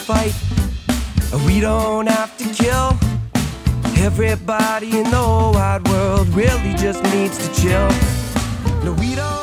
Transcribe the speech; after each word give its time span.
fight. 0.00 0.34
We 1.46 1.60
don't 1.60 2.06
have 2.06 2.36
to 2.38 2.44
kill. 2.62 2.98
Everybody 4.02 4.98
in 4.98 5.04
the 5.10 5.16
whole 5.16 5.52
wide 5.52 5.86
world 5.88 6.28
really 6.28 6.74
just 6.74 7.02
needs 7.04 7.36
to 7.38 7.60
chill. 7.60 7.88
No, 8.84 8.92
we 8.98 9.14
don't 9.14 9.39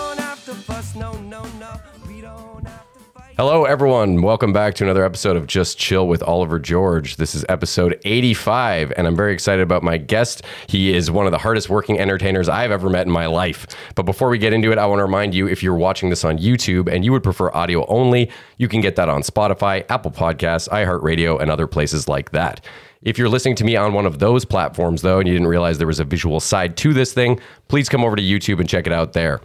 Hello, 3.38 3.65
everyone. 3.65 4.23
Welcome 4.23 4.52
back 4.52 4.74
to 4.74 4.84
another 4.84 5.05
episode 5.05 5.37
of 5.37 5.46
Just 5.46 5.78
Chill 5.78 6.08
with 6.08 6.24
Oliver 6.24 6.58
George. 6.58 7.17
This 7.17 7.36
is 7.36 7.46
episode 7.47 8.01
85, 8.04 8.92
and 8.97 9.06
I'm 9.06 9.15
very 9.15 9.31
excited 9.31 9.62
about 9.62 9.83
my 9.83 9.97
guest. 9.97 10.42
He 10.65 10.92
is 10.92 11.12
one 11.12 11.28
of 11.28 11.31
the 11.31 11.37
hardest 11.37 11.69
working 11.69 12.00
entertainers 12.00 12.50
I've 12.50 12.72
ever 12.72 12.90
met 12.90 13.05
in 13.05 13.12
my 13.13 13.28
life. 13.28 13.68
But 13.94 14.08
before 14.08 14.29
we 14.29 14.40
get 14.40 14.54
into 14.54 14.72
it, 14.72 14.79
I 14.79 14.87
want 14.87 14.97
to 14.97 15.04
remind 15.04 15.36
you 15.36 15.47
if 15.47 15.62
you're 15.62 15.76
watching 15.76 16.09
this 16.09 16.26
on 16.26 16.40
YouTube 16.40 16.91
and 16.91 17.05
you 17.05 17.12
would 17.12 17.22
prefer 17.22 17.52
audio 17.52 17.86
only, 17.86 18.31
you 18.58 18.68
can 18.68 18.81
get 18.81 18.95
that 18.95 19.08
on 19.08 19.22
Spotify, 19.22 19.85
Apple 19.88 20.09
Podcasts, 20.09 20.67
iHeartRadio, 20.70 21.40
and 21.40 21.52
other 21.52 21.68
places 21.68 22.08
like 22.08 22.32
that. 22.32 22.66
If 23.04 23.20
you're 23.20 23.30
listening 23.30 23.55
to 23.58 23.63
me 23.63 23.76
on 23.76 23.94
one 23.94 24.08
of 24.08 24.18
those 24.18 24.46
platforms, 24.46 25.04
though, 25.04 25.20
and 25.20 25.27
you 25.27 25.35
didn't 25.35 25.48
realize 25.48 25.77
there 25.77 25.85
was 25.85 25.99
a 25.99 26.05
visual 26.05 26.40
side 26.40 26.76
to 26.77 26.91
this 26.91 27.13
thing, 27.13 27.40
please 27.68 27.88
come 27.88 28.04
over 28.04 28.16
to 28.16 28.24
YouTube 28.24 28.60
and 28.60 28.68
check 28.68 28.88
it 28.88 28.94
out 28.94 29.13
there. 29.13 29.41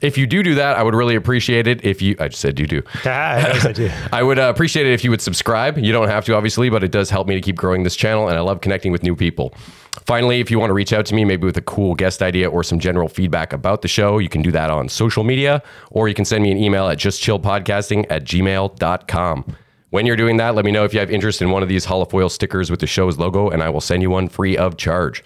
If 0.00 0.18
you 0.18 0.26
do 0.26 0.42
do 0.42 0.54
that, 0.56 0.76
I 0.76 0.82
would 0.82 0.94
really 0.94 1.14
appreciate 1.14 1.66
it 1.66 1.84
if 1.84 2.00
you. 2.00 2.16
I 2.18 2.28
just 2.28 2.40
said 2.40 2.58
you 2.58 2.66
do. 2.66 2.82
Ah, 3.04 3.60
I 3.68 3.72
do. 3.72 3.90
I 4.12 4.22
would 4.22 4.38
uh, 4.38 4.50
appreciate 4.52 4.86
it 4.86 4.92
if 4.92 5.04
you 5.04 5.10
would 5.10 5.20
subscribe. 5.20 5.78
You 5.78 5.92
don't 5.92 6.08
have 6.08 6.24
to, 6.24 6.34
obviously, 6.34 6.70
but 6.70 6.82
it 6.82 6.90
does 6.90 7.10
help 7.10 7.28
me 7.28 7.34
to 7.34 7.40
keep 7.40 7.56
growing 7.56 7.82
this 7.82 7.94
channel, 7.94 8.28
and 8.28 8.36
I 8.36 8.40
love 8.40 8.60
connecting 8.62 8.90
with 8.90 9.02
new 9.02 9.14
people. 9.14 9.54
Finally, 10.06 10.40
if 10.40 10.50
you 10.50 10.58
want 10.58 10.70
to 10.70 10.74
reach 10.74 10.92
out 10.92 11.04
to 11.06 11.14
me, 11.14 11.24
maybe 11.24 11.44
with 11.44 11.56
a 11.58 11.62
cool 11.62 11.94
guest 11.94 12.22
idea 12.22 12.48
or 12.48 12.64
some 12.64 12.80
general 12.80 13.08
feedback 13.08 13.52
about 13.52 13.82
the 13.82 13.88
show, 13.88 14.18
you 14.18 14.28
can 14.28 14.40
do 14.42 14.50
that 14.50 14.70
on 14.70 14.88
social 14.88 15.22
media, 15.22 15.62
or 15.90 16.08
you 16.08 16.14
can 16.14 16.24
send 16.24 16.42
me 16.42 16.50
an 16.50 16.56
email 16.56 16.88
at 16.88 16.98
justchillpodcasting 16.98 18.06
at 18.08 18.24
gmail.com. 18.24 19.56
When 19.90 20.06
you're 20.06 20.16
doing 20.16 20.38
that, 20.38 20.54
let 20.54 20.64
me 20.64 20.70
know 20.70 20.84
if 20.84 20.94
you 20.94 21.00
have 21.00 21.10
interest 21.10 21.42
in 21.42 21.50
one 21.50 21.62
of 21.62 21.68
these 21.68 21.84
holofoil 21.84 22.30
stickers 22.30 22.70
with 22.70 22.80
the 22.80 22.86
show's 22.86 23.18
logo, 23.18 23.50
and 23.50 23.62
I 23.62 23.68
will 23.68 23.82
send 23.82 24.00
you 24.00 24.08
one 24.08 24.28
free 24.28 24.56
of 24.56 24.78
charge. 24.78 25.22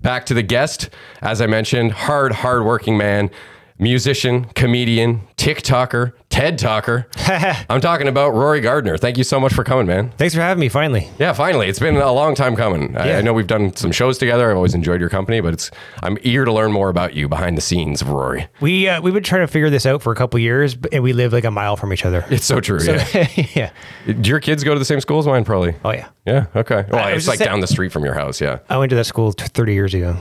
Back 0.00 0.24
to 0.26 0.34
the 0.34 0.42
guest. 0.42 0.88
As 1.20 1.42
I 1.42 1.46
mentioned, 1.46 1.92
hard, 1.92 2.32
hard-working 2.32 2.96
man, 2.96 3.30
musician, 3.78 4.44
comedian, 4.54 5.20
TikToker, 5.36 6.12
TED 6.28 6.58
Talker. 6.58 7.06
I'm 7.70 7.80
talking 7.80 8.08
about 8.08 8.30
Rory 8.34 8.60
Gardner. 8.60 8.98
Thank 8.98 9.16
you 9.18 9.24
so 9.24 9.38
much 9.40 9.52
for 9.54 9.64
coming, 9.64 9.86
man. 9.86 10.10
Thanks 10.18 10.34
for 10.34 10.40
having 10.40 10.60
me. 10.60 10.68
Finally, 10.68 11.08
Yeah, 11.18 11.32
finally. 11.32 11.68
It's 11.68 11.78
been 11.78 11.96
a 11.96 12.12
long 12.12 12.34
time 12.34 12.54
coming. 12.56 12.96
I, 12.96 13.08
Yeah. 13.08 13.18
I 13.18 13.20
know 13.22 13.32
we've 13.32 13.46
done 13.46 13.74
some 13.76 13.92
shows 13.92 14.18
together. 14.18 14.50
I've 14.50 14.56
always 14.56 14.74
enjoyed 14.74 15.00
your 15.00 15.08
company, 15.10 15.40
but 15.40 15.54
it's 15.54 15.70
I'm 16.02 16.18
eager 16.22 16.44
to 16.44 16.52
learn 16.52 16.72
more 16.72 16.88
about 16.90 17.14
you 17.14 17.28
behind 17.28 17.56
the 17.56 17.60
scenes 17.62 18.02
of 18.02 18.10
Rory. 18.10 18.46
we 18.60 18.88
uh, 18.88 19.00
we've 19.00 19.14
been 19.14 19.22
trying 19.22 19.42
to 19.42 19.46
figure 19.48 19.70
this 19.70 19.86
out 19.86 20.02
for 20.02 20.12
a 20.12 20.16
couple 20.16 20.38
years, 20.40 20.76
and 20.92 21.02
we 21.02 21.12
live 21.12 21.32
like 21.32 21.44
a 21.44 21.50
mile 21.50 21.76
from 21.76 21.92
each 21.92 22.04
other. 22.04 22.24
It's 22.30 22.44
so 22.46 22.60
true. 22.60 22.80
yeah. 22.82 23.28
yeah. 23.54 23.70
Do 24.06 24.28
your 24.28 24.40
kids 24.40 24.64
go 24.64 24.72
to 24.74 24.78
the 24.78 24.84
same 24.84 25.00
school 25.00 25.18
as 25.20 25.26
mine? 25.26 25.44
Probably. 25.44 25.74
Oh 25.84 25.92
yeah. 25.92 26.08
Yeah. 26.26 26.46
Okay. 26.54 26.84
Well, 26.90 27.02
I 27.04 27.12
it's 27.12 27.26
like 27.26 27.38
saying- 27.38 27.48
down 27.48 27.60
the 27.60 27.66
street 27.66 27.90
from 27.92 28.04
your 28.04 28.14
house. 28.14 28.40
Yeah. 28.40 28.58
I 28.68 28.76
went 28.76 28.90
to 28.90 28.96
that 28.96 29.04
school 29.06 29.32
t- 29.32 29.46
30 29.46 29.72
years 29.72 29.94
ago. 29.94 30.16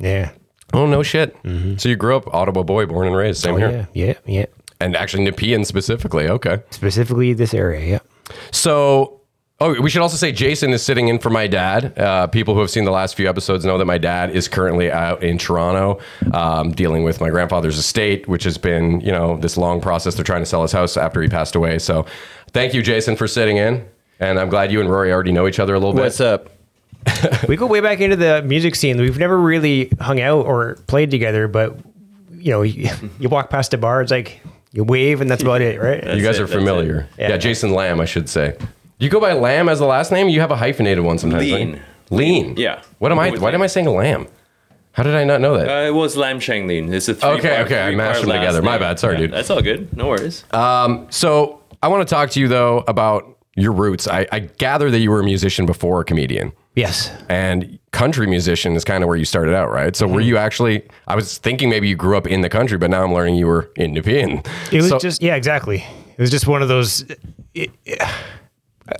Yeah. 0.00 0.30
Oh 0.72 0.86
no 0.86 1.02
shit. 1.02 1.36
So 1.78 1.88
you 1.88 1.96
grew 1.96 2.16
up 2.16 2.32
Ottawa 2.34 2.62
boy, 2.62 2.86
born 2.86 3.06
and 3.06 3.16
raised. 3.16 3.42
Same 3.42 3.54
Mm-hmm. 3.56 3.64
Oh, 3.64 3.70
here. 3.70 3.88
yeah. 3.94 4.06
Yeah. 4.26 4.38
Yeah. 4.40 4.46
And 4.80 4.96
actually 4.96 5.24
Nepean 5.24 5.64
specifically. 5.64 6.28
Okay. 6.28 6.62
Specifically 6.70 7.32
this 7.34 7.54
area. 7.54 7.84
Yeah. 7.86 8.34
So, 8.50 9.20
oh, 9.60 9.80
we 9.80 9.90
should 9.90 10.02
also 10.02 10.16
say 10.16 10.32
Jason 10.32 10.70
is 10.72 10.82
sitting 10.82 11.08
in 11.08 11.18
for 11.18 11.30
my 11.30 11.46
dad. 11.46 11.96
Uh, 11.98 12.26
people 12.26 12.54
who 12.54 12.60
have 12.60 12.70
seen 12.70 12.84
the 12.84 12.90
last 12.90 13.14
few 13.14 13.28
episodes 13.28 13.64
know 13.64 13.78
that 13.78 13.84
my 13.84 13.98
dad 13.98 14.30
is 14.30 14.48
currently 14.48 14.90
out 14.90 15.22
in 15.22 15.38
Toronto 15.38 16.00
um, 16.32 16.72
dealing 16.72 17.04
with 17.04 17.20
my 17.20 17.30
grandfather's 17.30 17.78
estate, 17.78 18.26
which 18.28 18.44
has 18.44 18.58
been, 18.58 19.00
you 19.02 19.12
know, 19.12 19.36
this 19.36 19.56
long 19.56 19.80
process. 19.80 20.14
They're 20.16 20.24
trying 20.24 20.42
to 20.42 20.46
sell 20.46 20.62
his 20.62 20.72
house 20.72 20.96
after 20.96 21.22
he 21.22 21.28
passed 21.28 21.54
away. 21.54 21.78
So, 21.78 22.06
thank 22.52 22.74
you, 22.74 22.82
Jason, 22.82 23.14
for 23.16 23.28
sitting 23.28 23.58
in. 23.58 23.86
And 24.20 24.38
I'm 24.38 24.48
glad 24.48 24.70
you 24.70 24.80
and 24.80 24.88
Rory 24.90 25.12
already 25.12 25.32
know 25.32 25.48
each 25.48 25.58
other 25.58 25.74
a 25.74 25.78
little 25.78 25.94
bit. 25.94 26.02
What's 26.02 26.20
up? 26.20 26.48
we 27.48 27.56
go 27.56 27.66
way 27.66 27.80
back 27.80 28.00
into 28.00 28.16
the 28.16 28.42
music 28.42 28.74
scene. 28.74 29.00
We've 29.00 29.18
never 29.18 29.38
really 29.38 29.90
hung 30.00 30.20
out 30.20 30.46
or 30.46 30.76
played 30.86 31.10
together, 31.10 31.48
but 31.48 31.78
you 32.32 32.50
know, 32.50 32.62
you, 32.62 32.90
you 33.18 33.28
walk 33.28 33.50
past 33.50 33.74
a 33.74 33.78
bar, 33.78 34.02
it's 34.02 34.10
like 34.10 34.40
you 34.72 34.84
wave, 34.84 35.20
and 35.20 35.30
that's 35.30 35.42
about 35.42 35.60
it, 35.60 35.80
right? 35.80 36.16
You 36.16 36.22
guys 36.22 36.38
it, 36.38 36.42
are 36.42 36.46
familiar. 36.46 37.08
Yeah. 37.18 37.30
Yeah. 37.30 37.36
Jason 37.36 37.72
Lamb, 37.72 38.00
I 38.00 38.04
should 38.04 38.28
say. 38.28 38.56
You 38.98 39.08
go 39.08 39.20
by 39.20 39.32
Lamb 39.32 39.68
as 39.68 39.78
the 39.80 39.86
last 39.86 40.12
name? 40.12 40.28
You 40.28 40.40
have 40.40 40.50
a 40.50 40.56
hyphenated 40.56 41.04
one 41.04 41.18
sometimes. 41.18 41.42
Lean. 41.42 41.72
right? 41.72 41.82
Lean. 42.10 42.56
Yeah. 42.56 42.82
What 42.98 43.12
am 43.12 43.18
I? 43.18 43.30
Why 43.30 43.36
Lamb. 43.36 43.54
am 43.56 43.62
I 43.62 43.66
saying 43.66 43.86
Lamb? 43.88 44.28
How 44.92 45.02
did 45.02 45.14
I 45.14 45.24
not 45.24 45.40
know 45.40 45.56
that? 45.56 45.68
Uh, 45.68 45.88
it 45.88 45.94
was 45.94 46.16
Lam 46.16 46.38
Shang 46.38 46.66
Lin. 46.66 46.92
It's 46.92 47.08
a 47.08 47.14
three 47.14 47.30
Okay, 47.30 47.48
part, 47.48 47.66
okay, 47.66 47.82
I 47.82 47.94
mashed 47.94 48.20
them 48.20 48.28
last 48.28 48.40
together. 48.40 48.62
My 48.62 48.76
bad. 48.76 48.98
Sorry, 48.98 49.14
Yeah, 49.14 49.20
dude. 49.22 49.32
That's 49.32 49.48
all 49.48 49.62
good. 49.62 49.96
No 49.96 50.08
worries. 50.08 50.44
So 50.52 51.62
I 51.82 51.88
want 51.88 52.06
to 52.06 52.14
talk 52.14 52.30
to 52.30 52.40
you 52.40 52.48
though 52.48 52.84
about 52.86 53.38
your 53.56 53.72
roots. 53.72 54.06
I, 54.06 54.26
I 54.30 54.40
gather 54.40 54.90
that 54.90 54.98
you 55.00 55.10
were 55.10 55.20
a 55.20 55.24
musician 55.24 55.66
before 55.66 56.00
a 56.00 56.04
comedian, 56.04 56.52
Yes. 56.74 57.10
and 57.28 57.78
country 57.92 58.26
musician 58.26 58.74
is 58.74 58.84
kind 58.84 59.04
of 59.04 59.08
where 59.08 59.16
you 59.18 59.26
started 59.26 59.54
out, 59.54 59.70
right? 59.70 59.94
So 59.94 60.06
were 60.06 60.20
Mm-hmm. 60.20 60.28
you 60.28 60.36
actually? 60.38 60.88
I 61.06 61.14
was 61.14 61.36
thinking 61.38 61.68
maybe 61.68 61.88
you 61.88 61.96
grew 61.96 62.16
up 62.16 62.26
in 62.26 62.40
the 62.40 62.48
country, 62.48 62.78
but 62.78 62.88
now 62.90 63.04
I'm 63.04 63.12
learning 63.12 63.34
you 63.34 63.46
were 63.46 63.70
in 63.76 63.92
Nepean. 63.92 64.42
It 64.72 64.76
was 64.78 64.88
So- 64.88 64.98
just 64.98 65.22
yeah, 65.22 65.34
exactly. 65.34 65.84
It 66.16 66.18
was 66.20 66.30
just 66.30 66.46
one 66.46 66.62
of 66.62 66.68
those. 66.68 67.02
It, 67.54 67.70
it- 67.84 68.02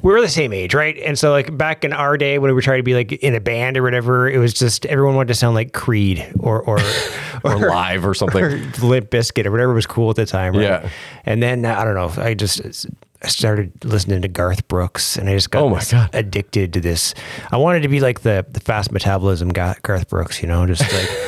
we 0.02 0.12
were 0.12 0.20
the 0.20 0.28
same 0.28 0.52
age, 0.52 0.74
right? 0.74 0.96
And 0.98 1.18
so, 1.18 1.32
like 1.32 1.54
back 1.58 1.84
in 1.84 1.92
our 1.92 2.16
day, 2.16 2.38
when 2.38 2.48
we 2.50 2.54
were 2.54 2.62
trying 2.62 2.78
to 2.78 2.82
be 2.84 2.94
like 2.94 3.12
in 3.12 3.34
a 3.34 3.40
band 3.40 3.76
or 3.76 3.82
whatever, 3.82 4.30
it 4.30 4.38
was 4.38 4.54
just 4.54 4.86
everyone 4.86 5.16
wanted 5.16 5.28
to 5.28 5.34
sound 5.34 5.54
like 5.54 5.72
Creed 5.72 6.24
or 6.38 6.62
or 6.62 6.78
or 7.44 7.56
live 7.58 8.06
or 8.06 8.14
something. 8.14 8.42
or 8.44 8.50
Limp 8.80 9.10
Bizkit 9.10 9.44
or 9.44 9.50
whatever 9.50 9.74
was 9.74 9.84
cool 9.86 10.08
at 10.10 10.16
the 10.16 10.24
time, 10.24 10.54
right? 10.54 10.62
Yeah. 10.62 10.88
And 11.26 11.42
then 11.42 11.64
I 11.66 11.84
don't 11.84 11.94
know, 11.94 12.22
I 12.22 12.32
just 12.34 12.86
I 13.24 13.28
started 13.28 13.72
listening 13.84 14.22
to 14.22 14.28
Garth 14.28 14.66
Brooks, 14.68 15.16
and 15.16 15.28
I 15.28 15.34
just 15.34 15.50
got 15.50 15.62
Oh 15.62 15.68
my 15.68 15.82
God. 15.90 16.10
addicted 16.12 16.72
to 16.72 16.80
this. 16.80 17.14
I 17.50 17.56
wanted 17.56 17.80
to 17.82 17.88
be 17.88 18.00
like 18.00 18.20
the 18.22 18.44
the 18.50 18.60
fast 18.60 18.90
metabolism 18.92 19.50
Ga- 19.50 19.76
Garth 19.82 20.08
Brooks, 20.08 20.42
you 20.42 20.48
know, 20.48 20.66
just 20.66 20.82
like. 20.92 21.08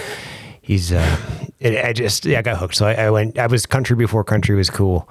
He's, 0.63 0.93
uh, 0.93 1.19
it, 1.61 1.85
I 1.85 1.93
just, 1.93 2.25
yeah, 2.25 2.39
I 2.39 2.43
got 2.43 2.57
hooked. 2.57 2.75
So 2.77 2.87
I, 2.87 2.95
I 2.95 3.11
went, 3.11 3.39
I 3.39 3.47
was 3.49 3.67
country 3.67 3.97
before 3.97 4.25
country 4.25 4.57
was 4.57 4.71
cool 4.71 5.07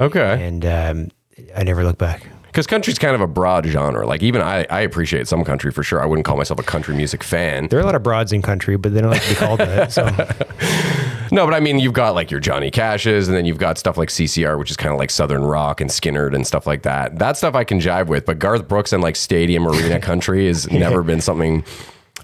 Okay, 0.00 0.42
and 0.46 0.64
um, 0.64 1.08
I 1.54 1.64
never 1.64 1.84
looked 1.84 1.98
back. 1.98 2.22
because 2.46 2.66
country's 2.66 2.98
kind 2.98 3.14
of 3.14 3.20
a 3.20 3.26
broad 3.26 3.66
genre. 3.66 4.06
Like 4.06 4.22
even 4.22 4.40
I, 4.40 4.64
I 4.70 4.80
appreciate 4.80 5.28
some 5.28 5.44
country 5.44 5.70
for 5.70 5.82
sure. 5.82 6.02
I 6.02 6.06
wouldn't 6.06 6.24
call 6.24 6.38
myself 6.38 6.58
a 6.58 6.62
country 6.62 6.96
music 6.96 7.22
fan. 7.22 7.68
There 7.68 7.78
are 7.78 7.82
a 7.82 7.84
lot 7.84 7.94
of 7.94 8.02
broads 8.02 8.32
in 8.32 8.40
country, 8.40 8.78
but 8.78 8.94
they 8.94 9.02
don't 9.02 9.10
like 9.10 9.22
to 9.24 9.28
be 9.28 9.34
called 9.34 9.60
that. 9.60 9.92
So 9.92 10.06
No, 11.30 11.44
but 11.44 11.54
I 11.54 11.60
mean, 11.60 11.78
you've 11.78 11.92
got 11.92 12.14
like 12.14 12.30
your 12.30 12.40
Johnny 12.40 12.70
Cashes, 12.70 13.28
and 13.28 13.36
then 13.36 13.44
you've 13.44 13.58
got 13.58 13.78
stuff 13.78 13.96
like 13.96 14.08
CCR, 14.08 14.58
which 14.58 14.70
is 14.70 14.76
kind 14.76 14.92
of 14.92 14.98
like 14.98 15.10
Southern 15.10 15.44
rock 15.44 15.80
and 15.80 15.90
Skynyrd 15.90 16.34
and 16.34 16.46
stuff 16.46 16.66
like 16.66 16.82
that. 16.82 17.18
That 17.18 17.36
stuff 17.36 17.54
I 17.54 17.64
can 17.64 17.80
jive 17.80 18.06
with, 18.06 18.26
but 18.26 18.38
Garth 18.38 18.68
Brooks 18.68 18.92
and 18.92 19.02
like 19.02 19.16
stadium 19.16 19.66
arena 19.66 20.00
country 20.00 20.46
has 20.46 20.70
never 20.70 21.02
been 21.02 21.20
something. 21.20 21.64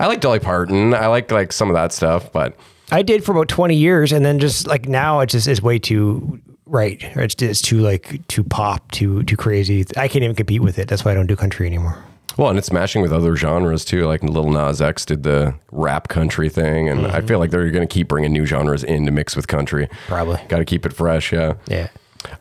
I 0.00 0.06
like 0.06 0.20
Dolly 0.20 0.40
Parton. 0.40 0.94
I 0.94 1.06
like 1.06 1.30
like 1.30 1.52
some 1.52 1.68
of 1.68 1.74
that 1.74 1.92
stuff, 1.92 2.32
but 2.32 2.56
I 2.90 3.02
did 3.02 3.24
for 3.24 3.32
about 3.32 3.48
20 3.48 3.74
years, 3.74 4.12
and 4.12 4.24
then 4.24 4.38
just 4.38 4.66
like 4.66 4.88
now, 4.88 5.20
it 5.20 5.26
just 5.26 5.48
is 5.48 5.62
way 5.62 5.78
too 5.78 6.40
right. 6.66 7.02
It's 7.16 7.40
it's 7.42 7.62
too 7.62 7.78
like 7.78 8.26
too 8.28 8.44
pop, 8.44 8.90
too 8.90 9.22
too 9.24 9.36
crazy. 9.36 9.84
I 9.96 10.08
can't 10.08 10.24
even 10.24 10.36
compete 10.36 10.62
with 10.62 10.78
it. 10.78 10.88
That's 10.88 11.04
why 11.04 11.12
I 11.12 11.14
don't 11.14 11.26
do 11.26 11.36
country 11.36 11.66
anymore. 11.66 12.02
Well, 12.36 12.48
and 12.48 12.58
it's 12.58 12.72
mashing 12.72 13.02
with 13.02 13.12
other 13.12 13.36
genres 13.36 13.84
too. 13.84 14.06
Like 14.06 14.22
Lil 14.22 14.50
Nas 14.50 14.80
X 14.80 15.04
did 15.04 15.22
the 15.22 15.54
rap 15.70 16.08
country 16.08 16.48
thing, 16.48 16.88
and 16.88 17.06
I 17.06 17.20
feel 17.20 17.38
like 17.38 17.50
they're 17.50 17.70
going 17.70 17.86
to 17.86 17.92
keep 17.92 18.08
bringing 18.08 18.32
new 18.32 18.46
genres 18.46 18.84
in 18.84 19.06
to 19.06 19.12
mix 19.12 19.36
with 19.36 19.48
country. 19.48 19.88
Probably. 20.06 20.40
got 20.48 20.58
to 20.58 20.64
keep 20.64 20.86
it 20.86 20.92
fresh. 20.92 21.32
Yeah. 21.32 21.54
Yeah. 21.66 21.88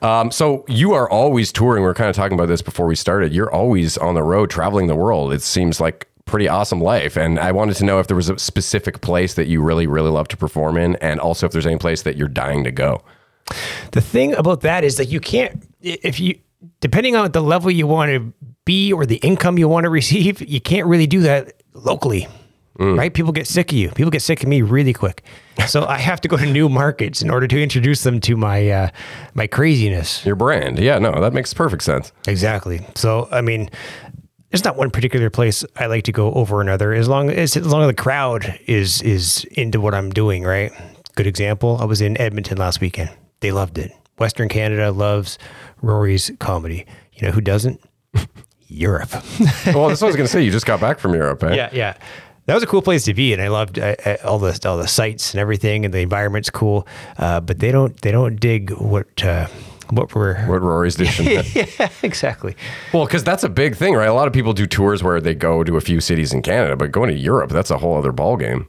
Um, 0.02 0.32
so 0.32 0.64
you 0.68 0.94
are 0.94 1.10
always 1.10 1.52
touring. 1.52 1.84
We 1.84 1.90
are 1.90 1.94
kind 1.94 2.10
of 2.10 2.16
talking 2.16 2.36
about 2.36 2.48
this 2.48 2.62
before 2.62 2.86
we 2.86 2.96
started. 2.96 3.34
You're 3.34 3.52
always 3.52 3.98
on 3.98 4.14
the 4.16 4.24
road, 4.24 4.50
traveling 4.50 4.88
the 4.88 4.96
world. 4.96 5.34
It 5.34 5.42
seems 5.42 5.80
like 5.82 6.08
pretty 6.26 6.48
awesome 6.48 6.82
life. 6.82 7.18
And 7.18 7.40
I 7.40 7.52
wanted 7.52 7.76
to 7.78 7.86
know 7.86 8.00
if 8.00 8.08
there 8.08 8.16
was 8.16 8.30
a 8.30 8.38
specific 8.38 9.02
place 9.02 9.34
that 9.34 9.48
you 9.48 9.62
really, 9.62 9.88
really 9.88 10.10
love 10.10 10.28
to 10.30 10.38
perform 10.38 10.78
in, 10.78 10.96
and 10.98 11.20
also 11.20 11.46
if 11.46 11.52
there's 11.52 11.66
any 11.66 11.78
place 11.78 12.04
that 12.04 12.16
you're 12.16 12.28
dying 12.28 12.64
to 12.64 12.72
go. 12.72 13.04
The 13.92 14.02
thing 14.02 14.34
about 14.36 14.62
that 14.62 14.84
is 14.84 14.98
that 14.98 15.08
you 15.08 15.20
can't 15.20 15.64
if 15.82 16.20
you 16.20 16.40
depending 16.80 17.16
on 17.16 17.32
the 17.32 17.42
level 17.42 17.72
you 17.72 17.88
want 17.88 18.12
to 18.12 18.34
be 18.66 18.94
or 18.94 19.06
the 19.06 19.18
income 19.18 19.58
you 19.58 19.68
want 19.68 19.86
to 19.86 19.90
receive, 19.90 20.42
you 20.42 20.62
can't 20.62 20.88
really 20.88 21.08
do 21.08 21.22
that 21.22 21.54
locally. 21.74 22.28
Right? 22.80 23.14
People 23.14 23.32
get 23.32 23.46
sick 23.46 23.72
of 23.72 23.78
you. 23.78 23.90
People 23.92 24.10
get 24.10 24.24
sick 24.24 24.42
of 24.42 24.50
me 24.50 24.64
really 24.64 24.94
quick. 24.94 25.24
So 25.68 25.86
I 25.86 26.00
have 26.00 26.20
to 26.22 26.28
go 26.28 26.36
to 26.38 26.46
new 26.48 26.68
markets 26.68 27.22
in 27.22 27.30
order 27.30 27.48
to 27.48 27.62
introduce 27.62 28.02
them 28.02 28.20
to 28.22 28.36
my 28.36 28.70
uh, 28.70 28.90
my 29.36 29.46
craziness. 29.46 30.26
Your 30.26 30.36
brand, 30.36 30.80
yeah, 30.80 30.98
no, 30.98 31.22
that 31.22 31.32
makes 31.32 31.54
perfect 31.54 31.84
sense. 31.84 32.12
Exactly. 32.28 32.84
So 32.96 33.28
I 33.32 33.42
mean, 33.42 33.70
there's 34.50 34.64
not 34.64 34.78
one 34.78 34.90
particular 34.90 35.30
place 35.30 35.64
I 35.76 35.86
like 35.86 36.06
to 36.06 36.12
go 36.12 36.34
over 36.34 36.60
another. 36.60 36.92
As 36.92 37.08
long 37.08 37.30
as 37.30 37.56
as 37.56 37.68
long 37.68 37.84
as 37.84 37.88
the 37.88 38.02
crowd 38.02 38.60
is 38.66 39.02
is 39.04 39.46
into 39.52 39.80
what 39.80 39.94
I'm 39.94 40.10
doing, 40.10 40.44
right? 40.44 40.72
Good 41.16 41.28
example. 41.28 41.78
I 41.80 41.86
was 41.86 42.02
in 42.02 42.20
Edmonton 42.20 42.58
last 42.58 42.82
weekend. 42.82 43.12
They 43.42 43.52
loved 43.52 43.78
it. 43.78 43.92
Western 44.18 44.50
Canada 44.50 44.92
loves 44.92 45.38
Rory's 45.84 46.32
comedy. 46.40 46.88
You 47.14 47.28
know 47.28 47.32
who 47.32 47.42
doesn't? 47.42 47.80
Europe. 48.72 49.12
well, 49.68 49.90
that's 49.90 50.02
what 50.02 50.04
I 50.04 50.08
was 50.08 50.16
going 50.16 50.28
to 50.28 50.28
say. 50.28 50.42
You 50.42 50.52
just 50.52 50.66
got 50.66 50.80
back 50.80 51.00
from 51.00 51.14
Europe, 51.14 51.44
eh? 51.44 51.56
yeah, 51.56 51.70
yeah. 51.72 51.98
That 52.46 52.56
was 52.56 52.64
a 52.64 52.68
cool 52.68 52.82
place 52.82 53.06
to 53.06 53.14
be, 53.14 53.34
and 53.34 53.42
I 53.42 53.50
loved 53.50 53.78
uh, 53.78 53.96
uh, 54.04 54.18
all 54.24 54.40
the 54.40 54.60
all 54.68 54.78
the 54.78 54.88
sights 54.88 55.34
and 55.34 55.40
everything, 55.40 55.86
and 55.86 55.94
the 55.94 56.00
environment's 56.00 56.50
cool. 56.50 56.88
Uh, 57.18 57.40
but 57.40 57.60
they 57.60 57.72
don't 57.72 58.00
they 58.02 58.12
don't 58.12 58.40
dig 58.40 58.72
what 58.72 59.24
uh, 59.24 59.48
what 59.92 60.16
we're. 60.16 60.44
What 60.48 60.62
Rory's 60.62 60.96
doing. 60.96 61.12
yeah, 61.54 61.90
exactly. 62.02 62.56
Well, 62.94 63.06
because 63.06 63.24
that's 63.24 63.44
a 63.44 63.50
big 63.50 63.76
thing, 63.76 63.94
right? 63.94 64.10
A 64.10 64.14
lot 64.14 64.28
of 64.28 64.34
people 64.34 64.54
do 64.54 64.66
tours 64.66 65.04
where 65.04 65.22
they 65.22 65.36
go 65.36 65.64
to 65.64 65.78
a 65.78 65.82
few 65.82 66.02
cities 66.02 66.34
in 66.34 66.42
Canada, 66.42 66.76
but 66.76 66.92
going 66.92 67.10
to 67.10 67.18
Europe, 67.18 67.52
that's 67.52 67.70
a 67.70 67.78
whole 67.78 67.96
other 67.96 68.12
ballgame. 68.12 68.68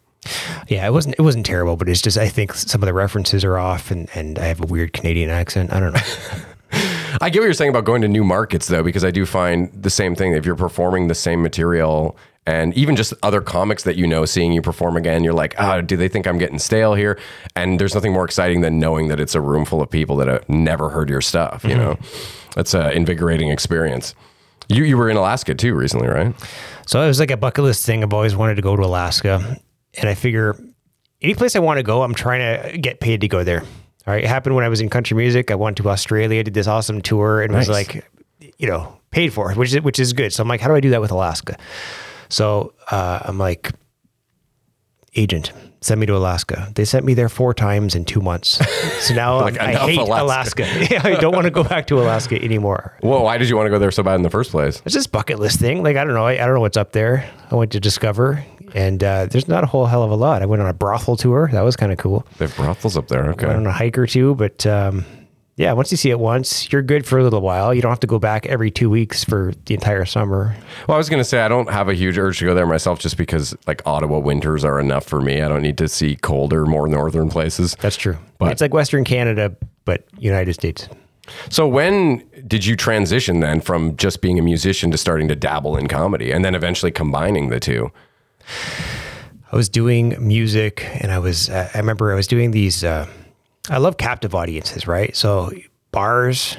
Yeah, 0.68 0.86
it 0.86 0.92
wasn't 0.92 1.16
it 1.18 1.22
wasn't 1.22 1.46
terrible, 1.46 1.76
but 1.76 1.88
it's 1.88 2.02
just 2.02 2.18
I 2.18 2.28
think 2.28 2.54
some 2.54 2.82
of 2.82 2.86
the 2.86 2.94
references 2.94 3.44
are 3.44 3.58
off, 3.58 3.90
and 3.90 4.08
and 4.14 4.38
I 4.38 4.44
have 4.44 4.62
a 4.62 4.66
weird 4.66 4.92
Canadian 4.92 5.30
accent. 5.30 5.72
I 5.72 5.80
don't 5.80 5.94
know. 5.94 6.00
I 7.20 7.30
get 7.30 7.40
what 7.40 7.44
you're 7.44 7.54
saying 7.54 7.70
about 7.70 7.84
going 7.84 8.02
to 8.02 8.08
new 8.08 8.24
markets, 8.24 8.68
though, 8.68 8.82
because 8.82 9.04
I 9.04 9.10
do 9.10 9.26
find 9.26 9.70
the 9.72 9.90
same 9.90 10.14
thing. 10.14 10.32
If 10.32 10.46
you're 10.46 10.56
performing 10.56 11.08
the 11.08 11.14
same 11.14 11.42
material 11.42 12.16
and 12.46 12.74
even 12.74 12.96
just 12.96 13.14
other 13.22 13.40
comics 13.40 13.84
that 13.84 13.96
you 13.96 14.06
know, 14.06 14.24
seeing 14.24 14.52
you 14.52 14.62
perform 14.62 14.96
again, 14.96 15.22
you're 15.22 15.32
like, 15.32 15.54
oh, 15.58 15.80
do 15.80 15.96
they 15.96 16.08
think 16.08 16.26
I'm 16.26 16.38
getting 16.38 16.58
stale 16.58 16.94
here? 16.94 17.18
And 17.54 17.78
there's 17.78 17.94
nothing 17.94 18.12
more 18.12 18.24
exciting 18.24 18.62
than 18.62 18.78
knowing 18.78 19.08
that 19.08 19.20
it's 19.20 19.34
a 19.34 19.40
room 19.40 19.64
full 19.64 19.80
of 19.80 19.90
people 19.90 20.16
that 20.16 20.28
have 20.28 20.48
never 20.48 20.88
heard 20.88 21.08
your 21.08 21.20
stuff. 21.20 21.62
You 21.64 21.70
mm-hmm. 21.70 21.78
know, 21.80 21.98
that's 22.54 22.74
an 22.74 22.92
invigorating 22.92 23.50
experience. 23.50 24.14
You 24.68 24.84
you 24.84 24.96
were 24.96 25.10
in 25.10 25.16
Alaska 25.16 25.54
too 25.54 25.74
recently, 25.74 26.08
right? 26.08 26.34
So 26.86 27.00
it 27.02 27.06
was 27.06 27.20
like 27.20 27.30
a 27.30 27.36
bucket 27.36 27.64
list 27.64 27.84
thing. 27.84 28.02
I've 28.02 28.12
always 28.12 28.34
wanted 28.34 28.56
to 28.56 28.62
go 28.62 28.74
to 28.74 28.82
Alaska, 28.82 29.60
and 29.98 30.08
I 30.08 30.14
figure 30.14 30.56
any 31.20 31.34
place 31.34 31.54
I 31.54 31.60
want 31.60 31.78
to 31.78 31.82
go, 31.82 32.02
I'm 32.02 32.14
trying 32.14 32.72
to 32.72 32.78
get 32.78 33.00
paid 33.00 33.20
to 33.20 33.28
go 33.28 33.44
there. 33.44 33.62
All 34.06 34.14
right, 34.14 34.24
it 34.24 34.28
happened 34.28 34.56
when 34.56 34.64
I 34.64 34.68
was 34.68 34.80
in 34.80 34.88
country 34.88 35.16
music. 35.16 35.50
I 35.50 35.54
went 35.54 35.76
to 35.76 35.88
Australia, 35.88 36.42
did 36.42 36.54
this 36.54 36.66
awesome 36.66 37.00
tour, 37.00 37.40
and 37.42 37.54
was 37.54 37.68
like, 37.68 38.04
you 38.58 38.66
know, 38.66 38.96
paid 39.10 39.32
for, 39.32 39.52
which 39.54 39.72
is 39.72 39.80
which 39.82 39.98
is 40.00 40.12
good. 40.12 40.32
So 40.32 40.42
I'm 40.42 40.48
like, 40.48 40.60
how 40.60 40.68
do 40.68 40.74
I 40.74 40.80
do 40.80 40.90
that 40.90 41.00
with 41.00 41.10
Alaska? 41.12 41.56
So 42.28 42.74
uh, 42.90 43.20
I'm 43.24 43.38
like, 43.38 43.70
agent, 45.14 45.52
send 45.82 46.00
me 46.00 46.06
to 46.06 46.16
Alaska. 46.16 46.72
They 46.74 46.84
sent 46.84 47.04
me 47.04 47.14
there 47.14 47.28
four 47.28 47.52
times 47.54 47.94
in 47.94 48.04
two 48.04 48.20
months. 48.20 48.58
So 49.06 49.14
now 49.22 49.40
Like, 49.40 49.60
I 49.60 49.74
hate 49.74 49.98
Alaska. 49.98 50.64
Alaska. 50.64 51.06
I 51.08 51.20
don't 51.20 51.34
want 51.34 51.44
to 51.44 51.50
go 51.50 51.62
back 51.62 51.86
to 51.88 52.00
Alaska 52.00 52.42
anymore. 52.42 52.98
Well, 53.02 53.22
why 53.22 53.38
did 53.38 53.48
you 53.48 53.56
want 53.56 53.66
to 53.66 53.70
go 53.70 53.78
there 53.78 53.90
so 53.90 54.02
bad 54.02 54.14
in 54.16 54.22
the 54.22 54.30
first 54.30 54.50
place? 54.50 54.80
It's 54.84 54.94
this 54.94 55.06
bucket 55.06 55.38
list 55.38 55.60
thing. 55.60 55.82
Like 55.82 55.96
I 55.96 56.04
don't 56.04 56.14
know. 56.14 56.24
I, 56.26 56.32
I 56.32 56.46
don't 56.46 56.54
know 56.54 56.60
what's 56.60 56.76
up 56.78 56.92
there. 56.92 57.28
I 57.50 57.54
went 57.54 57.72
to 57.72 57.80
discover, 57.80 58.44
and 58.74 59.02
uh, 59.02 59.26
there's 59.26 59.48
not 59.48 59.64
a 59.64 59.66
whole 59.66 59.86
hell 59.86 60.02
of 60.02 60.10
a 60.10 60.14
lot. 60.16 60.42
I 60.42 60.46
went 60.46 60.62
on 60.62 60.68
a 60.68 60.74
brothel 60.74 61.16
tour. 61.16 61.48
That 61.52 61.62
was 61.62 61.76
kind 61.76 61.92
of 61.92 61.98
cool. 61.98 62.26
They 62.38 62.46
have 62.46 62.56
brothels 62.56 62.96
up 62.96 63.08
there. 63.08 63.30
Okay. 63.30 63.44
I 63.46 63.48
went 63.48 63.60
on 63.60 63.66
a 63.66 63.72
hike 63.72 63.98
or 63.98 64.06
two, 64.06 64.34
but 64.34 64.64
um, 64.66 65.04
yeah, 65.56 65.72
once 65.72 65.90
you 65.90 65.96
see 65.96 66.10
it 66.10 66.18
once, 66.18 66.72
you're 66.72 66.82
good 66.82 67.06
for 67.06 67.18
a 67.18 67.22
little 67.22 67.42
while. 67.42 67.74
You 67.74 67.82
don't 67.82 67.90
have 67.90 68.00
to 68.00 68.06
go 68.06 68.18
back 68.18 68.46
every 68.46 68.70
two 68.70 68.88
weeks 68.88 69.22
for 69.22 69.52
the 69.66 69.74
entire 69.74 70.04
summer. 70.06 70.56
Well, 70.88 70.94
I 70.94 70.98
was 70.98 71.08
going 71.10 71.20
to 71.20 71.24
say 71.24 71.40
I 71.40 71.48
don't 71.48 71.70
have 71.70 71.88
a 71.88 71.94
huge 71.94 72.16
urge 72.18 72.38
to 72.38 72.46
go 72.46 72.54
there 72.54 72.66
myself, 72.66 72.98
just 72.98 73.16
because 73.16 73.54
like 73.66 73.82
Ottawa 73.86 74.18
winters 74.18 74.64
are 74.64 74.80
enough 74.80 75.04
for 75.04 75.20
me. 75.20 75.42
I 75.42 75.48
don't 75.48 75.62
need 75.62 75.78
to 75.78 75.88
see 75.88 76.16
colder, 76.16 76.64
more 76.64 76.88
northern 76.88 77.28
places. 77.28 77.76
That's 77.80 77.96
true. 77.96 78.16
But- 78.38 78.52
it's 78.52 78.60
like 78.62 78.72
Western 78.72 79.04
Canada, 79.04 79.54
but 79.84 80.04
United 80.18 80.54
States. 80.54 80.88
So 81.50 81.68
when 81.68 82.24
did 82.48 82.66
you 82.66 82.74
transition 82.74 83.40
then 83.40 83.60
from 83.60 83.96
just 83.96 84.22
being 84.22 84.38
a 84.38 84.42
musician 84.42 84.90
to 84.90 84.98
starting 84.98 85.28
to 85.28 85.36
dabble 85.36 85.76
in 85.76 85.86
comedy, 85.86 86.32
and 86.32 86.44
then 86.44 86.54
eventually 86.54 86.90
combining 86.90 87.48
the 87.48 87.60
two? 87.60 87.92
I 89.52 89.56
was 89.56 89.68
doing 89.68 90.16
music, 90.18 90.86
and 91.00 91.12
I 91.12 91.18
was. 91.18 91.50
Uh, 91.50 91.68
I 91.74 91.78
remember 91.78 92.10
I 92.12 92.14
was 92.14 92.26
doing 92.26 92.52
these. 92.52 92.82
Uh, 92.82 93.06
I 93.68 93.78
love 93.78 93.98
captive 93.98 94.34
audiences, 94.34 94.86
right? 94.86 95.14
So 95.14 95.50
bars. 95.90 96.56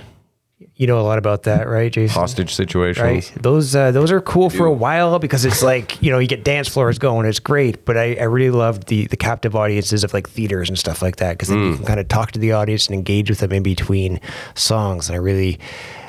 You 0.75 0.87
know 0.87 0.99
a 0.99 1.03
lot 1.03 1.17
about 1.19 1.43
that, 1.43 1.67
right, 1.67 1.91
Jason? 1.91 2.13
Hostage 2.13 2.53
situations. 2.53 3.03
Right. 3.03 3.33
Those 3.41 3.75
uh, 3.75 3.91
those 3.91 4.11
are 4.11 4.21
cool 4.21 4.49
for 4.49 4.65
a 4.65 4.71
while 4.71 5.19
because 5.19 5.45
it's 5.45 5.61
like 5.61 6.01
you 6.01 6.09
know 6.09 6.19
you 6.19 6.27
get 6.27 6.43
dance 6.43 6.67
floors 6.67 6.97
going. 6.97 7.27
It's 7.27 7.39
great, 7.39 7.85
but 7.85 7.95
I, 7.97 8.15
I 8.15 8.23
really 8.23 8.49
loved 8.55 8.87
the 8.87 9.05
the 9.07 9.17
captive 9.17 9.55
audiences 9.55 10.03
of 10.03 10.13
like 10.13 10.27
theaters 10.27 10.69
and 10.69 10.77
stuff 10.77 11.01
like 11.01 11.17
that 11.17 11.33
because 11.33 11.49
then 11.49 11.63
you 11.63 11.75
can 11.75 11.85
kind 11.85 11.99
of 11.99 12.07
talk 12.07 12.31
to 12.31 12.39
the 12.39 12.53
audience 12.53 12.87
and 12.87 12.95
engage 12.95 13.29
with 13.29 13.39
them 13.39 13.51
in 13.51 13.61
between 13.61 14.19
songs, 14.55 15.09
and 15.09 15.15
I 15.15 15.19
really 15.19 15.59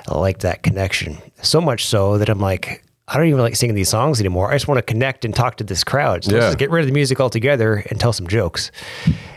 like 0.09 0.39
that 0.41 0.63
connection 0.63 1.19
so 1.43 1.61
much 1.61 1.87
so 1.87 2.19
that 2.19 2.29
I'm 2.29 2.41
like. 2.41 2.84
I 3.07 3.19
don't 3.19 3.27
even 3.27 3.41
like 3.41 3.55
singing 3.57 3.75
these 3.75 3.91
songs 3.91 4.19
anymore. 4.21 4.51
I 4.51 4.55
just 4.55 4.67
want 4.67 4.79
to 4.79 4.83
connect 4.83 5.25
and 5.25 5.35
talk 5.35 5.57
to 5.57 5.65
this 5.65 5.85
crowd. 5.85 6.25
So 6.25 6.33
let's 6.33 6.47
just 6.47 6.59
get 6.59 6.71
rid 6.71 6.81
of 6.81 6.87
the 6.87 6.95
music 6.95 7.21
altogether 7.21 7.85
and 7.91 8.01
tell 8.01 8.13
some 8.13 8.27
jokes. 8.27 8.71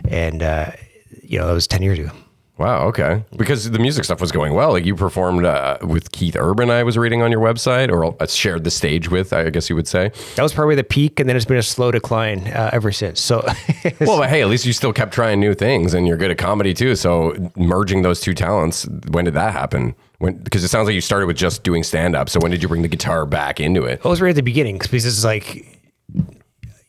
And 0.07 0.41
uh, 0.41 0.71
you 1.21 1.37
know, 1.37 1.47
that 1.47 1.53
was 1.53 1.67
ten 1.67 1.81
years 1.81 1.99
ago. 1.99 2.11
Wow. 2.57 2.87
Okay. 2.87 3.23
Because 3.35 3.69
the 3.69 3.77
music 3.77 4.03
stuff 4.03 4.19
was 4.19 4.31
going 4.31 4.53
well. 4.53 4.71
Like 4.71 4.83
you 4.83 4.95
performed 4.95 5.45
uh, 5.45 5.77
with 5.83 6.11
Keith 6.11 6.35
Urban, 6.35 6.71
I 6.71 6.81
was 6.81 6.97
reading 6.97 7.21
on 7.21 7.31
your 7.31 7.39
website, 7.39 7.91
or 7.91 8.15
uh, 8.19 8.25
shared 8.25 8.63
the 8.63 8.71
stage 8.71 9.11
with, 9.11 9.31
I 9.31 9.51
guess 9.51 9.69
you 9.69 9.75
would 9.75 9.87
say. 9.87 10.11
That 10.35 10.41
was 10.43 10.53
probably 10.53 10.73
the 10.73 10.83
peak, 10.83 11.19
and 11.19 11.29
then 11.29 11.35
it's 11.35 11.45
been 11.45 11.57
a 11.57 11.63
slow 11.63 11.91
decline 11.91 12.47
uh, 12.47 12.71
ever 12.73 12.91
since. 12.91 13.21
So 13.21 13.45
Well, 14.01 14.17
but 14.17 14.29
hey, 14.29 14.41
at 14.41 14.47
least 14.47 14.65
you 14.65 14.73
still 14.73 14.91
kept 14.91 15.13
trying 15.13 15.39
new 15.39 15.53
things, 15.53 15.93
and 15.93 16.07
you're 16.07 16.17
good 16.17 16.31
at 16.31 16.39
comedy 16.39 16.73
too. 16.73 16.95
So 16.95 17.35
merging 17.55 18.01
those 18.01 18.21
two 18.21 18.33
talents, 18.33 18.87
when 19.11 19.25
did 19.25 19.35
that 19.35 19.53
happen? 19.53 19.93
When 20.19 20.37
because 20.37 20.63
it 20.63 20.69
sounds 20.69 20.85
like 20.87 20.95
you 20.95 21.01
started 21.01 21.27
with 21.27 21.37
just 21.37 21.63
doing 21.63 21.83
stand 21.83 22.15
up. 22.15 22.29
So 22.29 22.39
when 22.39 22.51
did 22.51 22.61
you 22.63 22.67
bring 22.67 22.81
the 22.81 22.87
guitar 22.87 23.25
back 23.25 23.59
into 23.59 23.83
it? 23.83 24.01
I 24.03 24.07
was 24.07 24.19
right 24.21 24.29
at 24.31 24.35
the 24.35 24.41
beginning 24.41 24.79
because 24.79 25.05
it's 25.05 25.23
like, 25.23 25.79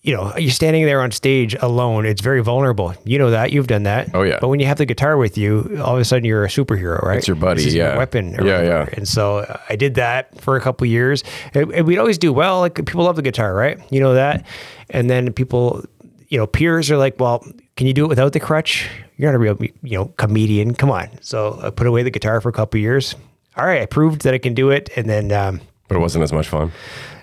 you 0.00 0.16
know, 0.16 0.34
you're 0.38 0.50
standing 0.50 0.86
there 0.86 1.02
on 1.02 1.10
stage 1.10 1.54
alone. 1.60 2.06
It's 2.06 2.22
very 2.22 2.42
vulnerable. 2.42 2.94
You 3.04 3.18
know 3.18 3.30
that. 3.30 3.52
You've 3.52 3.66
done 3.66 3.82
that. 3.82 4.14
Oh, 4.14 4.22
yeah. 4.22 4.38
But 4.40 4.48
when 4.48 4.60
you 4.60 4.66
have 4.66 4.78
the 4.78 4.86
guitar 4.86 5.18
with 5.18 5.36
you, 5.36 5.78
all 5.84 5.94
of 5.96 6.00
a 6.00 6.04
sudden 6.04 6.24
you're 6.24 6.44
a 6.44 6.48
superhero, 6.48 7.02
right? 7.02 7.18
It's 7.18 7.26
your 7.28 7.36
buddy, 7.36 7.66
is 7.66 7.74
your 7.74 7.88
yeah. 7.88 7.96
weapon. 7.98 8.40
or 8.40 8.46
Yeah, 8.46 8.60
whatever. 8.60 8.64
yeah. 8.90 8.94
And 8.96 9.06
so 9.06 9.38
uh, 9.38 9.60
I 9.68 9.76
did 9.76 9.96
that 9.96 10.40
for 10.40 10.56
a 10.56 10.60
couple 10.62 10.86
of 10.86 10.90
years, 10.90 11.22
and, 11.52 11.70
and 11.72 11.86
we'd 11.86 11.98
always 11.98 12.16
do 12.16 12.32
well. 12.32 12.60
Like 12.60 12.76
people 12.76 13.04
love 13.04 13.16
the 13.16 13.22
guitar, 13.22 13.52
right? 13.52 13.78
You 13.92 14.00
know 14.00 14.14
that. 14.14 14.46
And 14.88 15.10
then 15.10 15.32
people, 15.34 15.84
you 16.28 16.38
know, 16.38 16.46
peers 16.46 16.90
are 16.90 16.96
like, 16.96 17.20
"Well, 17.20 17.44
can 17.78 17.86
you 17.86 17.94
do 17.94 18.04
it 18.04 18.08
without 18.08 18.32
the 18.32 18.40
crutch? 18.40 18.90
You're 19.16 19.30
not 19.30 19.36
a 19.36 19.38
real, 19.38 19.56
you 19.82 19.96
know, 19.98 20.06
comedian. 20.16 20.74
Come 20.74 20.90
on." 20.90 21.08
So 21.22 21.58
I 21.62 21.70
put 21.70 21.86
away 21.86 22.02
the 22.02 22.10
guitar 22.10 22.40
for 22.40 22.48
a 22.48 22.52
couple 22.52 22.76
of 22.78 22.82
years. 22.82 23.14
All 23.56 23.64
right, 23.64 23.80
I 23.80 23.86
proved 23.86 24.22
that 24.22 24.34
I 24.34 24.38
can 24.38 24.52
do 24.52 24.70
it, 24.70 24.90
and 24.96 25.08
then. 25.08 25.32
Um, 25.32 25.60
But 25.86 25.96
it 25.96 26.00
wasn't 26.00 26.24
as 26.24 26.32
much 26.32 26.48
fun. 26.48 26.72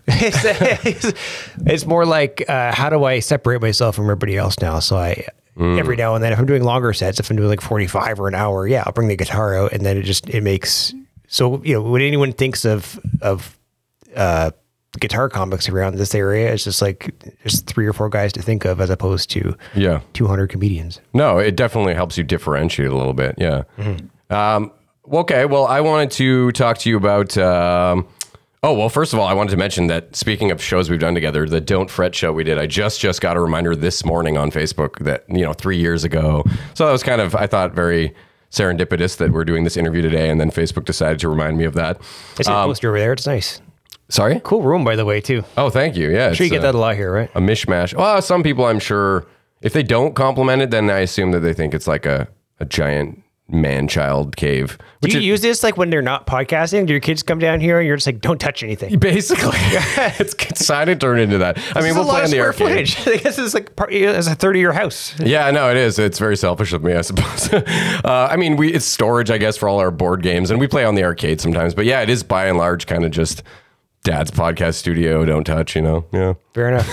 it's, 0.08 1.14
it's 1.66 1.86
more 1.86 2.06
like 2.06 2.44
uh, 2.48 2.74
how 2.74 2.90
do 2.90 3.04
I 3.04 3.20
separate 3.20 3.62
myself 3.62 3.96
from 3.96 4.06
everybody 4.06 4.38
else 4.38 4.56
now? 4.62 4.80
So 4.80 4.96
I 4.98 5.28
every 5.60 5.96
now 5.98 6.16
and 6.16 6.24
then, 6.24 6.32
if 6.34 6.40
I'm 6.40 6.46
doing 6.46 6.64
longer 6.64 6.94
sets, 6.94 7.20
if 7.20 7.30
I'm 7.30 7.38
doing 7.38 7.50
like 7.50 7.62
45 7.62 8.20
or 8.20 8.28
an 8.28 8.36
hour, 8.36 8.68
yeah, 8.68 8.84
I'll 8.86 8.94
bring 8.94 9.08
the 9.10 9.16
guitar 9.16 9.58
out, 9.58 9.74
and 9.74 9.86
then 9.86 9.98
it 9.98 10.04
just 10.04 10.30
it 10.30 10.42
makes 10.42 10.94
so 11.28 11.62
you 11.64 11.74
know 11.74 11.82
when 11.82 12.02
anyone 12.02 12.32
thinks 12.34 12.66
of 12.66 13.00
of 13.22 13.58
uh, 14.16 14.52
guitar 15.00 15.30
comics 15.30 15.70
around 15.70 15.96
this 15.96 16.14
area, 16.16 16.52
it's 16.54 16.64
just 16.64 16.82
like 16.82 17.14
there's 17.44 17.62
three 17.62 17.86
or 17.88 17.94
four 17.94 18.10
guys 18.10 18.34
to 18.34 18.42
think 18.42 18.66
of 18.66 18.80
as 18.82 18.90
opposed 18.90 19.30
to 19.32 19.56
Yeah. 19.76 20.02
200 20.14 20.48
comedians. 20.50 21.02
No, 21.14 21.38
it 21.38 21.56
definitely 21.56 21.94
helps 21.94 22.18
you 22.18 22.24
differentiate 22.24 22.90
a 22.90 22.96
little 22.96 23.14
bit. 23.14 23.36
Yeah. 23.38 23.64
Um, 24.30 24.72
okay. 25.12 25.46
Well, 25.46 25.66
I 25.66 25.82
wanted 25.82 26.12
to 26.12 26.52
talk 26.52 26.78
to 26.80 26.90
you 26.90 26.98
about. 26.98 27.38
Um, 27.38 28.08
oh 28.64 28.74
well, 28.74 28.90
first 28.90 29.14
of 29.14 29.20
all, 29.20 29.28
I 29.28 29.34
wanted 29.34 29.52
to 29.52 29.58
mention 29.58 29.88
that 29.88 30.16
speaking 30.16 30.50
of 30.52 30.62
shows 30.62 30.90
we've 30.90 31.00
done 31.00 31.14
together, 31.14 31.46
the 31.48 31.62
Don't 31.62 31.90
Fret 31.90 32.16
show 32.16 32.34
we 32.34 32.44
did. 32.44 32.58
I 32.58 32.66
just 32.66 33.00
just 33.00 33.22
got 33.22 33.38
a 33.38 33.40
reminder 33.40 33.76
this 33.76 34.04
morning 34.06 34.38
on 34.38 34.50
Facebook 34.52 35.00
that 35.06 35.24
you 35.30 35.42
know 35.44 35.54
three 35.54 35.78
years 35.78 36.04
ago. 36.04 36.44
So 36.74 36.86
that 36.86 36.92
was 36.92 37.04
kind 37.04 37.22
of 37.22 37.36
I 37.36 37.46
thought 37.48 37.74
very 37.74 38.14
serendipitous 38.52 39.18
that 39.18 39.32
we're 39.32 39.44
doing 39.46 39.64
this 39.66 39.76
interview 39.76 40.02
today, 40.02 40.30
and 40.30 40.40
then 40.40 40.50
Facebook 40.50 40.86
decided 40.86 41.20
to 41.20 41.28
remind 41.30 41.58
me 41.58 41.66
of 41.66 41.74
that. 41.74 42.00
I 42.40 42.44
see 42.44 42.52
a 42.52 42.56
poster 42.56 42.90
over 42.90 43.00
there. 43.00 43.14
It's 43.14 43.28
nice. 43.28 43.62
Sorry. 44.10 44.40
Cool 44.44 44.62
room, 44.62 44.84
by 44.84 44.96
the 44.96 45.06
way, 45.06 45.20
too. 45.22 45.44
Oh, 45.58 45.70
thank 45.70 45.96
you. 45.96 46.12
Yeah. 46.12 46.34
Sure, 46.34 46.46
you 46.46 46.52
get 46.52 46.62
that 46.62 46.76
a 46.76 46.78
lot 46.78 46.96
here, 46.96 47.12
right? 47.12 47.30
a 47.36 47.40
mishmash. 47.40 47.94
Well, 47.96 48.22
some 48.22 48.44
people, 48.44 48.66
I'm 48.66 48.80
sure, 48.80 49.26
if 49.62 49.74
they 49.74 49.84
don't 49.84 50.14
compliment 50.16 50.62
it, 50.62 50.70
then 50.72 50.90
I 50.90 51.00
assume 51.00 51.32
that 51.32 51.40
they 51.40 51.54
think 51.54 51.74
it's 51.74 51.88
like 51.88 52.06
a, 52.06 52.28
a 52.60 52.66
giant 52.66 53.24
man 53.48 53.88
child 53.88 54.36
cave. 54.36 54.78
Do 55.02 55.10
you 55.10 55.20
it- 55.20 55.24
use 55.24 55.42
this 55.42 55.62
like 55.64 55.78
when 55.78 55.90
they're 55.92 56.02
not 56.02 56.26
podcasting? 56.28 56.86
Do 56.88 56.94
your 56.94 57.00
kids 57.00 57.22
come 57.24 57.38
down 57.40 57.60
here 57.60 57.80
and 57.80 57.88
you're 57.88 57.96
just 57.98 58.08
like, 58.08 58.20
don't 58.22 58.40
touch 58.40 58.64
anything? 58.64 58.98
basically, 59.00 59.50
it's 59.58 60.34
decided 60.34 61.00
to 61.00 61.06
turn 61.08 61.20
into 61.20 61.38
that. 61.40 61.58
I 61.76 61.82
mean, 61.82 61.96
we'll 61.96 62.06
play 62.06 62.22
of 62.22 62.26
in 62.26 62.32
the 62.32 62.42
arcade. 62.42 62.90
footage. 62.90 63.08
I 63.08 63.18
guess 63.18 63.38
it's 63.40 63.54
like 63.56 63.76
part, 63.76 63.92
it's 63.94 64.28
a 64.28 64.36
third 64.36 64.56
of 64.56 64.62
your 64.62 64.74
house. 64.74 65.20
Yeah, 65.20 65.50
no, 65.52 65.70
it 65.70 65.78
is. 65.78 65.98
It's 66.00 66.18
very 66.20 66.38
selfish 66.38 66.74
of 66.74 66.84
me, 66.84 66.94
I 66.94 67.02
suppose. 67.02 67.52
uh, 67.54 68.28
I 68.32 68.36
mean, 68.36 68.56
we 68.56 68.74
it's 68.74 68.86
storage, 68.86 69.30
I 69.32 69.38
guess, 69.40 69.58
for 69.58 69.70
all 69.70 69.80
our 69.80 69.92
board 69.92 70.22
games, 70.24 70.50
and 70.52 70.60
we 70.60 70.68
play 70.68 70.84
on 70.86 70.96
the 70.96 71.04
arcade 71.04 71.40
sometimes. 71.42 71.74
But 71.76 71.86
yeah, 71.86 72.02
it 72.02 72.10
is 72.10 72.24
by 72.24 72.46
and 72.46 72.58
large 72.58 72.88
kind 72.88 73.06
of 73.06 73.12
just 73.12 73.44
dad's 74.06 74.32
podcast 74.32 74.76
studio. 74.76 75.26
Don't 75.26 75.44
touch, 75.44 75.76
you 75.76 75.82
know. 75.82 76.06
Yeah. 76.14 76.36
Fair 76.54 76.70
enough. 76.70 76.88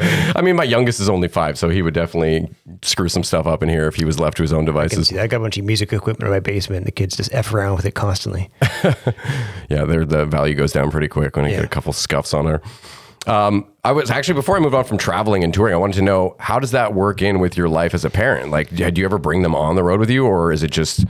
I 0.36 0.40
mean, 0.40 0.56
my 0.56 0.64
youngest 0.64 1.00
is 1.00 1.10
only 1.10 1.28
five, 1.28 1.58
so 1.58 1.68
he 1.68 1.82
would 1.82 1.92
definitely 1.92 2.48
screw 2.82 3.08
some 3.10 3.22
stuff 3.22 3.46
up 3.46 3.62
in 3.62 3.68
here 3.68 3.86
if 3.88 3.96
he 3.96 4.06
was 4.06 4.18
left 4.18 4.38
to 4.38 4.42
his 4.42 4.52
own 4.52 4.62
I 4.62 4.66
devices. 4.66 5.08
that. 5.08 5.20
I 5.22 5.26
got 5.26 5.38
a 5.38 5.40
bunch 5.40 5.58
of 5.58 5.64
music 5.66 5.92
equipment 5.92 6.28
in 6.28 6.30
my 6.30 6.40
basement. 6.40 6.86
The 6.86 6.92
kids 6.92 7.16
just 7.16 7.34
f 7.34 7.52
around 7.52 7.76
with 7.76 7.84
it 7.84 7.92
constantly. 7.94 8.48
Yeah, 9.68 9.84
there 9.84 10.06
the 10.06 10.24
value 10.24 10.54
goes 10.54 10.72
down 10.72 10.90
pretty 10.90 11.08
quick 11.08 11.36
when 11.36 11.44
you 11.44 11.50
Yeah. 11.50 11.56
get 11.58 11.64
a 11.66 11.68
couple 11.68 11.92
scuffs 11.92 12.32
on 12.32 12.46
there. 12.46 12.62
Um, 13.26 13.66
I 13.84 13.92
was 13.92 14.10
actually 14.10 14.34
before 14.34 14.56
I 14.56 14.60
moved 14.60 14.74
on 14.74 14.84
from 14.84 14.96
traveling 14.96 15.44
and 15.44 15.52
touring, 15.52 15.74
I 15.74 15.76
wanted 15.76 15.96
to 15.96 16.02
know 16.02 16.36
how 16.38 16.58
does 16.58 16.70
that 16.70 16.94
work 16.94 17.20
in 17.20 17.38
with 17.38 17.56
your 17.58 17.68
life 17.68 17.92
as 17.92 18.02
a 18.04 18.08
parent? 18.10 18.50
Like, 18.50 18.74
do 18.74 18.90
you 18.96 19.04
ever 19.04 19.18
bring 19.18 19.42
them 19.42 19.54
on 19.54 19.76
the 19.76 19.82
road 19.82 20.00
with 20.00 20.08
you, 20.08 20.24
or 20.24 20.52
is 20.52 20.62
it 20.62 20.70
just 20.70 21.04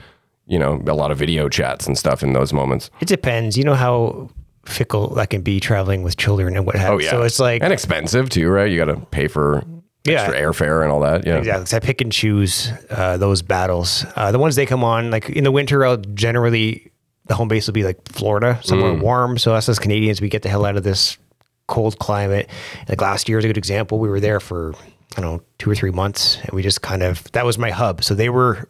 you 0.47 0.59
know 0.59 0.83
a 0.89 0.95
lot 0.95 1.13
of 1.13 1.19
video 1.19 1.49
chats 1.49 1.87
and 1.87 1.97
stuff 1.97 2.23
in 2.25 2.33
those 2.33 2.53
moments? 2.53 2.91
It 3.01 3.07
depends. 3.07 3.57
You 3.57 3.63
know 3.65 3.75
how 3.75 4.31
fickle 4.69 5.15
that 5.15 5.31
can 5.31 5.43
be 5.43 5.61
traveling 5.61 6.03
with 6.03 6.17
children 6.17 6.57
and 6.57 6.67
what 6.67 6.77
have 6.77 6.91
Oh 6.95 6.99
yeah, 6.99 7.11
So 7.11 7.23
it's 7.23 7.41
like 7.41 7.63
and 7.63 7.73
expensive 7.73 8.29
too, 8.29 8.49
right? 8.49 8.71
You 8.71 8.79
got 8.79 8.87
to 8.93 9.01
pay 9.07 9.29
for 9.29 9.65
Yeah. 10.05 10.23
extra 10.23 10.41
airfare 10.41 10.83
and 10.83 10.93
all 10.93 11.01
that. 11.01 11.27
Yeah. 11.27 11.39
Exactly. 11.39 11.63
'cause 11.63 11.75
I 11.75 11.79
pick 11.81 12.01
and 12.01 12.13
choose 12.13 12.73
uh, 12.91 13.17
those 13.17 13.43
battles. 13.43 14.05
Uh, 14.17 14.31
the 14.33 14.39
ones 14.39 14.57
they 14.57 14.67
come 14.67 14.85
on, 14.85 15.11
like 15.11 15.29
in 15.31 15.45
the 15.45 15.53
winter, 15.53 15.85
I'll 15.85 15.97
generally 15.97 16.91
the 17.27 17.35
home 17.35 17.49
base 17.49 17.67
will 17.67 17.75
be 17.75 17.85
like 17.85 17.99
Florida, 18.09 18.59
somewhere 18.63 18.93
Mm. 18.93 19.01
warm. 19.03 19.39
So 19.39 19.55
us 19.55 19.69
as 19.69 19.79
Canadians, 19.79 20.21
we 20.21 20.29
get 20.31 20.43
the 20.43 20.49
hell 20.49 20.65
out 20.65 20.77
of 20.77 20.83
this 20.83 21.19
cold 21.67 21.99
climate. 21.99 22.49
Like 22.89 23.03
last 23.03 23.29
year 23.29 23.39
is 23.39 23.45
a 23.45 23.49
good 23.49 23.59
example. 23.59 23.99
We 23.99 24.09
were 24.09 24.21
there 24.21 24.41
for 24.41 24.75
I 25.17 25.21
don't 25.21 25.33
know 25.37 25.43
two 25.59 25.71
or 25.71 25.75
three 25.75 25.91
months, 25.91 26.39
and 26.43 26.53
we 26.53 26.63
just 26.63 26.81
kind 26.83 27.03
of 27.03 27.31
that 27.33 27.45
was 27.45 27.59
my 27.59 27.71
hub. 27.71 28.03
So 28.05 28.15
they 28.15 28.29
were. 28.31 28.69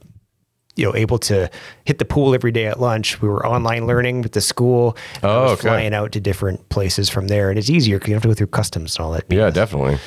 You 0.78 0.84
know, 0.86 0.94
able 0.94 1.18
to 1.18 1.50
hit 1.84 1.98
the 1.98 2.04
pool 2.04 2.34
every 2.34 2.52
day 2.52 2.66
at 2.66 2.78
lunch. 2.78 3.20
We 3.20 3.28
were 3.28 3.44
online 3.44 3.86
learning 3.88 4.22
with 4.22 4.32
the 4.32 4.40
school. 4.40 4.96
and 5.16 5.24
Oh, 5.24 5.44
okay. 5.52 5.62
flying 5.62 5.92
out 5.92 6.12
to 6.12 6.20
different 6.20 6.68
places 6.68 7.08
from 7.10 7.26
there, 7.26 7.50
and 7.50 7.58
it's 7.58 7.68
easier 7.68 7.96
because 7.98 8.08
you 8.10 8.14
don't 8.14 8.18
have 8.18 8.22
to 8.22 8.28
go 8.28 8.34
through 8.34 8.46
customs 8.48 8.96
and 8.96 9.04
all 9.04 9.12
that. 9.12 9.24
Yeah, 9.28 9.50
definitely. 9.50 9.98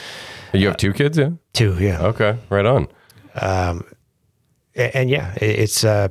You 0.54 0.68
have 0.68 0.78
two 0.78 0.94
kids, 0.94 1.18
yeah? 1.18 1.30
Two, 1.54 1.76
Yeah. 1.78 2.02
Okay, 2.08 2.38
right 2.50 2.66
on. 2.66 2.88
A- 4.78 4.98
and 4.98 5.10
yeah, 5.10 5.34
it- 5.36 5.60
it's 5.60 5.84
uh, 5.84 6.08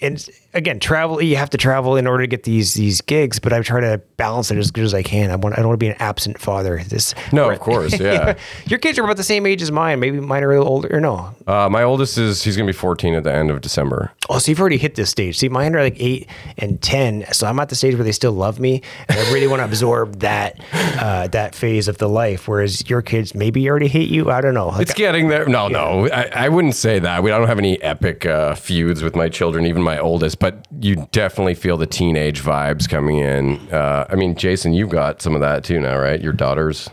and 0.00 0.28
again, 0.54 0.80
travel. 0.80 1.22
You 1.22 1.36
have 1.36 1.50
to 1.50 1.58
travel 1.58 1.96
in 1.96 2.06
order 2.06 2.22
to 2.24 2.26
get 2.26 2.42
these 2.42 2.74
these 2.74 3.00
gigs, 3.00 3.38
but 3.38 3.52
I'm 3.52 3.62
trying 3.62 3.82
to 3.82 3.98
balance 4.16 4.50
it 4.50 4.58
as 4.58 4.70
good 4.70 4.84
as 4.84 4.94
I 4.94 5.02
can. 5.02 5.30
I 5.30 5.36
want. 5.36 5.54
I 5.54 5.58
don't 5.58 5.68
want 5.68 5.80
to 5.80 5.84
be 5.84 5.88
an 5.88 5.96
absent 5.98 6.38
father. 6.38 6.82
This 6.86 7.14
No, 7.32 7.50
of 7.50 7.60
course, 7.60 7.98
yeah. 8.00 8.36
Your 8.66 8.78
kids 8.78 8.98
are 8.98 9.04
about 9.04 9.16
the 9.16 9.22
same 9.22 9.46
age 9.46 9.62
as 9.62 9.70
mine. 9.70 10.00
Maybe 10.00 10.20
mine 10.20 10.42
are 10.44 10.52
a 10.52 10.58
little 10.58 10.72
older. 10.72 10.88
Or 10.94 11.00
no. 11.00 11.34
Uh, 11.46 11.68
my 11.68 11.82
oldest 11.82 12.18
is 12.18 12.42
he's 12.42 12.56
gonna 12.56 12.66
be 12.66 12.72
14 12.72 13.14
at 13.14 13.24
the 13.24 13.32
end 13.32 13.50
of 13.50 13.60
December. 13.60 14.12
Oh, 14.28 14.38
so 14.38 14.50
you've 14.50 14.60
already 14.60 14.78
hit 14.78 14.94
this 14.94 15.10
stage. 15.10 15.38
See, 15.38 15.48
mine 15.48 15.74
are 15.74 15.82
like 15.82 15.96
eight 15.98 16.28
and 16.58 16.80
ten. 16.80 17.24
So 17.32 17.46
I'm 17.46 17.58
at 17.60 17.68
the 17.68 17.74
stage 17.76 17.94
where 17.94 18.04
they 18.04 18.12
still 18.12 18.32
love 18.32 18.60
me, 18.60 18.82
and 19.08 19.18
I 19.18 19.32
really 19.32 19.46
want 19.46 19.60
to 19.60 19.64
absorb 19.64 20.20
that 20.20 20.60
uh, 20.72 21.28
that 21.28 21.54
phase 21.54 21.88
of 21.88 21.98
the 21.98 22.08
life. 22.08 22.48
Whereas 22.48 22.88
your 22.88 23.02
kids 23.02 23.34
maybe 23.34 23.68
already 23.68 23.88
hate 23.88 24.08
you. 24.08 24.30
I 24.30 24.40
don't 24.40 24.54
know. 24.54 24.68
Like, 24.68 24.82
It's 24.82 24.94
getting 24.94 25.28
there. 25.28 25.46
No, 25.46 25.68
no, 25.68 26.08
I, 26.08 26.30
I 26.34 26.48
wouldn't 26.48 26.74
say 26.74 26.98
that. 26.98 27.22
We 27.22 27.30
don't 27.30 27.46
have 27.46 27.58
any 27.58 27.80
epic 27.82 28.26
uh, 28.26 28.54
feuds 28.54 29.02
with 29.02 29.16
my 29.16 29.28
children, 29.28 29.66
even 29.66 29.82
my 29.82 29.98
oldest. 29.98 30.39
But 30.40 30.66
you 30.80 31.06
definitely 31.12 31.54
feel 31.54 31.76
the 31.76 31.86
teenage 31.86 32.42
vibes 32.42 32.88
coming 32.88 33.18
in. 33.18 33.58
Uh, 33.72 34.06
I 34.08 34.16
mean, 34.16 34.34
Jason, 34.34 34.72
you've 34.72 34.88
got 34.88 35.22
some 35.22 35.34
of 35.34 35.42
that 35.42 35.62
too 35.64 35.78
now, 35.78 35.98
right? 35.98 36.20
Your 36.20 36.32
daughter's 36.32 36.88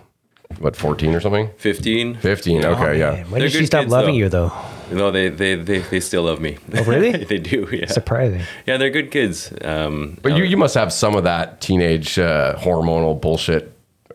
what, 0.60 0.76
14 0.76 1.14
or 1.14 1.20
something? 1.20 1.50
15. 1.58 2.16
15. 2.16 2.66
Okay, 2.66 2.80
man, 2.84 2.98
yeah. 2.98 3.24
When 3.24 3.40
They're 3.40 3.50
did 3.50 3.52
she 3.52 3.66
stop 3.66 3.82
kids, 3.82 3.92
loving 3.92 4.16
though. 4.16 4.20
you 4.20 4.30
though? 4.30 4.52
No, 4.92 5.12
they, 5.12 5.30
they, 5.30 5.56
they, 5.56 5.80
they 5.80 6.00
still 6.00 6.24
love 6.24 6.40
me. 6.40 6.58
Oh, 6.74 6.84
really? 6.84 7.12
they 7.26 7.38
do, 7.38 7.68
yeah. 7.72 7.88
Surprising. 7.88 8.42
Yeah, 8.66 8.78
they're 8.78 8.90
good 8.90 9.12
kids. 9.12 9.52
Um, 9.62 10.18
But 10.22 10.36
you, 10.38 10.44
you 10.44 10.58
must 10.58 10.76
have 10.76 10.94
some 10.94 11.16
of 11.16 11.24
that 11.26 11.60
teenage 11.62 12.18
uh, 12.18 12.56
hormonal 12.58 13.20
bullshit, 13.20 13.74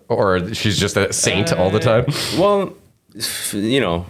or 0.09 0.53
she's 0.55 0.79
just 0.79 0.97
a 0.97 1.13
saint 1.13 1.53
all 1.53 1.71
the 1.71 1.81
time. 1.81 2.07
well, 2.39 2.75
you 3.53 3.81
know, 3.81 4.07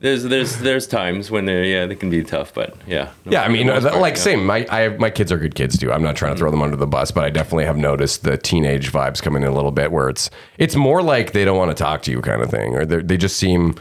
there's 0.00 0.22
there's 0.22 0.58
there's 0.58 0.86
times 0.86 1.30
when 1.30 1.44
they're 1.44 1.64
yeah 1.64 1.86
they 1.86 1.96
can 1.96 2.08
be 2.08 2.22
tough, 2.22 2.54
but 2.54 2.76
yeah. 2.86 3.10
Yeah, 3.24 3.42
I 3.42 3.48
mean, 3.48 3.66
most 3.66 3.84
uh, 3.84 3.90
part, 3.90 4.00
like 4.00 4.14
yeah. 4.14 4.22
same. 4.22 4.46
My 4.46 4.66
I 4.70 4.80
have, 4.80 5.00
my 5.00 5.10
kids 5.10 5.32
are 5.32 5.38
good 5.38 5.56
kids 5.56 5.76
too. 5.76 5.92
I'm 5.92 6.02
not 6.02 6.14
trying 6.14 6.34
to 6.34 6.38
throw 6.38 6.50
them 6.50 6.62
under 6.62 6.76
the 6.76 6.86
bus, 6.86 7.10
but 7.10 7.24
I 7.24 7.30
definitely 7.30 7.64
have 7.64 7.76
noticed 7.76 8.22
the 8.22 8.38
teenage 8.38 8.92
vibes 8.92 9.20
coming 9.20 9.42
in 9.42 9.48
a 9.48 9.54
little 9.54 9.72
bit, 9.72 9.90
where 9.90 10.08
it's 10.08 10.30
it's 10.56 10.76
more 10.76 11.02
like 11.02 11.32
they 11.32 11.44
don't 11.44 11.56
want 11.56 11.76
to 11.76 11.82
talk 11.82 12.02
to 12.02 12.12
you 12.12 12.20
kind 12.20 12.42
of 12.42 12.50
thing, 12.50 12.74
or 12.74 12.86
they 12.86 13.02
they 13.02 13.16
just 13.16 13.36
seem 13.36 13.74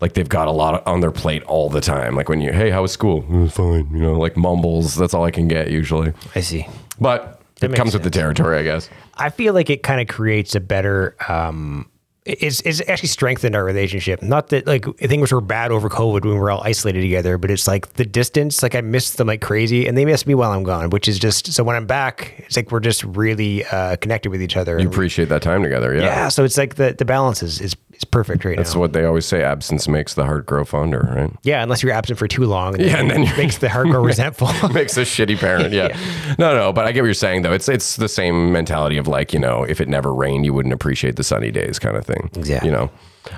like 0.00 0.14
they've 0.14 0.28
got 0.28 0.48
a 0.48 0.52
lot 0.52 0.86
on 0.86 1.00
their 1.00 1.10
plate 1.10 1.42
all 1.42 1.68
the 1.68 1.82
time. 1.82 2.14
Like 2.14 2.30
when 2.30 2.40
you, 2.40 2.52
hey, 2.52 2.70
how 2.70 2.82
was 2.82 2.92
school? 2.92 3.22
"Mm, 3.24 3.52
fine, 3.52 3.90
you 3.92 4.02
know, 4.02 4.18
like 4.18 4.38
mumbles. 4.38 4.94
That's 4.94 5.12
all 5.12 5.24
I 5.24 5.30
can 5.30 5.48
get 5.48 5.70
usually. 5.70 6.14
I 6.34 6.40
see. 6.40 6.66
But 6.98 7.42
it 7.60 7.70
makes 7.70 7.78
comes 7.78 7.92
with 7.92 8.04
the 8.04 8.10
territory, 8.10 8.56
I 8.58 8.62
guess. 8.62 8.88
I 9.18 9.28
feel 9.28 9.52
like 9.52 9.68
it 9.68 9.82
kind 9.82 10.00
of 10.00 10.08
creates 10.08 10.54
a 10.54 10.60
better. 10.60 11.14
Um, 11.28 11.90
it's, 12.28 12.60
it's 12.60 12.80
actually 12.88 13.08
strengthened 13.08 13.56
our 13.56 13.64
relationship. 13.64 14.22
Not 14.22 14.48
that 14.48 14.66
like 14.66 14.84
things 14.98 15.32
were 15.32 15.40
bad 15.40 15.72
over 15.72 15.88
COVID 15.88 16.22
when 16.22 16.34
we 16.34 16.38
were 16.38 16.50
all 16.50 16.62
isolated 16.62 17.00
together, 17.00 17.38
but 17.38 17.50
it's 17.50 17.66
like 17.66 17.94
the 17.94 18.04
distance. 18.04 18.62
Like 18.62 18.74
I 18.74 18.80
miss 18.80 19.12
them 19.12 19.26
like 19.26 19.40
crazy, 19.40 19.86
and 19.86 19.96
they 19.96 20.04
miss 20.04 20.26
me 20.26 20.34
while 20.34 20.52
I'm 20.52 20.62
gone. 20.62 20.90
Which 20.90 21.08
is 21.08 21.18
just 21.18 21.52
so 21.52 21.64
when 21.64 21.76
I'm 21.76 21.86
back, 21.86 22.34
it's 22.38 22.56
like 22.56 22.70
we're 22.70 22.80
just 22.80 23.02
really 23.04 23.64
uh, 23.64 23.96
connected 23.96 24.30
with 24.30 24.42
each 24.42 24.56
other. 24.56 24.78
You 24.78 24.88
appreciate 24.88 25.28
that 25.30 25.42
time 25.42 25.62
together, 25.62 25.94
yeah. 25.94 26.02
yeah, 26.02 26.28
so 26.28 26.44
it's 26.44 26.58
like 26.58 26.74
the 26.76 26.94
the 26.96 27.04
balance 27.04 27.42
is 27.42 27.60
is, 27.60 27.76
is 27.98 28.04
perfect 28.04 28.44
right 28.44 28.56
That's 28.56 28.74
now. 28.74 28.80
what 28.80 28.92
they 28.94 29.04
always 29.04 29.26
say: 29.26 29.42
absence 29.42 29.86
makes 29.88 30.14
the 30.14 30.24
heart 30.24 30.46
grow 30.46 30.64
fonder, 30.64 31.00
right? 31.14 31.30
yeah, 31.42 31.62
unless 31.62 31.82
you're 31.82 31.92
absent 31.92 32.18
for 32.18 32.26
too 32.26 32.44
long, 32.46 32.74
and 32.74 32.84
Yeah, 32.84 32.96
and 32.98 33.10
then 33.10 33.24
it 33.24 33.36
makes 33.36 33.58
the 33.58 33.68
heart 33.68 33.86
grow 33.90 34.02
resentful. 34.02 34.48
makes 34.72 34.96
a 34.96 35.02
shitty 35.02 35.38
parent. 35.38 35.72
Yeah. 35.78 35.96
No, 36.38 36.54
no, 36.54 36.72
but 36.72 36.86
I 36.86 36.92
get 36.92 37.02
what 37.02 37.06
you're 37.06 37.14
saying 37.14 37.42
though. 37.42 37.52
It's 37.52 37.68
it's 37.68 37.96
the 37.96 38.08
same 38.08 38.52
mentality 38.52 38.96
of 38.96 39.06
like, 39.06 39.32
you 39.32 39.38
know, 39.38 39.64
if 39.64 39.80
it 39.80 39.88
never 39.88 40.14
rained, 40.14 40.44
you 40.46 40.54
wouldn't 40.54 40.72
appreciate 40.72 41.16
the 41.16 41.24
sunny 41.24 41.50
days 41.50 41.78
kind 41.78 41.96
of 41.96 42.06
thing. 42.06 42.30
Exactly. 42.34 42.68
You 42.70 42.74
know. 42.74 42.90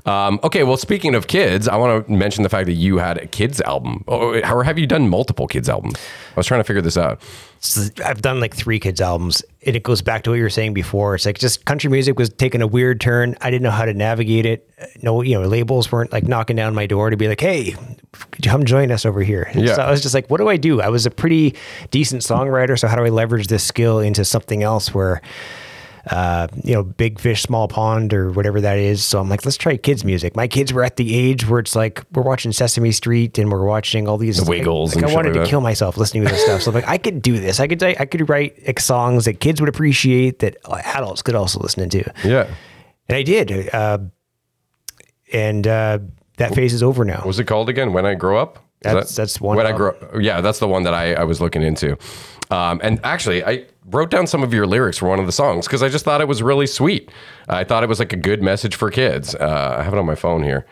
Um, 0.06 0.38
okay, 0.44 0.62
well, 0.62 0.76
speaking 0.76 1.16
of 1.16 1.26
kids, 1.26 1.66
I 1.66 1.76
want 1.76 2.06
to 2.06 2.12
mention 2.12 2.44
the 2.44 2.48
fact 2.48 2.66
that 2.66 2.74
you 2.74 2.98
had 2.98 3.18
a 3.18 3.26
kids 3.26 3.60
album. 3.62 4.04
Oh, 4.06 4.38
or 4.40 4.62
have 4.62 4.78
you 4.78 4.86
done 4.86 5.08
multiple 5.08 5.48
kids 5.48 5.68
albums? 5.68 5.96
I 5.96 6.38
was 6.38 6.46
trying 6.46 6.60
to 6.60 6.64
figure 6.64 6.82
this 6.82 6.96
out. 6.96 7.20
So 7.62 7.82
I've 8.04 8.22
done 8.22 8.40
like 8.40 8.54
three 8.54 8.78
kids 8.78 9.02
albums, 9.02 9.42
and 9.66 9.76
it 9.76 9.82
goes 9.82 10.00
back 10.00 10.22
to 10.22 10.30
what 10.30 10.36
you 10.36 10.42
were 10.42 10.48
saying 10.48 10.72
before. 10.72 11.14
It's 11.14 11.26
like 11.26 11.38
just 11.38 11.66
country 11.66 11.90
music 11.90 12.18
was 12.18 12.30
taking 12.30 12.62
a 12.62 12.66
weird 12.66 13.02
turn. 13.02 13.36
I 13.42 13.50
didn't 13.50 13.62
know 13.62 13.70
how 13.70 13.84
to 13.84 13.92
navigate 13.92 14.46
it. 14.46 14.70
No, 15.02 15.20
you 15.20 15.38
know, 15.38 15.46
labels 15.46 15.92
weren't 15.92 16.10
like 16.10 16.26
knocking 16.26 16.56
down 16.56 16.74
my 16.74 16.86
door 16.86 17.10
to 17.10 17.18
be 17.18 17.28
like, 17.28 17.40
"Hey, 17.40 17.76
come 18.42 18.64
join 18.64 18.90
us 18.90 19.04
over 19.04 19.20
here?" 19.22 19.50
Yeah. 19.54 19.74
So 19.74 19.82
I 19.82 19.90
was 19.90 20.00
just 20.00 20.14
like, 20.14 20.30
"What 20.30 20.38
do 20.38 20.48
I 20.48 20.56
do?" 20.56 20.80
I 20.80 20.88
was 20.88 21.04
a 21.04 21.10
pretty 21.10 21.54
decent 21.90 22.22
songwriter, 22.22 22.78
so 22.78 22.88
how 22.88 22.96
do 22.96 23.04
I 23.04 23.10
leverage 23.10 23.48
this 23.48 23.62
skill 23.62 23.98
into 23.98 24.24
something 24.24 24.62
else 24.62 24.94
where 24.94 25.20
uh, 26.10 26.46
you 26.64 26.72
know, 26.74 26.82
big 26.82 27.18
fish, 27.20 27.42
small 27.42 27.68
pond, 27.68 28.14
or 28.14 28.30
whatever 28.30 28.60
that 28.60 28.78
is. 28.78 29.04
So 29.04 29.20
I'm 29.20 29.28
like, 29.28 29.44
let's 29.44 29.56
try 29.56 29.76
kids' 29.76 30.04
music. 30.04 30.34
My 30.36 30.48
kids 30.48 30.72
were 30.72 30.82
at 30.84 30.96
the 30.96 31.14
age 31.14 31.48
where 31.48 31.60
it's 31.60 31.76
like 31.76 32.02
we're 32.12 32.22
watching 32.22 32.52
Sesame 32.52 32.92
Street 32.92 33.38
and 33.38 33.50
we're 33.50 33.64
watching 33.64 34.08
all 34.08 34.16
these 34.18 34.42
The 34.42 34.48
Wiggles 34.50 34.94
Like, 34.94 35.02
and 35.04 35.10
I 35.12 35.14
wanted 35.14 35.34
to 35.34 35.40
that. 35.40 35.48
kill 35.48 35.60
myself 35.60 35.96
listening 35.96 36.24
to 36.24 36.30
this 36.30 36.42
stuff. 36.42 36.62
So 36.62 36.70
I'm 36.70 36.74
like, 36.74 36.88
I 36.88 36.98
could 36.98 37.20
do 37.22 37.38
this. 37.38 37.60
I 37.60 37.66
could 37.66 37.82
I 37.82 38.04
could 38.06 38.28
write 38.28 38.66
like, 38.66 38.80
songs 38.80 39.24
that 39.26 39.40
kids 39.40 39.60
would 39.60 39.68
appreciate 39.68 40.38
that 40.40 40.56
adults 40.94 41.22
could 41.22 41.34
also 41.34 41.60
listen 41.60 41.88
to. 41.90 42.12
Yeah. 42.24 42.48
And 43.08 43.16
I 43.16 43.22
did. 43.22 43.68
Uh, 43.74 43.98
and 45.32 45.66
uh, 45.66 45.98
that 46.38 46.54
phase 46.54 46.72
is 46.72 46.82
over 46.82 47.04
now. 47.04 47.18
What 47.18 47.26
was 47.26 47.38
it 47.40 47.44
called 47.44 47.68
again? 47.68 47.92
When 47.92 48.06
I 48.06 48.14
grow 48.14 48.38
up? 48.40 48.56
Is 48.82 48.92
That's- 48.92 49.14
that's 49.16 49.40
one 49.40 49.56
When 49.56 49.66
I 49.66 49.72
grow. 49.72 49.94
Yeah, 50.18 50.40
that's 50.40 50.58
the 50.58 50.68
one 50.68 50.84
that 50.84 50.94
I, 50.94 51.14
I 51.14 51.24
was 51.24 51.40
looking 51.40 51.62
into. 51.62 51.98
Um, 52.50 52.80
and 52.82 52.98
actually, 53.04 53.44
I 53.44 53.66
wrote 53.86 54.10
down 54.10 54.26
some 54.26 54.42
of 54.42 54.52
your 54.52 54.66
lyrics 54.66 54.98
for 54.98 55.08
one 55.08 55.18
of 55.18 55.26
the 55.26 55.32
songs 55.32 55.66
because 55.66 55.82
I 55.82 55.88
just 55.88 56.04
thought 56.04 56.20
it 56.20 56.28
was 56.28 56.42
really 56.42 56.66
sweet. 56.66 57.10
I 57.48 57.64
thought 57.64 57.82
it 57.82 57.88
was 57.88 57.98
like 57.98 58.12
a 58.12 58.16
good 58.16 58.42
message 58.42 58.74
for 58.74 58.90
kids. 58.90 59.34
Uh, 59.34 59.76
I 59.78 59.82
have 59.82 59.92
it 59.92 59.98
on 59.98 60.06
my 60.06 60.14
phone 60.14 60.42
here. 60.42 60.66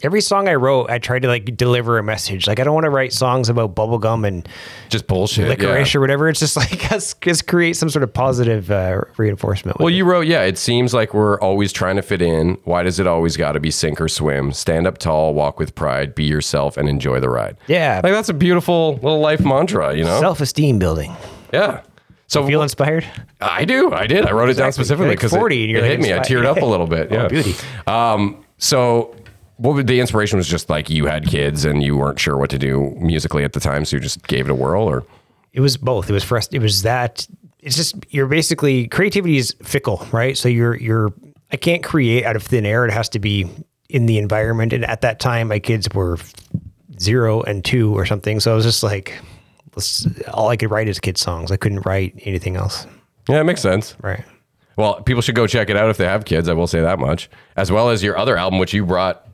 Every 0.00 0.20
song 0.20 0.46
I 0.46 0.54
wrote, 0.54 0.88
I 0.90 1.00
tried 1.00 1.22
to 1.22 1.28
like 1.28 1.56
deliver 1.56 1.98
a 1.98 2.04
message. 2.04 2.46
Like 2.46 2.60
I 2.60 2.64
don't 2.64 2.74
want 2.74 2.84
to 2.84 2.90
write 2.90 3.12
songs 3.12 3.48
about 3.48 3.74
bubblegum 3.74 4.24
and 4.24 4.48
Just 4.90 5.08
bullshit. 5.08 5.48
licorice 5.48 5.92
yeah. 5.92 5.98
or 5.98 6.00
whatever. 6.00 6.28
It's 6.28 6.38
just 6.38 6.56
like 6.56 6.92
us 6.92 7.14
just 7.14 7.48
create 7.48 7.72
some 7.72 7.90
sort 7.90 8.04
of 8.04 8.12
positive 8.14 8.70
uh, 8.70 9.00
reinforcement. 9.16 9.80
Well, 9.80 9.88
it. 9.88 9.94
you 9.94 10.04
wrote, 10.04 10.28
yeah, 10.28 10.42
it 10.42 10.56
seems 10.56 10.94
like 10.94 11.14
we're 11.14 11.40
always 11.40 11.72
trying 11.72 11.96
to 11.96 12.02
fit 12.02 12.22
in. 12.22 12.58
Why 12.62 12.84
does 12.84 13.00
it 13.00 13.08
always 13.08 13.36
got 13.36 13.52
to 13.52 13.60
be 13.60 13.72
sink 13.72 14.00
or 14.00 14.06
swim? 14.08 14.52
Stand 14.52 14.86
up 14.86 14.98
tall, 14.98 15.34
walk 15.34 15.58
with 15.58 15.74
pride, 15.74 16.14
be 16.14 16.24
yourself, 16.24 16.76
and 16.76 16.88
enjoy 16.88 17.18
the 17.18 17.28
ride. 17.28 17.56
Yeah. 17.66 18.00
Like, 18.04 18.12
that's 18.12 18.28
a 18.28 18.34
beautiful 18.34 18.94
little 19.02 19.18
life 19.18 19.44
mantra, 19.44 19.96
you 19.96 20.04
know? 20.04 20.20
self-esteem 20.20 20.78
building. 20.78 21.12
yeah. 21.52 21.80
So 22.28 22.46
Feel 22.46 22.62
inspired? 22.62 23.04
I 23.40 23.64
do. 23.64 23.92
I 23.92 24.06
did. 24.06 24.26
I 24.26 24.32
wrote 24.32 24.50
it 24.50 24.54
down 24.54 24.72
specifically 24.72 25.08
like 25.08 25.18
because 25.18 25.32
40 25.32 25.64
it, 25.64 25.70
it 25.70 25.80
like 25.80 25.90
hit 25.90 26.00
me. 26.00 26.12
I 26.14 26.18
teared 26.18 26.44
up 26.44 26.58
a 26.58 26.64
little 26.64 26.86
bit. 26.86 27.10
Yeah. 27.18 27.24
Oh, 27.24 27.28
beauty. 27.28 27.54
Um, 27.86 28.44
so 28.58 29.16
what 29.56 29.74
would 29.74 29.86
the 29.86 29.98
inspiration 29.98 30.36
was 30.36 30.46
just 30.46 30.68
like 30.68 30.90
you 30.90 31.06
had 31.06 31.26
kids 31.26 31.64
and 31.64 31.82
you 31.82 31.96
weren't 31.96 32.20
sure 32.20 32.36
what 32.36 32.50
to 32.50 32.58
do 32.58 32.94
musically 32.98 33.44
at 33.44 33.54
the 33.54 33.60
time, 33.60 33.84
so 33.84 33.96
you 33.96 34.00
just 34.00 34.26
gave 34.26 34.46
it 34.46 34.50
a 34.50 34.54
whirl 34.54 34.82
or 34.82 35.04
It 35.52 35.60
was 35.60 35.76
both. 35.78 36.10
It 36.10 36.12
was 36.12 36.22
for 36.22 36.36
us. 36.36 36.48
It 36.48 36.60
was 36.60 36.82
that. 36.82 37.26
It's 37.60 37.76
just 37.76 37.96
you're 38.10 38.26
basically 38.28 38.86
creativity 38.88 39.36
is 39.38 39.56
fickle, 39.62 40.06
right? 40.12 40.36
So 40.36 40.48
you're 40.48 40.76
you're. 40.76 41.12
I 41.50 41.56
can't 41.56 41.82
create 41.82 42.24
out 42.24 42.36
of 42.36 42.42
thin 42.42 42.66
air. 42.66 42.84
It 42.84 42.92
has 42.92 43.08
to 43.10 43.18
be 43.18 43.48
in 43.88 44.04
the 44.06 44.18
environment. 44.18 44.72
And 44.74 44.84
at 44.84 45.00
that 45.00 45.18
time, 45.18 45.48
my 45.48 45.58
kids 45.58 45.88
were 45.94 46.18
zero 47.00 47.40
and 47.42 47.64
two 47.64 47.96
or 47.96 48.04
something. 48.04 48.38
So 48.40 48.52
I 48.52 48.54
was 48.54 48.64
just 48.64 48.82
like, 48.82 49.18
all 50.32 50.48
I 50.48 50.56
could 50.56 50.70
write 50.70 50.88
is 50.88 51.00
kids 51.00 51.20
songs. 51.20 51.50
I 51.50 51.56
couldn't 51.56 51.86
write 51.86 52.14
anything 52.24 52.56
else. 52.56 52.86
Yeah, 53.28 53.40
it 53.40 53.44
makes 53.44 53.60
sense. 53.60 53.96
Right. 54.02 54.24
Well, 54.76 55.02
people 55.02 55.22
should 55.22 55.34
go 55.34 55.46
check 55.46 55.70
it 55.70 55.76
out 55.76 55.90
if 55.90 55.96
they 55.96 56.04
have 56.04 56.24
kids. 56.24 56.48
I 56.48 56.52
will 56.52 56.66
say 56.68 56.80
that 56.80 56.98
much, 56.98 57.28
as 57.56 57.72
well 57.72 57.90
as 57.90 58.02
your 58.02 58.16
other 58.16 58.36
album, 58.36 58.58
which 58.58 58.72
you 58.72 58.86
brought 58.86 59.26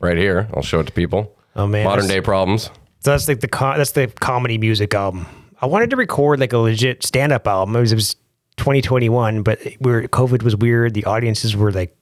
right 0.00 0.16
here. 0.16 0.48
I'll 0.54 0.62
show 0.62 0.80
it 0.80 0.86
to 0.86 0.92
people. 0.92 1.36
Oh, 1.54 1.66
man, 1.66 1.84
modern 1.84 2.08
day 2.08 2.20
problems. 2.20 2.70
So 3.00 3.12
that's 3.12 3.28
like 3.28 3.40
the 3.40 3.48
co- 3.48 3.76
that's 3.76 3.92
the 3.92 4.08
comedy 4.08 4.58
music 4.58 4.92
album. 4.94 5.26
I 5.62 5.66
wanted 5.66 5.90
to 5.90 5.96
record 5.96 6.40
like 6.40 6.52
a 6.52 6.58
legit 6.58 7.04
stand 7.04 7.32
up 7.32 7.46
album. 7.46 7.76
It 7.76 7.80
was, 7.80 7.92
it 7.92 7.96
was 7.96 8.14
2021, 8.56 9.42
but 9.42 9.60
we 9.80 9.92
were, 9.92 10.02
COVID 10.02 10.42
was 10.42 10.56
weird. 10.56 10.94
The 10.94 11.04
audiences 11.04 11.54
were 11.56 11.70
like 11.72 11.96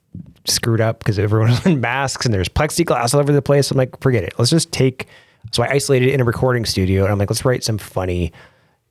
screwed 0.47 0.81
up 0.81 0.99
because 1.01 1.19
everyone 1.19 1.51
was 1.51 1.67
in 1.67 1.81
masks 1.81 2.25
and 2.25 2.33
there's 2.35 2.49
plexiglass 2.49 3.15
all 3.15 3.21
over 3.21 3.33
the 3.33 3.43
place. 3.43 3.71
I'm 3.71 3.77
like, 3.77 4.01
forget 4.01 4.25
it. 4.25 4.33
Let's 4.39 4.51
just 4.51 4.73
take. 4.73 5.07
So 5.53 5.63
I 5.63 5.69
isolated 5.71 6.09
it 6.09 6.15
in 6.15 6.21
a 6.21 6.25
recording 6.25 6.65
studio 6.65 7.05
and 7.05 7.13
I'm 7.13 7.19
like, 7.19 7.31
let's 7.31 7.45
write 7.45 7.65
some 7.65 7.79
funny 7.79 8.33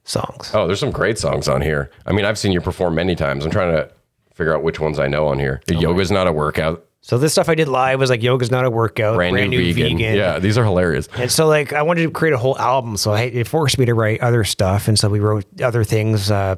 songs. 0.03 0.51
Oh, 0.53 0.67
there's 0.67 0.79
some 0.79 0.91
great 0.91 1.17
songs 1.17 1.47
on 1.47 1.61
here. 1.61 1.91
I 2.05 2.13
mean, 2.13 2.25
I've 2.25 2.37
seen 2.37 2.51
you 2.51 2.61
perform 2.61 2.95
many 2.95 3.15
times. 3.15 3.45
I'm 3.45 3.51
trying 3.51 3.75
to 3.75 3.91
figure 4.33 4.55
out 4.55 4.63
which 4.63 4.79
ones 4.79 4.99
I 4.99 5.07
know 5.07 5.27
on 5.27 5.39
here. 5.39 5.61
Yoga's 5.67 6.11
not 6.11 6.27
a 6.27 6.31
workout. 6.31 6.85
So 7.01 7.17
this 7.17 7.31
stuff 7.31 7.47
I 7.47 7.55
did 7.55 7.67
live 7.67 7.99
was 7.99 8.09
like 8.09 8.21
yoga's 8.21 8.51
not 8.51 8.65
a 8.65 8.69
workout, 8.69 9.15
Brand, 9.15 9.33
new, 9.49 9.73
vegan. 9.73 9.97
Yeah, 9.99 10.39
these 10.39 10.57
are 10.57 10.63
hilarious. 10.63 11.07
And 11.15 11.31
so 11.31 11.47
like 11.47 11.71
I 11.71 11.81
wanted 11.81 12.03
to 12.03 12.11
create 12.11 12.33
a 12.33 12.37
whole 12.37 12.57
album, 12.57 12.97
so 12.97 13.11
I, 13.11 13.21
it 13.21 13.47
forced 13.47 13.77
me 13.77 13.85
to 13.85 13.93
write 13.93 14.19
other 14.21 14.43
stuff, 14.43 14.87
and 14.87 14.99
so 14.99 15.07
we 15.07 15.19
wrote 15.19 15.45
other 15.61 15.83
things. 15.83 16.29
Uh, 16.29 16.57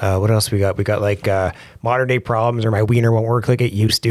uh, 0.00 0.18
what 0.18 0.30
else 0.30 0.50
we 0.50 0.58
got? 0.58 0.76
We 0.76 0.84
got 0.84 1.00
like 1.00 1.26
uh, 1.26 1.52
modern 1.82 2.08
day 2.08 2.18
problems, 2.18 2.64
or 2.64 2.70
my 2.70 2.82
wiener 2.82 3.12
won't 3.12 3.26
work 3.26 3.48
like 3.48 3.60
it 3.60 3.72
used 3.72 4.02
to. 4.04 4.08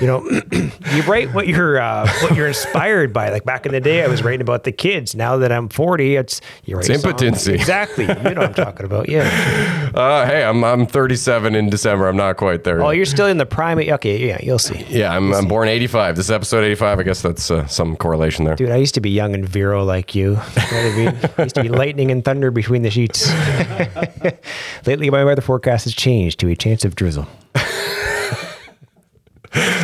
you 0.00 0.06
know, 0.06 0.22
you 0.94 1.02
write 1.02 1.32
what 1.34 1.48
you're 1.48 1.80
uh, 1.80 2.08
what 2.22 2.34
you're 2.36 2.48
inspired 2.48 3.12
by. 3.12 3.30
Like 3.30 3.44
back 3.44 3.66
in 3.66 3.72
the 3.72 3.80
day, 3.80 4.02
I 4.04 4.08
was 4.08 4.22
writing 4.22 4.40
about 4.40 4.64
the 4.64 4.72
kids. 4.72 5.14
Now 5.14 5.36
that 5.38 5.52
I'm 5.52 5.68
40, 5.68 6.16
it's 6.16 6.40
you 6.64 6.76
write 6.76 6.88
It's 6.88 7.04
impotency. 7.04 7.54
Exactly. 7.54 8.04
You 8.04 8.14
know 8.14 8.22
what 8.22 8.38
I'm 8.38 8.54
talking 8.54 8.86
about. 8.86 9.08
Yeah. 9.08 9.76
Uh, 9.98 10.26
hey, 10.26 10.44
I'm 10.44 10.62
I'm 10.64 10.86
37 10.86 11.54
in 11.54 11.70
December. 11.70 12.08
I'm 12.08 12.16
not 12.16 12.36
quite 12.36 12.62
there. 12.62 12.80
Oh, 12.82 12.90
yet. 12.90 12.96
you're 12.98 13.06
still 13.06 13.26
in 13.26 13.38
the 13.38 13.46
prime. 13.46 13.78
Okay, 13.78 14.28
yeah, 14.28 14.38
you'll 14.42 14.58
see. 14.58 14.84
yeah, 14.88 15.16
I'm, 15.16 15.32
I'm 15.32 15.48
born 15.48 15.66
85. 15.66 16.14
This 16.14 16.26
is 16.26 16.30
episode 16.30 16.62
85. 16.62 17.00
I 17.00 17.02
guess 17.02 17.22
that's 17.22 17.50
uh, 17.50 17.66
some 17.66 17.96
correlation 17.96 18.44
there. 18.44 18.54
Dude, 18.54 18.70
I 18.70 18.76
used 18.76 18.94
to 18.94 19.00
be 19.00 19.10
young 19.10 19.34
and 19.34 19.48
virile 19.48 19.84
like 19.84 20.14
you. 20.14 20.38
You 20.68 20.74
know 20.74 20.80
I 20.80 20.96
mean? 20.96 21.30
I 21.38 21.42
used 21.42 21.54
to 21.54 21.62
be 21.62 21.68
lightning 21.70 22.10
and 22.10 22.22
thunder 22.24 22.50
between 22.50 22.82
the 22.82 22.90
sheets. 22.90 23.28
Lately, 24.86 25.08
my 25.10 25.24
weather 25.24 25.40
forecast 25.42 25.84
has 25.84 25.94
changed 25.94 26.38
to 26.40 26.48
a 26.48 26.56
chance 26.56 26.84
of 26.84 26.87
drizzle. 26.94 27.26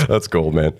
That's 0.08 0.26
gold, 0.26 0.54
man. 0.54 0.74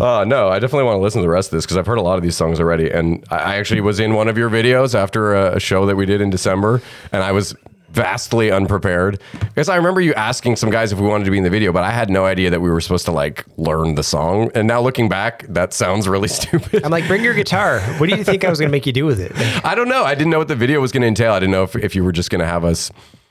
Uh, 0.00 0.24
no, 0.26 0.48
I 0.48 0.58
definitely 0.58 0.84
want 0.84 0.96
to 0.98 1.02
listen 1.02 1.20
to 1.20 1.26
the 1.26 1.30
rest 1.30 1.48
of 1.48 1.56
this 1.56 1.64
because 1.64 1.76
I've 1.76 1.86
heard 1.86 1.98
a 1.98 2.02
lot 2.02 2.16
of 2.16 2.22
these 2.22 2.36
songs 2.36 2.58
already. 2.60 2.90
And 2.90 3.24
I 3.30 3.36
I 3.36 3.56
actually 3.56 3.80
was 3.80 4.00
in 4.00 4.14
one 4.14 4.28
of 4.28 4.36
your 4.36 4.50
videos 4.50 4.94
after 4.94 5.34
a, 5.34 5.56
a 5.56 5.60
show 5.60 5.86
that 5.86 5.96
we 5.96 6.06
did 6.06 6.20
in 6.20 6.30
December, 6.30 6.82
and 7.12 7.22
I 7.22 7.32
was 7.32 7.54
vastly 7.94 8.50
unprepared 8.50 9.20
because 9.38 9.68
I 9.68 9.76
remember 9.76 10.00
you 10.00 10.12
asking 10.14 10.56
some 10.56 10.68
guys 10.68 10.92
if 10.92 10.98
we 10.98 11.06
wanted 11.06 11.24
to 11.26 11.30
be 11.30 11.38
in 11.38 11.44
the 11.44 11.50
video, 11.50 11.72
but 11.72 11.84
I 11.84 11.92
had 11.92 12.10
no 12.10 12.24
idea 12.24 12.50
that 12.50 12.60
we 12.60 12.68
were 12.68 12.80
supposed 12.80 13.04
to 13.06 13.12
like 13.12 13.46
learn 13.56 13.94
the 13.94 14.02
song. 14.02 14.50
And 14.54 14.66
now 14.66 14.80
looking 14.80 15.08
back, 15.08 15.46
that 15.48 15.72
sounds 15.72 16.08
really 16.08 16.28
stupid. 16.40 16.84
I'm 16.84 16.90
like, 16.90 17.06
bring 17.06 17.22
your 17.22 17.34
guitar. 17.34 17.80
What 17.98 18.10
do 18.10 18.16
you 18.16 18.24
think 18.24 18.44
I 18.44 18.50
was 18.50 18.58
going 18.58 18.68
to 18.68 18.72
make 18.72 18.86
you 18.86 18.92
do 18.92 19.06
with 19.06 19.20
it? 19.20 19.32
I 19.64 19.76
don't 19.76 19.88
know. 19.88 20.02
I 20.04 20.16
didn't 20.16 20.30
know 20.30 20.38
what 20.38 20.48
the 20.48 20.56
video 20.56 20.80
was 20.80 20.90
going 20.90 21.02
to 21.02 21.06
entail. 21.06 21.32
I 21.32 21.38
didn't 21.38 21.52
know 21.52 21.62
if, 21.62 21.76
if 21.76 21.94
you 21.94 22.02
were 22.02 22.12
just 22.12 22.30
going 22.30 22.40
to 22.40 22.46
have 22.46 22.64
us. 22.64 22.90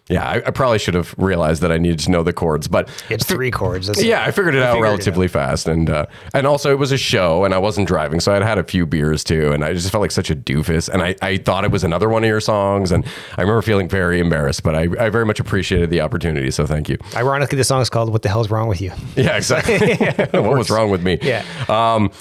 Yeah, 0.09 0.27
I, 0.27 0.35
I 0.35 0.51
probably 0.51 0.79
should 0.79 0.95
have 0.95 1.15
realized 1.17 1.61
that 1.61 1.71
I 1.71 1.77
needed 1.77 1.99
to 1.99 2.11
know 2.11 2.23
the 2.23 2.33
chords, 2.33 2.67
but 2.67 2.89
It's 3.09 3.23
three 3.23 3.51
chords. 3.51 3.89
Yeah, 4.03 4.23
I 4.25 4.31
figured 4.31 4.53
it 4.53 4.61
out 4.61 4.73
figured 4.73 4.87
it 4.87 4.91
relatively 4.91 5.29
fast, 5.29 5.65
and 5.67 5.89
uh, 5.89 6.07
and 6.33 6.45
also 6.45 6.71
it 6.71 6.77
was 6.77 6.91
a 6.91 6.97
show, 6.97 7.45
and 7.45 7.53
I 7.53 7.57
wasn't 7.57 7.87
driving, 7.87 8.19
so 8.19 8.33
I'd 8.33 8.41
had 8.41 8.57
a 8.57 8.63
few 8.63 8.85
beers 8.85 9.23
too, 9.23 9.53
and 9.53 9.63
I 9.63 9.71
just 9.71 9.89
felt 9.91 10.01
like 10.01 10.11
such 10.11 10.29
a 10.29 10.35
doofus, 10.35 10.89
and 10.89 11.01
I, 11.01 11.15
I 11.21 11.37
thought 11.37 11.63
it 11.63 11.71
was 11.71 11.85
another 11.85 12.09
one 12.09 12.23
of 12.23 12.27
your 12.27 12.41
songs, 12.41 12.91
and 12.91 13.05
I 13.37 13.41
remember 13.41 13.61
feeling 13.61 13.87
very 13.87 14.19
embarrassed, 14.19 14.63
but 14.63 14.75
I, 14.75 14.87
I 14.99 15.09
very 15.09 15.25
much 15.25 15.39
appreciated 15.39 15.89
the 15.89 16.01
opportunity, 16.01 16.51
so 16.51 16.65
thank 16.65 16.89
you. 16.89 16.97
Ironically, 17.15 17.57
the 17.57 17.63
song 17.63 17.81
is 17.81 17.89
called 17.89 18.11
"What 18.11 18.23
the 18.23 18.29
Hell's 18.29 18.49
Wrong 18.49 18.67
with 18.67 18.81
You." 18.81 18.91
Yeah, 19.15 19.37
exactly. 19.37 19.77
what 20.41 20.57
was 20.57 20.69
wrong 20.69 20.89
with 20.89 21.01
me? 21.01 21.17
Yeah. 21.21 21.45
Um, 21.69 22.11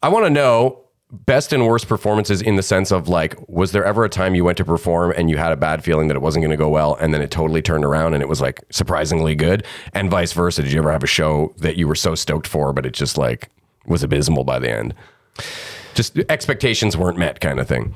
I 0.00 0.10
want 0.10 0.26
to 0.26 0.30
know 0.30 0.81
best 1.12 1.52
and 1.52 1.66
worst 1.66 1.86
performances 1.86 2.40
in 2.40 2.56
the 2.56 2.62
sense 2.62 2.90
of 2.90 3.06
like, 3.06 3.36
was 3.48 3.72
there 3.72 3.84
ever 3.84 4.04
a 4.04 4.08
time 4.08 4.34
you 4.34 4.44
went 4.44 4.56
to 4.56 4.64
perform 4.64 5.12
and 5.16 5.28
you 5.28 5.36
had 5.36 5.52
a 5.52 5.56
bad 5.56 5.84
feeling 5.84 6.08
that 6.08 6.16
it 6.16 6.22
wasn't 6.22 6.42
going 6.42 6.50
to 6.50 6.56
go 6.56 6.70
well, 6.70 6.96
and 7.00 7.12
then 7.12 7.20
it 7.20 7.30
totally 7.30 7.60
turned 7.60 7.84
around 7.84 8.14
and 8.14 8.22
it 8.22 8.28
was 8.28 8.40
like 8.40 8.62
surprisingly 8.70 9.34
good, 9.34 9.64
and 9.92 10.10
vice 10.10 10.32
versa? 10.32 10.62
Did 10.62 10.72
you 10.72 10.78
ever 10.78 10.90
have 10.90 11.04
a 11.04 11.06
show 11.06 11.54
that 11.58 11.76
you 11.76 11.86
were 11.86 11.94
so 11.94 12.14
stoked 12.14 12.46
for, 12.46 12.72
but 12.72 12.86
it 12.86 12.94
just 12.94 13.18
like 13.18 13.50
was 13.86 14.02
abysmal 14.02 14.44
by 14.44 14.58
the 14.58 14.70
end? 14.70 14.94
Just 15.94 16.18
expectations 16.30 16.96
weren't 16.96 17.18
met, 17.18 17.40
kind 17.40 17.60
of 17.60 17.68
thing. 17.68 17.94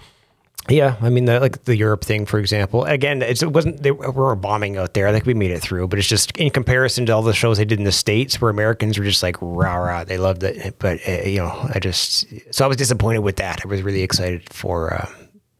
Yeah, 0.69 0.97
I 1.01 1.11
mean, 1.11 1.27
the, 1.27 1.39
like 1.39 1.63
the 1.65 1.77
Europe 1.77 2.05
thing, 2.05 2.27
for 2.27 2.41
example. 2.41 2.85
Again, 2.85 3.23
it 3.23 3.41
wasn't 3.53 3.83
they 3.85 3.93
were 3.93 4.35
bombing 4.35 4.77
out 4.77 4.95
there. 4.95 5.07
I 5.07 5.13
think 5.13 5.25
we 5.25 5.33
made 5.35 5.53
it 5.53 5.61
through, 5.61 5.87
but 5.87 5.99
it's 5.99 6.09
just 6.09 6.37
in 6.37 6.51
comparison 6.51 7.07
to 7.07 7.13
all 7.13 7.23
the 7.23 7.33
shows 7.33 7.59
they 7.59 7.65
did 7.65 7.79
in 7.79 7.85
the 7.85 7.93
states, 7.93 8.41
where 8.41 8.51
Americans 8.51 8.99
were 8.99 9.05
just 9.05 9.23
like 9.23 9.37
rah 9.41 9.77
rah, 9.77 10.03
they 10.03 10.19
loved 10.19 10.43
it. 10.43 10.77
But 10.81 10.99
uh, 11.07 11.23
you 11.23 11.39
know, 11.39 11.71
I 11.73 11.79
just 11.79 12.27
so 12.53 12.65
I 12.65 12.69
was 12.69 12.77
disappointed 12.77 13.21
with 13.21 13.37
that. 13.37 13.61
I 13.65 13.69
was 13.69 13.83
really 13.83 14.03
excited 14.03 14.53
for 14.53 14.93
uh, 14.93 15.09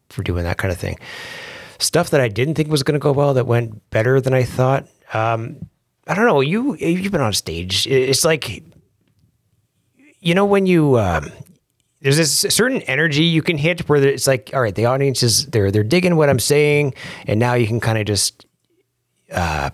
for 0.09 0.25
doing 0.25 0.43
that 0.43 0.59
kind 0.59 0.73
of 0.73 0.79
thing. 0.79 0.99
Stuff 1.79 2.11
that 2.11 2.21
I 2.21 2.27
didn't 2.27 2.55
think 2.55 2.69
was 2.69 2.83
going 2.83 2.99
to 2.99 3.03
go 3.03 3.13
well 3.13 3.35
that 3.35 3.47
went 3.47 3.89
better 3.91 4.21
than 4.21 4.35
I 4.35 4.43
thought. 4.43 4.89
Um, 5.13 5.69
I 6.09 6.15
don't 6.15 6.27
know. 6.27 6.41
You 6.41 6.75
you've 6.77 7.13
been 7.13 7.21
on 7.21 7.33
stage. 7.33 7.87
It's 7.87 8.25
like 8.25 8.65
you 10.19 10.35
know 10.35 10.47
when 10.47 10.67
you 10.67 10.99
um, 10.99 11.31
there's 12.01 12.17
this 12.17 12.33
certain 12.55 12.83
energy 12.83 13.25
you 13.25 13.43
can 13.43 13.59
hit 13.59 13.89
where 13.89 14.03
it's 14.05 14.27
like, 14.27 14.51
all 14.55 14.61
right, 14.61 14.75
the 14.75 14.87
audience 14.87 15.23
is 15.23 15.47
they're 15.47 15.71
they're 15.71 15.83
digging 15.85 16.17
what 16.17 16.29
I'm 16.29 16.39
saying, 16.39 16.95
and 17.27 17.41
now 17.41 17.55
you 17.55 17.67
can 17.67 17.81
kind 17.81 17.99
of 17.99 18.05
just, 18.07 18.47
uh, 19.33 19.71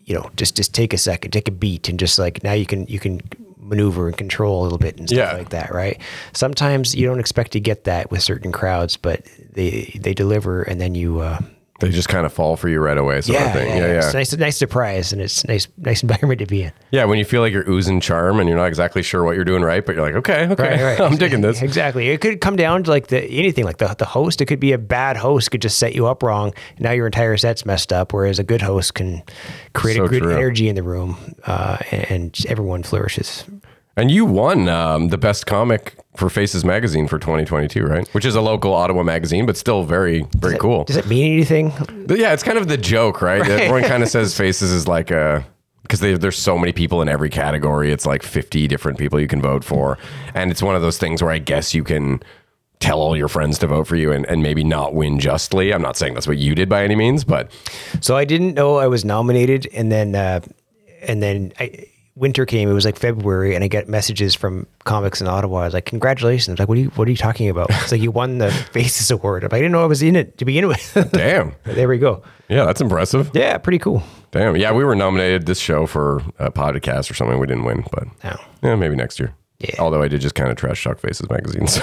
you 0.00 0.14
know, 0.14 0.30
just 0.36 0.56
just 0.56 0.74
take 0.74 0.92
a 0.92 0.98
second, 0.98 1.30
take 1.30 1.48
a 1.48 1.52
beat, 1.52 1.88
and 1.88 1.98
just 1.98 2.18
like 2.18 2.42
now 2.44 2.52
you 2.52 2.66
can 2.66 2.86
you 2.86 2.98
can 2.98 3.20
maneuver 3.56 4.08
and 4.08 4.16
control 4.16 4.60
a 4.60 4.64
little 4.64 4.78
bit 4.78 4.98
and 4.98 5.08
stuff 5.08 5.18
Yeah. 5.32 5.36
like 5.38 5.50
that, 5.50 5.72
right? 5.72 6.00
Sometimes 6.32 6.94
you 6.94 7.06
don't 7.06 7.20
expect 7.20 7.52
to 7.52 7.60
get 7.60 7.84
that 7.84 8.10
with 8.10 8.22
certain 8.22 8.52
crowds, 8.52 8.96
but 8.96 9.22
they 9.52 9.98
they 10.00 10.14
deliver, 10.14 10.62
and 10.62 10.80
then 10.80 10.94
you. 10.94 11.20
Uh, 11.20 11.38
They 11.80 11.90
just 11.90 12.08
kind 12.08 12.24
of 12.26 12.32
fall 12.32 12.56
for 12.56 12.68
you 12.68 12.78
right 12.80 12.96
away, 12.98 13.20
sort 13.20 13.38
of 13.40 13.46
yeah, 13.46 13.52
thing. 13.52 13.68
yeah, 13.68 13.76
Yeah, 13.76 13.86
yeah. 13.86 13.98
It's 13.98 14.12
a 14.14 14.16
nice, 14.16 14.36
nice 14.36 14.56
surprise, 14.56 15.12
and 15.12 15.20
it's 15.20 15.46
nice, 15.46 15.66
nice 15.78 16.02
environment 16.02 16.38
to 16.40 16.46
be 16.46 16.62
in. 16.62 16.72
Yeah, 16.90 17.04
when 17.06 17.18
you 17.18 17.24
feel 17.24 17.40
like 17.40 17.52
you're 17.52 17.68
oozing 17.68 18.00
charm 18.00 18.38
and 18.40 18.48
you're 18.48 18.58
not 18.58 18.66
exactly 18.66 19.02
sure 19.02 19.24
what 19.24 19.34
you're 19.36 19.44
doing 19.44 19.62
right, 19.62 19.84
but 19.84 19.94
you're 19.94 20.04
like, 20.04 20.14
okay, 20.14 20.46
okay, 20.48 20.96
I'm 21.00 21.16
digging 21.16 21.40
this. 21.40 21.62
Exactly. 21.62 22.08
It 22.10 22.20
could 22.20 22.40
come 22.40 22.56
down 22.56 22.84
to 22.84 22.90
like 22.90 23.08
the 23.08 23.22
anything 23.24 23.64
like 23.64 23.78
the 23.78 23.94
the 23.98 24.04
host. 24.04 24.40
It 24.40 24.46
could 24.46 24.60
be 24.60 24.72
a 24.72 24.78
bad 24.78 25.16
host 25.16 25.50
could 25.50 25.62
just 25.62 25.78
set 25.78 25.94
you 25.94 26.06
up 26.06 26.22
wrong. 26.22 26.52
And 26.76 26.80
now 26.84 26.92
your 26.92 27.06
entire 27.06 27.36
set's 27.36 27.64
messed 27.66 27.92
up. 27.92 28.12
Whereas 28.12 28.38
a 28.38 28.44
good 28.44 28.62
host 28.62 28.94
can 28.94 29.22
create 29.74 29.96
So 29.96 30.04
a 30.04 30.08
good 30.08 30.22
true. 30.22 30.34
energy 30.34 30.68
in 30.68 30.74
the 30.76 30.82
room, 30.82 31.16
uh, 31.46 31.78
and, 31.90 32.10
and 32.10 32.46
everyone 32.48 32.82
flourishes. 32.82 33.44
And 33.96 34.10
you 34.10 34.24
won 34.24 34.68
um, 34.68 35.08
the 35.08 35.18
best 35.18 35.46
comic 35.46 35.96
for 36.16 36.30
Faces 36.30 36.64
Magazine 36.64 37.06
for 37.06 37.18
2022, 37.18 37.84
right? 37.84 38.08
Which 38.14 38.24
is 38.24 38.34
a 38.34 38.40
local 38.40 38.72
Ottawa 38.72 39.02
magazine, 39.02 39.46
but 39.46 39.56
still 39.56 39.84
very, 39.84 40.24
very 40.38 40.58
cool. 40.58 40.84
Does 40.84 40.96
it 40.96 41.06
mean 41.06 41.32
anything? 41.32 41.72
But 42.06 42.18
yeah, 42.18 42.32
it's 42.32 42.42
kind 42.42 42.58
of 42.58 42.68
the 42.68 42.76
joke, 42.76 43.20
right? 43.20 43.40
Everyone 43.48 43.82
kind 43.82 44.02
of 44.02 44.08
says 44.08 44.36
Faces 44.36 44.72
is 44.72 44.86
like 44.88 45.10
a 45.10 45.44
because 45.82 46.00
there's 46.00 46.38
so 46.38 46.56
many 46.56 46.70
people 46.72 47.02
in 47.02 47.08
every 47.08 47.28
category. 47.28 47.90
It's 47.90 48.06
like 48.06 48.22
50 48.22 48.68
different 48.68 48.96
people 48.96 49.18
you 49.18 49.26
can 49.26 49.42
vote 49.42 49.64
for, 49.64 49.98
and 50.34 50.50
it's 50.52 50.62
one 50.62 50.76
of 50.76 50.82
those 50.82 50.98
things 50.98 51.20
where 51.20 51.32
I 51.32 51.38
guess 51.38 51.74
you 51.74 51.82
can 51.82 52.22
tell 52.78 53.00
all 53.00 53.16
your 53.16 53.28
friends 53.28 53.58
to 53.58 53.66
vote 53.66 53.86
for 53.86 53.96
you 53.96 54.12
and, 54.12 54.24
and 54.26 54.42
maybe 54.42 54.64
not 54.64 54.94
win 54.94 55.18
justly. 55.18 55.74
I'm 55.74 55.82
not 55.82 55.96
saying 55.96 56.14
that's 56.14 56.26
what 56.28 56.38
you 56.38 56.54
did 56.54 56.68
by 56.68 56.82
any 56.84 56.94
means, 56.96 57.24
but 57.24 57.50
So 58.00 58.16
I 58.16 58.24
didn't 58.24 58.54
know 58.54 58.76
I 58.76 58.86
was 58.86 59.04
nominated, 59.04 59.68
and 59.72 59.90
then 59.90 60.14
uh, 60.14 60.40
and 61.02 61.22
then 61.22 61.52
I, 61.58 61.86
winter 62.20 62.46
came. 62.46 62.68
It 62.70 62.72
was 62.74 62.84
like 62.84 62.96
February, 62.98 63.54
and 63.54 63.64
I 63.64 63.68
get 63.68 63.88
messages 63.88 64.34
from 64.34 64.66
comics 64.84 65.20
in 65.20 65.26
Ottawa. 65.26 65.60
I 65.60 65.64
was 65.64 65.74
like, 65.74 65.86
"Congratulations!" 65.86 66.58
Like, 66.58 66.68
what 66.68 66.78
are 66.78 66.80
you 66.82 66.90
What 66.90 67.08
are 67.08 67.10
you 67.10 67.16
talking 67.16 67.48
about? 67.48 67.68
It's 67.82 67.90
like 67.92 68.00
you 68.02 68.10
won 68.10 68.38
the 68.38 68.50
Faces 68.52 69.10
Award. 69.10 69.42
I'm 69.42 69.48
like, 69.48 69.54
I 69.54 69.58
didn't 69.58 69.72
know 69.72 69.82
I 69.82 69.86
was 69.86 70.02
in 70.02 70.14
it 70.16 70.38
to 70.38 70.44
begin 70.44 70.68
with. 70.68 71.08
damn, 71.12 71.54
there 71.64 71.88
we 71.88 71.98
go. 71.98 72.22
yeah, 72.48 72.64
that's 72.64 72.80
impressive. 72.80 73.30
Yeah, 73.34 73.58
pretty 73.58 73.78
cool. 73.78 74.02
Damn, 74.30 74.56
yeah, 74.56 74.72
we 74.72 74.84
were 74.84 74.94
nominated 74.94 75.46
this 75.46 75.58
show 75.58 75.86
for 75.86 76.22
a 76.38 76.52
podcast 76.52 77.10
or 77.10 77.14
something. 77.14 77.40
We 77.40 77.46
didn't 77.48 77.64
win, 77.64 77.84
but 77.90 78.04
Oh. 78.24 78.36
yeah, 78.62 78.76
maybe 78.76 78.94
next 78.94 79.18
year. 79.18 79.34
Yeah. 79.58 79.74
Although 79.78 80.02
I 80.02 80.08
did 80.08 80.20
just 80.20 80.34
kind 80.34 80.50
of 80.50 80.56
trash 80.56 80.82
talk 80.84 80.98
Faces 81.00 81.28
magazine, 81.28 81.66
so 81.66 81.82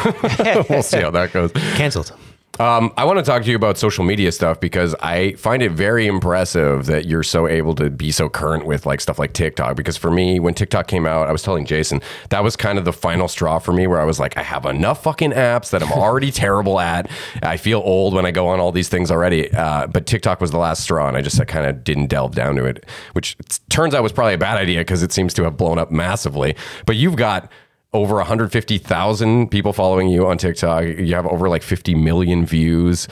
we'll 0.69 0.81
see 0.81 0.97
how 1.01 1.11
that 1.11 1.31
goes. 1.33 1.51
Cancelled. 1.75 2.11
Um, 2.59 2.91
I 2.97 3.05
want 3.05 3.19
to 3.19 3.23
talk 3.23 3.43
to 3.43 3.49
you 3.49 3.55
about 3.55 3.77
social 3.77 4.03
media 4.03 4.31
stuff 4.31 4.59
because 4.59 4.95
I 4.95 5.33
find 5.33 5.61
it 5.61 5.71
very 5.71 6.07
impressive 6.07 6.87
that 6.87 7.05
you're 7.05 7.23
so 7.23 7.47
able 7.47 7.75
to 7.75 7.91
be 7.91 8.11
so 8.11 8.29
current 8.29 8.65
with 8.65 8.85
like 8.85 8.99
stuff 8.99 9.19
like 9.19 9.33
TikTok. 9.33 9.75
Because 9.75 9.95
for 9.95 10.09
me, 10.09 10.39
when 10.39 10.55
TikTok 10.55 10.87
came 10.87 11.05
out, 11.05 11.27
I 11.27 11.31
was 11.31 11.43
telling 11.43 11.65
Jason 11.65 12.01
that 12.29 12.43
was 12.43 12.55
kind 12.55 12.79
of 12.79 12.85
the 12.85 12.93
final 12.93 13.27
straw 13.27 13.59
for 13.59 13.73
me, 13.73 13.85
where 13.85 14.01
I 14.01 14.05
was 14.05 14.19
like, 14.19 14.35
I 14.37 14.41
have 14.41 14.65
enough 14.65 15.03
fucking 15.03 15.31
apps 15.31 15.69
that 15.69 15.83
I'm 15.83 15.91
already 15.91 16.31
terrible 16.37 16.79
at. 16.79 17.09
I 17.43 17.57
feel 17.57 17.79
old 17.79 18.15
when 18.15 18.25
I 18.25 18.31
go 18.31 18.47
on 18.47 18.59
all 18.59 18.71
these 18.71 18.89
things 18.89 19.11
already. 19.11 19.51
Uh, 19.53 19.85
but 19.87 20.07
TikTok 20.07 20.41
was 20.41 20.49
the 20.49 20.57
last 20.57 20.81
straw, 20.81 21.07
and 21.07 21.15
I 21.15 21.21
just 21.21 21.45
kind 21.47 21.67
of 21.67 21.83
didn't 21.83 22.07
delve 22.07 22.33
down 22.33 22.55
to 22.55 22.65
it, 22.65 22.85
which 23.13 23.37
turns 23.69 23.93
out 23.93 24.01
was 24.01 24.11
probably 24.11 24.33
a 24.33 24.39
bad 24.39 24.57
idea 24.57 24.79
because 24.79 25.03
it 25.03 25.11
seems 25.11 25.33
to 25.35 25.43
have 25.43 25.57
blown 25.57 25.77
up 25.77 25.91
massively. 25.91 26.55
But 26.87 26.95
you've 26.95 27.17
got 27.17 27.51
over 27.93 28.15
150,000 28.15 29.49
people 29.49 29.73
following 29.73 30.09
you 30.09 30.27
on 30.27 30.37
TikTok. 30.37 30.83
You 30.83 31.15
have 31.15 31.25
over 31.25 31.49
like 31.49 31.63
50 31.63 31.95
million 31.95 32.45
views, 32.45 33.07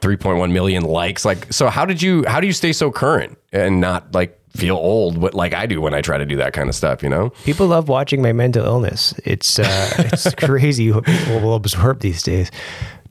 3.1 0.00 0.52
million 0.52 0.84
likes. 0.84 1.24
Like, 1.24 1.52
so 1.52 1.68
how 1.68 1.84
did 1.84 2.00
you, 2.00 2.24
how 2.26 2.40
do 2.40 2.46
you 2.46 2.52
stay 2.52 2.72
so 2.72 2.90
current 2.90 3.38
and 3.52 3.80
not 3.80 4.14
like 4.14 4.40
feel 4.56 4.76
old, 4.76 5.18
what 5.18 5.34
like 5.34 5.52
I 5.52 5.66
do 5.66 5.80
when 5.80 5.92
I 5.94 6.00
try 6.00 6.16
to 6.18 6.24
do 6.24 6.36
that 6.36 6.54
kind 6.54 6.68
of 6.68 6.74
stuff, 6.74 7.02
you 7.02 7.08
know? 7.08 7.30
People 7.44 7.66
love 7.66 7.88
watching 7.88 8.22
my 8.22 8.32
mental 8.32 8.64
illness. 8.64 9.14
It's 9.24 9.58
uh, 9.58 9.90
it's 9.98 10.34
crazy 10.34 10.90
what 10.90 11.04
people 11.04 11.40
will 11.40 11.54
absorb 11.54 12.00
these 12.00 12.22
days. 12.22 12.50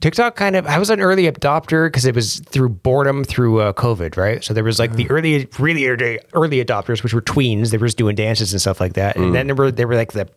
TikTok 0.00 0.36
kind 0.36 0.56
of 0.56 0.66
I 0.66 0.78
was 0.78 0.90
an 0.90 1.00
early 1.00 1.30
adopter 1.30 1.86
because 1.86 2.04
it 2.04 2.14
was 2.14 2.40
through 2.40 2.68
boredom 2.70 3.24
through 3.24 3.60
uh, 3.60 3.72
COVID, 3.72 4.16
right? 4.16 4.44
So 4.44 4.52
there 4.52 4.64
was 4.64 4.78
like 4.78 4.92
the 4.92 5.08
early 5.08 5.48
really 5.58 5.86
early, 5.88 6.18
early 6.34 6.64
adopters, 6.64 7.02
which 7.02 7.14
were 7.14 7.22
tweens. 7.22 7.70
They 7.70 7.78
were 7.78 7.86
just 7.86 7.96
doing 7.96 8.14
dances 8.14 8.52
and 8.52 8.60
stuff 8.60 8.80
like 8.80 8.94
that, 8.94 9.16
and 9.16 9.34
then 9.34 9.46
there 9.46 9.56
were 9.56 9.70
they 9.70 9.84
were 9.84 9.94
like 9.94 10.12
the 10.12 10.28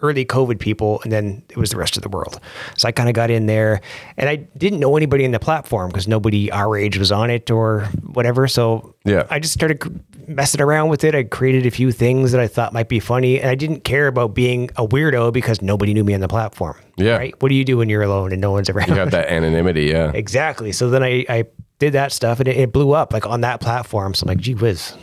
early 0.00 0.24
COVID 0.24 0.60
people, 0.60 1.00
and 1.02 1.10
then 1.12 1.42
it 1.50 1.56
was 1.56 1.70
the 1.70 1.76
rest 1.76 1.96
of 1.96 2.02
the 2.02 2.08
world. 2.08 2.40
So 2.76 2.86
I 2.88 2.92
kind 2.92 3.08
of 3.08 3.14
got 3.14 3.30
in 3.30 3.46
there, 3.46 3.80
and 4.16 4.28
I 4.28 4.36
didn't 4.36 4.78
know 4.80 4.96
anybody 4.96 5.24
in 5.24 5.32
the 5.32 5.40
platform 5.40 5.88
because 5.88 6.06
nobody 6.06 6.50
our 6.52 6.76
age 6.76 6.98
was 6.98 7.10
on 7.10 7.30
it 7.30 7.50
or 7.50 7.80
whatever. 8.12 8.46
So 8.46 8.94
Yeah. 9.04 9.26
I 9.30 9.40
just 9.40 9.54
started 9.54 9.82
messing 10.28 10.60
around 10.60 10.88
with 10.88 11.02
it. 11.04 11.14
I 11.14 11.24
created 11.24 11.66
a 11.66 11.70
few 11.70 11.90
things 11.90 12.32
that 12.32 12.40
I 12.40 12.46
thought 12.46 12.72
might 12.72 12.88
be 12.88 13.00
funny, 13.00 13.40
and 13.40 13.50
I 13.50 13.54
didn't 13.54 13.82
care 13.84 14.06
about 14.06 14.34
being 14.34 14.70
a 14.76 14.86
weirdo 14.86 15.32
because 15.32 15.60
nobody 15.62 15.92
knew 15.94 16.04
me 16.04 16.14
on 16.14 16.20
the 16.20 16.28
platform. 16.28 16.76
Yeah. 16.96 17.16
Right. 17.16 17.34
What 17.42 17.48
do 17.48 17.54
you 17.56 17.64
do 17.64 17.76
when 17.78 17.88
you're 17.88 18.02
alone 18.02 18.32
and 18.32 18.40
no 18.40 18.52
one's 18.52 18.70
around? 18.70 18.88
You 18.88 18.94
have 18.96 19.10
that 19.12 19.28
anonymity, 19.28 19.84
yeah. 19.86 20.12
Exactly. 20.14 20.72
So 20.72 20.90
then 20.90 21.02
I, 21.02 21.24
I 21.28 21.44
did 21.78 21.92
that 21.94 22.10
stuff 22.12 22.40
and 22.40 22.48
it, 22.48 22.56
it 22.56 22.72
blew 22.72 22.92
up 22.92 23.12
like 23.12 23.24
on 23.26 23.40
that 23.42 23.60
platform. 23.60 24.14
So 24.14 24.24
I'm 24.24 24.28
like, 24.28 24.38
gee 24.38 24.54
whiz. 24.54 24.94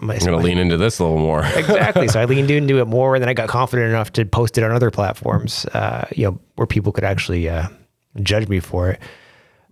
My- 0.00 0.14
I'm 0.14 0.20
gonna 0.20 0.36
lean 0.38 0.58
into 0.58 0.76
this 0.76 0.98
a 0.98 1.04
little 1.04 1.18
more. 1.18 1.44
exactly. 1.56 2.08
So 2.08 2.20
I 2.20 2.24
leaned 2.24 2.50
into 2.50 2.78
it 2.80 2.86
more, 2.86 3.14
and 3.14 3.22
then 3.22 3.28
I 3.28 3.34
got 3.34 3.48
confident 3.48 3.88
enough 3.90 4.12
to 4.14 4.24
post 4.24 4.58
it 4.58 4.64
on 4.64 4.70
other 4.70 4.90
platforms, 4.90 5.64
uh, 5.66 6.06
you 6.14 6.24
know, 6.26 6.40
where 6.56 6.66
people 6.66 6.92
could 6.92 7.04
actually 7.04 7.48
uh, 7.48 7.68
judge 8.22 8.48
me 8.48 8.60
for 8.60 8.90
it. 8.90 9.00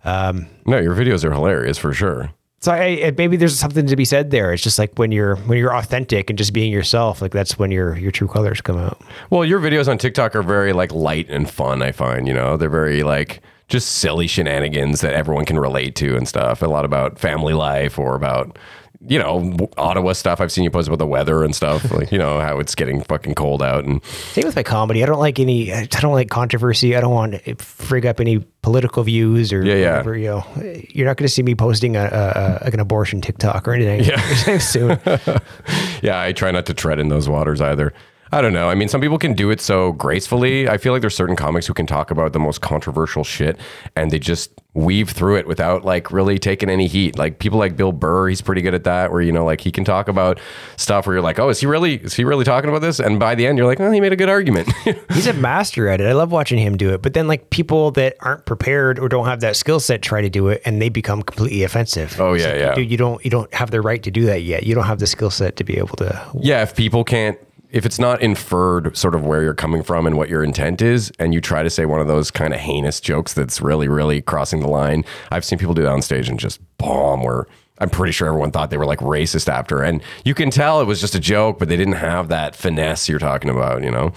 no, 0.05 0.77
your 0.77 0.95
videos 0.95 1.23
are 1.23 1.31
hilarious 1.31 1.77
for 1.77 1.93
sure. 1.93 2.29
So 2.59 2.71
I, 2.71 2.77
I- 3.05 3.13
maybe 3.17 3.37
there's 3.37 3.57
something 3.59 3.85
to 3.87 3.95
be 3.95 4.05
said 4.05 4.31
there. 4.31 4.51
It's 4.51 4.63
just 4.63 4.79
like 4.79 4.97
when 4.97 5.11
you're 5.11 5.35
when 5.35 5.57
you're 5.57 5.75
authentic 5.75 6.29
and 6.29 6.37
just 6.37 6.53
being 6.53 6.71
yourself, 6.71 7.21
like 7.21 7.31
that's 7.31 7.59
when 7.59 7.71
your 7.71 7.95
your 7.97 8.11
true 8.11 8.27
colors 8.27 8.61
come 8.61 8.77
out. 8.77 8.99
Well, 9.29 9.45
your 9.45 9.59
videos 9.59 9.87
on 9.87 9.97
TikTok 9.97 10.35
are 10.35 10.41
very 10.43 10.73
like 10.73 10.91
light 10.91 11.29
and 11.29 11.49
fun. 11.49 11.81
I 11.81 11.91
find 11.91 12.27
you 12.27 12.33
know 12.33 12.57
they're 12.57 12.69
very 12.69 13.03
like 13.03 13.41
just 13.67 13.97
silly 13.97 14.27
shenanigans 14.27 15.01
that 15.01 15.13
everyone 15.13 15.43
can 15.45 15.59
relate 15.59 15.93
to 15.97 16.15
and 16.15 16.27
stuff. 16.27 16.61
A 16.61 16.67
lot 16.67 16.85
about 16.85 17.19
family 17.19 17.53
life 17.53 17.99
or 17.99 18.15
about 18.15 18.57
you 19.05 19.19
know 19.19 19.55
Ottawa 19.77 20.13
stuff. 20.13 20.41
I've 20.41 20.51
seen 20.51 20.63
you 20.63 20.69
post 20.71 20.87
about 20.87 20.99
the 20.99 21.07
weather 21.07 21.43
and 21.43 21.55
stuff, 21.55 21.91
like 21.97 22.11
you 22.11 22.17
know 22.17 22.39
how 22.39 22.59
it's 22.59 22.75
getting 22.75 23.01
fucking 23.03 23.35
cold 23.35 23.61
out 23.61 23.85
and 23.85 24.03
Same 24.05 24.45
with 24.45 24.55
my 24.55 24.63
comedy. 24.63 25.03
I 25.03 25.05
don't 25.05 25.19
like 25.19 25.39
any. 25.39 25.71
I 25.73 25.85
don't 25.85 26.13
like 26.13 26.29
controversy. 26.29 26.95
I 26.95 27.01
don't 27.01 27.13
want 27.13 27.33
to 27.43 27.55
frig 27.55 28.05
up 28.05 28.19
any 28.19 28.39
political 28.61 29.03
views 29.03 29.53
or 29.53 29.63
Yeah, 29.63 29.75
yeah. 29.75 29.91
whatever. 29.91 30.17
You 30.17 30.27
know, 30.27 30.45
you're 30.89 31.05
not 31.07 31.17
going 31.17 31.27
to 31.27 31.33
see 31.33 31.43
me 31.43 31.55
posting 31.55 31.95
a, 31.95 32.03
a, 32.03 32.61
a 32.61 32.65
like 32.65 32.73
an 32.73 32.79
abortion 32.79 33.21
TikTok 33.21 33.67
or 33.67 33.73
anything 33.73 34.01
anytime 34.11 34.59
soon. 34.61 34.99
yeah, 36.01 36.19
I 36.19 36.33
try 36.33 36.51
not 36.51 36.65
to 36.67 36.73
tread 36.73 36.99
in 36.99 37.09
those 37.09 37.29
waters 37.29 37.61
either. 37.61 37.93
I 38.31 38.41
don't 38.41 38.53
know. 38.53 38.69
I 38.69 38.75
mean, 38.75 38.87
some 38.89 39.01
people 39.01 39.17
can 39.17 39.33
do 39.33 39.49
it 39.51 39.61
so 39.61 39.93
gracefully. 39.93 40.67
I 40.67 40.77
feel 40.77 40.93
like 40.93 41.01
there's 41.01 41.15
certain 41.15 41.35
comics 41.35 41.65
who 41.67 41.73
can 41.73 41.85
talk 41.87 42.11
about 42.11 42.33
the 42.33 42.39
most 42.39 42.61
controversial 42.61 43.23
shit 43.23 43.57
and 43.95 44.11
they 44.11 44.19
just 44.19 44.51
weave 44.73 45.09
through 45.09 45.37
it 45.37 45.47
without 45.47 45.83
like 45.83 46.11
really 46.11 46.37
taking 46.37 46.69
any 46.69 46.87
heat. 46.87 47.17
Like 47.17 47.39
people 47.39 47.57
like 47.57 47.75
Bill 47.75 47.91
Burr, 47.91 48.29
he's 48.29 48.41
pretty 48.41 48.61
good 48.61 48.73
at 48.75 48.83
that 48.83 49.11
where 49.11 49.21
you 49.21 49.31
know 49.31 49.43
like 49.45 49.61
he 49.61 49.71
can 49.71 49.83
talk 49.83 50.07
about 50.07 50.39
stuff 50.75 51.07
where 51.07 51.15
you're 51.15 51.23
like, 51.23 51.39
"Oh, 51.39 51.49
is 51.49 51.59
he 51.59 51.65
really 51.65 51.95
is 51.95 52.13
he 52.13 52.23
really 52.25 52.45
talking 52.45 52.69
about 52.69 52.81
this?" 52.81 52.99
And 52.99 53.19
by 53.19 53.33
the 53.33 53.47
end 53.47 53.57
you're 53.57 53.65
like, 53.65 53.79
"Oh, 53.79 53.89
he 53.91 53.99
made 54.01 54.13
a 54.13 54.15
good 54.15 54.29
argument." 54.29 54.71
He's 55.13 55.25
a 55.27 55.33
master 55.33 55.87
at 55.87 55.99
it. 56.01 56.05
I 56.07 56.11
love 56.13 56.31
watching 56.31 56.59
him 56.59 56.77
do 56.77 56.93
it. 56.93 57.01
But 57.01 57.13
then, 57.15 57.27
like 57.27 57.49
people 57.49 57.91
that 57.91 58.17
aren't 58.19 58.45
prepared 58.45 58.99
or 58.99 59.09
don't 59.09 59.25
have 59.25 59.39
that 59.39 59.55
skill 59.55 59.79
set 59.79 60.01
try 60.03 60.21
to 60.21 60.29
do 60.29 60.49
it, 60.49 60.61
and 60.65 60.79
they 60.81 60.89
become 60.89 61.23
completely 61.23 61.63
offensive. 61.63 62.19
Oh, 62.19 62.33
It's 62.33 62.43
yeah, 62.43 62.51
like, 62.51 62.59
yeah. 62.59 62.75
Dude, 62.75 62.91
you 62.91 62.97
don't 62.97 63.23
you 63.25 63.31
don't 63.31 63.51
have 63.55 63.71
the 63.71 63.81
right 63.81 64.03
to 64.03 64.11
do 64.11 64.25
that 64.27 64.43
yet. 64.43 64.63
You 64.63 64.75
don't 64.75 64.85
have 64.85 64.99
the 64.99 65.07
skill 65.07 65.31
set 65.31 65.55
to 65.55 65.63
be 65.63 65.77
able 65.77 65.95
to. 65.97 66.21
yeah, 66.39 66.61
if 66.61 66.75
people 66.75 67.03
can't 67.03 67.39
if 67.77 67.85
it's 67.85 67.99
not 67.99 68.21
inferred 68.21 68.97
sort 68.97 69.15
of 69.15 69.25
where 69.25 69.41
you're 69.43 69.53
coming 69.53 69.83
from 69.83 70.05
and 70.07 70.17
what 70.17 70.27
your 70.29 70.43
intent 70.43 70.81
is 70.81 71.11
and 71.19 71.33
you 71.33 71.39
try 71.39 71.63
to 71.63 71.69
say 71.69 71.85
one 71.85 72.01
of 72.01 72.07
those 72.07 72.31
kind 72.31 72.53
of 72.53 72.59
heinous 72.59 72.99
jokes 72.99 73.33
that's 73.33 73.61
really 73.61 73.87
really 73.87 74.21
crossing 74.21 74.59
the 74.59 74.67
line 74.67 75.05
i've 75.31 75.45
seen 75.45 75.57
people 75.59 75.73
do 75.73 75.83
that 75.83 75.91
on 75.91 76.01
stage 76.01 76.27
and 76.27 76.39
just 76.39 76.59
bomb 76.77 77.23
where 77.23 77.45
i'm 77.79 77.89
pretty 77.89 78.11
sure 78.11 78.27
everyone 78.27 78.51
thought 78.51 78.69
they 78.71 78.77
were 78.77 78.85
like 78.85 78.99
racist 78.99 79.47
after 79.47 79.81
and 79.83 80.01
you 80.25 80.33
can 80.33 80.49
tell 80.49 80.81
it 80.81 80.85
was 80.85 80.99
just 80.99 81.13
a 81.15 81.19
joke 81.19 81.59
but 81.59 81.69
they 81.69 81.77
didn't 81.77 81.93
have 81.93 82.27
that 82.29 82.55
finesse 82.55 83.07
you're 83.07 83.19
talking 83.19 83.49
about 83.49 83.83
you 83.83 83.91
know 83.91 84.11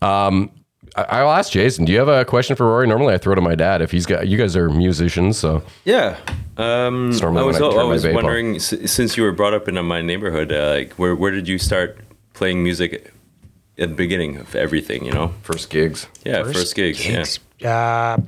um, 0.00 0.50
I- 0.96 1.04
I'll 1.20 1.30
ask 1.30 1.52
Jason. 1.52 1.84
Do 1.86 1.92
you 1.92 1.98
have 1.98 2.08
a 2.08 2.24
question 2.26 2.54
for 2.54 2.66
Rory? 2.66 2.86
Normally, 2.86 3.14
I 3.14 3.18
throw 3.18 3.34
to 3.34 3.40
my 3.40 3.54
dad 3.54 3.80
if 3.80 3.90
he's 3.90 4.04
got. 4.04 4.28
You 4.28 4.36
guys 4.36 4.54
are 4.56 4.68
musicians, 4.68 5.38
so 5.38 5.62
Yeah. 5.86 6.18
Um, 6.58 7.10
I 7.40 7.42
was, 7.46 7.56
I 7.56 7.60
I 7.80 7.84
was 7.84 8.02
wondering, 8.14 8.56
s- 8.56 8.74
since 8.92 9.16
you 9.16 9.22
were 9.22 9.32
brought 9.32 9.54
up 9.54 9.68
in 9.68 9.82
my 9.86 10.02
neighborhood, 10.02 10.52
uh, 10.52 10.68
like 10.76 10.92
where, 10.94 11.16
where 11.16 11.30
did 11.30 11.48
you 11.48 11.56
start 11.56 11.96
playing 12.42 12.60
music 12.64 12.92
at 13.78 13.88
the 13.88 13.94
beginning 13.94 14.36
of 14.36 14.56
everything, 14.56 15.04
you 15.04 15.12
know? 15.12 15.28
first 15.42 15.70
gigs. 15.70 16.08
Yeah, 16.24 16.42
first, 16.42 16.74
gigs. 16.74 16.98
gigs. 17.00 17.38
Uh, 17.64 18.18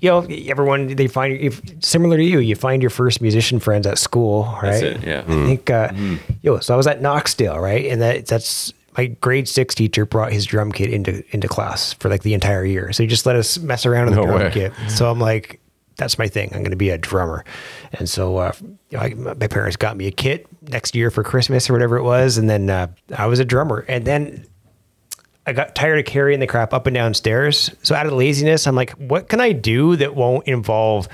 you 0.00 0.08
know, 0.08 0.20
everyone 0.46 0.94
they 0.94 1.08
find 1.08 1.32
if 1.40 1.60
similar 1.80 2.16
to 2.16 2.22
you, 2.22 2.38
you 2.38 2.54
find 2.54 2.80
your 2.82 2.90
first 2.90 3.20
musician 3.20 3.58
friends 3.58 3.84
at 3.84 3.98
school, 3.98 4.44
right? 4.62 4.80
That's 4.80 4.82
it, 4.82 5.02
yeah. 5.04 5.22
I 5.26 5.46
think, 5.46 5.70
uh, 5.70 5.90
yo, 6.40 6.60
so 6.60 6.72
I 6.72 6.76
was 6.76 6.86
at 6.86 7.00
Knoxdale, 7.00 7.60
right, 7.60 7.86
and 7.90 8.00
that 8.00 8.26
that's 8.26 8.72
my 8.96 9.06
grade 9.06 9.48
six 9.48 9.74
teacher 9.74 10.06
brought 10.06 10.30
his 10.32 10.46
drum 10.46 10.70
kit 10.70 10.90
into 10.92 11.24
into 11.34 11.48
class 11.48 11.94
for 11.94 12.08
like 12.08 12.22
the 12.22 12.32
entire 12.32 12.64
year. 12.64 12.92
So 12.92 13.02
he 13.02 13.08
just 13.08 13.26
let 13.26 13.34
us 13.34 13.58
mess 13.58 13.86
around 13.86 14.06
with 14.06 14.14
No 14.14 14.20
the 14.22 14.26
drum 14.28 14.40
way. 14.42 14.50
kit. 14.52 14.72
So 14.86 15.10
I'm 15.10 15.18
like, 15.18 15.60
that's 15.98 16.18
my 16.18 16.28
thing. 16.28 16.48
I'm 16.54 16.60
going 16.60 16.70
to 16.70 16.76
be 16.76 16.90
a 16.90 16.96
drummer. 16.96 17.44
And 17.92 18.08
so 18.08 18.38
uh, 18.38 18.52
you 18.62 18.96
know, 18.96 19.00
I, 19.00 19.14
my 19.14 19.46
parents 19.48 19.76
got 19.76 19.96
me 19.96 20.06
a 20.06 20.10
kit 20.10 20.46
next 20.62 20.94
year 20.94 21.10
for 21.10 21.22
Christmas 21.22 21.68
or 21.68 21.74
whatever 21.74 21.98
it 21.98 22.04
was, 22.04 22.38
and 22.38 22.48
then 22.48 22.70
uh, 22.70 22.86
I 23.14 23.26
was 23.26 23.40
a 23.40 23.44
drummer. 23.44 23.84
And 23.88 24.06
then 24.06 24.46
I 25.46 25.52
got 25.52 25.74
tired 25.74 25.98
of 25.98 26.06
carrying 26.06 26.40
the 26.40 26.46
crap 26.46 26.72
up 26.72 26.86
and 26.86 26.94
down 26.94 27.14
stairs. 27.14 27.70
So 27.82 27.94
out 27.94 28.06
of 28.06 28.12
laziness, 28.12 28.66
I'm 28.66 28.74
like, 28.74 28.92
what 28.92 29.28
can 29.28 29.40
I 29.40 29.52
do 29.52 29.96
that 29.96 30.14
won't 30.14 30.46
involve 30.46 31.08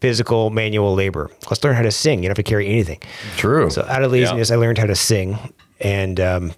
physical 0.00 0.50
manual 0.50 0.94
labor? 0.94 1.30
Let's 1.48 1.62
learn 1.62 1.76
how 1.76 1.82
to 1.82 1.90
sing. 1.90 2.18
You 2.22 2.28
don't 2.28 2.36
have 2.36 2.44
to 2.44 2.50
carry 2.50 2.66
anything. 2.68 3.00
True. 3.36 3.70
So 3.70 3.84
out 3.88 4.02
of 4.02 4.10
laziness, 4.10 4.50
I 4.50 4.56
learned 4.56 4.78
how 4.78 4.86
to 4.86 4.96
sing, 4.96 5.38
and 5.80 6.18
um, 6.18 6.52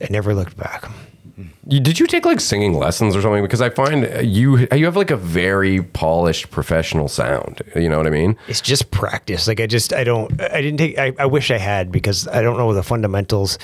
I 0.00 0.08
never 0.10 0.34
looked 0.34 0.56
back. 0.56 0.90
You, 1.66 1.80
did 1.80 1.98
you 2.00 2.06
take 2.06 2.24
like 2.24 2.40
singing 2.40 2.74
lessons 2.74 3.14
or 3.16 3.22
something? 3.22 3.42
Because 3.42 3.60
I 3.60 3.70
find 3.70 4.08
you 4.26 4.66
you 4.72 4.84
have 4.84 4.96
like 4.96 5.10
a 5.10 5.16
very 5.16 5.82
polished 5.82 6.50
professional 6.50 7.08
sound. 7.08 7.62
You 7.76 7.88
know 7.88 7.96
what 7.98 8.06
I 8.06 8.10
mean? 8.10 8.36
It's 8.48 8.60
just 8.60 8.90
practice. 8.90 9.46
Like 9.48 9.60
I 9.60 9.66
just, 9.66 9.92
I 9.92 10.04
don't, 10.04 10.40
I 10.40 10.60
didn't 10.60 10.78
take. 10.78 10.98
I, 10.98 11.12
I 11.18 11.26
wish 11.26 11.50
I 11.50 11.58
had 11.58 11.92
because 11.92 12.26
I 12.28 12.42
don't 12.42 12.56
know 12.56 12.72
the 12.74 12.82
fundamentals. 12.82 13.58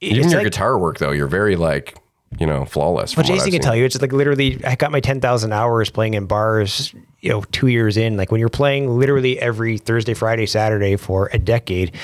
Even 0.00 0.24
It's 0.24 0.32
your 0.32 0.40
like- 0.42 0.46
guitar 0.52 0.78
work 0.78 0.98
though, 0.98 1.12
you're 1.12 1.26
very 1.26 1.56
like 1.56 1.96
you 2.38 2.46
know 2.46 2.64
flawless. 2.64 3.16
Well, 3.16 3.24
Jason 3.24 3.50
can 3.52 3.60
tell 3.62 3.76
you, 3.76 3.84
it's 3.84 4.00
like 4.00 4.12
literally, 4.12 4.62
I 4.64 4.74
got 4.74 4.90
my 4.92 5.00
10,000 5.00 5.52
hours 5.52 5.90
playing 5.90 6.14
in 6.14 6.26
bars, 6.26 6.92
you 7.20 7.30
know, 7.30 7.42
two 7.52 7.68
years 7.68 7.96
in. 7.96 8.16
Like 8.16 8.30
when 8.32 8.40
you're 8.40 8.48
playing 8.48 8.88
literally 8.98 9.38
every 9.38 9.78
Thursday, 9.78 10.12
Friday, 10.12 10.44
Saturday 10.46 10.96
for 10.96 11.30
a 11.32 11.38
decade, 11.38 11.94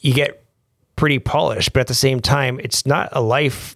you 0.00 0.14
get 0.14 0.42
pretty 0.96 1.18
polished. 1.18 1.74
But 1.74 1.80
at 1.80 1.86
the 1.86 1.94
same 1.94 2.20
time, 2.20 2.58
it's 2.64 2.86
not 2.86 3.10
a 3.12 3.20
life 3.20 3.75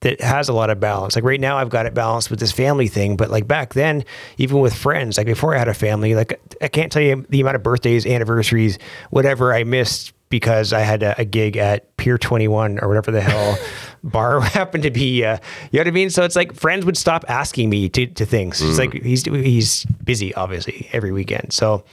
that 0.00 0.20
has 0.20 0.48
a 0.48 0.52
lot 0.52 0.70
of 0.70 0.80
balance. 0.80 1.14
Like 1.14 1.24
right 1.24 1.40
now, 1.40 1.58
I've 1.58 1.68
got 1.68 1.86
it 1.86 1.92
balanced 1.94 2.30
with 2.30 2.40
this 2.40 2.52
family 2.52 2.88
thing. 2.88 3.16
But 3.16 3.30
like 3.30 3.46
back 3.46 3.74
then, 3.74 4.04
even 4.38 4.60
with 4.60 4.74
friends, 4.74 5.18
like 5.18 5.26
before 5.26 5.54
I 5.54 5.58
had 5.58 5.68
a 5.68 5.74
family, 5.74 6.14
like 6.14 6.40
I 6.62 6.68
can't 6.68 6.90
tell 6.90 7.02
you 7.02 7.26
the 7.28 7.40
amount 7.40 7.56
of 7.56 7.62
birthdays, 7.62 8.06
anniversaries, 8.06 8.78
whatever 9.10 9.52
I 9.54 9.64
missed 9.64 10.12
because 10.30 10.72
I 10.72 10.80
had 10.80 11.02
a, 11.02 11.20
a 11.20 11.24
gig 11.24 11.56
at 11.56 11.96
Pier 11.96 12.16
21 12.16 12.78
or 12.78 12.88
whatever 12.88 13.10
the 13.10 13.20
hell 13.20 13.58
bar 14.04 14.40
happened 14.40 14.84
to 14.84 14.90
be. 14.90 15.24
Uh, 15.24 15.38
you 15.70 15.78
know 15.78 15.80
what 15.80 15.88
I 15.88 15.90
mean? 15.90 16.08
So 16.08 16.22
it's 16.24 16.36
like 16.36 16.54
friends 16.54 16.86
would 16.86 16.96
stop 16.96 17.24
asking 17.28 17.68
me 17.68 17.88
to, 17.90 18.06
to 18.06 18.24
things. 18.24 18.62
It's 18.62 18.78
like 18.78 18.92
he's 18.94 19.24
he's 19.24 19.84
busy, 20.04 20.32
obviously, 20.34 20.88
every 20.92 21.12
weekend. 21.12 21.52
So 21.52 21.84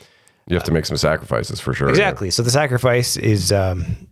You 0.47 0.55
have 0.55 0.63
to 0.65 0.71
make 0.71 0.85
some 0.85 0.97
sacrifices 0.97 1.59
for 1.59 1.73
sure. 1.73 1.89
exactly. 1.89 2.29
So 2.29 2.41
the 2.43 2.51
sacrifice 2.51 3.17
is, 3.17 3.51
um, 3.51 4.06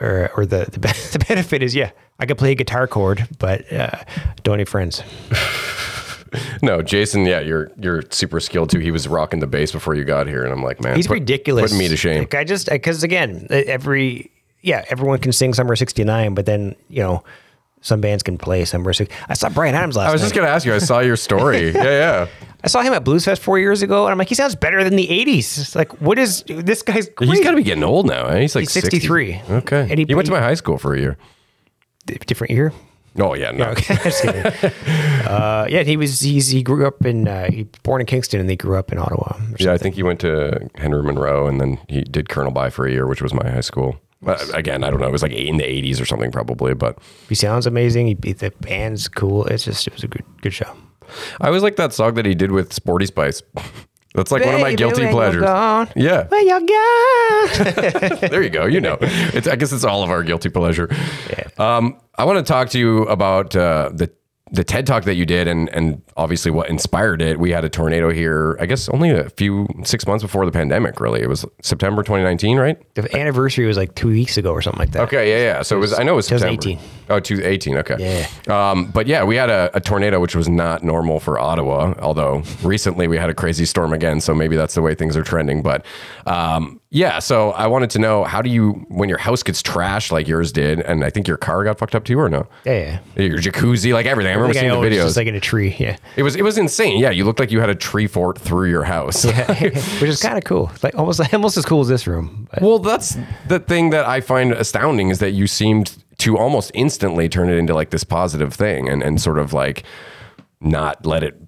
or 0.00 0.30
or 0.36 0.46
the 0.46 0.66
the, 0.70 0.78
the 1.12 1.24
benefit 1.28 1.62
is, 1.62 1.74
yeah, 1.74 1.90
I 2.18 2.26
could 2.26 2.38
play 2.38 2.52
a 2.52 2.54
guitar 2.54 2.86
chord, 2.86 3.26
but 3.38 3.70
uh, 3.72 4.02
don't 4.42 4.58
need 4.58 4.68
friends. 4.68 5.02
No, 6.62 6.80
Jason. 6.80 7.26
Yeah, 7.26 7.40
you're 7.40 7.72
you're 7.76 8.02
super 8.10 8.38
skilled 8.38 8.70
too. 8.70 8.78
He 8.78 8.92
was 8.92 9.08
rocking 9.08 9.40
the 9.40 9.48
bass 9.48 9.72
before 9.72 9.96
you 9.96 10.04
got 10.04 10.28
here, 10.28 10.44
and 10.44 10.52
I'm 10.52 10.62
like, 10.62 10.80
man, 10.80 10.94
He's 10.94 11.08
put- 11.08 11.14
ridiculous. 11.14 11.64
Putting 11.64 11.78
me 11.78 11.88
to 11.88 11.96
shame. 11.96 12.20
Like 12.20 12.34
I 12.36 12.44
just 12.44 12.68
because 12.68 13.02
again, 13.02 13.48
every 13.50 14.30
yeah, 14.62 14.84
everyone 14.90 15.18
can 15.18 15.32
sing 15.32 15.54
Summer 15.54 15.74
'69, 15.74 16.34
but 16.34 16.46
then 16.46 16.76
you 16.88 17.02
know. 17.02 17.24
Some 17.82 18.00
bands 18.00 18.22
can 18.22 18.36
play 18.36 18.64
Summer 18.66 18.92
60. 18.92 19.14
I 19.28 19.34
saw 19.34 19.48
Bryan 19.48 19.74
Adams 19.74 19.96
last 19.96 20.10
I 20.10 20.12
was 20.12 20.20
night. 20.20 20.26
just 20.26 20.34
gonna 20.34 20.48
ask 20.48 20.66
you. 20.66 20.74
I 20.74 20.78
saw 20.78 21.00
your 21.00 21.16
story. 21.16 21.70
yeah, 21.74 21.82
yeah. 21.82 22.26
I 22.62 22.68
saw 22.68 22.82
him 22.82 22.92
at 22.92 23.04
Blues 23.04 23.24
Fest 23.24 23.40
four 23.40 23.58
years 23.58 23.80
ago, 23.80 24.04
and 24.04 24.12
I'm 24.12 24.18
like, 24.18 24.28
he 24.28 24.34
sounds 24.34 24.54
better 24.54 24.84
than 24.84 24.96
the 24.96 25.06
'80s. 25.08 25.58
It's 25.58 25.74
like, 25.74 26.00
what 26.02 26.18
is 26.18 26.42
this 26.46 26.82
guy's? 26.82 27.08
Great. 27.08 27.30
He's 27.30 27.40
got 27.40 27.52
to 27.52 27.56
be 27.56 27.62
getting 27.62 27.84
old 27.84 28.06
now. 28.06 28.26
Eh? 28.26 28.40
He's 28.42 28.54
like 28.54 28.62
He's 28.62 28.72
63. 28.72 29.32
60. 29.32 29.52
Okay. 29.54 29.80
And 29.88 29.98
he- 29.98 30.04
he, 30.06 30.14
went 30.14 30.26
to 30.26 30.32
my 30.32 30.40
high 30.40 30.54
school 30.54 30.76
for 30.76 30.94
a 30.94 31.00
year. 31.00 31.16
different 32.06 32.50
year. 32.50 32.72
Oh 33.18 33.34
yeah, 33.34 33.50
no. 33.50 33.70
Okay, 33.76 33.96
uh, 35.26 35.66
yeah, 35.68 35.82
he 35.82 35.96
was. 35.96 36.20
He's 36.20 36.48
he 36.48 36.62
grew 36.62 36.86
up 36.86 37.04
in. 37.04 37.26
Uh, 37.26 37.50
he 37.50 37.64
born 37.82 38.00
in 38.00 38.06
Kingston, 38.06 38.40
and 38.40 38.48
he 38.48 38.56
grew 38.56 38.76
up 38.76 38.92
in 38.92 38.98
Ottawa. 38.98 39.36
Yeah, 39.58 39.72
I 39.72 39.78
think 39.78 39.94
he 39.96 40.02
went 40.02 40.20
to 40.20 40.68
Henry 40.76 41.02
Munro, 41.02 41.46
and 41.46 41.60
then 41.60 41.78
he 41.88 42.02
did 42.02 42.28
Colonel 42.28 42.52
By 42.52 42.70
for 42.70 42.86
a 42.86 42.90
year, 42.90 43.06
which 43.06 43.20
was 43.22 43.34
my 43.34 43.48
high 43.48 43.60
school. 43.62 43.98
But 44.22 44.56
again, 44.56 44.84
I 44.84 44.90
don't 44.90 45.00
know. 45.00 45.08
It 45.08 45.12
was 45.12 45.22
like 45.22 45.32
in 45.32 45.56
the 45.56 45.64
'80s 45.64 46.00
or 46.00 46.04
something, 46.04 46.30
probably. 46.30 46.74
But 46.74 46.98
He 47.28 47.34
sounds 47.34 47.66
amazing. 47.66 48.06
He, 48.06 48.14
the 48.14 48.52
band's 48.60 49.08
cool. 49.08 49.46
It's 49.46 49.64
just 49.64 49.86
it 49.86 49.94
was 49.94 50.04
a 50.04 50.08
good 50.08 50.24
good 50.42 50.52
show. 50.52 50.76
I 51.40 51.48
always 51.48 51.62
like 51.62 51.76
that 51.76 51.92
song 51.92 52.14
that 52.14 52.26
he 52.26 52.34
did 52.34 52.52
with 52.52 52.72
Sporty 52.72 53.06
Spice. 53.06 53.42
That's 54.14 54.32
like 54.32 54.44
one 54.44 54.56
of 54.56 54.60
my 54.60 54.74
guilty 54.74 55.06
pleasures. 55.08 55.44
Yeah, 55.44 56.26
Where 56.26 56.42
you 56.42 56.58
gone? 56.66 58.18
there 58.30 58.42
you 58.42 58.50
go. 58.50 58.66
You 58.66 58.80
know, 58.80 58.98
it's. 59.00 59.46
I 59.46 59.54
guess 59.54 59.72
it's 59.72 59.84
all 59.84 60.02
of 60.02 60.10
our 60.10 60.24
guilty 60.24 60.48
pleasure. 60.48 60.88
Yeah. 61.30 61.46
Um, 61.58 62.00
I 62.16 62.24
want 62.24 62.44
to 62.44 62.52
talk 62.52 62.70
to 62.70 62.78
you 62.78 63.04
about 63.04 63.54
uh, 63.54 63.90
the 63.94 64.12
the 64.52 64.64
TED 64.64 64.86
talk 64.86 65.04
that 65.04 65.14
you 65.14 65.24
did, 65.24 65.46
and 65.46 65.68
and 65.70 66.02
obviously 66.16 66.50
what 66.50 66.68
inspired 66.68 67.22
it. 67.22 67.38
We 67.38 67.50
had 67.50 67.64
a 67.64 67.68
tornado 67.68 68.10
here, 68.10 68.56
I 68.60 68.66
guess, 68.66 68.88
only 68.88 69.10
a 69.10 69.30
few 69.30 69.68
six 69.84 70.06
months 70.06 70.22
before 70.22 70.44
the 70.44 70.52
pandemic. 70.52 71.00
Really, 71.00 71.20
it 71.20 71.28
was 71.28 71.44
September 71.62 72.02
2019, 72.02 72.58
right? 72.58 72.94
The 72.94 73.16
anniversary 73.16 73.66
was 73.66 73.76
like 73.76 73.94
two 73.94 74.08
weeks 74.08 74.36
ago 74.36 74.52
or 74.52 74.60
something 74.62 74.80
like 74.80 74.90
that. 74.92 75.02
Okay, 75.02 75.30
yeah, 75.30 75.54
yeah. 75.54 75.62
So 75.62 75.76
it 75.76 75.80
was. 75.80 75.98
I 75.98 76.02
know 76.02 76.14
it 76.14 76.16
was 76.16 76.26
September. 76.26 76.60
2018. 76.60 76.78
Oh, 77.10 77.20
2018. 77.20 77.76
Okay. 77.78 78.28
Yeah. 78.48 78.70
Um, 78.70 78.90
but 78.90 79.06
yeah, 79.06 79.24
we 79.24 79.36
had 79.36 79.50
a, 79.50 79.70
a 79.74 79.80
tornado, 79.80 80.20
which 80.20 80.34
was 80.34 80.48
not 80.48 80.82
normal 80.82 81.20
for 81.20 81.38
Ottawa. 81.38 81.94
Although 82.00 82.42
recently 82.62 83.08
we 83.08 83.16
had 83.16 83.30
a 83.30 83.34
crazy 83.34 83.64
storm 83.64 83.92
again, 83.92 84.20
so 84.20 84.34
maybe 84.34 84.56
that's 84.56 84.74
the 84.74 84.82
way 84.82 84.94
things 84.94 85.16
are 85.16 85.22
trending. 85.22 85.62
But 85.62 85.84
um, 86.26 86.79
yeah, 86.92 87.20
so 87.20 87.52
I 87.52 87.68
wanted 87.68 87.90
to 87.90 88.00
know 88.00 88.24
how 88.24 88.42
do 88.42 88.50
you 88.50 88.84
when 88.88 89.08
your 89.08 89.18
house 89.18 89.44
gets 89.44 89.62
trashed 89.62 90.10
like 90.10 90.26
yours 90.26 90.50
did, 90.50 90.80
and 90.80 91.04
I 91.04 91.10
think 91.10 91.28
your 91.28 91.36
car 91.36 91.62
got 91.62 91.78
fucked 91.78 91.94
up 91.94 92.04
too, 92.04 92.18
or 92.18 92.28
no? 92.28 92.48
Yeah, 92.64 93.00
yeah. 93.16 93.22
Your 93.24 93.38
jacuzzi, 93.38 93.92
like 93.92 94.06
everything. 94.06 94.32
I 94.32 94.34
remember 94.34 94.56
I 94.56 94.60
seeing 94.60 94.72
I 94.72 94.74
the 94.74 94.80
videos. 94.80 95.04
just 95.04 95.16
like 95.16 95.28
in 95.28 95.36
a 95.36 95.40
tree. 95.40 95.76
Yeah. 95.78 95.96
it 96.16 96.24
was 96.24 96.34
it 96.34 96.42
was 96.42 96.58
insane. 96.58 96.98
Yeah, 96.98 97.10
you 97.10 97.24
looked 97.24 97.38
like 97.38 97.52
you 97.52 97.60
had 97.60 97.70
a 97.70 97.76
tree 97.76 98.08
fort 98.08 98.38
through 98.38 98.70
your 98.70 98.82
house. 98.82 99.24
Which 99.60 100.02
is 100.02 100.20
kind 100.20 100.36
of 100.36 100.42
cool. 100.44 100.70
Like 100.82 100.96
almost 100.96 101.20
almost 101.34 101.56
as 101.56 101.64
cool 101.64 101.80
as 101.80 101.88
this 101.88 102.08
room. 102.08 102.48
But 102.52 102.62
Well, 102.62 102.80
that's 102.80 103.16
the 103.46 103.60
thing 103.60 103.90
that 103.90 104.06
I 104.06 104.20
find 104.20 104.52
astounding 104.52 105.10
is 105.10 105.20
that 105.20 105.30
you 105.30 105.46
seemed 105.46 106.02
to 106.18 106.36
almost 106.36 106.72
instantly 106.74 107.28
turn 107.28 107.48
it 107.48 107.56
into 107.56 107.72
like 107.72 107.90
this 107.90 108.04
positive 108.04 108.52
thing 108.52 108.88
and, 108.88 109.02
and 109.02 109.20
sort 109.20 109.38
of 109.38 109.52
like 109.52 109.84
not 110.60 111.06
let 111.06 111.22
it, 111.22 111.40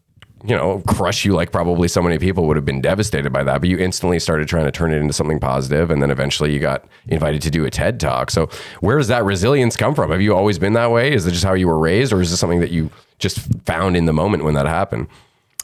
you 0.45 0.57
know, 0.57 0.83
crush 0.89 1.25
you 1.25 1.35
like 1.35 1.53
probably 1.53 1.89
so 1.89 2.03
many 2.03 2.19
people 2.19 2.47
would 2.47 2.57
have 2.57 2.65
been 2.65 2.81
devastated 2.81 3.33
by 3.33 3.45
that. 3.45 3.61
But 3.61 3.69
you 3.69 3.79
instantly 3.79 4.19
started 4.19 4.49
trying 4.49 4.65
to 4.65 4.73
turn 4.73 4.93
it 4.93 4.97
into 4.97 5.13
something 5.13 5.39
positive, 5.39 5.91
And 5.91 6.03
then 6.03 6.11
eventually 6.11 6.53
you 6.53 6.59
got 6.59 6.85
invited 7.07 7.43
to 7.43 7.51
do 7.51 7.65
a 7.65 7.71
TED 7.71 8.01
talk. 8.01 8.31
So 8.31 8.49
where 8.81 8.99
does 8.99 9.09
that 9.09 9.25
resilience 9.25 9.77
come 9.77 9.95
from? 9.95 10.11
Have 10.11 10.21
you 10.21 10.35
always 10.35 10.59
been 10.59 10.73
that 10.73 10.91
way? 10.91 11.13
Is 11.13 11.27
it 11.27 11.33
just 11.33 11.45
how 11.45 11.55
you 11.55 11.69
were 11.69 11.79
raised 11.79 12.13
or 12.13 12.21
is 12.21 12.31
this 12.31 12.41
something 12.41 12.61
that 12.61 12.71
you 12.71 12.91
just 13.19 13.39
found 13.65 13.97
in 13.97 14.07
the 14.07 14.13
moment 14.13 14.45
when 14.45 14.55
that 14.55 14.67
happened? 14.67 15.07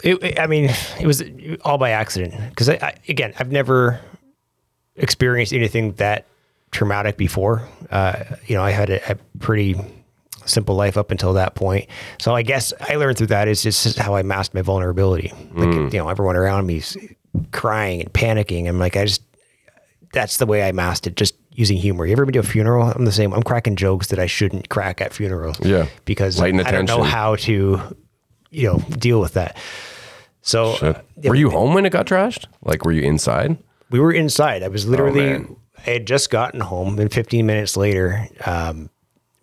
it, 0.02 0.38
I 0.38 0.46
mean, 0.46 0.70
it 1.00 1.06
was 1.06 1.22
all 1.64 1.78
by 1.78 1.90
accident. 1.90 2.34
Because 2.50 2.68
again, 2.68 3.34
I've 3.38 3.50
never 3.50 4.00
experienced 4.96 5.52
anything 5.52 5.92
that 5.94 6.26
traumatic 6.70 7.16
before. 7.16 7.68
Uh, 7.90 8.24
you 8.46 8.54
know, 8.54 8.62
I 8.62 8.70
had 8.70 8.90
a, 8.90 9.12
a 9.12 9.16
pretty 9.38 9.76
simple 10.48 10.74
life 10.74 10.96
up 10.96 11.11
until 11.11 11.32
that 11.34 11.54
point. 11.54 11.88
So 12.18 12.34
I 12.34 12.42
guess 12.42 12.72
I 12.80 12.96
learned 12.96 13.18
through 13.18 13.28
that 13.28 13.48
is 13.48 13.62
just 13.62 13.98
how 13.98 14.14
I 14.14 14.22
masked 14.22 14.54
my 14.54 14.62
vulnerability. 14.62 15.32
Like, 15.54 15.92
you 15.92 15.98
know, 15.98 16.08
everyone 16.08 16.37
around 16.37 16.66
me's 16.66 16.96
crying 17.52 18.00
and 18.02 18.12
panicking. 18.12 18.68
I'm 18.68 18.78
like, 18.78 18.96
I 18.96 19.04
just, 19.04 19.22
that's 20.12 20.38
the 20.38 20.46
way 20.46 20.62
I 20.66 20.72
masked 20.72 21.06
it, 21.06 21.16
just 21.16 21.34
using 21.52 21.76
humor. 21.76 22.06
You 22.06 22.12
ever 22.12 22.24
been 22.24 22.32
to 22.34 22.38
a 22.38 22.42
funeral? 22.42 22.84
I'm 22.90 23.04
the 23.04 23.12
same. 23.12 23.32
I'm 23.34 23.42
cracking 23.42 23.76
jokes 23.76 24.08
that 24.08 24.18
I 24.18 24.26
shouldn't 24.26 24.68
crack 24.68 25.00
at 25.00 25.12
funerals. 25.12 25.58
Yeah. 25.61 25.87
Because 26.04 26.38
Lighten 26.40 26.61
I 26.61 26.70
don't 26.70 26.87
know 26.87 27.02
how 27.02 27.37
to, 27.37 27.96
you 28.50 28.66
know, 28.66 28.78
deal 28.90 29.20
with 29.20 29.34
that. 29.34 29.56
So 30.40 30.72
uh, 30.80 31.00
Were 31.24 31.34
you 31.34 31.50
home 31.50 31.74
when 31.74 31.84
it 31.84 31.90
got 31.92 32.06
trashed? 32.06 32.46
Like, 32.62 32.84
were 32.84 32.92
you 32.92 33.02
inside? 33.02 33.58
we 33.90 34.00
were 34.00 34.12
inside. 34.12 34.62
I 34.62 34.68
was 34.68 34.87
literally, 34.87 35.34
Oh. 35.34 35.58
I 35.87 35.90
had 35.90 36.06
just 36.06 36.30
gotten 36.30 36.61
home, 36.61 36.98
and 36.98 37.12
15 37.12 37.46
minutes 37.46 37.76
later, 37.76 38.26
um, 38.44 38.90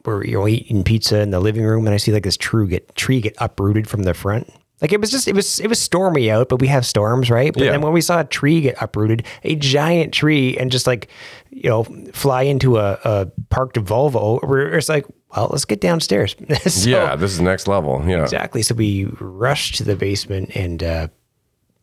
we're 0.05 0.23
you 0.25 0.33
know 0.39 0.47
eating 0.47 0.83
pizza 0.83 1.19
in 1.21 1.31
the 1.31 1.39
living 1.39 1.63
room, 1.63 1.85
and 1.85 1.93
I 1.93 1.97
see 1.97 2.11
like 2.11 2.23
this 2.23 2.37
tree 2.37 2.67
get 2.67 2.95
tree 2.95 3.21
get 3.21 3.35
uprooted 3.39 3.87
from 3.87 4.03
the 4.03 4.13
front. 4.13 4.51
Like 4.81 4.91
it 4.91 4.99
was 4.99 5.09
just 5.09 5.27
it 5.27 5.35
was 5.35 5.59
it 5.61 5.67
was 5.67 5.79
stormy 5.79 6.29
out, 6.29 6.49
but 6.49 6.59
we 6.59 6.67
have 6.67 6.85
storms, 6.85 7.29
right? 7.29 7.53
But 7.53 7.63
Yeah. 7.63 7.71
then 7.71 7.81
when 7.81 7.93
we 7.93 8.01
saw 8.01 8.19
a 8.19 8.23
tree 8.25 8.59
get 8.61 8.75
uprooted, 8.81 9.25
a 9.43 9.55
giant 9.55 10.13
tree, 10.13 10.57
and 10.57 10.69
just 10.71 10.85
like 10.85 11.07
you 11.49 11.69
know 11.69 11.83
fly 12.13 12.41
into 12.43 12.77
a, 12.77 12.99
a 13.05 13.27
parked 13.49 13.77
Volvo, 13.77 14.41
we're 14.45 14.75
it's 14.77 14.89
like, 14.89 15.05
well, 15.35 15.47
let's 15.49 15.63
get 15.65 15.79
downstairs. 15.79 16.35
So- 16.67 16.89
yeah, 16.89 17.15
this 17.15 17.31
is 17.31 17.39
next 17.39 17.67
level. 17.67 18.03
Yeah. 18.05 18.23
Exactly. 18.23 18.61
So 18.63 18.75
we 18.75 19.05
rushed 19.21 19.75
to 19.75 19.83
the 19.85 19.95
basement, 19.95 20.51
and 20.55 20.83
uh, 20.83 21.07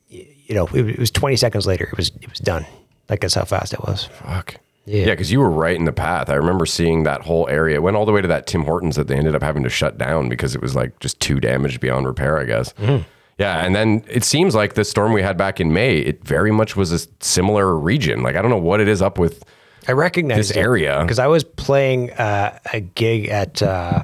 you 0.08 0.54
know, 0.54 0.66
it, 0.74 0.90
it 0.90 0.98
was 0.98 1.10
20 1.10 1.36
seconds 1.36 1.66
later. 1.66 1.84
It 1.84 1.96
was 1.96 2.12
it 2.20 2.28
was 2.28 2.38
done. 2.40 2.66
Like 3.08 3.20
that's 3.20 3.34
how 3.34 3.44
fast 3.44 3.72
it 3.72 3.80
was. 3.80 4.04
Fuck. 4.04 4.56
Yeah. 4.84 5.06
Yeah, 5.06 5.12
because 5.12 5.30
you 5.30 5.38
were 5.40 5.50
right 5.50 5.76
in 5.76 5.84
the 5.84 5.92
path. 5.92 6.28
I 6.28 6.34
remember 6.34 6.66
seeing 6.66 7.04
that 7.04 7.22
whole 7.22 7.48
area. 7.48 7.76
It 7.76 7.82
went 7.82 7.96
all 7.96 8.04
the 8.04 8.12
way 8.12 8.20
to 8.20 8.28
that 8.28 8.46
Tim 8.48 8.64
Hortons 8.64 8.96
that 8.96 9.06
they 9.06 9.16
ended 9.16 9.34
up 9.36 9.42
having 9.42 9.62
to 9.62 9.70
shut 9.70 9.96
down 9.96 10.28
because 10.28 10.54
it 10.56 10.60
was 10.60 10.74
like 10.74 10.98
just 10.98 11.20
too 11.20 11.38
damaged 11.38 11.80
beyond 11.80 12.06
repair, 12.06 12.38
I 12.38 12.44
guess. 12.44 12.72
Mm-hmm. 12.74 13.02
Yeah, 13.38 13.64
and 13.64 13.74
then 13.74 14.04
it 14.08 14.24
seems 14.24 14.54
like 14.54 14.74
the 14.74 14.84
storm 14.84 15.12
we 15.12 15.22
had 15.22 15.36
back 15.38 15.60
in 15.60 15.72
May, 15.72 15.98
it 15.98 16.24
very 16.24 16.50
much 16.50 16.76
was 16.76 16.92
a 16.92 17.06
similar 17.20 17.76
region. 17.78 18.22
Like 18.22 18.34
I 18.36 18.42
don't 18.42 18.50
know 18.50 18.58
what 18.58 18.80
it 18.80 18.88
is 18.88 19.00
up 19.00 19.18
with. 19.18 19.44
I 19.88 19.92
recognize 19.92 20.48
This 20.48 20.56
area. 20.56 21.00
because 21.02 21.18
I 21.18 21.26
was 21.28 21.42
playing 21.44 22.10
uh, 22.12 22.58
a 22.72 22.80
gig 22.80 23.28
at 23.28 23.62
uh, 23.62 24.02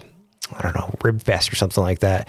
I 0.53 0.63
don't 0.63 0.75
know 0.75 0.95
Rib 1.03 1.23
Fest 1.23 1.53
or 1.53 1.57
something 1.57 1.83
like 1.83 2.01
that. 2.01 2.29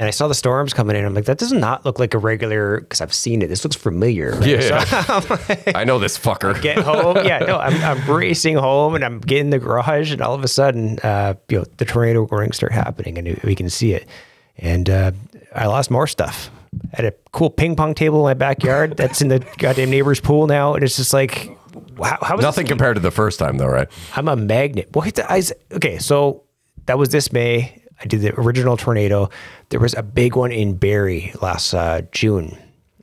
And 0.00 0.06
I 0.08 0.10
saw 0.12 0.28
the 0.28 0.34
storms 0.34 0.72
coming 0.72 0.96
in. 0.96 1.04
I'm 1.04 1.12
like, 1.12 1.26
that 1.26 1.36
does 1.36 1.52
not 1.52 1.84
look 1.84 1.98
like 1.98 2.14
a 2.14 2.18
regular. 2.18 2.80
Because 2.80 3.02
I've 3.02 3.12
seen 3.12 3.42
it. 3.42 3.48
This 3.48 3.64
looks 3.64 3.76
familiar. 3.76 4.32
right? 4.32 4.46
Yeah, 4.46 4.80
So 4.80 5.38
I 5.74 5.84
know 5.84 5.98
this 5.98 6.18
fucker. 6.18 6.60
get 6.62 6.78
home. 6.78 7.18
Yeah, 7.18 7.40
no, 7.40 7.58
I'm, 7.58 7.74
I'm 7.82 8.10
racing 8.10 8.56
home 8.56 8.94
and 8.94 9.04
I'm 9.04 9.20
getting 9.20 9.50
the 9.50 9.58
garage, 9.58 10.10
and 10.10 10.22
all 10.22 10.34
of 10.34 10.42
a 10.42 10.48
sudden, 10.48 10.98
uh, 11.02 11.34
you 11.50 11.58
know, 11.58 11.64
the 11.76 11.84
tornado 11.84 12.26
warnings 12.30 12.56
start 12.56 12.72
happening, 12.72 13.18
and 13.18 13.38
we 13.44 13.54
can 13.54 13.68
see 13.68 13.92
it. 13.92 14.08
And 14.56 14.88
uh, 14.88 15.12
I 15.54 15.66
lost 15.66 15.90
more 15.90 16.06
stuff. 16.06 16.50
I 16.94 16.96
had 16.96 17.04
a 17.04 17.12
cool 17.32 17.50
ping 17.50 17.76
pong 17.76 17.94
table 17.94 18.20
in 18.20 18.30
my 18.30 18.34
backyard 18.34 18.96
that's 18.96 19.20
in 19.20 19.28
the 19.28 19.40
goddamn 19.58 19.90
neighbor's 19.90 20.20
pool 20.20 20.46
now, 20.46 20.74
and 20.74 20.82
it's 20.82 20.96
just 20.96 21.12
like, 21.12 21.54
how, 22.02 22.16
how 22.22 22.38
is 22.38 22.42
Nothing 22.42 22.66
compared 22.66 22.96
to 22.96 23.00
the 23.00 23.10
first 23.10 23.38
time, 23.38 23.58
though, 23.58 23.66
right? 23.68 23.88
I'm 24.16 24.28
a 24.28 24.36
magnet. 24.36 24.88
What? 24.92 25.18
I, 25.30 25.42
okay, 25.72 25.98
so 25.98 26.44
that 26.86 26.96
was 26.96 27.10
this 27.10 27.32
May. 27.32 27.79
I 28.00 28.06
did 28.06 28.22
the 28.22 28.38
original 28.40 28.76
tornado. 28.76 29.28
There 29.68 29.80
was 29.80 29.94
a 29.94 30.02
big 30.02 30.36
one 30.36 30.52
in 30.52 30.76
Barrie 30.76 31.32
last 31.42 31.74
uh, 31.74 32.02
June, 32.12 32.56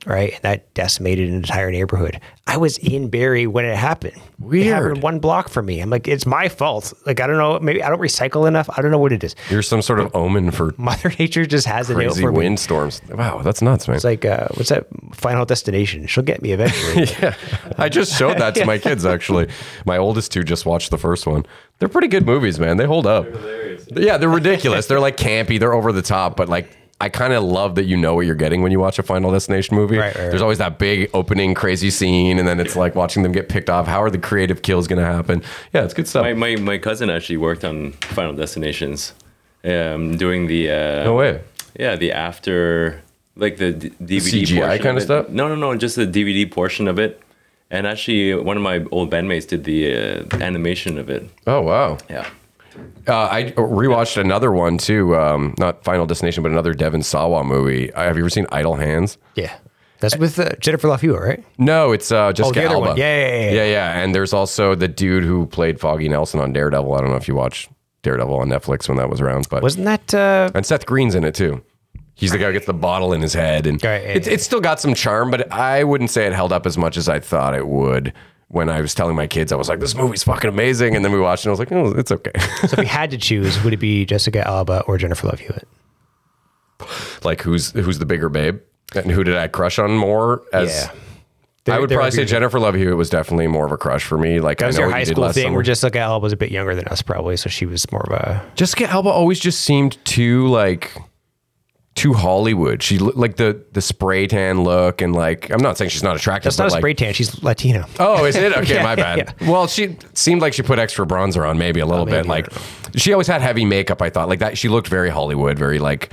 right? 0.08 0.32
And 0.32 0.42
that 0.42 0.74
decimated 0.74 1.28
an 1.28 1.34
entire 1.36 1.70
neighborhood. 1.70 2.20
I 2.46 2.56
was 2.56 2.78
in 2.78 3.08
Barrie 3.10 3.46
when 3.46 3.66
it 3.66 3.76
happened. 3.76 4.16
It 4.16 4.22
Weird. 4.38 4.66
happened 4.66 5.02
one 5.02 5.18
block 5.18 5.50
from 5.50 5.66
me. 5.66 5.80
I'm 5.80 5.90
like, 5.90 6.08
it's 6.08 6.24
my 6.24 6.48
fault. 6.48 6.94
Like, 7.04 7.20
I 7.20 7.26
don't 7.26 7.36
know. 7.36 7.58
Maybe 7.60 7.82
I 7.82 7.90
don't 7.90 8.00
recycle 8.00 8.48
enough. 8.48 8.70
I 8.74 8.80
don't 8.80 8.90
know 8.90 8.98
what 8.98 9.12
it 9.12 9.22
is. 9.22 9.36
You're 9.50 9.60
some 9.62 9.82
sort 9.82 10.00
of 10.00 10.14
omen 10.16 10.50
for 10.50 10.72
Mother 10.78 11.12
Nature 11.18 11.44
just 11.44 11.66
has 11.66 11.90
it 11.90 11.94
out 11.94 11.96
crazy 11.98 12.22
for 12.22 12.32
windstorms. 12.32 13.02
Wow, 13.10 13.42
that's 13.42 13.60
nuts, 13.60 13.86
man. 13.86 13.96
It's 13.96 14.04
like, 14.04 14.24
uh, 14.24 14.48
what's 14.54 14.70
that? 14.70 14.86
Final 15.12 15.44
Destination. 15.44 16.06
She'll 16.06 16.24
get 16.24 16.40
me 16.42 16.52
eventually. 16.52 17.06
Yeah, 17.20 17.34
I 17.76 17.88
just 17.88 18.16
showed 18.16 18.38
that 18.38 18.54
to 18.54 18.64
my 18.72 18.78
kids. 18.78 19.04
Actually, 19.04 19.48
my 19.84 19.98
oldest 19.98 20.32
two 20.32 20.42
just 20.42 20.64
watched 20.64 20.90
the 20.90 20.98
first 20.98 21.26
one. 21.26 21.44
They're 21.78 21.88
pretty 21.88 22.08
good 22.08 22.24
movies, 22.24 22.58
man. 22.58 22.76
They 22.78 22.86
hold 22.86 23.06
up. 23.06 23.26
Yeah, 23.90 24.16
they're 24.18 24.28
ridiculous. 24.28 24.86
they're 24.86 25.00
like 25.00 25.16
campy. 25.16 25.60
They're 25.60 25.74
over 25.74 25.92
the 25.92 26.02
top, 26.02 26.36
but 26.36 26.48
like. 26.48 26.76
I 27.00 27.08
kind 27.08 27.32
of 27.32 27.44
love 27.44 27.76
that 27.76 27.84
you 27.84 27.96
know 27.96 28.14
what 28.16 28.26
you're 28.26 28.34
getting 28.34 28.60
when 28.60 28.72
you 28.72 28.80
watch 28.80 28.98
a 28.98 29.04
Final 29.04 29.30
Destination 29.30 29.76
movie. 29.76 29.98
Right, 29.98 30.06
right, 30.14 30.22
right. 30.22 30.30
There's 30.30 30.42
always 30.42 30.58
that 30.58 30.78
big 30.78 31.08
opening 31.14 31.54
crazy 31.54 31.90
scene, 31.90 32.38
and 32.40 32.48
then 32.48 32.58
it's 32.58 32.74
like 32.74 32.96
watching 32.96 33.22
them 33.22 33.30
get 33.30 33.48
picked 33.48 33.70
off. 33.70 33.86
How 33.86 34.02
are 34.02 34.10
the 34.10 34.18
creative 34.18 34.62
kills 34.62 34.88
going 34.88 34.98
to 34.98 35.04
happen? 35.04 35.42
Yeah, 35.72 35.84
it's 35.84 35.94
good 35.94 36.08
stuff. 36.08 36.24
My, 36.24 36.32
my, 36.32 36.56
my 36.56 36.78
cousin 36.78 37.08
actually 37.08 37.36
worked 37.36 37.64
on 37.64 37.92
Final 37.92 38.34
Destinations, 38.34 39.12
um, 39.64 40.16
doing 40.16 40.48
the 40.48 40.70
uh, 40.70 41.04
no 41.04 41.14
way. 41.14 41.40
yeah 41.78 41.94
the 41.94 42.10
after 42.12 43.00
like 43.36 43.58
the 43.58 43.72
D- 43.72 43.90
DVD 44.00 44.42
CGI 44.42 44.58
portion 44.58 44.78
kinda 44.82 44.90
of 44.90 44.96
it. 44.96 45.00
stuff? 45.02 45.28
No, 45.28 45.46
no, 45.48 45.54
no, 45.54 45.76
just 45.76 45.94
the 45.94 46.06
DVD 46.06 46.50
portion 46.50 46.88
of 46.88 46.98
it. 46.98 47.20
And 47.70 47.86
actually, 47.86 48.34
one 48.34 48.56
of 48.56 48.62
my 48.64 48.84
old 48.90 49.10
bandmates 49.12 49.46
did 49.46 49.62
the 49.64 49.92
uh, 49.94 50.24
animation 50.40 50.98
of 50.98 51.08
it. 51.10 51.30
Oh 51.46 51.60
wow. 51.60 51.98
Yeah. 52.10 52.26
Uh, 53.06 53.28
I 53.30 53.44
rewatched 53.56 54.16
another 54.18 54.52
one 54.52 54.76
too. 54.78 55.16
Um, 55.16 55.54
not 55.58 55.82
Final 55.84 56.06
Destination, 56.06 56.42
but 56.42 56.52
another 56.52 56.74
Devon 56.74 57.02
Sawa 57.02 57.42
movie. 57.44 57.92
Uh, 57.92 58.02
Have 58.04 58.16
you 58.16 58.22
ever 58.22 58.30
seen 58.30 58.46
Idle 58.52 58.74
Hands? 58.76 59.16
yeah. 59.34 59.54
That's 60.00 60.16
with 60.16 60.38
uh, 60.38 60.50
Jennifer 60.60 60.86
Love 60.86 61.00
Hewitt, 61.00 61.20
right? 61.20 61.44
No, 61.58 61.90
it's 61.90 62.12
uh, 62.12 62.32
Jessica 62.32 62.60
the 62.60 62.66
other 62.66 62.74
Alba. 62.76 62.88
one. 62.90 62.96
Yeah, 62.96 63.16
yeah, 63.18 63.40
yeah, 63.40 63.50
yeah, 63.50 63.64
yeah. 63.64 63.98
And 63.98 64.14
there's 64.14 64.32
also 64.32 64.76
the 64.76 64.86
dude 64.86 65.24
who 65.24 65.46
played 65.46 65.80
Foggy 65.80 66.08
Nelson 66.08 66.38
on 66.38 66.52
Daredevil. 66.52 66.94
I 66.94 67.00
don't 67.00 67.10
know 67.10 67.16
if 67.16 67.26
you 67.26 67.34
watched 67.34 67.68
Daredevil 68.02 68.32
on 68.36 68.48
Netflix 68.48 68.88
when 68.88 68.96
that 68.98 69.10
was 69.10 69.20
around, 69.20 69.48
but 69.50 69.60
Wasn't 69.60 69.86
that? 69.86 70.14
Uh, 70.14 70.50
and 70.54 70.64
Seth 70.64 70.86
Green's 70.86 71.16
in 71.16 71.24
it 71.24 71.34
too. 71.34 71.64
He's 72.14 72.30
the 72.30 72.38
guy 72.38 72.46
who 72.46 72.52
gets 72.52 72.66
the 72.66 72.74
bottle 72.74 73.12
in 73.12 73.20
his 73.22 73.32
head, 73.34 73.66
and 73.66 73.82
Right, 73.82 74.00
yeah, 74.02 74.08
it's, 74.10 74.28
it's 74.28 74.44
still 74.44 74.60
got 74.60 74.78
some 74.78 74.94
charm, 74.94 75.32
but 75.32 75.50
I 75.52 75.82
wouldn't 75.82 76.10
say 76.10 76.26
it 76.26 76.32
held 76.32 76.52
up 76.52 76.64
as 76.64 76.78
much 76.78 76.96
as 76.96 77.08
I 77.08 77.18
thought 77.18 77.54
it 77.56 77.66
would. 77.66 78.12
When 78.50 78.70
I 78.70 78.80
was 78.80 78.94
telling 78.94 79.14
my 79.14 79.26
kids, 79.26 79.52
I 79.52 79.56
was 79.56 79.68
like, 79.68 79.78
"This 79.80 79.94
movie's 79.94 80.24
fucking 80.24 80.48
amazing," 80.48 80.96
and 80.96 81.04
then 81.04 81.12
we 81.12 81.20
watched 81.20 81.44
it. 81.44 81.48
and 81.48 81.50
I 81.50 81.52
was 81.52 81.58
like, 81.58 81.72
"Oh, 81.72 81.92
it's 81.98 82.10
okay." 82.10 82.32
so 82.66 82.72
if 82.72 82.78
you 82.78 82.84
had 82.86 83.10
to 83.10 83.18
choose, 83.18 83.62
would 83.62 83.74
it 83.74 83.78
be 83.78 84.06
Jessica 84.06 84.46
Alba 84.46 84.82
or 84.86 84.96
Jennifer 84.96 85.26
Love 85.26 85.40
Hewitt? 85.40 85.68
like, 87.24 87.42
who's 87.42 87.72
who's 87.72 87.98
the 87.98 88.06
bigger 88.06 88.28
babe, 88.28 88.60
and 88.94 89.10
who 89.10 89.24
did 89.24 89.36
I 89.36 89.48
crush 89.48 89.78
on 89.78 89.92
more? 89.92 90.42
As 90.52 90.70
Yeah. 91.66 91.74
I 91.74 91.78
would 91.78 91.90
probably 91.90 92.12
say 92.12 92.24
Jennifer 92.24 92.58
Love 92.58 92.74
Hewitt 92.76 92.96
was 92.96 93.10
definitely 93.10 93.46
more 93.46 93.66
of 93.66 93.72
a 93.72 93.76
crush 93.76 94.02
for 94.02 94.16
me. 94.16 94.40
Like 94.40 94.56
That 94.58 94.68
was 94.68 94.76
I 94.78 94.80
know 94.80 94.86
your 94.86 94.96
high 94.96 95.04
school 95.04 95.30
thing 95.32 95.42
summer. 95.44 95.54
where 95.56 95.62
Jessica 95.62 95.98
Alba 95.98 96.22
was 96.22 96.32
a 96.32 96.36
bit 96.38 96.50
younger 96.50 96.74
than 96.74 96.86
us, 96.86 97.02
probably. 97.02 97.36
So 97.36 97.50
she 97.50 97.66
was 97.66 97.90
more 97.92 98.00
of 98.08 98.12
a. 98.12 98.42
Jessica 98.54 98.88
Alba 98.88 99.10
always 99.10 99.38
just 99.38 99.60
seemed 99.60 100.02
too 100.06 100.46
like 100.48 100.90
too 101.98 102.12
Hollywood. 102.14 102.82
She 102.82 102.98
lo- 102.98 103.12
like 103.14 103.36
the 103.36 103.62
the 103.72 103.82
spray 103.82 104.26
tan 104.26 104.62
look 104.62 105.02
and 105.02 105.14
like 105.14 105.50
I'm 105.50 105.60
not 105.60 105.76
saying 105.76 105.90
she's 105.90 106.02
not 106.02 106.16
attractive. 106.16 106.44
That's 106.44 106.58
not 106.58 106.64
a 106.64 106.68
but, 106.68 106.72
like, 106.74 106.80
spray 106.80 106.94
tan. 106.94 107.12
She's 107.12 107.42
Latino. 107.42 107.84
Oh, 107.98 108.24
is 108.24 108.36
it? 108.36 108.56
Okay, 108.56 108.74
Yeah, 108.78 108.82
my 108.82 108.94
bad. 108.94 109.18
yeah. 109.18 109.48
Well, 109.48 109.66
she 109.66 109.96
seemed 110.14 110.40
like 110.40 110.52
she 110.54 110.62
put 110.62 110.78
extra 110.78 111.06
bronzer 111.06 111.48
on, 111.48 111.58
maybe 111.58 111.80
a 111.80 111.86
little 111.86 112.02
oh, 112.02 112.06
bit. 112.06 112.26
maybe, 112.26 112.28
I 112.28 112.32
Like 112.32 112.48
she 112.94 113.12
always 113.12 113.26
had 113.26 113.42
heavy 113.42 113.64
makeup. 113.64 114.00
I 114.00 114.10
thought 114.10 114.28
like 114.28 114.38
that. 114.38 114.56
She 114.56 114.68
looked 114.68 114.88
very 114.88 115.10
Hollywood, 115.10 115.58
very 115.58 115.78
like, 115.78 116.10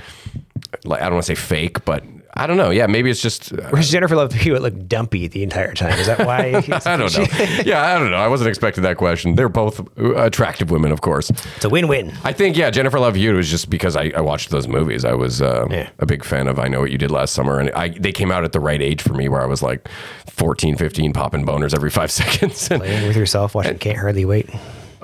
like 0.84 1.00
I 1.00 1.04
don't 1.04 1.14
want 1.14 1.26
to 1.26 1.34
say 1.34 1.40
fake, 1.40 1.84
but 1.84 2.04
I 2.38 2.46
don't 2.46 2.56
know. 2.58 2.70
Yeah, 2.70 2.86
maybe 2.86 3.10
it's 3.10 3.22
just. 3.22 3.52
uh, 3.52 3.56
Whereas 3.70 3.90
Jennifer 3.90 4.14
Love 4.14 4.32
Hewitt 4.32 4.60
looked 4.62 4.88
dumpy 4.88 5.26
the 5.26 5.42
entire 5.42 5.72
time. 5.72 5.98
Is 5.98 6.06
that 6.06 6.18
why? 6.26 6.56
I 6.86 6.96
don't 6.96 7.12
know. 7.16 7.26
yeah, 7.64 7.82
I 7.94 7.98
don't 7.98 8.10
know. 8.10 8.18
I 8.18 8.28
wasn't 8.28 8.48
expecting 8.48 8.82
that 8.84 8.96
question. 8.98 9.34
They're 9.36 9.48
both 9.48 9.80
uh, 9.98 10.14
attractive 10.16 10.70
women, 10.70 10.92
of 10.92 11.00
course. 11.00 11.30
It's 11.30 11.64
a 11.64 11.68
win-win. 11.70 12.12
I 12.24 12.32
think 12.32 12.56
yeah, 12.56 12.70
Jennifer 12.70 12.98
Love 13.00 13.14
Hewitt 13.14 13.36
was 13.36 13.48
just 13.50 13.70
because 13.70 13.96
I, 13.96 14.12
I 14.14 14.20
watched 14.20 14.50
those 14.50 14.68
movies. 14.68 15.04
I 15.04 15.14
was 15.14 15.40
uh, 15.40 15.66
Yeah. 15.70 15.88
a 15.98 16.06
big 16.06 16.24
fan 16.24 16.46
of 16.46 16.58
I 16.58 16.68
Know 16.68 16.80
What 16.80 16.90
You 16.90 16.98
Did 16.98 17.10
Last 17.10 17.32
Summer, 17.32 17.58
and 17.58 17.70
I 17.70 17.88
they 17.88 18.12
came 18.12 18.30
out 18.30 18.44
at 18.44 18.52
the 18.52 18.60
right 18.60 18.82
age 18.82 19.00
for 19.02 19.14
me, 19.14 19.28
where 19.28 19.40
I 19.42 19.46
was 19.46 19.62
like 19.62 19.88
14, 20.28 20.76
15, 20.76 21.12
popping 21.12 21.46
boners 21.46 21.74
every 21.74 21.90
five 21.90 22.10
seconds. 22.22 22.70
And, 22.70 22.80
Playing 22.82 23.08
with 23.08 23.16
yourself, 23.16 23.54
watching 23.54 23.78
Can't 23.78 23.96
Hardly 23.98 24.24
Wait. 24.26 24.50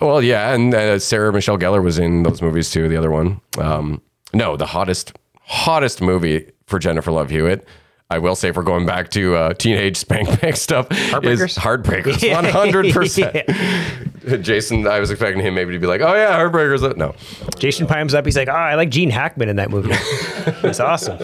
well, 0.01 0.23
yeah, 0.23 0.53
and 0.55 0.75
uh, 0.75 0.99
Sarah 0.99 1.33
Michelle 1.33 1.57
Gellar 1.59 1.83
was 1.83 1.99
in 1.99 2.25
those 2.25 2.43
movies 2.43 2.71
too. 2.71 2.89
The 2.89 2.97
other 2.97 3.11
one, 3.11 3.41
um, 3.59 4.03
no, 4.35 4.57
the 4.57 4.67
hottest 4.67 5.17
hottest 5.53 6.01
movie 6.01 6.51
for 6.67 6.79
Jennifer 6.79 7.13
Love 7.13 7.29
Hewitt. 7.31 7.67
I 8.11 8.19
will 8.19 8.35
say, 8.35 8.49
if 8.49 8.57
we're 8.57 8.63
going 8.63 8.85
back 8.85 9.09
to 9.13 9.35
uh, 9.37 9.55
teenage 9.55 9.97
spank 9.97 10.41
bank 10.41 10.57
stuff, 10.57 10.89
Heartbreakers? 10.89 11.45
is 11.45 11.57
Heartbreakers, 11.57 12.33
one 12.35 12.45
hundred 12.45 12.93
percent. 12.93 13.49
Jason, 14.45 14.87
I 14.87 15.01
was 15.01 15.11
expecting 15.11 15.43
him 15.43 15.55
maybe 15.55 15.73
to 15.73 15.79
be 15.79 15.87
like, 15.87 16.01
"Oh 16.03 16.15
yeah, 16.15 16.39
Heartbreakers." 16.39 16.97
No, 16.97 17.15
Jason 17.59 17.87
pimes 17.87 18.13
up. 18.15 18.25
He's 18.27 18.37
like, 18.37 18.49
"Oh, 18.49 18.53
I 18.53 18.75
like 18.75 18.91
Gene 18.91 19.09
Hackman 19.11 19.49
in 19.49 19.57
that 19.57 19.71
movie. 19.71 19.91
It's 20.67 20.79
awesome." 20.81 21.19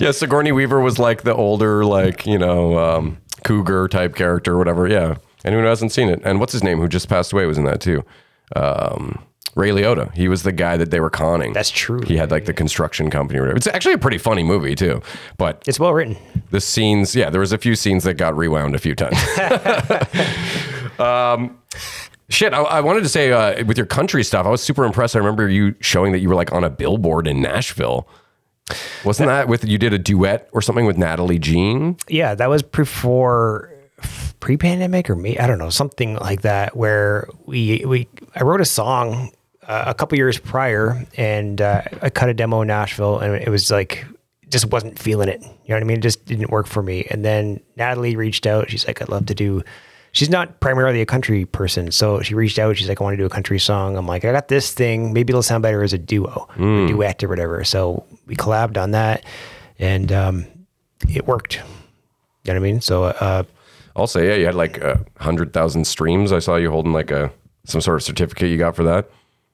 yeah, 0.00 0.10
Sigourney 0.10 0.50
Weaver 0.52 0.80
was 0.80 0.98
like 0.98 1.22
the 1.22 1.34
older, 1.34 1.84
like 1.84 2.26
you 2.26 2.38
know, 2.38 2.76
um, 2.78 3.18
cougar 3.44 3.86
type 3.88 4.16
character, 4.16 4.54
or 4.54 4.58
whatever. 4.58 4.88
Yeah, 4.88 5.16
anyone 5.44 5.64
who 5.64 5.68
hasn't 5.68 5.92
seen 5.92 6.08
it, 6.08 6.20
and 6.24 6.40
what's 6.40 6.52
his 6.52 6.64
name, 6.64 6.78
who 6.78 6.88
just 6.88 7.08
passed 7.08 7.32
away, 7.32 7.46
was 7.46 7.58
in 7.58 7.64
that 7.64 7.80
too. 7.80 8.04
Um, 8.56 9.22
Ray 9.60 9.70
Liotta. 9.70 10.12
He 10.14 10.26
was 10.28 10.42
the 10.42 10.52
guy 10.52 10.76
that 10.76 10.90
they 10.90 10.98
were 11.00 11.10
conning. 11.10 11.52
That's 11.52 11.70
true. 11.70 12.00
He 12.06 12.16
had 12.16 12.30
like 12.30 12.46
the 12.46 12.54
construction 12.54 13.10
company 13.10 13.38
or 13.38 13.42
whatever. 13.42 13.56
It's 13.58 13.66
actually 13.66 13.94
a 13.94 13.98
pretty 13.98 14.18
funny 14.18 14.42
movie 14.42 14.74
too. 14.74 15.02
But 15.36 15.62
It's 15.66 15.78
well 15.78 15.92
written. 15.92 16.16
the 16.50 16.60
scenes, 16.60 17.14
yeah, 17.14 17.30
there 17.30 17.40
was 17.40 17.52
a 17.52 17.58
few 17.58 17.76
scenes 17.76 18.04
that 18.04 18.14
got 18.14 18.36
rewound 18.36 18.74
a 18.74 18.78
few 18.78 18.94
times. 18.94 19.16
um, 20.98 21.58
shit, 22.28 22.52
I, 22.54 22.62
I 22.62 22.80
wanted 22.80 23.02
to 23.02 23.08
say 23.08 23.32
uh, 23.32 23.64
with 23.64 23.76
your 23.76 23.86
country 23.86 24.24
stuff, 24.24 24.46
I 24.46 24.50
was 24.50 24.62
super 24.62 24.84
impressed. 24.84 25.14
I 25.14 25.18
remember 25.18 25.48
you 25.48 25.74
showing 25.80 26.12
that 26.12 26.18
you 26.20 26.28
were 26.28 26.34
like 26.34 26.52
on 26.52 26.64
a 26.64 26.70
billboard 26.70 27.26
in 27.26 27.42
Nashville. 27.42 28.08
Wasn't 29.04 29.26
that 29.26 29.48
with 29.48 29.64
you 29.64 29.78
did 29.78 29.92
a 29.92 29.98
duet 29.98 30.48
or 30.52 30.62
something 30.62 30.86
with 30.86 30.96
Natalie 30.96 31.38
Jean? 31.40 31.96
Yeah, 32.08 32.34
that 32.36 32.48
was 32.48 32.62
before 32.62 33.68
pre-pandemic 34.38 35.10
or 35.10 35.16
me. 35.16 35.36
I 35.38 35.46
don't 35.46 35.58
know, 35.58 35.70
something 35.70 36.14
like 36.16 36.42
that. 36.42 36.76
Where 36.76 37.28
we 37.46 37.84
we 37.84 38.08
I 38.36 38.44
wrote 38.44 38.60
a 38.60 38.64
song 38.64 39.32
uh, 39.70 39.84
a 39.86 39.94
couple 39.94 40.18
years 40.18 40.38
prior, 40.38 41.06
and 41.16 41.60
uh, 41.60 41.82
I 42.02 42.10
cut 42.10 42.28
a 42.28 42.34
demo 42.34 42.60
in 42.62 42.68
Nashville, 42.68 43.20
and 43.20 43.34
it 43.36 43.48
was 43.48 43.70
like 43.70 44.04
just 44.48 44.66
wasn't 44.66 44.98
feeling 44.98 45.28
it. 45.28 45.40
You 45.42 45.48
know 45.68 45.76
what 45.76 45.82
I 45.82 45.84
mean? 45.84 45.98
It 45.98 46.02
just 46.02 46.26
didn't 46.26 46.50
work 46.50 46.66
for 46.66 46.82
me. 46.82 47.06
And 47.08 47.24
then 47.24 47.60
Natalie 47.76 48.16
reached 48.16 48.46
out. 48.46 48.68
She's 48.68 48.84
like, 48.84 49.00
I'd 49.00 49.08
love 49.08 49.26
to 49.26 49.34
do. 49.34 49.62
She's 50.10 50.28
not 50.28 50.58
primarily 50.58 51.00
a 51.00 51.06
country 51.06 51.44
person, 51.46 51.92
so 51.92 52.20
she 52.20 52.34
reached 52.34 52.58
out. 52.58 52.76
She's 52.76 52.88
like, 52.88 53.00
I 53.00 53.04
want 53.04 53.14
to 53.14 53.16
do 53.22 53.26
a 53.26 53.30
country 53.30 53.60
song. 53.60 53.96
I'm 53.96 54.08
like, 54.08 54.24
I 54.24 54.32
got 54.32 54.48
this 54.48 54.74
thing. 54.74 55.12
Maybe 55.12 55.30
it'll 55.30 55.42
sound 55.44 55.62
better 55.62 55.84
as 55.84 55.92
a 55.92 55.98
duo, 55.98 56.48
or 56.58 56.88
duet, 56.88 57.22
or 57.22 57.28
whatever. 57.28 57.62
So 57.62 58.04
we 58.26 58.34
collabed 58.34 58.76
on 58.76 58.90
that, 58.90 59.24
and 59.78 60.10
um, 60.10 60.46
it 61.08 61.28
worked. 61.28 61.54
You 61.54 61.62
know 61.62 62.54
what 62.54 62.56
I 62.56 62.72
mean? 62.72 62.80
So 62.80 63.04
uh, 63.04 63.44
Also, 63.94 64.20
yeah, 64.20 64.34
you 64.34 64.46
had 64.46 64.56
like 64.56 64.78
a 64.78 64.98
hundred 65.20 65.52
thousand 65.52 65.84
streams. 65.86 66.32
I 66.32 66.40
saw 66.40 66.56
you 66.56 66.72
holding 66.72 66.92
like 66.92 67.12
a 67.12 67.30
some 67.66 67.80
sort 67.80 67.98
of 67.98 68.02
certificate 68.02 68.50
you 68.50 68.56
got 68.58 68.74
for 68.74 68.82
that. 68.82 69.08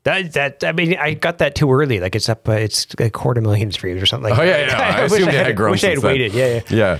That 0.07 0.33
that 0.33 0.64
I 0.64 0.73
mean, 0.73 0.97
I 0.97 1.14
got 1.14 1.38
that 1.38 1.55
too 1.55 1.71
early. 1.71 2.01
Like 2.01 2.14
it's 2.16 2.29
up, 2.29 2.49
uh, 2.49 2.53
it's 2.53 2.87
a 2.99 3.11
quarter 3.11 3.40
million 3.40 3.71
streams 3.71 4.03
or 4.03 4.07
something 4.07 4.31
like 4.31 4.38
Oh 4.38 4.45
that. 4.47 4.69
yeah, 4.69 4.79
yeah. 4.79 4.97
I, 4.99 5.03
wish 5.03 5.12
assumed 5.12 5.29
it 5.29 5.35
had- 5.35 5.47
had 5.47 5.57
grown. 5.57 5.73
Wish 5.73 5.85
I 5.85 5.88
had 5.90 5.99
then. 5.99 6.05
waited. 6.05 6.33
Yeah, 6.35 6.62
yeah. 6.71 6.99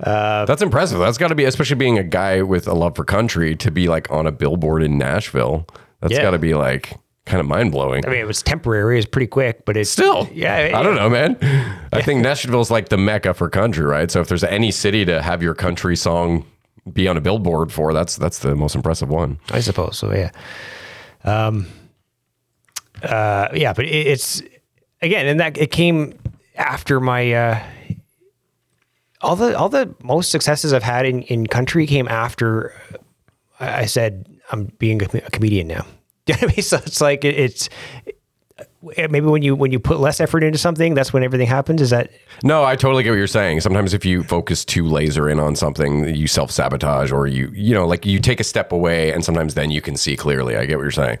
Yeah. 0.00 0.44
That's 0.46 0.62
impressive. 0.62 0.98
That's 0.98 1.16
got 1.18 1.28
to 1.28 1.34
be, 1.34 1.44
especially 1.44 1.76
being 1.76 1.98
a 1.98 2.02
guy 2.04 2.42
with 2.42 2.68
a 2.68 2.74
love 2.74 2.96
for 2.96 3.04
country, 3.04 3.56
to 3.56 3.70
be 3.70 3.88
like 3.88 4.10
on 4.10 4.26
a 4.26 4.32
billboard 4.32 4.82
in 4.82 4.98
Nashville. 4.98 5.66
That's 6.00 6.12
Yeah. 6.12 6.22
got 6.22 6.32
to 6.32 6.38
be 6.38 6.54
like 6.54 6.92
kind 7.24 7.40
of 7.40 7.46
mind 7.46 7.72
blowing. 7.72 8.04
I 8.06 8.10
mean, 8.10 8.20
it 8.20 8.26
was 8.26 8.42
temporary. 8.42 8.98
It's 8.98 9.06
pretty 9.06 9.26
quick, 9.26 9.64
but 9.64 9.76
it's 9.76 9.90
Still, 9.90 10.28
Yeah, 10.32 10.72
I 10.74 10.82
don't 10.82 10.94
know, 10.96 11.08
man. 11.08 11.36
I 11.92 12.02
think 12.02 12.20
Nashville's 12.22 12.70
like 12.70 12.88
the 12.90 12.98
mecca 12.98 13.32
for 13.34 13.48
country, 13.48 13.84
right? 13.84 14.10
So 14.10 14.20
if 14.20 14.28
there's 14.28 14.44
any 14.44 14.70
city 14.70 15.04
to 15.06 15.20
have 15.22 15.42
your 15.42 15.54
country 15.54 15.96
song 15.96 16.44
be 16.92 17.08
on 17.08 17.16
a 17.16 17.20
billboard 17.20 17.72
for, 17.72 17.92
that's 17.92 18.16
that's 18.16 18.38
the 18.40 18.54
most 18.54 18.74
impressive 18.76 19.08
one. 19.08 19.38
I 19.50 19.60
suppose 19.60 19.98
so. 19.98 20.12
Yeah. 20.12 20.30
Um. 21.24 21.66
Uh. 23.02 23.48
Yeah, 23.54 23.72
but 23.72 23.84
it, 23.84 24.06
it's 24.06 24.42
again, 25.02 25.26
and 25.26 25.40
that 25.40 25.58
it 25.58 25.70
came 25.70 26.18
after 26.56 27.00
my 27.00 27.32
uh, 27.32 27.62
all 29.20 29.36
the 29.36 29.56
all 29.56 29.68
the 29.68 29.94
most 30.02 30.30
successes 30.30 30.72
I've 30.72 30.82
had 30.82 31.06
in 31.06 31.22
in 31.22 31.46
country 31.46 31.86
came 31.86 32.08
after 32.08 32.74
I, 33.60 33.86
said 33.86 34.26
I'm 34.50 34.66
being 34.78 35.02
a, 35.02 35.08
comedian 35.30 35.68
now. 35.68 35.86
You 36.28 36.34
know 36.34 36.40
I 36.42 36.46
mean? 36.46 36.62
So 36.62 36.78
it's 36.78 37.00
like 37.00 37.24
it, 37.24 37.38
it's 37.38 37.68
maybe 38.82 39.20
when 39.20 39.42
you 39.42 39.54
when 39.54 39.70
you 39.70 39.78
put 39.78 40.00
less 40.00 40.18
effort 40.18 40.42
into 40.42 40.58
something, 40.58 40.94
that's 40.94 41.12
when 41.12 41.22
everything 41.22 41.46
happens. 41.46 41.80
Is 41.80 41.90
that 41.90 42.10
No, 42.42 42.64
I 42.64 42.74
totally 42.74 43.04
get 43.04 43.10
what 43.10 43.16
you're 43.16 43.28
saying. 43.28 43.60
Sometimes 43.60 43.94
if 43.94 44.04
you 44.04 44.24
focus 44.24 44.64
too 44.64 44.86
laser 44.86 45.28
in 45.28 45.38
on 45.38 45.54
something, 45.54 46.12
you 46.14 46.26
self 46.26 46.50
sabotage, 46.50 47.12
or 47.12 47.28
you 47.28 47.52
you 47.54 47.74
know 47.74 47.86
like 47.86 48.04
you 48.04 48.18
take 48.18 48.40
a 48.40 48.44
step 48.44 48.72
away, 48.72 49.12
and 49.12 49.24
sometimes 49.24 49.54
then 49.54 49.70
you 49.70 49.80
can 49.80 49.96
see 49.96 50.16
clearly. 50.16 50.56
I 50.56 50.66
get 50.66 50.78
what 50.78 50.82
you're 50.82 50.90
saying. 50.90 51.18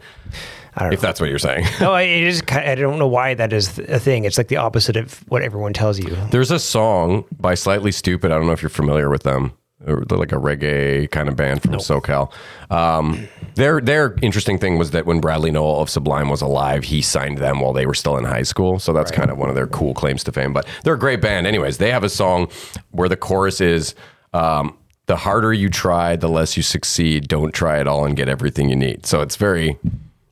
I 0.76 0.84
don't 0.84 0.92
If 0.92 1.00
that's 1.00 1.20
what 1.20 1.30
you're 1.30 1.38
saying. 1.38 1.66
no, 1.80 1.94
it 1.94 2.08
is. 2.08 2.42
I 2.48 2.74
don't 2.74 2.98
know 2.98 3.06
why 3.06 3.34
that 3.34 3.52
is 3.52 3.78
a 3.78 3.98
thing. 3.98 4.24
It's 4.24 4.38
like 4.38 4.48
the 4.48 4.56
opposite 4.56 4.96
of 4.96 5.24
what 5.28 5.42
everyone 5.42 5.72
tells 5.72 5.98
you. 5.98 6.16
There's 6.30 6.50
a 6.50 6.58
song 6.58 7.24
by 7.40 7.54
Slightly 7.54 7.90
Stoopid. 7.90 8.26
I 8.26 8.28
don't 8.36 8.46
know 8.46 8.52
if 8.52 8.62
you're 8.62 8.68
familiar 8.68 9.08
with 9.08 9.22
them. 9.22 9.52
They're 9.80 9.96
like 9.96 10.32
a 10.32 10.36
reggae 10.36 11.10
kind 11.10 11.28
of 11.28 11.36
band 11.36 11.62
from 11.62 11.72
SoCal. 11.72 12.32
Um, 12.70 13.28
their 13.56 13.80
their 13.80 14.16
interesting 14.22 14.58
thing 14.58 14.78
was 14.78 14.92
that 14.92 15.04
when 15.04 15.20
Bradley 15.20 15.50
Nowell 15.50 15.80
of 15.80 15.90
Sublime 15.90 16.30
was 16.30 16.40
alive, 16.40 16.84
he 16.84 17.02
signed 17.02 17.38
them 17.38 17.60
while 17.60 17.74
they 17.74 17.84
were 17.84 17.94
still 17.94 18.16
in 18.16 18.24
high 18.24 18.42
school. 18.42 18.78
So 18.78 18.94
that's 18.94 19.10
kind 19.10 19.30
of 19.30 19.36
one 19.36 19.50
of 19.50 19.54
their 19.54 19.66
cool 19.66 19.92
claims 19.92 20.24
to 20.24 20.32
fame. 20.32 20.54
But 20.54 20.66
they're 20.82 20.94
a 20.94 20.98
great 20.98 21.20
band. 21.20 21.46
Anyways, 21.46 21.76
they 21.76 21.90
have 21.90 22.04
a 22.04 22.08
song 22.08 22.48
where 22.90 23.08
the 23.08 23.16
chorus 23.16 23.60
is. 23.60 23.94
Um, 24.32 24.76
the 25.06 25.16
harder 25.16 25.52
you 25.52 25.68
try, 25.68 26.16
the 26.16 26.28
less 26.28 26.56
you 26.56 26.62
succeed. 26.62 27.28
Don't 27.28 27.52
try 27.52 27.78
at 27.78 27.86
all 27.86 28.04
and 28.04 28.16
get 28.16 28.28
everything 28.28 28.68
you 28.68 28.76
need. 28.76 29.06
So 29.06 29.20
it's 29.20 29.36
very, 29.36 29.78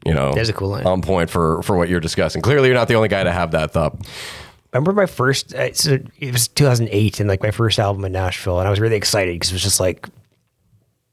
you 0.04 0.12
know, 0.14 0.32
That's 0.34 0.48
a 0.48 0.52
cool 0.52 0.68
line. 0.70 0.86
on 0.86 1.02
point 1.02 1.30
for 1.30 1.62
for 1.62 1.76
what 1.76 1.88
you're 1.88 2.00
discussing. 2.00 2.42
Clearly, 2.42 2.68
you're 2.68 2.76
not 2.76 2.88
the 2.88 2.94
only 2.94 3.08
guy 3.08 3.24
to 3.24 3.32
have 3.32 3.50
that 3.52 3.72
thought. 3.72 3.96
remember 4.72 4.92
my 4.92 5.06
first 5.06 5.54
uh, 5.54 5.72
so 5.72 5.98
it 6.18 6.32
was 6.32 6.48
2008 6.48 7.20
and 7.20 7.28
like 7.28 7.42
my 7.42 7.50
first 7.52 7.78
album 7.78 8.04
in 8.04 8.10
nashville 8.12 8.58
and 8.58 8.66
i 8.66 8.70
was 8.70 8.80
really 8.80 8.96
excited 8.96 9.32
because 9.34 9.50
it 9.50 9.54
was 9.54 9.62
just 9.62 9.78
like 9.78 10.08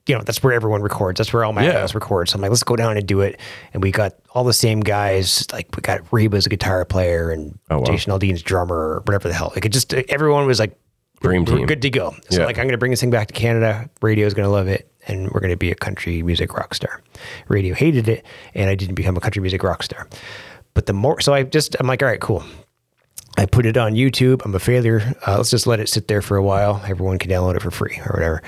you 0.07 0.15
know 0.17 0.23
that's 0.23 0.41
where 0.41 0.51
everyone 0.51 0.81
records 0.81 1.19
that's 1.19 1.31
where 1.31 1.45
all 1.45 1.53
my 1.53 1.63
Yeah. 1.63 1.73
guys 1.73 1.93
record 1.93 2.27
so 2.27 2.35
i'm 2.35 2.41
like 2.41 2.49
let's 2.49 2.63
go 2.63 2.75
down 2.75 2.97
and 2.97 3.07
do 3.07 3.21
it 3.21 3.39
and 3.73 3.83
we 3.83 3.91
got 3.91 4.13
all 4.31 4.43
the 4.43 4.51
same 4.51 4.79
guys 4.79 5.45
like 5.53 5.67
we 5.75 5.81
got 5.81 6.01
reba's 6.11 6.47
a 6.47 6.49
guitar 6.49 6.83
player 6.85 7.29
and 7.29 7.57
Oh, 7.69 7.77
wow. 7.77 7.83
jason 7.85 8.11
aldean's 8.11 8.41
drummer 8.41 8.75
or 8.95 9.01
whatever 9.05 9.27
the 9.27 9.35
hell 9.35 9.51
like 9.53 9.63
it 9.65 9.69
just 9.71 9.93
everyone 9.93 10.47
was 10.47 10.59
like 10.59 10.75
Dream 11.21 11.45
we're 11.45 11.57
team. 11.57 11.65
good 11.67 11.81
to 11.83 11.89
go 11.89 12.15
so 12.29 12.39
Yeah. 12.41 12.45
like 12.45 12.57
i'm 12.57 12.65
gonna 12.67 12.77
bring 12.77 12.91
this 12.91 12.99
thing 13.01 13.09
back 13.11 13.27
to 13.27 13.33
canada 13.33 13.89
radio's 14.01 14.33
gonna 14.33 14.49
love 14.49 14.67
it 14.67 14.91
and 15.07 15.29
we're 15.31 15.39
gonna 15.39 15.55
be 15.57 15.71
a 15.71 15.75
country 15.75 16.21
music 16.23 16.53
rock 16.53 16.73
star 16.73 17.01
radio 17.47 17.73
hated 17.75 18.07
it 18.07 18.25
and 18.55 18.69
i 18.69 18.75
didn't 18.75 18.95
become 18.95 19.15
a 19.17 19.19
country 19.19 19.41
music 19.41 19.61
rock 19.63 19.83
star 19.83 20.07
but 20.73 20.85
the 20.87 20.93
more 20.93 21.19
so 21.21 21.33
i 21.33 21.43
just 21.43 21.75
i'm 21.79 21.87
like 21.87 22.01
all 22.01 22.09
right 22.09 22.21
cool 22.21 22.43
I 23.37 23.45
put 23.45 23.65
it 23.65 23.77
on 23.77 23.93
YouTube. 23.93 24.43
I'm 24.43 24.53
a 24.53 24.59
failure. 24.59 25.15
Uh, 25.25 25.37
let's 25.37 25.49
just 25.49 25.65
let 25.65 25.79
it 25.79 25.87
sit 25.87 26.09
there 26.09 26.21
for 26.21 26.35
a 26.35 26.43
while. 26.43 26.81
Everyone 26.85 27.17
can 27.17 27.31
download 27.31 27.55
it 27.55 27.61
for 27.61 27.71
free 27.71 27.97
or 28.05 28.11
whatever. 28.13 28.41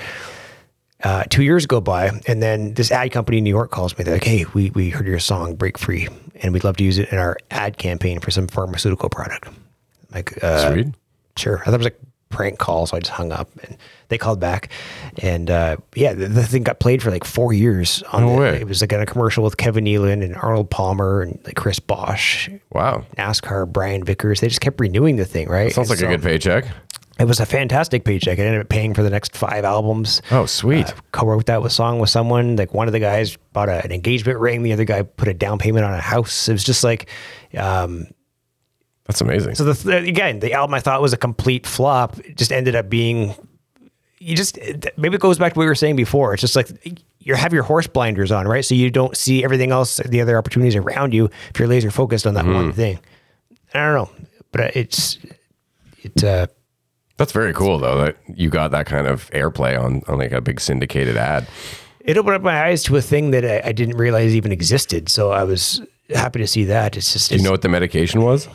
Uh, 1.02 1.24
two 1.30 1.42
years 1.42 1.64
go 1.64 1.80
by, 1.80 2.10
and 2.26 2.42
then 2.42 2.74
this 2.74 2.92
ad 2.92 3.10
company 3.10 3.38
in 3.38 3.44
New 3.44 3.50
York 3.50 3.70
calls 3.70 3.96
me. 3.96 4.04
They're 4.04 4.12
like, 4.14 4.24
"Hey, 4.24 4.44
we 4.52 4.70
we 4.70 4.90
heard 4.90 5.06
your 5.06 5.18
song 5.20 5.54
Break 5.56 5.78
Free, 5.78 6.06
and 6.42 6.52
we'd 6.52 6.64
love 6.64 6.76
to 6.76 6.84
use 6.84 6.98
it 6.98 7.08
in 7.10 7.16
our 7.18 7.38
ad 7.50 7.78
campaign 7.78 8.20
for 8.20 8.30
some 8.30 8.46
pharmaceutical 8.46 9.08
product." 9.08 9.48
I'm 9.48 9.54
like, 10.12 10.44
uh, 10.44 10.70
Sweet. 10.72 10.88
sure. 11.36 11.60
I 11.60 11.64
thought 11.64 11.74
it 11.74 11.78
was 11.78 11.86
like 11.86 12.00
prank 12.34 12.58
call, 12.58 12.86
so 12.86 12.96
I 12.96 13.00
just 13.00 13.12
hung 13.12 13.32
up. 13.32 13.48
And 13.62 13.76
they 14.08 14.18
called 14.18 14.40
back, 14.40 14.70
and 15.22 15.50
uh, 15.50 15.76
yeah, 15.94 16.12
the, 16.12 16.26
the 16.26 16.42
thing 16.46 16.62
got 16.62 16.78
played 16.80 17.02
for 17.02 17.10
like 17.10 17.24
four 17.24 17.52
years. 17.52 18.02
On 18.12 18.22
No 18.22 18.34
the, 18.34 18.40
way. 18.40 18.60
It 18.60 18.68
was 18.68 18.80
like 18.80 18.92
in 18.92 19.00
a 19.00 19.06
commercial 19.06 19.42
with 19.44 19.56
Kevin 19.56 19.84
Nealon 19.84 20.22
and 20.22 20.34
Arnold 20.36 20.68
Palmer 20.70 21.22
and 21.22 21.40
like 21.44 21.54
Chris 21.56 21.78
Bosh, 21.78 22.50
Wow. 22.72 23.06
NASCAR, 23.16 23.72
Brian 23.72 24.04
Vickers. 24.04 24.40
They 24.40 24.48
just 24.48 24.60
kept 24.60 24.78
renewing 24.80 25.16
the 25.16 25.24
thing, 25.24 25.48
right? 25.48 25.72
Sounds 25.72 25.88
like 25.90 26.00
And 26.00 26.08
a 26.12 26.16
good 26.16 26.22
paycheck. 26.22 26.66
It 27.18 27.26
was 27.28 27.38
a 27.38 27.46
fantastic 27.46 28.04
paycheck. 28.04 28.40
I 28.40 28.42
ended 28.42 28.60
up 28.60 28.68
paying 28.68 28.92
for 28.92 29.04
the 29.04 29.10
next 29.10 29.36
five 29.36 29.64
albums. 29.64 30.20
Oh, 30.32 30.46
sweet. 30.46 30.88
Uh, 30.88 30.92
co-wrote 31.12 31.46
that 31.46 31.62
with 31.62 31.70
song 31.70 32.00
with 32.00 32.10
someone. 32.10 32.56
Like 32.56 32.74
one 32.74 32.88
of 32.88 32.92
the 32.92 32.98
guys 32.98 33.36
bought 33.52 33.68
a, 33.68 33.84
an 33.84 33.92
engagement 33.92 34.40
ring. 34.40 34.64
The 34.64 34.72
other 34.72 34.84
guy 34.84 35.02
put 35.02 35.28
a 35.28 35.34
down 35.34 35.58
payment 35.60 35.84
on 35.84 35.94
a 35.94 36.00
house. 36.00 36.48
It 36.48 36.52
was 36.52 36.64
just 36.64 36.82
like, 36.82 37.08
um, 37.56 38.08
That's 39.06 39.20
amazing. 39.20 39.54
So 39.54 39.64
the, 39.64 39.74
th- 39.74 40.08
again, 40.08 40.40
the 40.40 40.52
album 40.54 40.74
I 40.74 40.80
thought 40.80 41.02
was 41.02 41.12
a 41.12 41.16
complete 41.18 41.66
flop 41.66 42.18
it 42.20 42.36
just 42.36 42.52
ended 42.52 42.74
up 42.74 42.88
being. 42.88 43.34
You 44.18 44.34
just 44.34 44.58
maybe 44.96 45.16
it 45.16 45.20
goes 45.20 45.38
back 45.38 45.52
to 45.52 45.58
what 45.58 45.64
we 45.64 45.68
were 45.68 45.74
saying 45.74 45.96
before. 45.96 46.32
It's 46.32 46.40
just 46.40 46.56
like 46.56 46.70
you 47.18 47.34
have 47.34 47.52
your 47.52 47.62
horse 47.64 47.86
blinders 47.86 48.32
on, 48.32 48.48
right? 48.48 48.64
So 48.64 48.74
you 48.74 48.90
don't 48.90 49.14
see 49.16 49.44
everything 49.44 49.70
else, 49.70 49.98
the 49.98 50.20
other 50.22 50.38
opportunities 50.38 50.76
around 50.76 51.12
you, 51.12 51.26
if 51.50 51.58
you're 51.58 51.68
laser 51.68 51.90
focused 51.90 52.26
on 52.26 52.32
that 52.34 52.46
one 52.46 52.72
thing. 52.72 52.98
I 53.74 53.84
don't 53.84 53.94
know, 53.94 54.26
but 54.52 54.74
it's 54.74 55.18
it. 56.02 56.24
Uh, 56.24 56.46
That's 57.18 57.32
very 57.32 57.52
cool 57.52 57.78
though 57.78 57.98
that 58.04 58.16
you 58.34 58.48
got 58.48 58.70
that 58.70 58.86
kind 58.86 59.06
of 59.06 59.28
airplay 59.32 59.78
on 59.78 60.00
on 60.08 60.18
like 60.18 60.32
a 60.32 60.40
big 60.40 60.58
syndicated 60.60 61.18
ad. 61.18 61.46
it 62.00 62.16
opened 62.16 62.36
up 62.36 62.42
my 62.42 62.64
eyes 62.64 62.82
to 62.84 62.96
a 62.96 63.02
thing 63.02 63.30
that 63.32 63.44
I, 63.44 63.68
I 63.68 63.72
didn't 63.72 63.98
realize 63.98 64.34
even 64.34 64.52
existed. 64.52 65.10
So 65.10 65.32
I 65.32 65.44
was 65.44 65.82
happy 66.14 66.38
to 66.38 66.46
see 66.46 66.64
that. 66.64 66.96
It's 66.96 67.12
just 67.12 67.30
you 67.30 67.42
know 67.42 67.50
what 67.50 67.60
the 67.62 67.68
medication 67.68 68.22
was, 68.22 68.48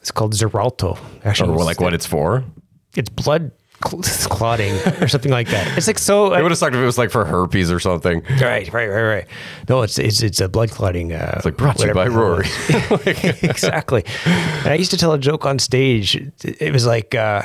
it's 0.00 0.10
called 0.10 0.34
Xarelto. 0.34 0.98
Actually, 1.24 1.54
or 1.54 1.64
like 1.64 1.80
what 1.80 1.94
it's 1.94 2.06
for? 2.06 2.44
it's 2.96 3.08
blood 3.08 3.52
cl- 3.86 4.02
clotting 4.28 4.74
or 5.00 5.08
something 5.08 5.30
like 5.30 5.48
that. 5.48 5.76
It's 5.76 5.86
like 5.86 5.98
so. 5.98 6.34
It 6.40 6.42
would 6.42 6.50
have 6.50 6.58
sucked 6.58 6.74
if 6.74 6.80
it 6.80 6.84
was 6.84 6.98
like 6.98 7.10
for 7.10 7.24
herpes 7.24 7.70
or 7.70 7.80
something. 7.80 8.22
Right, 8.40 8.72
right, 8.72 8.88
right, 8.88 9.02
right. 9.02 9.26
No, 9.68 9.82
it's 9.82 9.98
it's 9.98 10.22
it's 10.22 10.40
a 10.40 10.48
blood 10.48 10.70
clotting. 10.70 11.12
Uh, 11.12 11.34
it's 11.36 11.44
like 11.44 11.56
brought 11.56 11.78
to 11.78 11.88
you 11.88 11.94
by 11.94 12.08
Rory. 12.08 12.46
exactly. 13.06 14.04
And 14.26 14.68
I 14.68 14.74
used 14.74 14.90
to 14.90 14.96
tell 14.96 15.12
a 15.12 15.18
joke 15.18 15.46
on 15.46 15.58
stage. 15.58 16.16
It 16.44 16.72
was 16.72 16.86
like, 16.86 17.14
uh, 17.14 17.42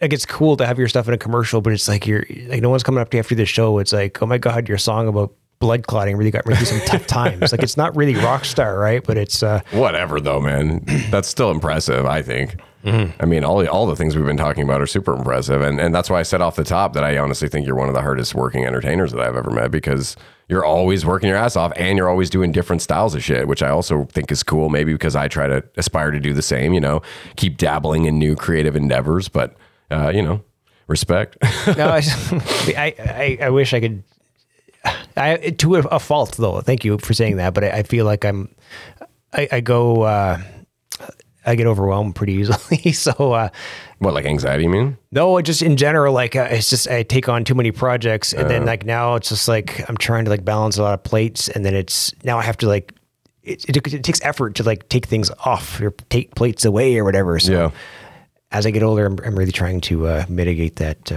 like 0.00 0.12
it's 0.12 0.26
cool 0.26 0.56
to 0.56 0.66
have 0.66 0.78
your 0.78 0.88
stuff 0.88 1.08
in 1.08 1.14
a 1.14 1.18
commercial, 1.18 1.60
but 1.60 1.72
it's 1.72 1.88
like 1.88 2.06
you're 2.06 2.24
like 2.46 2.62
no 2.62 2.70
one's 2.70 2.82
coming 2.82 3.00
up 3.00 3.10
to 3.10 3.16
you 3.16 3.20
after 3.20 3.34
the 3.34 3.46
show. 3.46 3.78
It's 3.78 3.92
like, 3.92 4.22
oh 4.22 4.26
my 4.26 4.38
god, 4.38 4.68
your 4.68 4.78
song 4.78 5.08
about 5.08 5.32
blood 5.60 5.86
clotting 5.86 6.16
really 6.16 6.30
got 6.30 6.46
me 6.46 6.54
through 6.54 6.66
some 6.66 6.80
tough 6.80 7.06
times. 7.06 7.52
Like 7.52 7.62
it's 7.62 7.76
not 7.76 7.94
really 7.94 8.16
rock 8.16 8.44
star, 8.44 8.78
right? 8.78 9.04
But 9.04 9.16
it's 9.18 9.42
uh, 9.42 9.60
Whatever 9.72 10.20
though, 10.20 10.40
man. 10.40 10.82
That's 11.10 11.28
still 11.28 11.50
impressive, 11.50 12.06
I 12.06 12.22
think. 12.22 12.56
I 12.82 13.26
mean, 13.26 13.44
all 13.44 13.58
the, 13.58 13.70
all 13.70 13.86
the 13.86 13.94
things 13.94 14.16
we've 14.16 14.24
been 14.24 14.38
talking 14.38 14.62
about 14.64 14.80
are 14.80 14.86
super 14.86 15.12
impressive, 15.14 15.60
and 15.60 15.78
and 15.78 15.94
that's 15.94 16.08
why 16.08 16.18
I 16.18 16.22
said 16.22 16.40
off 16.40 16.56
the 16.56 16.64
top 16.64 16.94
that 16.94 17.04
I 17.04 17.18
honestly 17.18 17.46
think 17.46 17.66
you're 17.66 17.76
one 17.76 17.88
of 17.88 17.94
the 17.94 18.00
hardest 18.00 18.34
working 18.34 18.64
entertainers 18.64 19.12
that 19.12 19.20
I've 19.20 19.36
ever 19.36 19.50
met 19.50 19.70
because 19.70 20.16
you're 20.48 20.64
always 20.64 21.04
working 21.04 21.28
your 21.28 21.36
ass 21.36 21.56
off 21.56 21.74
and 21.76 21.98
you're 21.98 22.08
always 22.08 22.30
doing 22.30 22.52
different 22.52 22.80
styles 22.80 23.14
of 23.14 23.22
shit, 23.22 23.46
which 23.46 23.62
I 23.62 23.68
also 23.68 24.06
think 24.06 24.32
is 24.32 24.42
cool. 24.42 24.70
Maybe 24.70 24.94
because 24.94 25.14
I 25.14 25.28
try 25.28 25.46
to 25.46 25.62
aspire 25.76 26.10
to 26.10 26.18
do 26.18 26.32
the 26.32 26.40
same, 26.40 26.72
you 26.72 26.80
know, 26.80 27.02
keep 27.36 27.58
dabbling 27.58 28.06
in 28.06 28.18
new 28.18 28.34
creative 28.34 28.74
endeavors, 28.74 29.28
but 29.28 29.54
uh, 29.90 30.10
you 30.14 30.22
know, 30.22 30.42
respect. 30.86 31.36
no, 31.76 31.86
I, 31.86 32.00
I, 32.96 33.38
I 33.42 33.50
wish 33.50 33.74
I 33.74 33.80
could. 33.80 34.02
I 35.16 35.36
to 35.58 35.76
a, 35.76 35.80
a 35.80 35.98
fault 35.98 36.36
though. 36.36 36.60
Thank 36.60 36.84
you 36.84 36.98
for 36.98 37.12
saying 37.14 37.36
that, 37.36 37.54
but 37.54 37.64
I, 37.64 37.70
I 37.70 37.82
feel 37.82 38.04
like 38.06 38.24
I'm. 38.24 38.54
I, 39.32 39.48
I 39.52 39.60
go. 39.60 40.02
Uh, 40.02 40.40
I 41.46 41.54
get 41.54 41.66
overwhelmed 41.66 42.14
pretty 42.14 42.34
easily. 42.34 42.92
so 42.92 43.32
uh, 43.32 43.48
what 43.98 44.14
like 44.14 44.26
anxiety? 44.26 44.64
You 44.64 44.70
mean? 44.70 44.98
no, 45.10 45.40
just 45.40 45.62
in 45.62 45.76
general, 45.76 46.12
like 46.14 46.36
uh, 46.36 46.48
it's 46.50 46.70
just 46.70 46.88
I 46.88 47.02
take 47.02 47.28
on 47.28 47.44
too 47.44 47.54
many 47.54 47.70
projects, 47.72 48.32
and 48.32 48.48
then 48.48 48.64
like 48.66 48.84
now 48.84 49.14
it's 49.16 49.28
just 49.30 49.48
like 49.48 49.88
I'm 49.88 49.96
trying 49.96 50.24
to 50.26 50.30
like 50.30 50.44
balance 50.44 50.76
a 50.78 50.82
lot 50.82 50.94
of 50.94 51.02
plates, 51.02 51.48
and 51.48 51.64
then 51.64 51.74
it's 51.74 52.12
now 52.24 52.38
I 52.38 52.42
have 52.42 52.56
to 52.58 52.68
like. 52.68 52.92
It, 53.42 53.64
it, 53.70 53.94
it 53.94 54.04
takes 54.04 54.20
effort 54.22 54.54
to 54.56 54.62
like 54.62 54.88
take 54.90 55.06
things 55.06 55.30
off 55.46 55.80
or 55.80 55.92
take 56.10 56.34
plates 56.34 56.66
away 56.66 56.98
or 56.98 57.04
whatever. 57.04 57.38
So 57.38 57.52
Yeah. 57.52 57.70
as 58.52 58.66
I 58.66 58.70
get 58.70 58.82
older, 58.82 59.06
I'm, 59.06 59.18
I'm 59.24 59.34
really 59.34 59.50
trying 59.50 59.80
to 59.82 60.06
uh, 60.06 60.24
mitigate 60.28 60.76
that. 60.76 61.10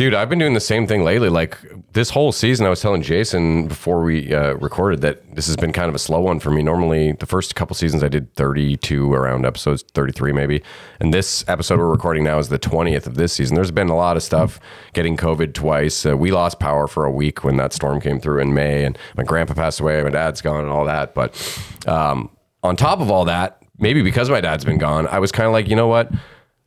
Dude, 0.00 0.14
I've 0.14 0.30
been 0.30 0.38
doing 0.38 0.54
the 0.54 0.60
same 0.60 0.86
thing 0.86 1.04
lately. 1.04 1.28
Like 1.28 1.58
this 1.92 2.08
whole 2.08 2.32
season, 2.32 2.64
I 2.64 2.70
was 2.70 2.80
telling 2.80 3.02
Jason 3.02 3.68
before 3.68 4.02
we 4.02 4.34
uh, 4.34 4.54
recorded 4.54 5.02
that 5.02 5.34
this 5.34 5.46
has 5.46 5.56
been 5.56 5.74
kind 5.74 5.90
of 5.90 5.94
a 5.94 5.98
slow 5.98 6.20
one 6.20 6.40
for 6.40 6.50
me. 6.50 6.62
Normally, 6.62 7.12
the 7.12 7.26
first 7.26 7.54
couple 7.54 7.76
seasons, 7.76 8.02
I 8.02 8.08
did 8.08 8.34
32 8.34 9.12
around 9.12 9.44
episodes, 9.44 9.84
33 9.92 10.32
maybe. 10.32 10.62
And 11.00 11.12
this 11.12 11.44
episode 11.48 11.80
we're 11.80 11.90
recording 11.90 12.24
now 12.24 12.38
is 12.38 12.48
the 12.48 12.58
20th 12.58 13.06
of 13.06 13.16
this 13.16 13.34
season. 13.34 13.56
There's 13.56 13.70
been 13.70 13.90
a 13.90 13.94
lot 13.94 14.16
of 14.16 14.22
stuff 14.22 14.58
getting 14.94 15.18
COVID 15.18 15.52
twice. 15.52 16.06
Uh, 16.06 16.16
we 16.16 16.30
lost 16.30 16.60
power 16.60 16.86
for 16.86 17.04
a 17.04 17.12
week 17.12 17.44
when 17.44 17.58
that 17.58 17.74
storm 17.74 18.00
came 18.00 18.20
through 18.20 18.40
in 18.40 18.54
May, 18.54 18.86
and 18.86 18.96
my 19.18 19.22
grandpa 19.22 19.52
passed 19.52 19.80
away, 19.80 20.02
my 20.02 20.08
dad's 20.08 20.40
gone, 20.40 20.64
and 20.64 20.72
all 20.72 20.86
that. 20.86 21.14
But 21.14 21.36
um, 21.86 22.30
on 22.62 22.74
top 22.74 23.00
of 23.00 23.10
all 23.10 23.26
that, 23.26 23.62
maybe 23.76 24.00
because 24.00 24.30
my 24.30 24.40
dad's 24.40 24.64
been 24.64 24.78
gone, 24.78 25.06
I 25.08 25.18
was 25.18 25.30
kind 25.30 25.46
of 25.46 25.52
like, 25.52 25.68
you 25.68 25.76
know 25.76 25.88
what? 25.88 26.10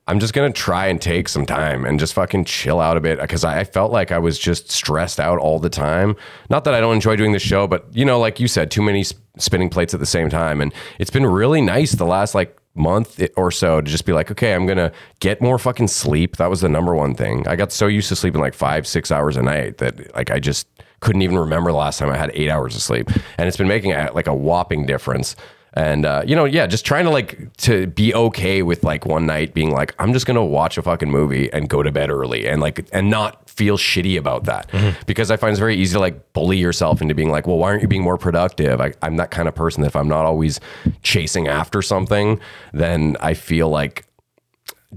I'm 0.05 0.19
just 0.19 0.33
gonna 0.33 0.51
try 0.51 0.87
and 0.87 1.01
take 1.01 1.29
some 1.29 1.45
time 1.45 1.85
and 1.85 1.97
just 1.97 2.13
fucking 2.13 2.43
chill 2.43 2.81
out 2.81 2.97
a 2.97 3.01
bit 3.01 3.21
because 3.21 3.45
I, 3.45 3.63
felt 3.63 3.91
like 3.91 4.11
I 4.11 4.19
was 4.19 4.37
just 4.37 4.69
stressed 4.69 5.19
out 5.19 5.39
all 5.39 5.59
the 5.59 5.69
time. 5.69 6.17
Not 6.49 6.65
that 6.65 6.73
I 6.73 6.81
don't 6.81 6.95
enjoy 6.95 7.15
doing 7.15 7.31
the 7.31 7.39
show, 7.39 7.67
but 7.67 7.87
you 7.95 8.03
know, 8.03 8.19
like 8.19 8.39
you 8.39 8.49
said, 8.49 8.69
too 8.69 8.81
many 8.81 9.05
spinning 9.37 9.69
plates 9.69 9.93
at 9.93 10.01
the 10.01 10.05
same 10.05 10.29
time, 10.29 10.59
and 10.59 10.73
it's 10.99 11.09
been 11.09 11.25
really 11.25 11.61
nice 11.61 11.93
the 11.93 12.05
last 12.05 12.35
like 12.35 12.57
month 12.75 13.21
or 13.37 13.49
so 13.49 13.79
to 13.79 13.89
just 13.89 14.05
be 14.05 14.11
like, 14.11 14.29
okay, 14.29 14.53
I'm 14.53 14.65
gonna 14.65 14.91
get 15.21 15.41
more 15.41 15.57
fucking 15.57 15.87
sleep. 15.87 16.35
That 16.35 16.49
was 16.49 16.59
the 16.59 16.69
number 16.69 16.93
one 16.93 17.15
thing. 17.15 17.47
I 17.47 17.55
got 17.55 17.71
so 17.71 17.87
used 17.87 18.09
to 18.09 18.15
sleeping 18.17 18.41
like 18.41 18.55
five, 18.55 18.85
six 18.85 19.09
hours 19.09 19.37
a 19.37 19.41
night 19.41 19.77
that 19.77 20.13
like 20.15 20.31
I 20.31 20.39
just 20.39 20.67
couldn't 20.99 21.21
even 21.21 21.37
remember 21.37 21.71
the 21.71 21.77
last 21.77 21.99
time 21.99 22.09
I 22.09 22.17
had 22.17 22.31
eight 22.33 22.49
hours 22.49 22.75
of 22.75 22.81
sleep, 22.81 23.09
and 23.37 23.47
it's 23.47 23.57
been 23.57 23.69
making 23.69 23.93
like 24.13 24.27
a 24.27 24.35
whopping 24.35 24.85
difference 24.85 25.37
and 25.73 26.05
uh, 26.05 26.23
you 26.25 26.35
know 26.35 26.45
yeah 26.45 26.67
just 26.67 26.85
trying 26.85 27.05
to 27.05 27.09
like 27.09 27.55
to 27.57 27.87
be 27.87 28.13
okay 28.13 28.61
with 28.61 28.83
like 28.83 29.05
one 29.05 29.25
night 29.25 29.53
being 29.53 29.71
like 29.71 29.95
i'm 29.99 30.13
just 30.13 30.25
gonna 30.25 30.43
watch 30.43 30.77
a 30.77 30.81
fucking 30.81 31.09
movie 31.09 31.51
and 31.51 31.69
go 31.69 31.81
to 31.83 31.91
bed 31.91 32.09
early 32.09 32.47
and 32.47 32.61
like 32.61 32.87
and 32.93 33.09
not 33.09 33.49
feel 33.49 33.77
shitty 33.77 34.17
about 34.17 34.45
that. 34.45 34.67
Because 35.05 35.29
i 35.29 35.37
find 35.37 35.51
it's 35.51 35.59
very 35.59 35.75
easy 35.75 35.93
to 35.93 35.99
like 35.99 36.33
bully 36.33 36.57
yourself 36.57 37.01
into 37.01 37.13
being 37.13 37.29
like 37.29 37.47
well 37.47 37.57
why 37.57 37.69
aren't 37.69 37.81
you 37.81 37.87
being 37.87 38.01
more 38.03 38.17
productive? 38.17 38.81
I, 38.81 38.93
i'm 39.01 39.17
that 39.17 39.31
kind 39.31 39.47
of 39.47 39.55
person 39.55 39.81
that 39.81 39.87
if 39.87 39.95
i'm 39.95 40.07
not 40.07 40.25
always 40.25 40.59
chasing 41.01 41.47
after 41.47 41.81
something 41.81 42.39
then 42.73 43.17
i 43.19 43.33
feel 43.33 43.69
like 43.69 44.05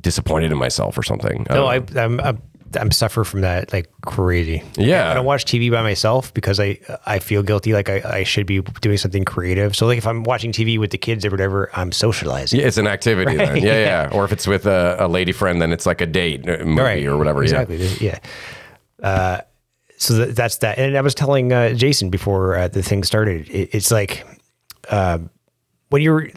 disappointed 0.01 0.53
in 0.53 0.59
myself 0.59 0.99
or 0.99 1.03
something. 1.03 1.47
No. 1.51 1.67
I, 1.67 1.83
I'm, 1.97 2.21
I'm 2.77 2.91
suffer 2.91 3.25
from 3.25 3.41
that 3.43 3.73
like 3.73 3.91
crazy. 4.03 4.63
Yeah. 4.77 5.11
I 5.11 5.15
don't 5.15 5.25
watch 5.25 5.45
TV 5.45 5.71
by 5.71 5.83
myself 5.83 6.33
because 6.35 6.59
I 6.61 6.79
I 7.07 7.19
feel 7.19 7.43
guilty 7.43 7.73
like 7.73 7.89
I, 7.89 8.03
I 8.19 8.23
should 8.25 8.47
be 8.47 8.61
doing 8.81 8.97
something 8.99 9.25
creative. 9.25 9.75
So 9.75 9.87
like 9.87 9.99
if 9.99 10.07
I'm 10.07 10.23
watching 10.25 10.53
TV 10.53 10.79
with 10.79 10.91
the 10.91 10.99
kids 10.99 11.25
or 11.25 11.31
whatever, 11.31 11.71
I'm 11.75 11.93
socializing. 11.93 12.61
Yeah, 12.61 12.67
it's 12.67 12.77
an 12.79 12.87
activity 12.87 13.37
then. 13.37 13.57
Yeah, 13.59 13.79
yeah. 13.79 14.11
Or 14.13 14.25
if 14.25 14.33
it's 14.33 14.47
with 14.47 14.67
a, 14.67 14.97
a 15.01 15.09
lady 15.09 15.33
friend, 15.33 15.61
then 15.61 15.73
it's 15.73 15.87
like 15.87 16.01
a 16.01 16.07
date 16.07 16.49
uh, 16.49 16.65
movie 16.65 17.07
or 17.07 17.17
whatever. 17.17 17.43
Exactly. 17.43 17.77
This- 17.77 18.01
Yeah. 18.01 18.19
Uh, 19.03 19.41
so 19.99 20.15
that, 20.15 20.37
that's 20.37 20.59
that. 20.59 20.79
And 20.79 20.97
I 20.97 21.01
was 21.01 21.15
telling 21.15 21.53
uh, 21.53 21.73
Jason 21.75 22.11
before 22.11 22.57
uh, 22.57 22.69
the 22.69 22.83
thing 22.83 23.03
started. 23.05 23.49
It, 23.49 23.71
it's 23.75 23.91
like 23.91 24.27
uh, 24.91 25.19
when 25.89 26.03
you're 26.03 26.29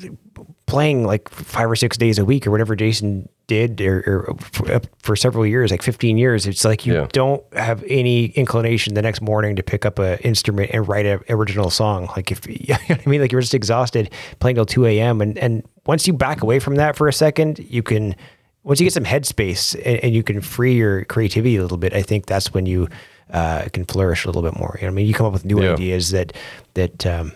playing 0.69 1.03
like 1.05 1.27
five 1.29 1.69
or 1.69 1.75
six 1.75 1.97
days 1.97 2.19
a 2.19 2.25
week 2.25 2.45
or 2.47 2.51
whatever 2.51 2.75
Jason 2.75 3.27
did, 3.47 3.81
or, 3.81 3.99
or 4.29 4.35
for, 4.39 4.71
uh, 4.71 4.79
for 5.01 5.15
several 5.15 5.45
years, 5.45 5.71
like 5.71 5.81
15 5.81 6.17
years, 6.17 6.45
it's 6.45 6.63
like 6.63 6.85
you 6.85 6.93
Yeah. 6.93 7.07
don't 7.11 7.43
have 7.55 7.83
any 7.87 8.27
inclination 8.27 8.93
the 8.93 9.01
next 9.01 9.21
morning 9.21 9.55
to 9.55 9.63
pick 9.63 9.85
up 9.85 9.97
an 9.99 10.19
instrument 10.19 10.69
and 10.73 10.87
write 10.87 11.05
an 11.07 11.19
original 11.29 11.69
song. 11.71 12.07
Like 12.15 12.31
if 12.31 12.45
you 12.47 12.73
know 12.73 12.77
what 12.87 13.01
I 13.05 13.09
mean, 13.09 13.21
like 13.21 13.31
you're 13.31 13.41
just 13.41 13.55
exhausted 13.55 14.11
playing 14.39 14.55
till 14.55 14.65
2 14.67 14.85
a.m. 14.85 15.21
And 15.21 15.37
and 15.39 15.63
once 15.87 16.05
you 16.07 16.13
back 16.13 16.43
away 16.43 16.59
from 16.59 16.75
that 16.75 16.95
for 16.95 17.07
a 17.07 17.13
second, 17.13 17.57
you 17.59 17.81
can 17.81 18.15
once 18.63 18.79
you 18.79 18.85
get 18.85 18.93
some 18.93 19.05
headspace 19.05 19.73
and, 19.83 19.97
and 20.03 20.13
you 20.13 20.21
can 20.21 20.39
free 20.41 20.75
your 20.75 21.05
creativity 21.05 21.55
a 21.57 21.61
little 21.63 21.77
bit. 21.77 21.93
I 21.93 22.03
think 22.03 22.27
that's 22.27 22.53
when 22.53 22.67
you 22.67 22.87
uh, 23.31 23.65
can 23.73 23.85
flourish 23.85 24.25
a 24.25 24.27
little 24.27 24.41
bit 24.43 24.55
more. 24.59 24.77
You 24.79 24.85
know, 24.87 24.91
I 24.91 24.93
mean, 24.93 25.07
you 25.07 25.13
come 25.15 25.25
up 25.25 25.33
with 25.33 25.45
new 25.45 25.63
Yeah. 25.63 25.73
ideas 25.73 26.11
that 26.11 26.33
that 26.75 27.05
um, 27.07 27.31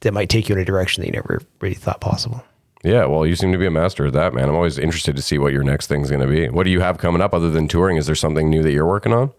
that 0.00 0.14
might 0.14 0.30
take 0.30 0.48
you 0.48 0.54
in 0.54 0.60
a 0.62 0.64
direction 0.64 1.02
that 1.02 1.06
you 1.08 1.12
never 1.12 1.42
really 1.60 1.74
thought 1.74 2.00
possible. 2.00 2.42
Yeah, 2.82 3.04
well, 3.06 3.26
you 3.26 3.36
seem 3.36 3.52
to 3.52 3.58
be 3.58 3.66
a 3.66 3.70
master 3.70 4.06
of 4.06 4.12
that, 4.14 4.32
man. 4.32 4.48
I'm 4.48 4.54
always 4.54 4.78
interested 4.78 5.14
to 5.16 5.22
see 5.22 5.36
what 5.38 5.52
your 5.52 5.62
next 5.62 5.86
thing's 5.88 6.08
going 6.08 6.22
to 6.22 6.26
be. 6.26 6.48
What 6.48 6.64
do 6.64 6.70
you 6.70 6.80
have 6.80 6.96
coming 6.98 7.20
up 7.20 7.34
other 7.34 7.50
than 7.50 7.68
touring? 7.68 7.98
Is 7.98 8.06
there 8.06 8.14
something 8.14 8.48
new 8.48 8.62
that 8.62 8.72
you're 8.72 8.86
working 8.86 9.12
on? 9.12 9.30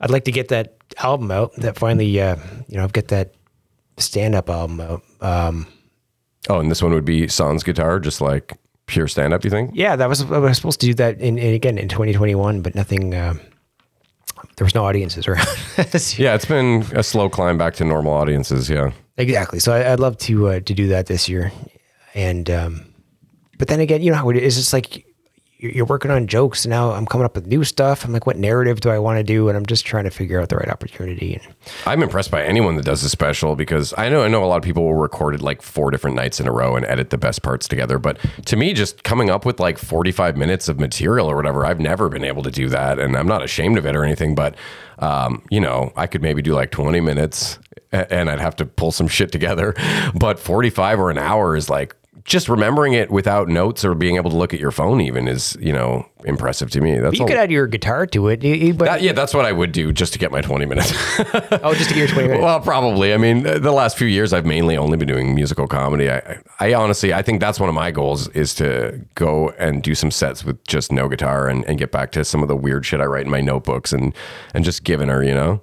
I'd 0.00 0.10
like 0.10 0.24
to 0.24 0.32
get 0.32 0.48
that 0.48 0.76
album 0.98 1.30
out. 1.30 1.54
That 1.56 1.76
finally, 1.78 2.18
uh, 2.20 2.36
you 2.68 2.78
know, 2.78 2.84
I've 2.84 2.94
got 2.94 3.08
that 3.08 3.34
stand 3.98 4.34
up 4.34 4.48
album 4.48 4.80
out. 4.80 5.02
Um, 5.20 5.66
Oh, 6.48 6.58
and 6.58 6.70
this 6.70 6.82
one 6.82 6.94
would 6.94 7.04
be 7.04 7.28
sans 7.28 7.62
guitar, 7.62 8.00
just 8.00 8.22
like 8.22 8.54
pure 8.86 9.06
stand 9.06 9.34
up, 9.34 9.44
you 9.44 9.50
think? 9.50 9.72
yeah, 9.74 9.94
that 9.94 10.08
was 10.08 10.22
I 10.32 10.38
was 10.38 10.56
supposed 10.56 10.80
to 10.80 10.86
do 10.86 10.94
that 10.94 11.20
in, 11.20 11.36
in 11.36 11.52
again 11.52 11.76
in 11.76 11.86
2021, 11.90 12.62
but 12.62 12.74
nothing. 12.74 13.14
Uh, 13.14 13.34
there 14.56 14.64
was 14.64 14.74
no 14.74 14.86
audiences 14.86 15.28
around. 15.28 15.46
Yeah, 16.16 16.34
it's 16.34 16.46
been 16.46 16.84
a 16.94 17.02
slow 17.02 17.28
climb 17.28 17.58
back 17.58 17.74
to 17.74 17.84
normal 17.84 18.14
audiences. 18.14 18.70
Yeah. 18.70 18.92
Exactly. 19.18 19.58
So 19.58 19.72
I, 19.74 19.92
I'd 19.92 20.00
love 20.00 20.16
to 20.18 20.48
uh, 20.48 20.60
to 20.60 20.72
do 20.74 20.88
that 20.88 21.06
this 21.06 21.28
year, 21.28 21.52
and 22.14 22.50
um, 22.50 22.94
but 23.58 23.68
then 23.68 23.80
again, 23.80 24.02
you 24.02 24.10
know 24.10 24.16
how 24.16 24.30
it 24.30 24.36
is. 24.36 24.58
It's 24.58 24.72
like 24.72 25.06
you're, 25.60 25.84
working 25.84 26.10
on 26.10 26.26
jokes. 26.26 26.66
Now 26.66 26.92
I'm 26.92 27.06
coming 27.06 27.24
up 27.24 27.34
with 27.34 27.46
new 27.46 27.64
stuff. 27.64 28.04
I'm 28.04 28.12
like, 28.12 28.26
what 28.26 28.38
narrative 28.38 28.80
do 28.80 28.88
I 28.88 28.98
want 28.98 29.18
to 29.18 29.22
do? 29.22 29.48
And 29.48 29.56
I'm 29.56 29.66
just 29.66 29.84
trying 29.84 30.04
to 30.04 30.10
figure 30.10 30.40
out 30.40 30.48
the 30.48 30.56
right 30.56 30.68
opportunity. 30.68 31.34
And 31.34 31.54
I'm 31.86 32.02
impressed 32.02 32.30
by 32.30 32.42
anyone 32.42 32.76
that 32.76 32.84
does 32.84 33.04
a 33.04 33.10
special 33.10 33.56
because 33.56 33.92
I 33.98 34.08
know 34.08 34.22
I 34.22 34.28
know 34.28 34.42
a 34.42 34.46
lot 34.46 34.56
of 34.56 34.62
people 34.62 34.84
will 34.84 34.94
record 34.94 35.34
it 35.34 35.42
like 35.42 35.60
four 35.62 35.90
different 35.90 36.16
nights 36.16 36.40
in 36.40 36.48
a 36.48 36.52
row 36.52 36.76
and 36.76 36.86
edit 36.86 37.10
the 37.10 37.18
best 37.18 37.42
parts 37.42 37.68
together. 37.68 37.98
But 37.98 38.18
to 38.46 38.56
me, 38.56 38.72
just 38.72 39.04
coming 39.04 39.28
up 39.28 39.44
with 39.44 39.60
like 39.60 39.78
45 39.78 40.36
minutes 40.36 40.68
of 40.68 40.80
material 40.80 41.26
or 41.26 41.36
whatever, 41.36 41.66
I've 41.66 41.80
never 41.80 42.08
been 42.08 42.24
able 42.24 42.42
to 42.44 42.50
do 42.50 42.68
that, 42.70 42.98
and 42.98 43.16
I'm 43.16 43.28
not 43.28 43.44
ashamed 43.44 43.76
of 43.76 43.86
it 43.86 43.94
or 43.94 44.04
anything. 44.04 44.34
But 44.34 44.54
um, 44.98 45.42
you 45.50 45.60
know, 45.60 45.92
I 45.96 46.06
could 46.06 46.22
maybe 46.22 46.40
do 46.42 46.54
like 46.54 46.70
20 46.70 47.00
minutes, 47.00 47.58
and 47.92 48.30
I'd 48.30 48.40
have 48.40 48.56
to 48.56 48.64
pull 48.66 48.92
some 48.92 49.08
shit 49.08 49.32
together. 49.32 49.74
But 50.14 50.38
45 50.38 50.98
or 50.98 51.10
an 51.10 51.18
hour 51.18 51.56
is 51.56 51.70
like 51.70 51.94
just 52.24 52.48
remembering 52.48 52.92
it 52.92 53.10
without 53.10 53.48
notes 53.48 53.84
or 53.84 53.94
being 53.94 54.16
able 54.16 54.30
to 54.30 54.36
look 54.36 54.52
at 54.52 54.60
your 54.60 54.70
phone 54.70 55.00
even 55.00 55.26
is 55.28 55.56
you 55.60 55.72
know 55.72 56.06
impressive 56.24 56.70
to 56.70 56.80
me. 56.80 56.98
That's 56.98 57.16
You 57.16 57.22
all. 57.24 57.28
could 57.28 57.38
add 57.38 57.50
your 57.50 57.66
guitar 57.66 58.06
to 58.08 58.28
it. 58.28 58.42
You- 58.44 58.54
you- 58.54 58.74
but, 58.74 58.84
That- 58.86 59.02
yeah, 59.02 59.12
that's 59.12 59.32
what 59.32 59.46
I 59.46 59.52
would 59.52 59.72
do 59.72 59.90
just 59.92 60.12
to 60.12 60.18
get 60.18 60.30
my 60.30 60.40
20 60.42 60.66
minutes. 60.66 60.92
oh, 61.62 61.72
just 61.74 61.88
to 61.88 61.94
get 61.94 61.96
your 61.96 62.08
20 62.08 62.28
minutes. 62.28 62.42
well, 62.44 62.60
probably. 62.60 63.14
I 63.14 63.16
mean, 63.16 63.42
the 63.42 63.72
last 63.72 63.96
few 63.96 64.06
years 64.06 64.32
I've 64.34 64.44
mainly 64.44 64.76
only 64.76 64.98
been 64.98 65.08
doing 65.08 65.34
musical 65.34 65.66
comedy. 65.66 66.10
I, 66.10 66.38
I 66.60 66.74
honestly, 66.74 67.14
I 67.14 67.22
think 67.22 67.40
that's 67.40 67.58
one 67.58 67.68
of 67.70 67.74
my 67.74 67.90
goals 67.90 68.28
is 68.28 68.54
to 68.56 69.00
go 69.14 69.50
and 69.58 69.82
do 69.82 69.94
some 69.94 70.10
sets 70.10 70.44
with 70.44 70.62
just 70.66 70.92
no 70.92 71.08
guitar 71.08 71.48
and, 71.48 71.64
and 71.64 71.78
get 71.78 71.90
back 71.90 72.12
to 72.12 72.24
some 72.24 72.42
of 72.42 72.48
the 72.48 72.56
weird 72.56 72.84
shit 72.84 73.00
I 73.00 73.04
write 73.06 73.24
in 73.24 73.30
my 73.30 73.40
notebooks 73.40 73.92
and 73.92 74.14
and 74.52 74.62
just 74.64 74.84
giving 74.84 75.08
her, 75.08 75.22
you 75.24 75.34
know. 75.34 75.62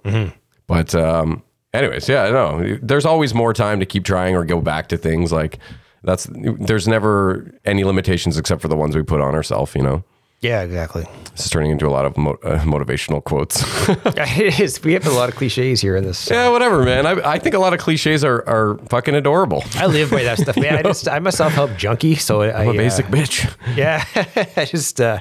But 0.68 0.94
um, 0.96 1.44
anyways, 1.74 2.10
yeah, 2.10 2.30
no, 2.30 2.78
there's 2.82 3.06
always 3.06 3.34
more 3.34 3.54
time 3.54 3.80
to 3.80 3.86
keep 3.86 4.04
trying 4.06 4.36
or 4.36 4.44
go 4.44 4.60
back 4.60 4.88
to 4.90 4.98
things 4.98 5.32
like 5.32 5.60
that's. 6.04 6.28
There's 6.32 6.88
never 6.88 7.52
any 7.66 7.84
limitations 7.84 8.38
except 8.38 8.62
for 8.62 8.68
the 8.68 8.76
ones 8.76 8.96
we 8.96 9.04
put 9.04 9.22
on 9.22 9.34
ourselves, 9.36 9.74
you 9.76 9.82
know. 9.82 10.04
yeah, 10.42 10.62
exactly. 10.62 11.06
This 11.32 11.46
is 11.46 11.52
turning 11.52 11.72
into 11.72 11.88
a 11.88 11.90
lot 11.90 12.06
of 12.06 12.16
mo- 12.18 12.38
uh, 12.44 12.60
motivational 12.60 13.24
quotes. 13.24 13.62
it 13.90 14.60
is. 14.60 14.84
We 14.84 14.94
have 14.94 15.06
a 15.08 15.12
lot 15.12 15.30
of 15.30 15.36
cliches 15.36 15.82
here 15.82 15.96
in 15.96 16.04
this. 16.04 16.30
yeah, 16.30 16.50
whatever, 16.50 16.84
man. 16.84 17.06
I, 17.06 17.34
I 17.34 17.40
think 17.40 17.56
a 17.56 17.60
lot 17.60 17.74
of 17.74 17.80
cliches 17.80 18.24
are, 18.24 18.48
are 18.48 18.78
fucking 18.90 19.16
adorable. 19.16 19.64
I 19.76 19.88
live 19.88 20.12
by 20.12 20.24
that 20.24 20.38
stuff, 20.40 20.58
man. 20.58 20.76
I 20.78 20.84
just, 20.84 21.08
I'm 21.08 21.28
a 21.28 21.32
self 21.32 21.54
help 21.54 21.76
junkie, 21.78 22.16
so 22.16 22.42
I, 22.42 22.62
I'm 22.62 22.68
a 22.68 22.72
uh, 22.72 22.74
basic 22.74 23.08
bitch. 23.08 23.52
Yeah, 23.76 24.04
I 24.56 24.66
just, 24.66 25.02
uh, 25.02 25.20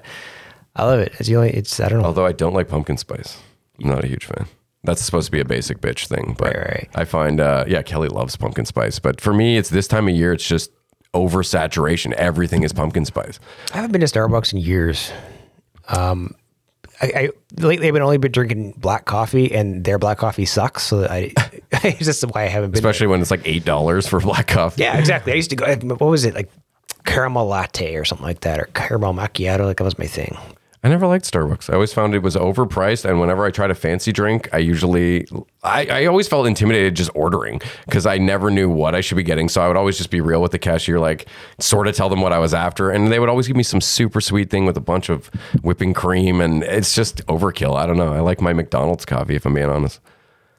I 0.74 0.84
love 0.84 1.00
it. 1.00 1.14
It's 1.18 1.28
the 1.28 1.36
only. 1.36 1.50
It's 1.50 1.80
I 1.80 1.88
don't 1.88 2.00
know. 2.00 2.06
Although 2.06 2.26
I 2.26 2.32
don't 2.32 2.52
like 2.52 2.68
pumpkin 2.68 2.96
spice. 2.98 3.38
I'm 3.82 3.88
not 3.88 4.04
a 4.04 4.06
huge 4.06 4.24
fan. 4.26 4.46
That's 4.86 5.02
supposed 5.04 5.26
to 5.26 5.32
be 5.32 5.40
a 5.40 5.44
basic 5.44 5.80
bitch 5.80 6.06
thing, 6.06 6.34
but 6.38 6.54
Right, 6.54 6.68
right. 6.68 6.88
I 6.94 7.04
find, 7.04 7.40
uh, 7.40 7.64
yeah, 7.68 7.82
Kelly 7.82 8.08
loves 8.08 8.36
pumpkin 8.36 8.64
spice, 8.64 8.98
but 8.98 9.20
for 9.20 9.34
me, 9.34 9.56
it's 9.58 9.68
this 9.68 9.86
time 9.86 10.08
of 10.08 10.14
year. 10.14 10.32
It's 10.32 10.46
just 10.46 10.70
oversaturation. 11.14 12.12
Everything 12.12 12.62
is 12.62 12.72
pumpkin 12.72 13.04
spice. 13.04 13.38
I 13.72 13.76
haven't 13.76 13.92
been 13.92 14.00
to 14.00 14.06
Starbucks 14.06 14.52
in 14.52 14.58
years. 14.60 15.12
Um, 15.88 16.34
I, 17.00 17.06
I 17.06 17.28
lately 17.60 17.88
I've 17.88 17.92
been 17.94 18.02
only 18.02 18.16
been 18.18 18.32
drinking 18.32 18.72
black 18.78 19.04
coffee, 19.04 19.52
and 19.52 19.84
their 19.84 19.98
black 19.98 20.18
coffee 20.18 20.46
sucks. 20.46 20.82
So 20.84 21.04
I, 21.04 21.32
it's 21.72 22.04
just 22.06 22.24
why 22.24 22.44
I 22.44 22.46
haven't 22.46 22.70
been. 22.70 22.82
there. 22.82 22.90
Especially 22.90 23.06
when 23.08 23.20
it's 23.20 23.30
like 23.30 23.42
eight 23.44 23.64
dollars 23.64 24.06
for 24.06 24.20
black 24.20 24.46
coffee. 24.46 24.82
Yeah, 24.82 24.96
exactly. 24.98 25.32
I 25.32 25.36
used 25.36 25.50
to 25.50 25.56
go. 25.56 25.66
What 25.74 26.00
was 26.00 26.24
it 26.24 26.34
like? 26.34 26.50
Caramel 27.04 27.46
latte 27.46 27.94
or 27.94 28.04
something 28.04 28.26
like 28.26 28.40
that, 28.40 28.58
or 28.58 28.64
caramel 28.74 29.14
macchiato. 29.14 29.64
Like 29.64 29.76
that 29.76 29.84
was 29.84 29.98
my 29.98 30.06
thing. 30.06 30.36
I 30.86 30.88
never 30.88 31.08
liked 31.08 31.28
Starbucks. 31.28 31.68
I 31.68 31.74
always 31.74 31.92
found 31.92 32.14
it 32.14 32.22
was 32.22 32.36
overpriced, 32.36 33.04
and 33.04 33.18
whenever 33.18 33.44
I 33.44 33.50
tried 33.50 33.72
a 33.72 33.74
fancy 33.74 34.12
drink, 34.12 34.48
I 34.52 34.58
usually, 34.58 35.26
I, 35.64 35.84
I 35.86 36.06
always 36.06 36.28
felt 36.28 36.46
intimidated 36.46 36.94
just 36.94 37.10
ordering 37.12 37.60
because 37.86 38.06
I 38.06 38.18
never 38.18 38.52
knew 38.52 38.70
what 38.70 38.94
I 38.94 39.00
should 39.00 39.16
be 39.16 39.24
getting. 39.24 39.48
So 39.48 39.60
I 39.60 39.66
would 39.66 39.76
always 39.76 39.96
just 39.98 40.10
be 40.10 40.20
real 40.20 40.40
with 40.40 40.52
the 40.52 40.60
cashier, 40.60 41.00
like 41.00 41.26
sort 41.58 41.88
of 41.88 41.96
tell 41.96 42.08
them 42.08 42.20
what 42.20 42.32
I 42.32 42.38
was 42.38 42.54
after, 42.54 42.92
and 42.92 43.10
they 43.10 43.18
would 43.18 43.28
always 43.28 43.48
give 43.48 43.56
me 43.56 43.64
some 43.64 43.80
super 43.80 44.20
sweet 44.20 44.48
thing 44.48 44.64
with 44.64 44.76
a 44.76 44.80
bunch 44.80 45.08
of 45.08 45.26
whipping 45.62 45.92
cream, 45.92 46.40
and 46.40 46.62
it's 46.62 46.94
just 46.94 47.26
overkill. 47.26 47.76
I 47.76 47.84
don't 47.84 47.96
know. 47.96 48.12
I 48.12 48.20
like 48.20 48.40
my 48.40 48.52
McDonald's 48.52 49.04
coffee, 49.04 49.34
if 49.34 49.44
I'm 49.44 49.54
being 49.54 49.68
honest. 49.68 49.98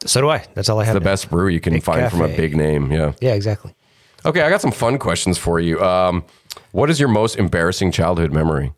So 0.05 0.19
do 0.19 0.29
I. 0.29 0.43
That's 0.55 0.67
all 0.67 0.81
I 0.81 0.83
have. 0.83 0.93
The 0.93 0.99
best 0.99 1.29
brew 1.29 1.47
you 1.47 1.61
can 1.61 1.71
Big 1.71 1.83
find 1.83 2.11
from 2.11 2.19
a 2.23 2.27
big 2.27 2.53
name. 2.53 2.91
Yeah. 2.91 3.13
Yeah, 3.21 3.33
exactly. 3.33 3.73
Okay, 4.25 4.41
I 4.41 4.49
got 4.49 4.59
some 4.59 4.73
fun 4.73 4.99
questions 4.99 5.37
for 5.37 5.61
you. 5.61 5.81
Um, 5.81 6.25
what 6.73 6.89
is 6.89 6.99
your 6.99 7.07
most 7.07 7.37
embarrassing 7.37 7.93
childhood 7.93 8.33
memory? 8.33 8.73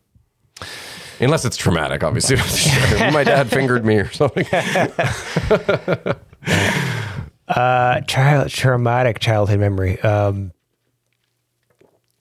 Unless 1.20 1.44
it's 1.44 1.56
traumatic, 1.56 2.02
obviously. 2.02 2.36
My 3.12 3.24
dad 3.24 3.50
fingered 3.50 3.84
me 3.84 3.96
or 3.96 4.10
something. 4.12 4.46
Uh, 7.48 8.00
child 8.02 8.48
traumatic 8.48 9.18
childhood 9.18 9.58
memory. 9.58 10.00
Um, 10.02 10.52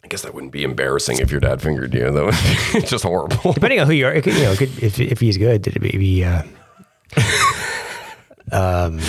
I 0.03 0.07
guess 0.07 0.23
that 0.23 0.33
wouldn't 0.33 0.51
be 0.51 0.63
embarrassing 0.63 1.19
if 1.19 1.29
your 1.29 1.39
dad 1.39 1.61
fingered 1.61 1.93
you. 1.93 2.09
That 2.09 2.25
would 2.25 2.81
be 2.81 2.87
just 2.87 3.03
horrible. 3.03 3.53
depending 3.53 3.79
on 3.79 3.85
who 3.85 3.93
you 3.93 4.07
are, 4.07 4.11
it 4.11 4.23
could, 4.23 4.33
you 4.33 4.41
know, 4.41 4.53
it 4.53 4.57
could, 4.57 4.83
if 4.83 4.99
if 4.99 5.19
he's 5.19 5.37
good, 5.37 5.61
did 5.61 5.75
it 5.75 5.83
maybe? 5.83 6.25
Uh, 6.25 6.41
um, 8.51 8.99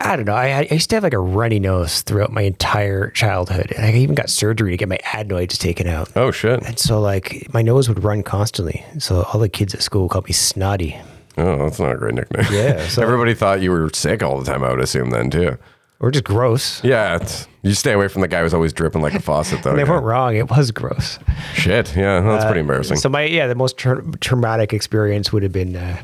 I 0.00 0.16
don't 0.16 0.26
know. 0.26 0.34
I, 0.34 0.60
I 0.70 0.74
used 0.74 0.90
to 0.90 0.96
have 0.96 1.02
like 1.02 1.12
a 1.12 1.18
runny 1.18 1.58
nose 1.58 2.02
throughout 2.02 2.32
my 2.32 2.42
entire 2.42 3.10
childhood, 3.10 3.72
and 3.76 3.84
I 3.84 3.92
even 3.92 4.14
got 4.14 4.30
surgery 4.30 4.70
to 4.72 4.76
get 4.76 4.88
my 4.88 4.98
adenoids 5.12 5.58
taken 5.58 5.86
out. 5.86 6.10
Oh 6.16 6.30
shit! 6.30 6.62
And 6.62 6.78
so, 6.78 7.00
like, 7.00 7.52
my 7.52 7.62
nose 7.62 7.88
would 7.88 8.02
run 8.04 8.22
constantly. 8.22 8.84
So 8.98 9.22
all 9.22 9.40
the 9.40 9.48
kids 9.48 9.74
at 9.74 9.82
school 9.82 10.08
called 10.08 10.26
me 10.26 10.32
snotty. 10.32 10.96
Oh, 11.36 11.58
that's 11.58 11.78
not 11.78 11.92
a 11.92 11.96
great 11.96 12.14
nickname. 12.14 12.46
Yeah, 12.50 12.86
so- 12.88 13.02
everybody 13.02 13.34
thought 13.34 13.60
you 13.60 13.70
were 13.70 13.90
sick 13.92 14.22
all 14.22 14.38
the 14.38 14.44
time. 14.44 14.64
I 14.64 14.70
would 14.70 14.80
assume 14.80 15.10
then 15.10 15.30
too. 15.30 15.58
Or 16.00 16.12
just 16.12 16.24
gross. 16.24 16.82
Yeah, 16.84 17.18
you 17.62 17.74
stay 17.74 17.92
away 17.92 18.06
from 18.06 18.22
the 18.22 18.28
guy 18.28 18.42
who's 18.42 18.54
always 18.54 18.72
dripping 18.72 19.02
like 19.02 19.14
a 19.14 19.20
faucet, 19.20 19.64
though. 19.64 19.74
They 19.74 19.82
yeah. 19.82 19.90
weren't 19.90 20.04
wrong. 20.04 20.36
It 20.36 20.48
was 20.48 20.70
gross. 20.70 21.18
Shit. 21.54 21.96
Yeah, 21.96 22.20
that's 22.20 22.44
pretty 22.44 22.60
embarrassing. 22.60 22.98
So 22.98 23.08
my 23.08 23.24
yeah, 23.24 23.48
the 23.48 23.56
most 23.56 23.76
tra- 23.76 24.04
traumatic 24.20 24.72
experience 24.72 25.32
would 25.32 25.42
have 25.42 25.52
been, 25.52 25.74
uh, 25.74 26.00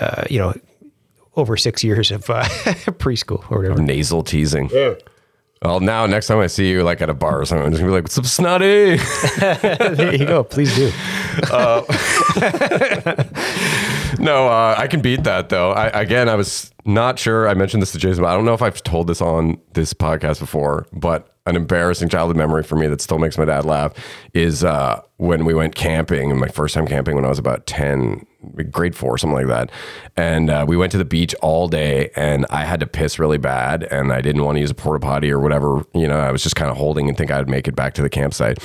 uh, 0.00 0.24
you 0.28 0.40
know, 0.40 0.52
over 1.36 1.56
six 1.56 1.84
years 1.84 2.10
of 2.10 2.28
uh, 2.30 2.44
preschool 2.98 3.50
or 3.50 3.58
whatever. 3.58 3.80
Nasal 3.80 4.22
teasing. 4.22 4.70
Well, 5.62 5.80
now 5.80 6.06
next 6.06 6.26
time 6.26 6.38
I 6.38 6.48
see 6.48 6.68
you 6.68 6.82
like 6.82 7.00
at 7.00 7.08
a 7.08 7.14
bar 7.14 7.40
or 7.40 7.44
something, 7.46 7.64
I'm 7.66 7.72
just 7.72 7.80
gonna 7.80 7.90
be 7.90 7.94
like, 7.96 8.04
"What's 8.04 8.18
up, 8.18 8.26
snotty?" 8.26 8.96
there 9.38 10.14
you 10.14 10.26
go. 10.26 10.44
Please 10.44 10.74
do. 10.76 10.92
No, 14.18 14.48
uh, 14.48 14.74
I 14.76 14.86
can 14.86 15.00
beat 15.00 15.24
that 15.24 15.48
though. 15.48 15.72
I, 15.72 15.86
again, 15.88 16.28
I 16.28 16.36
was 16.36 16.70
not 16.84 17.18
sure. 17.18 17.48
I 17.48 17.54
mentioned 17.54 17.82
this 17.82 17.92
to 17.92 17.98
Jason, 17.98 18.22
but 18.22 18.30
I 18.30 18.34
don't 18.34 18.44
know 18.44 18.54
if 18.54 18.62
I've 18.62 18.82
told 18.82 19.08
this 19.08 19.20
on 19.20 19.60
this 19.74 19.92
podcast 19.92 20.40
before. 20.40 20.86
But 20.92 21.28
an 21.46 21.56
embarrassing 21.56 22.08
childhood 22.08 22.36
memory 22.36 22.62
for 22.62 22.76
me 22.76 22.86
that 22.88 23.00
still 23.00 23.18
makes 23.18 23.38
my 23.38 23.44
dad 23.44 23.64
laugh 23.64 23.92
is 24.34 24.64
uh, 24.64 25.00
when 25.18 25.44
we 25.44 25.54
went 25.54 25.74
camping. 25.74 26.36
My 26.38 26.48
first 26.48 26.74
time 26.74 26.86
camping 26.86 27.14
when 27.14 27.24
I 27.24 27.28
was 27.28 27.38
about 27.38 27.66
ten, 27.66 28.26
grade 28.70 28.94
four, 28.94 29.18
something 29.18 29.36
like 29.36 29.48
that. 29.48 29.70
And 30.16 30.50
uh, 30.50 30.64
we 30.66 30.76
went 30.76 30.92
to 30.92 30.98
the 30.98 31.04
beach 31.04 31.34
all 31.42 31.68
day, 31.68 32.10
and 32.16 32.46
I 32.50 32.64
had 32.64 32.80
to 32.80 32.86
piss 32.86 33.18
really 33.18 33.38
bad, 33.38 33.84
and 33.84 34.12
I 34.12 34.20
didn't 34.20 34.44
want 34.44 34.56
to 34.56 34.60
use 34.60 34.70
a 34.70 34.74
porta 34.74 35.00
potty 35.00 35.30
or 35.30 35.40
whatever. 35.40 35.84
You 35.94 36.08
know, 36.08 36.18
I 36.18 36.30
was 36.30 36.42
just 36.42 36.56
kind 36.56 36.70
of 36.70 36.76
holding 36.76 37.08
and 37.08 37.16
think 37.16 37.30
I'd 37.30 37.48
make 37.48 37.68
it 37.68 37.76
back 37.76 37.94
to 37.94 38.02
the 38.02 38.10
campsite. 38.10 38.58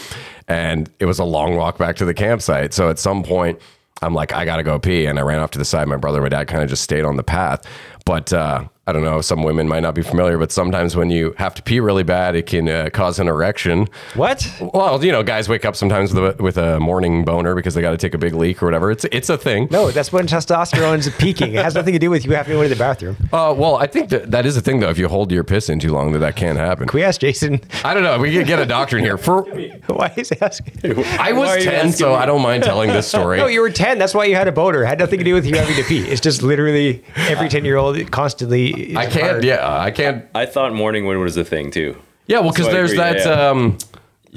And 0.47 0.89
it 0.99 1.05
was 1.05 1.19
a 1.19 1.23
long 1.23 1.55
walk 1.55 1.77
back 1.77 1.95
to 1.97 2.05
the 2.05 2.13
campsite. 2.13 2.73
So 2.73 2.89
at 2.89 2.99
some 2.99 3.23
point. 3.23 3.59
I'm 4.03 4.15
like, 4.15 4.33
I 4.33 4.45
gotta 4.45 4.63
go 4.63 4.79
pee, 4.79 5.05
and 5.05 5.19
I 5.19 5.21
ran 5.21 5.37
off 5.37 5.51
to 5.51 5.59
the 5.59 5.65
side. 5.65 5.87
My 5.87 5.95
brother, 5.95 6.23
my 6.23 6.29
dad, 6.29 6.47
kind 6.47 6.63
of 6.63 6.69
just 6.71 6.81
stayed 6.81 7.05
on 7.05 7.17
the 7.17 7.23
path. 7.23 7.61
But 8.03 8.33
uh, 8.33 8.63
I 8.91 8.93
don't 8.93 9.05
know. 9.05 9.21
Some 9.21 9.43
women 9.43 9.69
might 9.69 9.79
not 9.79 9.95
be 9.95 10.01
familiar, 10.01 10.37
but 10.37 10.51
sometimes 10.51 10.97
when 10.97 11.09
you 11.11 11.33
have 11.37 11.55
to 11.55 11.61
pee 11.61 11.79
really 11.79 12.03
bad, 12.03 12.35
it 12.35 12.45
can 12.45 12.67
uh, 12.67 12.89
cause 12.91 13.19
an 13.19 13.29
erection. 13.29 13.87
What? 14.15 14.45
Well, 14.73 15.01
you 15.01 15.13
know, 15.13 15.23
guys 15.23 15.47
wake 15.47 15.63
up 15.63 15.77
sometimes 15.77 16.13
with 16.13 16.37
a, 16.37 16.43
with 16.43 16.57
a 16.57 16.77
morning 16.77 17.23
boner 17.23 17.55
because 17.55 17.73
they 17.73 17.79
got 17.79 17.91
to 17.91 17.97
take 17.97 18.13
a 18.13 18.17
big 18.17 18.33
leak 18.33 18.61
or 18.61 18.65
whatever. 18.65 18.91
It's 18.91 19.05
it's 19.05 19.29
a 19.29 19.37
thing. 19.37 19.69
No, 19.71 19.91
that's 19.91 20.11
when 20.11 20.27
testosterone's 20.27 21.09
peaking. 21.17 21.53
It 21.53 21.63
has 21.63 21.73
nothing 21.73 21.93
to 21.93 21.99
do 21.99 22.09
with 22.09 22.25
you 22.25 22.31
having 22.33 22.51
to 22.51 22.57
go 22.57 22.63
to 22.63 22.67
the 22.67 22.75
bathroom. 22.75 23.15
Uh, 23.31 23.55
well, 23.57 23.77
I 23.77 23.87
think 23.87 24.09
that 24.09 24.29
that 24.31 24.45
is 24.45 24.57
a 24.57 24.61
thing 24.61 24.81
though. 24.81 24.89
If 24.89 24.97
you 24.97 25.07
hold 25.07 25.31
your 25.31 25.45
piss 25.45 25.69
in 25.69 25.79
too 25.79 25.93
long, 25.93 26.11
that 26.11 26.19
that 26.19 26.35
can 26.35 26.57
happen. 26.57 26.89
Can 26.89 26.97
we 26.97 27.03
ask 27.05 27.21
Jason 27.21 27.61
I 27.85 27.93
don't 27.93 28.03
know. 28.03 28.19
We 28.19 28.33
could 28.33 28.45
get 28.45 28.59
a 28.59 28.65
doctor 28.65 28.97
in 28.97 29.05
here. 29.05 29.17
For 29.17 29.43
why 29.87 30.09
he's 30.09 30.33
asking? 30.33 31.05
I 31.17 31.31
was 31.31 31.63
ten, 31.63 31.93
so 31.93 32.09
me? 32.09 32.15
I 32.15 32.25
don't 32.25 32.41
mind 32.41 32.63
telling 32.63 32.89
this 32.89 33.07
story. 33.07 33.37
No, 33.41 33.47
you 33.47 33.61
were 33.61 33.71
10. 33.71 33.97
That's 33.97 34.13
why 34.13 34.25
you 34.25 34.35
had 34.35 34.47
a 34.47 34.51
boner. 34.51 34.83
It 34.83 34.87
had 34.87 34.99
nothing 34.99 35.17
to 35.19 35.23
do 35.25 35.33
with 35.33 35.45
you 35.45 35.55
having 35.55 35.75
to 35.77 35.83
pee. 35.83 36.01
It's 36.01 36.21
just 36.21 36.43
literally 36.43 37.03
every 37.15 37.47
10 37.47 37.63
year 37.63 37.77
old 37.77 38.11
constantly. 38.11 38.71
I 38.95 39.05
can't. 39.05 39.43
Yeah, 39.43 39.67
I 39.67 39.91
can't. 39.91 40.25
I 40.35 40.45
thought 40.45 40.73
morning 40.73 41.05
wood 41.05 41.17
was 41.17 41.37
a 41.37 41.43
thing 41.43 41.71
too. 41.71 41.95
Yeah, 42.27 42.39
well, 42.39 42.51
because 42.51 42.65
So 42.65 42.71
I 42.71 42.73
there's 42.73 42.91
agree, 42.91 43.03
that 43.03 43.17
yeah. 43.25 43.49
um, 43.49 43.77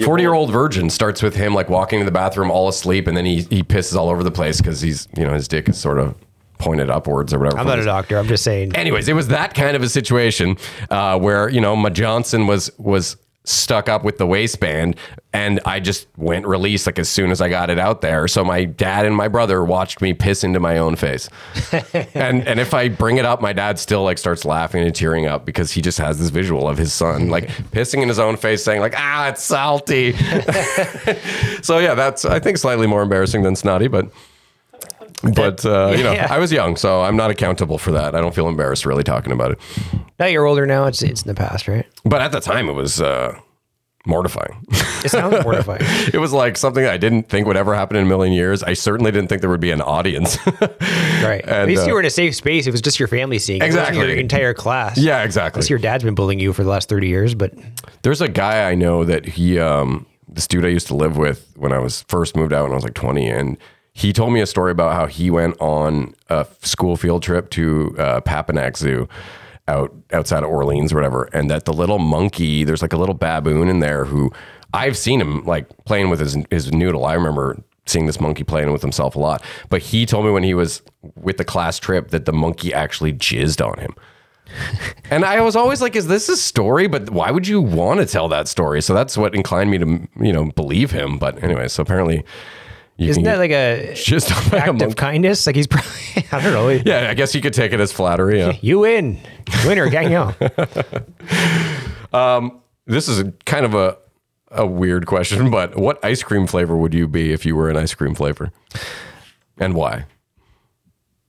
forty-year-old 0.05 0.51
virgin 0.51 0.91
starts 0.91 1.23
with 1.23 1.37
him 1.37 1.55
like 1.55 1.69
walking 1.69 2.01
to 2.01 2.05
the 2.05 2.11
bathroom 2.11 2.51
all 2.51 2.69
asleep, 2.69 3.07
and 3.07 3.17
then 3.17 3.25
he 3.25 3.43
he 3.43 3.63
pisses 3.63 3.95
all 3.97 4.09
over 4.09 4.23
the 4.23 4.31
place 4.31 4.61
because 4.61 4.81
he's 4.81 5.09
you 5.17 5.25
know 5.25 5.33
his 5.35 5.47
dick 5.49 5.69
is 5.69 5.79
sort 5.79 5.99
of 5.99 6.15
pointed 6.59 6.89
upwards 6.91 7.35
or 7.35 7.39
whatever. 7.39 7.59
I'm 7.59 7.67
not 7.67 7.79
a 7.79 7.85
doctor. 7.85 8.17
I'm 8.19 8.27
just 8.29 8.43
saying. 8.45 8.75
Anyways, 8.75 9.09
it 9.09 9.13
was 9.15 9.29
that 9.29 9.55
kind 9.55 9.77
of 9.77 9.83
a 9.83 9.89
situation 9.89 10.57
uh, 10.91 11.19
where 11.19 11.49
you 11.49 11.61
know 11.61 11.77
my 11.77 11.91
Johnson 11.91 12.47
was 12.47 12.71
was 12.79 13.17
stuck 13.45 13.89
up 13.89 14.05
with 14.05 14.19
the 14.19 14.27
waistband, 14.27 14.97
and 15.33 15.61
I 15.67 15.79
just 15.81 16.07
went 16.17 16.47
release 16.47 16.87
like 16.87 16.99
as 16.99 17.09
soon 17.09 17.31
as 17.31 17.41
I 17.41 17.49
got 17.49 17.69
it 17.71 17.79
out 17.79 18.01
there. 18.01 18.27
So 18.27 18.45
my 18.45 18.65
dad 18.65 19.05
and 19.05 19.15
my 19.15 19.29
brother 19.29 19.65
watched 19.65 20.01
me 20.01 20.15
piss 20.15 20.45
into 20.45 20.61
my 20.61 20.79
own 20.79 20.97
face, 20.97 21.29
and 22.15 22.47
and 22.47 22.59
if 22.59 22.75
I 22.75 22.89
bring 22.89 23.19
it 23.19 23.25
up, 23.25 23.41
my 23.41 23.53
dad 23.53 23.79
still 23.79 24.03
like 24.03 24.19
starts 24.19 24.45
laughing 24.45 24.83
and 24.83 24.95
tearing 24.95 25.27
up 25.27 25.45
because 25.45 25.73
he 25.73 25.83
just 25.83 25.99
has 25.99 26.19
this 26.19 26.31
visual 26.31 26.69
of 26.69 26.79
his 26.79 26.93
son 26.93 27.29
like 27.29 27.49
pissing 27.73 28.03
in 28.03 28.09
his 28.09 28.19
own 28.19 28.37
face, 28.37 28.65
saying 28.65 28.81
like 28.81 28.95
ah 28.97 29.29
it's 29.29 29.43
salty. 29.43 30.13
so 31.63 31.79
yeah, 31.79 31.95
that's 31.95 32.25
I 32.25 32.41
think 32.41 32.59
slightly 32.59 32.87
more 32.87 33.03
embarrassing 33.03 33.43
than 33.43 33.57
snotty, 33.57 33.89
but. 33.89 34.09
But 35.23 35.65
uh, 35.65 35.95
you 35.97 36.03
know, 36.03 36.13
Yeah. 36.13 36.27
I 36.31 36.39
was 36.39 36.53
young, 36.53 36.77
so 36.77 37.03
I'm 37.03 37.17
not 37.17 37.31
accountable 37.31 37.79
for 37.79 37.93
that. 37.93 38.15
I 38.15 38.21
don't 38.21 38.35
feel 38.35 38.49
embarrassed 38.49 38.85
really 38.85 39.05
talking 39.05 39.33
about 39.33 39.53
it. 39.53 39.59
Now 40.19 40.27
you're 40.27 40.47
older 40.47 40.67
now. 40.67 40.85
It's 40.87 41.03
it's 41.03 41.23
in 41.23 41.29
the 41.29 41.35
past, 41.35 41.67
right? 41.69 41.87
But 42.05 42.21
at 42.21 42.33
the 42.33 42.41
time, 42.41 42.69
it 42.69 42.73
was 42.75 43.01
uh, 43.01 43.39
mortifying. 44.07 44.65
It 45.05 45.11
sounds 45.11 45.43
mortifying. 45.43 45.81
it 46.13 46.19
was 46.19 46.33
like 46.33 46.57
something 46.59 46.85
I 46.85 46.97
didn't 46.99 47.29
think 47.29 47.47
would 47.47 47.57
ever 47.57 47.75
happen 47.75 47.97
in 47.97 48.05
a 48.05 48.09
million 48.09 48.35
years. 48.35 48.63
I 48.63 48.75
certainly 48.75 49.11
didn't 49.13 49.29
think 49.29 49.41
there 49.41 49.51
would 49.51 49.61
be 49.61 49.71
an 49.71 49.81
audience. 49.81 50.39
Right. 51.25 51.43
At 51.47 51.67
least 51.69 51.85
uh, 51.85 51.87
you 51.87 51.95
were 51.95 52.01
in 52.01 52.07
a 52.07 52.11
safe 52.11 52.35
space. 52.37 52.67
It 52.67 52.71
was 52.71 52.83
just 52.83 52.99
your 52.99 53.09
family 53.09 53.39
seeing 53.39 53.63
it. 53.63 53.65
It 53.65 53.69
Exactly. 53.69 53.99
Your 54.09 54.17
entire 54.17 54.53
class. 54.53 54.99
yeah, 54.99 55.23
exactly. 55.23 55.61
Unless 55.61 55.71
your 55.71 55.79
dad's 55.79 56.05
been 56.05 56.15
bullying 56.15 56.39
you 56.39 56.53
for 56.53 56.63
the 56.63 56.69
last 56.69 56.91
30 56.91 57.09
years, 57.09 57.35
but 57.35 57.55
There's 58.03 58.21
a 58.21 58.29
guy 58.29 58.71
I 58.71 58.75
know 58.75 59.05
that 59.05 59.25
he 59.25 59.59
um, 59.59 60.05
this 60.29 60.47
dude 60.47 60.67
I 60.67 60.69
used 60.69 60.87
to 60.89 60.95
live 60.95 61.17
with 61.17 61.51
when 61.57 61.73
I 61.73 61.79
was 61.79 62.03
first 62.09 62.37
moved 62.37 62.53
out 62.53 62.65
when 62.65 62.73
I 62.73 62.75
was 62.75 62.85
like 62.85 62.93
20, 62.95 63.27
and 63.27 63.57
he 63.95 64.13
told 64.13 64.33
me 64.33 64.41
a 64.41 64.47
story 64.47 64.73
about 64.73 64.93
how 64.93 65.07
he 65.07 65.31
went 65.31 65.57
on 65.61 66.15
a 66.29 66.47
school 66.63 66.97
field 66.97 67.23
trip 67.23 67.49
to 67.51 67.95
uh, 67.99 68.21
Papanack 68.21 68.77
Zoo 68.77 69.09
out 69.69 69.95
outside 70.13 70.43
of 70.43 70.51
Orleans 70.51 70.93
or 70.93 70.97
whatever, 70.97 71.25
and 71.33 71.51
that 71.51 71.65
the 71.65 71.73
little 71.73 71.99
monkey, 71.99 72.65
there's 72.65 72.83
like 72.83 72.93
a 72.93 72.97
little 72.97 73.15
baboon 73.15 73.69
in 73.69 73.79
there 73.79 74.05
who 74.05 74.33
I've 74.75 74.97
seen 74.97 75.21
him 75.21 75.45
like 75.45 75.69
playing 75.85 76.11
with 76.11 76.21
his 76.21 76.37
his 76.51 76.73
noodle. 76.73 77.07
I 77.07 77.15
remember 77.15 77.63
seeing 77.87 78.07
this 78.07 78.21
monkey 78.21 78.43
playing 78.45 78.73
with 78.73 78.83
himself 78.83 79.15
a 79.15 79.21
lot, 79.21 79.43
but 79.69 79.81
he 79.81 80.07
told 80.07 80.25
me 80.25 80.33
when 80.33 80.43
he 80.43 80.55
was 80.55 80.83
with 81.15 81.37
the 81.37 81.45
class 81.45 81.79
trip 81.79 82.09
that 82.09 82.25
the 82.25 82.33
monkey 82.33 82.75
actually 82.75 83.13
jizzed 83.13 83.65
on 83.65 83.79
him. 83.79 83.95
and 85.11 85.25
I 85.25 85.41
was 85.41 85.55
always 85.55 85.81
like, 85.81 85.95
"Is 85.95 86.09
this 86.09 86.29
a 86.29 86.37
story?" 86.37 86.89
But 86.89 87.11
why 87.11 87.31
would 87.31 87.47
you 87.47 87.61
want 87.61 88.01
to 88.01 88.07
tell 88.07 88.29
that 88.29 88.49
story? 88.49 88.83
So 88.83 88.93
that's 88.93 89.17
what 89.17 89.35
inclined 89.35 89.71
me 89.71 89.79
to, 89.79 90.09
you 90.21 90.33
know, 90.33 90.51
believe 90.53 90.91
him. 90.91 91.17
But 91.19 91.43
anyway, 91.43 91.69
so 91.69 91.83
apparently, 91.83 92.25
you 92.97 93.11
Isn't 93.11 93.25
that 93.25 93.39
like 93.39 93.51
a 93.51 93.93
just 93.95 94.31
like 94.31 94.53
a 94.53 94.67
act 94.71 94.83
of 94.83 94.97
kindness? 94.97 95.47
Like 95.47 95.57
he's 95.57 95.67
probably 95.67 95.91
I 96.33 96.43
don't 96.43 96.53
know. 96.53 96.69
Yeah, 96.69 97.11
I 97.11 97.15
guess 97.15 97.35
you 97.35 97.41
could 97.41 97.55
take 97.55 97.73
it 97.73 97.81
as 97.81 97.93
flattery. 97.93 98.39
Yeah. 98.39 98.57
You 98.61 98.81
win, 98.81 99.19
winner, 99.65 99.89
gang 99.89 100.15
out. 100.15 100.37
This 102.87 103.09
is 103.09 103.19
a, 103.21 103.33
kind 103.47 103.65
of 103.65 103.75
a 103.75 103.97
a 104.51 104.67
weird 104.67 105.07
question, 105.07 105.51
but 105.51 105.77
what 105.77 106.03
ice 106.05 106.23
cream 106.23 106.47
flavor 106.47 106.77
would 106.77 106.95
you 106.95 107.09
be 107.09 107.33
if 107.33 107.45
you 107.45 107.57
were 107.57 107.71
an 107.71 107.77
ice 107.77 107.95
cream 107.95 108.15
flavor, 108.15 108.51
and 109.59 109.75
why? 109.75 110.07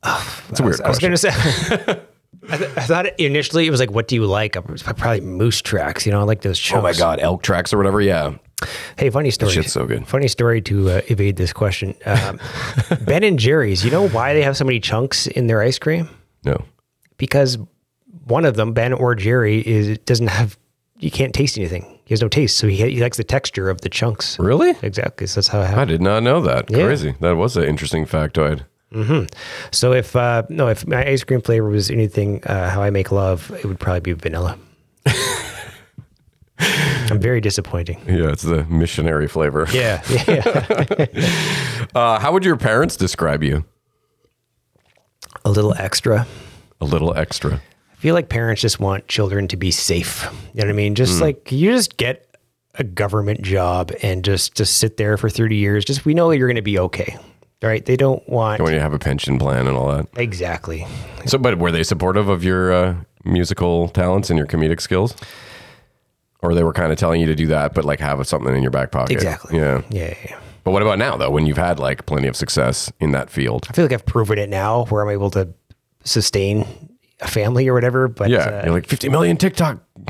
It's 0.49 0.59
a 0.59 0.63
weird 0.63 0.82
I 0.82 0.89
was 0.89 0.99
question. 0.99 1.09
gonna 1.09 1.18
say. 1.18 1.30
I, 2.47 2.57
th- 2.57 2.70
I 2.78 2.82
thought 2.82 3.20
initially 3.20 3.66
it 3.66 3.72
was 3.72 3.80
like, 3.80 3.89
"What 3.89 4.07
do 4.07 4.13
you 4.13 4.26
like?" 4.28 4.55
I 4.55 4.59
probably 4.59 5.22
moose 5.22 5.59
tracks. 5.63 6.05
You 6.05 6.11
know, 6.11 6.20
I 6.20 6.24
like 6.24 6.41
those 6.41 6.59
chunks. 6.59 6.80
oh 6.80 6.84
my 6.84 6.93
god, 6.93 7.20
elk 7.20 7.41
tracks 7.41 7.74
or 7.74 7.78
whatever. 7.78 7.99
Yeah, 7.99 8.36
Hey, 8.97 9.09
funny 9.09 9.31
story. 9.31 9.51
shit's 9.51 9.73
so 9.73 9.85
good. 9.85 10.07
Funny 10.07 10.27
story 10.27 10.61
to 10.63 10.89
uh, 10.89 11.01
evade 11.07 11.35
this 11.35 11.51
question. 11.51 11.93
Um, 12.05 12.39
ben 13.01 13.23
and 13.23 13.37
Jerry's. 13.37 13.83
You 13.83 13.91
know 13.91 14.07
why 14.07 14.33
they 14.33 14.41
have 14.41 14.55
so 14.55 14.63
many 14.63 14.79
chunks 14.79 15.27
in 15.27 15.47
their 15.47 15.61
ice 15.61 15.79
cream? 15.79 16.09
no. 16.43 16.63
Because 17.17 17.57
one 18.25 18.43
of 18.43 18.55
them, 18.55 18.73
Ben 18.73 18.91
or 18.91 19.15
Jerry, 19.15 19.65
is 19.65 19.97
doesn't 19.99 20.27
have. 20.27 20.57
You 20.99 21.09
can't 21.09 21.33
taste 21.33 21.57
anything. 21.57 21.83
He 22.05 22.13
has 22.13 22.21
no 22.21 22.27
taste, 22.27 22.57
so 22.57 22.67
he, 22.67 22.75
he 22.75 22.99
likes 23.01 23.15
the 23.17 23.23
texture 23.23 23.69
of 23.69 23.81
the 23.81 23.89
chunks. 23.89 24.37
Really? 24.37 24.73
Exactly. 24.81 25.25
So 25.27 25.35
that's 25.39 25.47
how 25.47 25.61
it 25.61 25.69
I 25.69 25.85
did 25.85 26.01
not 26.01 26.23
know 26.23 26.41
that. 26.41 26.69
Yeah. 26.69 26.83
Crazy. 26.85 27.15
That 27.21 27.35
was 27.35 27.55
an 27.55 27.63
interesting 27.63 28.05
factoid. 28.05 28.65
So 29.71 29.91
if 29.93 30.15
uh, 30.15 30.43
no, 30.49 30.67
if 30.67 30.85
my 30.87 31.05
ice 31.05 31.23
cream 31.23 31.41
flavor 31.41 31.67
was 31.69 31.89
anything 31.89 32.43
uh, 32.45 32.69
how 32.69 32.81
I 32.81 32.89
make 32.89 33.11
love, 33.11 33.51
it 33.51 33.65
would 33.65 33.79
probably 33.79 33.99
be 34.01 34.13
vanilla. 34.13 34.57
I'm 36.59 37.19
very 37.19 37.41
disappointing. 37.41 37.99
Yeah, 38.07 38.31
it's 38.31 38.43
the 38.43 38.63
missionary 38.65 39.27
flavor. 39.27 39.67
Yeah, 39.71 40.01
yeah. 40.27 41.05
Uh, 41.95 42.19
how 42.19 42.31
would 42.33 42.43
your 42.43 42.57
parents 42.57 42.95
describe 42.97 43.43
you? 43.43 43.63
a 45.45 45.49
little 45.51 45.73
extra. 45.75 46.25
A 46.81 46.85
little 46.85 47.15
extra. 47.15 47.61
I 47.91 47.95
feel 47.97 48.15
like 48.15 48.29
parents 48.29 48.61
just 48.61 48.79
want 48.79 49.07
children 49.07 49.47
to 49.49 49.57
be 49.57 49.71
safe. 49.71 50.23
You 50.53 50.61
know 50.61 50.65
what 50.65 50.69
I 50.69 50.73
mean? 50.73 50.95
Just 50.95 51.21
like 51.21 51.51
you 51.51 51.71
just 51.71 51.97
get 51.97 52.35
a 52.75 52.83
government 52.83 53.41
job 53.43 53.91
and 54.01 54.25
just 54.25 54.55
just 54.55 54.77
sit 54.77 54.97
there 54.97 55.17
for 55.17 55.29
30 55.29 55.55
years. 55.55 55.85
Just 55.85 56.03
we 56.05 56.13
know 56.13 56.31
you're 56.31 56.47
going 56.47 56.55
to 56.55 56.61
be 56.61 56.79
okay. 56.79 57.17
Right? 57.61 57.85
They 57.85 57.95
don't 57.95 58.27
want 58.27 58.61
When 58.61 58.73
you 58.73 58.79
to 58.79 58.81
have 58.83 58.93
a 58.93 58.99
pension 58.99 59.39
plan 59.39 59.67
and 59.67 59.77
all 59.77 59.87
that. 59.95 60.07
exactly. 60.17 60.85
So, 61.25 61.37
but 61.37 61.57
were 61.57 61.71
they 61.71 61.83
supportive 61.83 62.27
of 62.27 62.43
your 62.43 62.73
uh, 62.73 62.95
musical 63.23 63.87
talents 63.89 64.29
and 64.29 64.37
your 64.37 64.47
comedic 64.47 64.81
skills? 64.81 65.15
Or 66.45 66.53
they 66.53 66.63
were 66.63 66.73
kind 66.73 66.91
of 66.91 66.97
telling 66.97 67.19
you 67.21 67.27
to 67.27 67.35
do 67.35 67.47
that, 67.47 67.73
but 67.73 67.85
like 67.85 67.99
have 67.99 68.25
something 68.27 68.55
in 68.55 68.61
your 68.61 68.71
back 68.71 68.91
pocket. 68.91 69.13
Exactly. 69.13 69.57
Yeah. 69.57 69.81
Yeah, 69.89 70.13
yeah. 70.29 70.39
But 70.63 70.71
what 70.71 70.81
about 70.81 70.97
now, 70.99 71.15
though, 71.17 71.29
when 71.31 71.45
you've 71.45 71.57
had 71.57 71.79
like 71.79 72.05
plenty 72.05 72.27
of 72.27 72.35
success 72.35 72.91
in 72.99 73.11
that 73.11 73.29
field? 73.29 73.67
I 73.69 73.73
feel 73.73 73.85
like 73.85 73.91
I've 73.93 74.05
proven 74.05 74.37
it 74.39 74.49
now 74.49 74.85
where 74.85 75.03
I'm 75.03 75.09
able 75.11 75.29
to 75.31 75.49
sustain 76.03 76.65
a 77.21 77.27
family 77.27 77.67
or 77.67 77.73
whatever, 77.73 78.07
but 78.07 78.29
Yeah. 78.29 78.39
uh, 78.39 78.61
you're 78.65 78.73
like 78.73 78.87
50 78.87 79.09
million 79.09 79.37
TikTok 79.37 79.79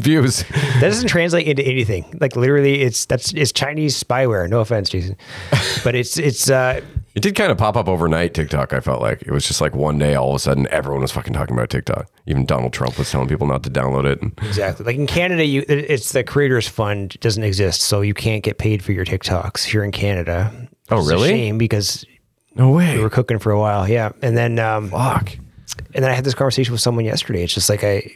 views. 0.00 0.44
that 0.44 0.78
doesn't 0.80 1.08
translate 1.08 1.46
into 1.46 1.62
anything. 1.64 2.16
Like 2.20 2.36
literally 2.36 2.82
it's 2.82 3.06
that's 3.06 3.32
it's 3.32 3.50
Chinese 3.52 4.00
spyware. 4.02 4.48
No 4.48 4.60
offense, 4.60 4.88
Jason. 4.90 5.16
But 5.84 5.94
it's 5.94 6.16
it's 6.16 6.48
uh 6.48 6.80
It 7.14 7.22
did 7.22 7.36
kind 7.36 7.52
of 7.52 7.58
pop 7.58 7.76
up 7.76 7.86
overnight, 7.88 8.34
TikTok. 8.34 8.72
I 8.72 8.80
felt 8.80 9.00
like 9.00 9.22
it 9.22 9.30
was 9.30 9.46
just 9.46 9.60
like 9.60 9.72
one 9.74 9.98
day, 9.98 10.16
all 10.16 10.30
of 10.30 10.34
a 10.34 10.38
sudden, 10.40 10.66
everyone 10.72 11.00
was 11.02 11.12
fucking 11.12 11.32
talking 11.32 11.54
about 11.56 11.70
TikTok. 11.70 12.10
Even 12.26 12.44
Donald 12.44 12.72
Trump 12.72 12.98
was 12.98 13.08
telling 13.08 13.28
people 13.28 13.46
not 13.46 13.62
to 13.62 13.70
download 13.70 14.04
it. 14.04 14.20
Exactly. 14.44 14.84
Like 14.84 14.96
in 14.96 15.06
Canada, 15.06 15.44
you 15.44 15.64
it's 15.68 16.10
the 16.10 16.24
creators 16.24 16.66
fund 16.66 17.16
doesn't 17.20 17.44
exist, 17.44 17.82
so 17.82 18.00
you 18.00 18.14
can't 18.14 18.42
get 18.42 18.58
paid 18.58 18.82
for 18.82 18.90
your 18.92 19.04
TikToks 19.04 19.62
here 19.64 19.84
in 19.84 19.92
Canada. 19.92 20.52
Oh, 20.90 20.98
It's 20.98 21.08
really? 21.08 21.28
Shame 21.28 21.56
because 21.56 22.04
no 22.56 22.70
way. 22.70 22.96
we 22.96 23.02
were 23.02 23.10
cooking 23.10 23.38
for 23.38 23.52
a 23.52 23.60
while. 23.60 23.88
Yeah, 23.88 24.10
and 24.20 24.36
then 24.36 24.58
um, 24.58 24.90
Fuck. 24.90 25.34
and 25.94 26.02
then 26.02 26.10
I 26.10 26.14
had 26.14 26.24
this 26.24 26.34
conversation 26.34 26.72
with 26.72 26.80
someone 26.80 27.04
yesterday. 27.04 27.44
It's 27.44 27.54
just 27.54 27.70
like 27.70 27.84
I 27.84 28.10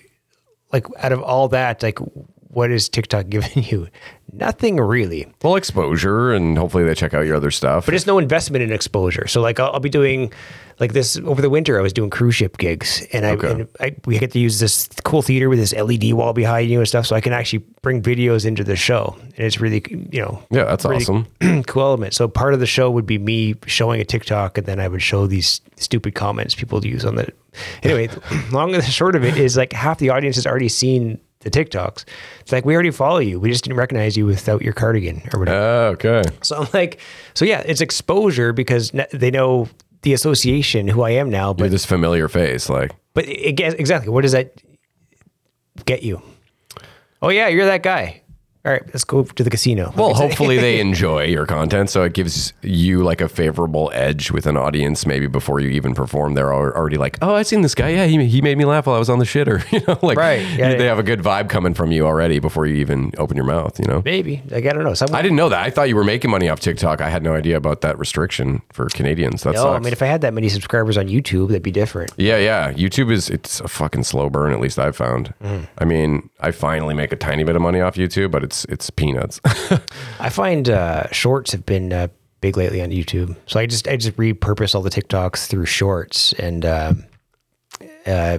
like 0.72 0.86
out 0.98 1.12
of 1.12 1.22
all 1.22 1.46
that, 1.50 1.84
like 1.84 2.00
what 2.48 2.72
is 2.72 2.88
TikTok 2.88 3.26
giving 3.30 3.62
you? 3.62 3.86
Nothing 4.32 4.76
really. 4.76 5.26
Well, 5.42 5.56
exposure, 5.56 6.32
and 6.32 6.56
hopefully 6.58 6.84
they 6.84 6.94
check 6.94 7.14
out 7.14 7.26
your 7.26 7.36
other 7.36 7.50
stuff. 7.50 7.86
But 7.86 7.94
it's 7.94 8.06
no 8.06 8.18
investment 8.18 8.62
in 8.62 8.72
exposure. 8.72 9.26
So 9.26 9.40
like 9.40 9.58
I'll, 9.58 9.72
I'll 9.72 9.80
be 9.80 9.88
doing 9.88 10.32
like 10.80 10.92
this 10.92 11.16
over 11.16 11.42
the 11.42 11.50
winter. 11.50 11.78
I 11.78 11.82
was 11.82 11.92
doing 11.92 12.10
cruise 12.10 12.34
ship 12.36 12.56
gigs, 12.58 13.04
and 13.12 13.24
I, 13.26 13.30
Okay. 13.32 13.50
and 13.50 13.68
I 13.80 13.96
we 14.04 14.18
get 14.18 14.30
to 14.32 14.38
use 14.38 14.60
this 14.60 14.88
cool 15.04 15.22
theater 15.22 15.48
with 15.48 15.58
this 15.58 15.72
LED 15.72 16.12
wall 16.12 16.32
behind 16.34 16.70
you 16.70 16.78
and 16.78 16.86
stuff, 16.86 17.06
so 17.06 17.16
I 17.16 17.20
can 17.20 17.32
actually 17.32 17.64
bring 17.82 18.02
videos 18.02 18.44
into 18.44 18.62
the 18.64 18.76
show, 18.76 19.16
and 19.18 19.46
it's 19.46 19.60
really 19.60 19.82
you 20.12 20.20
know 20.20 20.42
yeah, 20.50 20.64
that's 20.64 20.84
really 20.84 20.96
awesome. 21.02 21.26
cool 21.66 21.82
element. 21.82 22.14
So 22.14 22.28
part 22.28 22.54
of 22.54 22.60
the 22.60 22.66
show 22.66 22.90
would 22.90 23.06
be 23.06 23.18
me 23.18 23.54
showing 23.66 24.00
a 24.00 24.04
TikTok, 24.04 24.58
and 24.58 24.66
then 24.66 24.78
I 24.78 24.88
would 24.88 25.02
show 25.02 25.26
these 25.26 25.60
stupid 25.76 26.14
comments 26.14 26.54
people 26.54 26.84
use 26.86 27.04
on 27.04 27.16
the. 27.16 27.32
Anyway, 27.82 28.08
long 28.52 28.74
and 28.74 28.82
the 28.82 28.86
short 28.90 29.16
of 29.16 29.24
it 29.24 29.36
is 29.36 29.56
like 29.56 29.72
half 29.72 29.98
the 29.98 30.10
audience 30.10 30.36
has 30.36 30.46
already 30.46 30.68
seen 30.68 31.18
the 31.40 31.50
TikToks. 31.50 32.04
It's 32.40 32.52
like 32.52 32.64
we 32.64 32.74
already 32.74 32.90
follow 32.90 33.18
you. 33.18 33.38
We 33.38 33.50
just 33.50 33.64
didn't 33.64 33.78
recognize 33.78 34.16
you 34.16 34.26
without 34.26 34.62
your 34.62 34.72
cardigan 34.72 35.22
or 35.32 35.40
whatever. 35.40 35.58
Oh, 35.58 35.86
okay. 35.90 36.22
So 36.42 36.56
I'm 36.56 36.68
like, 36.74 37.00
so 37.34 37.44
yeah, 37.44 37.62
it's 37.64 37.80
exposure 37.80 38.52
because 38.52 38.92
they 39.12 39.30
know 39.30 39.68
the 40.02 40.12
association 40.12 40.88
who 40.88 41.02
I 41.02 41.10
am 41.10 41.30
now. 41.30 41.48
You're 41.48 41.54
But 41.54 41.70
this 41.70 41.86
familiar 41.86 42.28
face. 42.28 42.68
Like, 42.68 42.92
but 43.14 43.26
again, 43.28 43.74
exactly, 43.78 44.10
what 44.10 44.22
does 44.22 44.32
that 44.32 44.54
get 45.84 46.02
you? 46.02 46.22
Oh 47.22 47.30
yeah, 47.30 47.48
you're 47.48 47.66
that 47.66 47.82
guy. 47.82 48.22
All 48.68 48.74
right, 48.74 48.84
let's 48.88 49.04
go 49.04 49.22
to 49.22 49.42
the 49.42 49.48
casino. 49.48 49.94
well, 49.96 50.12
hopefully 50.12 50.58
they 50.58 50.78
enjoy 50.88 51.24
your 51.24 51.46
content. 51.46 51.88
So 51.88 52.02
it 52.02 52.12
gives 52.12 52.52
you 52.60 53.02
like 53.02 53.22
a 53.22 53.28
favorable 53.28 53.90
edge 53.94 54.30
with 54.30 54.44
an 54.44 54.58
audience. 54.58 55.06
Maybe 55.06 55.26
before 55.26 55.58
you 55.58 55.70
even 55.70 55.94
perform, 55.94 56.34
they're 56.34 56.52
already 56.52 56.98
like, 56.98 57.16
oh, 57.22 57.34
I've 57.34 57.46
seen 57.46 57.62
this 57.62 57.74
guy. 57.74 57.88
Yeah, 57.88 58.04
he, 58.04 58.26
he 58.26 58.42
made 58.42 58.58
me 58.58 58.66
laugh 58.66 58.86
while 58.86 58.96
I 58.96 58.98
was 58.98 59.08
on 59.08 59.20
the 59.20 59.24
shitter. 59.24 59.64
You 59.78 59.80
know, 59.86 59.98
like, 60.02 60.18
Right. 60.18 60.40
Yeah, 60.58 60.74
they 60.74 60.84
yeah. 60.84 60.88
have 60.88 60.98
a 60.98 61.02
good 61.02 61.20
vibe 61.20 61.48
coming 61.48 61.72
from 61.72 61.92
you 61.92 62.04
already 62.04 62.40
before 62.40 62.66
you 62.66 62.74
even 62.76 63.12
open 63.16 63.36
your 63.36 63.46
mouth, 63.46 63.78
you 63.78 63.86
know? 63.86 64.02
maybe 64.04 64.42
like 64.50 64.66
I 64.66 64.72
don't 64.72 64.84
know. 64.84 64.92
Someone, 64.92 65.18
I 65.18 65.22
didn't 65.22 65.36
know 65.36 65.48
that. 65.48 65.64
I 65.64 65.70
thought 65.70 65.88
you 65.88 65.96
were 65.96 66.04
making 66.04 66.30
money 66.30 66.50
off 66.50 66.60
TikTok. 66.60 67.00
I 67.00 67.08
had 67.08 67.22
no 67.22 67.32
idea 67.34 67.56
about 67.56 67.80
that 67.82 67.98
restriction 67.98 68.60
for 68.72 68.86
Canadians. 68.88 69.44
That 69.44 69.54
no, 69.54 69.62
sucks. 69.62 69.76
I 69.76 69.78
mean, 69.84 69.92
if 69.94 70.02
I 70.02 70.06
had 70.06 70.20
that 70.22 70.34
many 70.34 70.48
subscribers 70.50 70.98
on 70.98 71.08
YouTube, 71.08 71.48
that'd 71.48 71.62
be 71.62 71.70
different. 71.70 72.12
yeah, 72.18 72.36
yeah. 72.36 72.72
YouTube 72.72 73.10
is 73.10 73.30
it's 73.30 73.60
a 73.60 73.68
fucking 73.68 74.04
slow 74.04 74.28
burn. 74.28 74.52
At 74.52 74.60
least 74.60 74.78
I've 74.78 74.96
found. 74.96 75.32
Mm. 75.42 75.68
I 75.78 75.84
mean, 75.84 76.28
I 76.40 76.50
finally 76.50 76.94
make 76.94 77.12
a 77.12 77.16
tiny 77.16 77.44
bit 77.44 77.56
of 77.56 77.62
money 77.62 77.80
off 77.80 77.94
YouTube, 77.94 78.30
but 78.30 78.42
it's 78.42 78.57
it's 78.66 78.90
peanuts. 78.90 79.40
I 80.20 80.28
find 80.30 80.68
uh, 80.68 81.10
shorts 81.12 81.52
have 81.52 81.64
been 81.66 81.92
uh, 81.92 82.08
big 82.40 82.56
lately 82.56 82.82
on 82.82 82.90
YouTube, 82.90 83.36
so 83.46 83.58
I 83.60 83.66
just 83.66 83.88
I 83.88 83.96
just 83.96 84.16
repurpose 84.16 84.74
all 84.74 84.82
the 84.82 84.90
TikToks 84.90 85.46
through 85.46 85.66
shorts 85.66 86.32
and 86.34 86.64
uh, 86.64 86.94
uh, 88.06 88.38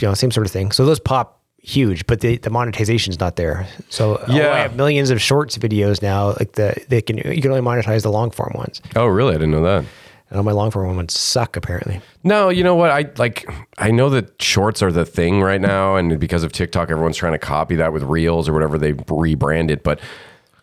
you 0.00 0.08
know 0.08 0.14
same 0.14 0.30
sort 0.30 0.46
of 0.46 0.52
thing. 0.52 0.72
So 0.72 0.84
those 0.84 1.00
pop 1.00 1.42
huge, 1.58 2.06
but 2.06 2.20
the 2.20 2.36
the 2.38 2.50
monetization's 2.50 3.18
not 3.18 3.36
there. 3.36 3.66
So 3.88 4.22
Yeah. 4.28 4.52
I 4.52 4.58
have 4.58 4.76
millions 4.76 5.10
of 5.10 5.20
shorts 5.20 5.56
videos 5.58 6.02
now. 6.02 6.28
Like 6.38 6.52
the 6.52 6.76
they 6.88 7.00
can 7.02 7.18
you 7.18 7.40
can 7.42 7.50
only 7.50 7.62
monetize 7.62 8.02
the 8.02 8.10
long 8.10 8.30
form 8.30 8.52
ones, 8.54 8.80
oh, 8.96 9.06
really? 9.06 9.34
I 9.34 9.38
didn't 9.38 9.52
know 9.52 9.62
that. 9.62 9.84
And 10.30 10.38
all 10.38 10.42
my 10.42 10.52
long 10.52 10.70
form 10.70 10.96
ones 10.96 11.18
suck 11.18 11.56
apparently. 11.56 12.00
No, 12.22 12.48
you 12.48 12.64
know 12.64 12.74
what? 12.74 12.90
I 12.90 13.10
like. 13.18 13.48
I 13.78 13.90
know 13.90 14.10
that 14.10 14.40
shorts 14.40 14.82
are 14.82 14.92
the 14.92 15.04
thing 15.04 15.40
right 15.42 15.60
now, 15.60 15.96
and 15.96 16.18
because 16.18 16.42
of 16.42 16.52
TikTok, 16.52 16.90
everyone's 16.90 17.16
trying 17.16 17.32
to 17.32 17.38
copy 17.38 17.76
that 17.76 17.92
with 17.92 18.02
Reels 18.02 18.48
or 18.48 18.52
whatever 18.52 18.78
they 18.78 18.92
rebrand 18.92 19.70
it. 19.70 19.82
But 19.82 20.00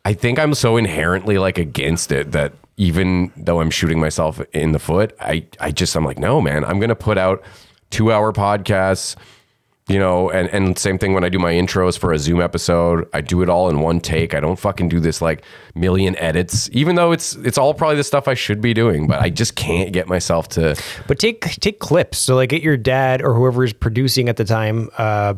I 0.04 0.14
think 0.14 0.40
I'm 0.40 0.54
so 0.54 0.78
inherently 0.78 1.38
like 1.38 1.58
against 1.58 2.12
it 2.12 2.32
that 2.32 2.54
even 2.78 3.32
though 3.38 3.62
I'm 3.62 3.70
shooting 3.70 4.00
myself 4.00 4.42
in 4.54 4.72
the 4.72 4.80
foot, 4.80 5.16
I 5.20 5.46
I 5.60 5.72
just 5.72 5.96
I'm 5.96 6.06
like, 6.06 6.20
no, 6.20 6.42
man, 6.42 6.66
I'm 6.66 6.80
gonna 6.80 6.96
put 6.96 7.18
out 7.18 7.44
two 7.92 8.12
hour 8.12 8.34
podcasts. 8.34 9.16
You 9.92 10.00
know, 10.00 10.30
and, 10.32 10.50
and 10.50 10.78
same 10.78 10.98
thing 10.98 11.14
when 11.14 11.24
I 11.24 11.30
do 11.30 11.38
my 11.38 11.54
intros 11.54 11.98
for 11.98 12.14
a 12.14 12.20
Zoom 12.20 12.40
episode, 12.42 13.10
I 13.14 13.22
do 13.22 13.42
it 13.42 13.50
all 13.50 13.70
in 13.70 13.80
one 13.80 14.00
take. 14.00 14.34
I 14.34 14.40
don't 14.40 14.58
fucking 14.58 14.90
do 14.90 15.00
this 15.00 15.22
like 15.22 15.44
million 15.76 16.16
edits, 16.18 16.70
even 16.72 16.96
though 16.96 17.12
it's 17.12 17.36
it's 17.36 17.58
all 17.58 17.74
probably 17.74 17.98
the 17.98 18.04
stuff 18.04 18.28
I 18.28 18.34
should 18.34 18.62
be 18.62 18.74
doing, 18.74 19.08
but 19.08 19.20
I 19.20 19.30
just 19.30 19.56
can't 19.56 19.92
get 19.92 20.08
myself 20.08 20.48
to 20.50 20.82
But 21.08 21.20
take 21.20 21.42
take 21.42 21.80
clips. 21.80 22.18
So 22.18 22.36
like 22.36 22.50
get 22.50 22.62
your 22.62 22.78
dad 22.78 23.22
or 23.22 23.34
whoever 23.34 23.64
is 23.64 23.74
producing 23.74 24.30
at 24.30 24.38
the 24.38 24.46
time 24.46 24.90
uh, 24.98 25.34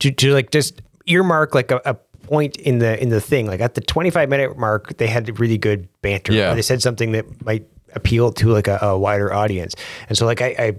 to 0.00 0.10
to 0.10 0.32
like 0.32 0.50
just 0.50 0.82
earmark 1.06 1.54
like 1.54 1.70
a, 1.70 1.80
a 1.84 1.94
point 2.26 2.56
in 2.56 2.78
the 2.78 3.00
in 3.00 3.08
the 3.08 3.20
thing. 3.20 3.46
Like 3.46 3.60
at 3.60 3.74
the 3.74 3.80
25 3.80 4.28
minute 4.28 4.58
mark, 4.58 4.96
they 4.98 5.06
had 5.06 5.38
really 5.40 5.58
good 5.58 5.88
banter. 6.02 6.32
Yeah. 6.32 6.54
They 6.54 6.62
said 6.62 6.82
something 6.82 7.12
that 7.12 7.44
might 7.44 7.66
appeal 7.94 8.32
to 8.32 8.48
like 8.48 8.68
a, 8.68 8.78
a 8.82 8.98
wider 8.98 9.32
audience. 9.32 9.74
And 10.08 10.18
so 10.18 10.26
like 10.26 10.42
I, 10.42 10.54
I 10.58 10.76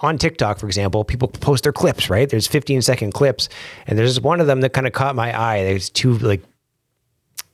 on 0.00 0.18
TikTok, 0.18 0.58
for 0.58 0.66
example, 0.66 1.04
people 1.04 1.28
post 1.28 1.62
their 1.62 1.72
clips, 1.72 2.10
right? 2.10 2.28
There's 2.28 2.46
15 2.46 2.82
second 2.82 3.12
clips, 3.12 3.48
and 3.86 3.98
there's 3.98 4.20
one 4.20 4.40
of 4.40 4.46
them 4.46 4.60
that 4.60 4.72
kind 4.72 4.86
of 4.86 4.92
caught 4.92 5.14
my 5.14 5.38
eye. 5.38 5.64
There's 5.64 5.88
two 5.90 6.18
like 6.18 6.42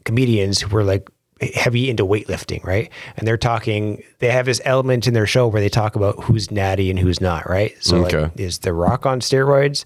comedians 0.04 0.60
who 0.60 0.68
were 0.68 0.84
like 0.84 1.08
heavy 1.54 1.90
into 1.90 2.04
weightlifting, 2.04 2.62
right? 2.64 2.90
And 3.16 3.26
they're 3.26 3.36
talking. 3.36 4.02
They 4.20 4.30
have 4.30 4.46
this 4.46 4.60
element 4.64 5.06
in 5.06 5.14
their 5.14 5.26
show 5.26 5.48
where 5.48 5.60
they 5.60 5.68
talk 5.68 5.96
about 5.96 6.22
who's 6.24 6.50
natty 6.50 6.90
and 6.90 6.98
who's 6.98 7.20
not, 7.20 7.48
right? 7.48 7.74
So 7.80 8.04
Okay. 8.04 8.22
like, 8.22 8.40
is 8.40 8.58
The 8.60 8.72
Rock 8.72 9.06
on 9.06 9.20
steroids? 9.20 9.84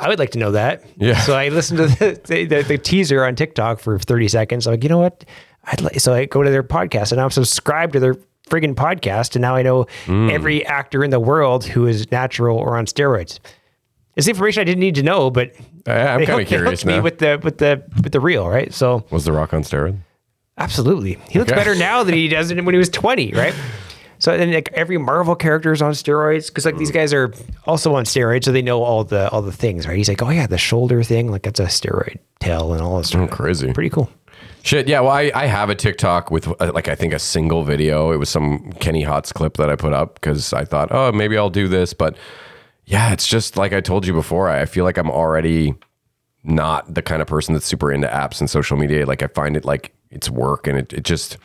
I 0.00 0.08
would 0.08 0.18
like 0.18 0.30
to 0.30 0.38
know 0.38 0.50
that. 0.52 0.82
Yeah. 0.96 1.20
So 1.20 1.34
I 1.36 1.48
listened 1.48 1.78
to 1.78 1.86
the, 1.86 2.20
the, 2.24 2.44
the, 2.46 2.62
the 2.62 2.78
teaser 2.78 3.24
on 3.24 3.36
TikTok 3.36 3.78
for 3.78 3.98
30 4.00 4.26
seconds. 4.26 4.66
I'm 4.66 4.72
like, 4.72 4.82
you 4.82 4.88
know 4.88 4.98
what? 4.98 5.24
I'd 5.64 5.80
like, 5.80 6.00
so 6.00 6.12
I 6.12 6.24
go 6.24 6.42
to 6.42 6.50
their 6.50 6.64
podcast 6.64 7.12
and 7.12 7.20
I'm 7.20 7.30
subscribed 7.30 7.92
to 7.92 8.00
their 8.00 8.16
friggin' 8.52 8.74
podcast. 8.74 9.34
And 9.34 9.42
now 9.42 9.54
I 9.56 9.62
know 9.62 9.86
Mm. 10.06 10.30
every 10.30 10.64
actor 10.66 11.02
in 11.02 11.10
the 11.10 11.20
world 11.20 11.64
who 11.64 11.86
is 11.86 12.10
natural 12.12 12.58
or 12.58 12.76
on 12.76 12.86
steroids. 12.86 13.38
It's 14.16 14.28
information 14.28 14.60
I 14.60 14.64
didn't 14.64 14.80
need 14.80 14.96
to 14.96 15.02
know, 15.02 15.30
but 15.30 15.52
I- 15.86 15.92
I'm 16.08 16.26
kinda 16.26 16.44
curious 16.44 16.82
hooked 16.82 16.86
me 16.86 16.96
now. 16.96 17.02
with 17.02 17.18
the 17.18 17.40
with 17.42 17.56
the 17.58 17.82
with 18.02 18.12
the 18.12 18.20
real 18.20 18.46
right. 18.48 18.72
So 18.72 19.04
Was 19.10 19.24
The 19.24 19.32
Rock 19.32 19.54
on 19.54 19.62
steroids? 19.62 19.96
Absolutely. 20.58 21.16
He 21.30 21.38
looks 21.38 21.50
Okay. 21.50 21.58
better 21.58 21.74
now 21.74 22.04
than 22.04 22.14
he 22.14 22.28
does 22.28 22.52
when 22.52 22.74
he 22.74 22.78
was 22.78 22.90
20, 22.90 23.32
right? 23.32 23.54
So 24.18 24.36
then 24.36 24.52
like 24.52 24.68
every 24.74 24.98
Marvel 24.98 25.34
character 25.34 25.72
is 25.72 25.82
on 25.82 25.92
steroids 25.92 26.46
because 26.48 26.64
like 26.66 26.76
these 26.76 26.90
guys 26.92 27.12
are 27.12 27.32
also 27.66 27.94
on 27.96 28.04
steroids, 28.04 28.44
so 28.44 28.52
they 28.52 28.62
know 28.62 28.82
all 28.84 29.02
the 29.02 29.28
all 29.30 29.42
the 29.42 29.50
things, 29.50 29.88
right? 29.88 29.96
He's 29.96 30.08
like, 30.08 30.22
oh 30.22 30.28
yeah, 30.30 30.46
the 30.46 30.58
shoulder 30.58 31.02
thing, 31.02 31.30
like 31.30 31.42
that's 31.42 31.58
a 31.58 31.64
steroid 31.64 32.18
tail 32.38 32.74
and 32.74 32.82
all 32.82 32.98
this 32.98 33.08
stuff. 33.08 33.22
Oh, 33.22 33.26
crazy. 33.34 33.72
Pretty 33.72 33.90
cool. 33.90 34.10
Shit, 34.62 34.86
yeah. 34.88 35.00
Well, 35.00 35.10
I, 35.10 35.30
I 35.34 35.46
have 35.46 35.70
a 35.70 35.74
TikTok 35.74 36.30
with 36.30 36.48
uh, 36.60 36.72
like 36.72 36.88
I 36.88 36.94
think 36.94 37.12
a 37.12 37.18
single 37.18 37.64
video. 37.64 38.12
It 38.12 38.16
was 38.18 38.28
some 38.28 38.72
Kenny 38.74 39.04
Hotz 39.04 39.32
clip 39.34 39.56
that 39.56 39.68
I 39.68 39.76
put 39.76 39.92
up 39.92 40.14
because 40.14 40.52
I 40.52 40.64
thought, 40.64 40.88
oh, 40.92 41.10
maybe 41.12 41.36
I'll 41.36 41.50
do 41.50 41.66
this. 41.68 41.92
But 41.94 42.16
yeah, 42.84 43.12
it's 43.12 43.26
just 43.26 43.56
like 43.56 43.72
I 43.72 43.80
told 43.80 44.06
you 44.06 44.12
before. 44.12 44.48
I 44.48 44.64
feel 44.66 44.84
like 44.84 44.98
I'm 44.98 45.10
already 45.10 45.74
not 46.44 46.94
the 46.94 47.02
kind 47.02 47.22
of 47.22 47.28
person 47.28 47.54
that's 47.54 47.66
super 47.66 47.92
into 47.92 48.06
apps 48.08 48.40
and 48.40 48.48
social 48.48 48.76
media. 48.76 49.04
Like 49.06 49.22
I 49.22 49.26
find 49.28 49.56
it 49.56 49.64
like 49.64 49.94
it's 50.10 50.30
work, 50.30 50.66
and 50.66 50.78
it, 50.78 50.92
it 50.92 51.04
just 51.04 51.38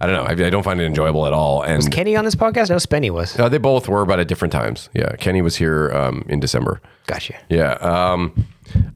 I 0.00 0.06
don't 0.06 0.16
know. 0.16 0.22
I, 0.44 0.46
I 0.46 0.50
don't 0.50 0.62
find 0.64 0.80
it 0.80 0.84
enjoyable 0.84 1.26
at 1.26 1.32
all. 1.32 1.62
And 1.62 1.90
Kenny 1.92 2.16
on 2.16 2.24
this 2.24 2.34
podcast? 2.34 2.70
No, 2.70 2.76
Spenny 2.76 3.10
was. 3.10 3.38
uh, 3.38 3.48
they 3.48 3.58
both 3.58 3.88
were, 3.88 4.04
but 4.04 4.18
at 4.18 4.26
different 4.28 4.52
times. 4.52 4.88
Yeah, 4.94 5.14
Kenny 5.16 5.42
was 5.42 5.56
here 5.56 5.92
um, 5.92 6.24
in 6.28 6.40
December. 6.40 6.80
Gotcha. 7.08 7.38
Yeah. 7.48 7.72
Um, 7.80 8.46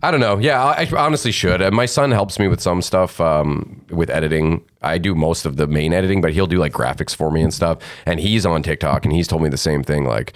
I 0.02 0.10
don't 0.10 0.20
know. 0.20 0.36
Yeah, 0.36 0.62
I, 0.62 0.82
I 0.82 0.96
honestly 0.98 1.32
should. 1.32 1.62
Uh, 1.62 1.70
my 1.70 1.86
son 1.86 2.10
helps 2.10 2.38
me 2.38 2.46
with 2.46 2.60
some 2.60 2.82
stuff 2.82 3.18
um, 3.22 3.82
with 3.88 4.10
editing. 4.10 4.62
I 4.82 4.98
do 4.98 5.14
most 5.14 5.46
of 5.46 5.56
the 5.56 5.66
main 5.66 5.94
editing, 5.94 6.20
but 6.20 6.34
he'll 6.34 6.46
do 6.46 6.58
like 6.58 6.74
graphics 6.74 7.16
for 7.16 7.30
me 7.30 7.40
and 7.40 7.54
stuff. 7.54 7.78
And 8.04 8.20
he's 8.20 8.44
on 8.44 8.62
TikTok, 8.62 9.06
and 9.06 9.14
he's 9.14 9.26
told 9.26 9.40
me 9.40 9.48
the 9.48 9.56
same 9.56 9.82
thing. 9.82 10.04
Like, 10.04 10.34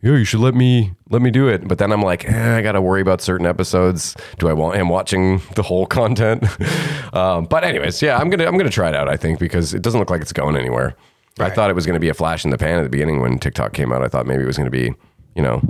yo, 0.00 0.14
you 0.14 0.24
should 0.24 0.40
let 0.40 0.54
me 0.54 0.92
let 1.10 1.20
me 1.20 1.30
do 1.30 1.48
it. 1.48 1.68
But 1.68 1.76
then 1.76 1.92
I'm 1.92 2.00
like, 2.00 2.26
eh, 2.26 2.56
I 2.56 2.62
got 2.62 2.72
to 2.72 2.80
worry 2.80 3.02
about 3.02 3.20
certain 3.20 3.44
episodes. 3.44 4.16
Do 4.38 4.48
I 4.48 4.54
want 4.54 4.76
him 4.76 4.88
watching 4.88 5.42
the 5.54 5.62
whole 5.62 5.84
content? 5.84 6.44
um, 7.12 7.44
but 7.44 7.62
anyways, 7.62 8.00
yeah, 8.00 8.16
I'm 8.16 8.30
gonna 8.30 8.46
I'm 8.46 8.56
gonna 8.56 8.70
try 8.70 8.88
it 8.88 8.94
out. 8.94 9.06
I 9.06 9.18
think 9.18 9.38
because 9.38 9.74
it 9.74 9.82
doesn't 9.82 10.00
look 10.00 10.08
like 10.08 10.22
it's 10.22 10.32
going 10.32 10.56
anywhere. 10.56 10.96
I 11.40 11.50
thought 11.50 11.68
it 11.68 11.74
was 11.74 11.86
going 11.86 11.94
to 11.94 12.00
be 12.00 12.08
a 12.08 12.14
flash 12.14 12.44
in 12.44 12.50
the 12.50 12.58
pan 12.58 12.80
at 12.80 12.82
the 12.82 12.88
beginning 12.88 13.20
when 13.20 13.38
TikTok 13.38 13.72
came 13.72 13.92
out. 13.92 14.02
I 14.02 14.08
thought 14.08 14.26
maybe 14.26 14.42
it 14.42 14.46
was 14.46 14.56
going 14.56 14.66
to 14.66 14.72
be, 14.72 14.92
you 15.36 15.42
know, 15.42 15.62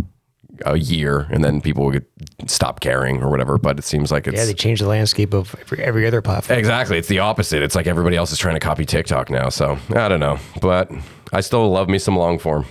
a 0.67 0.77
year 0.79 1.27
and 1.31 1.43
then 1.45 1.61
people 1.61 1.85
would 1.87 2.05
stop 2.47 2.81
caring 2.81 3.23
or 3.23 3.31
whatever. 3.31 3.59
But 3.59 3.79
it 3.79 3.85
seems 3.85 4.11
like 4.13 4.27
it's 4.27 4.37
Yeah, 4.37 4.45
they 4.45 4.55
changed 4.55 4.83
the 4.83 4.89
landscape 4.89 5.35
of 5.35 5.55
every, 5.61 5.79
every 5.83 6.07
other 6.07 6.23
platform. 6.23 6.59
exactly. 6.59 6.99
It's 6.99 7.09
the 7.09 7.19
opposite. 7.21 7.63
It's 7.63 7.75
like 7.75 7.87
everybody 7.87 8.17
else 8.17 8.33
is 8.33 8.39
trying 8.39 8.55
to 8.55 8.61
copy 8.61 8.85
TikTok 8.85 9.31
now. 9.31 9.49
So 9.49 9.79
I 9.95 10.09
don't 10.09 10.21
know, 10.21 10.39
but 10.61 10.91
I 11.33 11.41
still 11.41 11.69
love 11.71 11.89
me 11.89 11.99
some 11.99 12.17
long 12.17 12.39
form. 12.39 12.65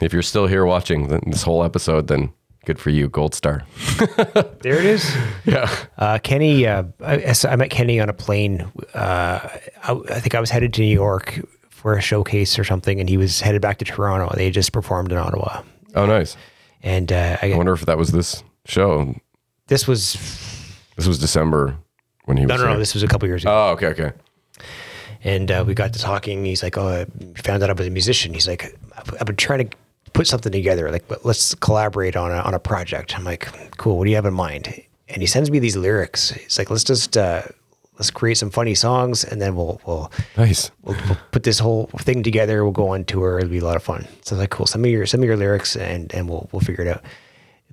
If 0.00 0.12
you're 0.12 0.22
still 0.22 0.46
here 0.46 0.64
watching 0.64 1.08
this 1.26 1.42
whole 1.42 1.64
episode, 1.64 2.06
then 2.06 2.32
good 2.64 2.78
for 2.78 2.90
you, 2.90 3.08
gold 3.08 3.34
star. 3.34 3.64
There 4.60 4.78
it 4.78 4.84
is. 4.84 5.16
Yeah. 5.44 5.70
Uh, 5.96 6.18
Kenny, 6.22 6.66
uh, 6.66 6.82
I, 7.04 7.34
I 7.48 7.56
met 7.56 7.70
Kenny 7.70 8.00
on 8.00 8.08
a 8.08 8.12
plane. 8.12 8.70
Uh, 8.94 9.48
I, 9.82 9.92
I 10.10 10.20
think 10.20 10.34
I 10.34 10.40
was 10.40 10.50
headed 10.50 10.74
to 10.74 10.82
New 10.82 10.92
York 10.92 11.40
for 11.70 11.94
a 11.94 12.00
showcase 12.00 12.58
or 12.58 12.64
something, 12.64 12.98
and 13.00 13.08
he 13.08 13.16
was 13.16 13.40
headed 13.40 13.62
back 13.62 13.78
to 13.78 13.84
Toronto. 13.84 14.34
They 14.36 14.50
just 14.50 14.72
performed 14.72 15.12
in 15.12 15.18
Ottawa, 15.18 15.62
Oh, 15.94 16.06
nice. 16.06 16.36
And 16.82 17.12
uh, 17.12 17.36
I, 17.42 17.52
I 17.52 17.56
wonder 17.56 17.72
if 17.72 17.86
that 17.86 17.98
was 17.98 18.12
this 18.12 18.42
show. 18.66 19.14
this 19.66 19.86
was 19.88 20.14
This 20.96 21.06
was 21.06 21.18
December 21.18 21.76
when 22.24 22.36
he 22.36 22.44
no, 22.44 22.54
was. 22.54 22.60
no, 22.62 22.66
no. 22.66 22.72
here. 22.72 22.78
This 22.78 22.94
was 22.94 23.02
a 23.02 23.08
couple 23.08 23.28
years 23.28 23.42
ago, 23.44 23.52
Oh, 23.52 23.70
okay, 23.72 23.86
okay. 23.88 24.12
and 25.24 25.50
uh, 25.50 25.64
we 25.66 25.74
got 25.74 25.92
to 25.92 25.98
talking. 25.98 26.44
He's 26.44 26.62
like, 26.62 26.76
"Oh, 26.78 26.88
I 26.88 27.06
found 27.40 27.62
out 27.62 27.70
I 27.70 27.72
was 27.72 27.86
a 27.86 27.90
musician." 27.90 28.32
He's 28.34 28.46
like, 28.48 28.64
"I've 28.96 29.14
I've 29.20 29.26
been 29.26 29.36
trying 29.36 29.68
to 29.68 29.76
put 30.12 30.26
something 30.26 30.52
together. 30.52 30.90
Like, 30.90 31.04
let's 31.24 31.54
collaborate 31.56 32.16
on 32.16 32.30
a 32.30 32.36
on 32.40 32.54
a 32.54 32.58
project." 32.60 33.16
I'm 33.18 33.24
like, 33.24 33.48
"Cool. 33.78 33.98
What 33.98 34.04
do 34.04 34.10
you 34.10 34.16
have 34.16 34.26
in 34.26 34.34
mind?" 34.34 34.82
And 35.08 35.22
he 35.22 35.26
sends 35.26 35.50
me 35.50 35.58
these 35.58 35.76
lyrics. 35.76 36.30
He's 36.30 36.58
like, 36.58 36.70
"Let's 36.70 36.84
just." 36.84 37.16
Uh, 37.16 37.42
Let's 37.98 38.10
create 38.10 38.36
some 38.38 38.50
funny 38.50 38.74
songs, 38.74 39.24
and 39.24 39.40
then 39.42 39.56
we'll 39.56 39.80
we'll 39.86 40.12
Nice. 40.36 40.70
we'll, 40.82 40.96
we'll 41.08 41.18
put 41.32 41.42
this 41.42 41.58
whole 41.58 41.86
thing 41.98 42.22
together. 42.22 42.62
We'll 42.62 42.72
go 42.72 42.88
on 42.90 43.04
tour. 43.04 43.38
It'll 43.38 43.50
be 43.50 43.58
a 43.58 43.64
lot 43.64 43.76
of 43.76 43.82
fun. 43.82 44.06
So 44.22 44.36
like, 44.36 44.50
cool. 44.50 44.66
Send 44.66 44.82
me 44.82 44.90
your 44.90 45.04
send 45.06 45.20
me 45.20 45.26
your 45.26 45.36
lyrics, 45.36 45.74
and 45.76 46.12
and 46.14 46.28
we'll 46.28 46.48
we'll 46.52 46.60
figure 46.60 46.84
it 46.84 46.88
out. 46.88 47.02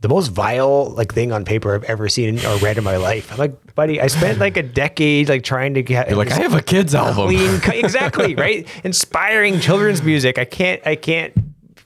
The 0.02 0.10
most 0.10 0.28
vile 0.28 0.90
like 0.90 1.14
thing 1.14 1.32
on 1.32 1.46
paper 1.46 1.74
I've 1.74 1.84
ever 1.86 2.10
seen 2.10 2.44
or 2.46 2.58
read 2.58 2.78
in 2.78 2.84
my 2.84 2.98
life. 2.98 3.32
I'm 3.32 3.38
like, 3.38 3.76
buddy, 3.76 4.02
I 4.02 4.08
spent 4.08 4.40
like 4.40 4.58
a 4.58 4.62
decade 4.64 5.30
like 5.30 5.44
trying 5.44 5.76
to 5.76 5.84
get. 5.84 6.10
You're 6.10 6.18
like, 6.18 6.32
I 6.32 6.36
have 6.40 6.54
a 6.54 6.62
kids 6.62 6.94
album. 6.94 7.28
clean, 7.28 7.62
exactly 7.84 8.36
right. 8.36 8.68
Inspiring 8.84 9.60
children's 9.60 10.04
music. 10.04 10.38
I 10.38 10.46
can't 10.46 10.82
I 10.86 10.96
can't 10.96 11.34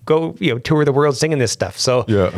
go 0.05 0.35
you 0.39 0.53
know 0.53 0.59
tour 0.59 0.85
the 0.85 0.91
world 0.93 1.17
singing 1.17 1.37
this 1.39 1.51
stuff. 1.51 1.77
So 1.77 2.05
Yeah. 2.07 2.31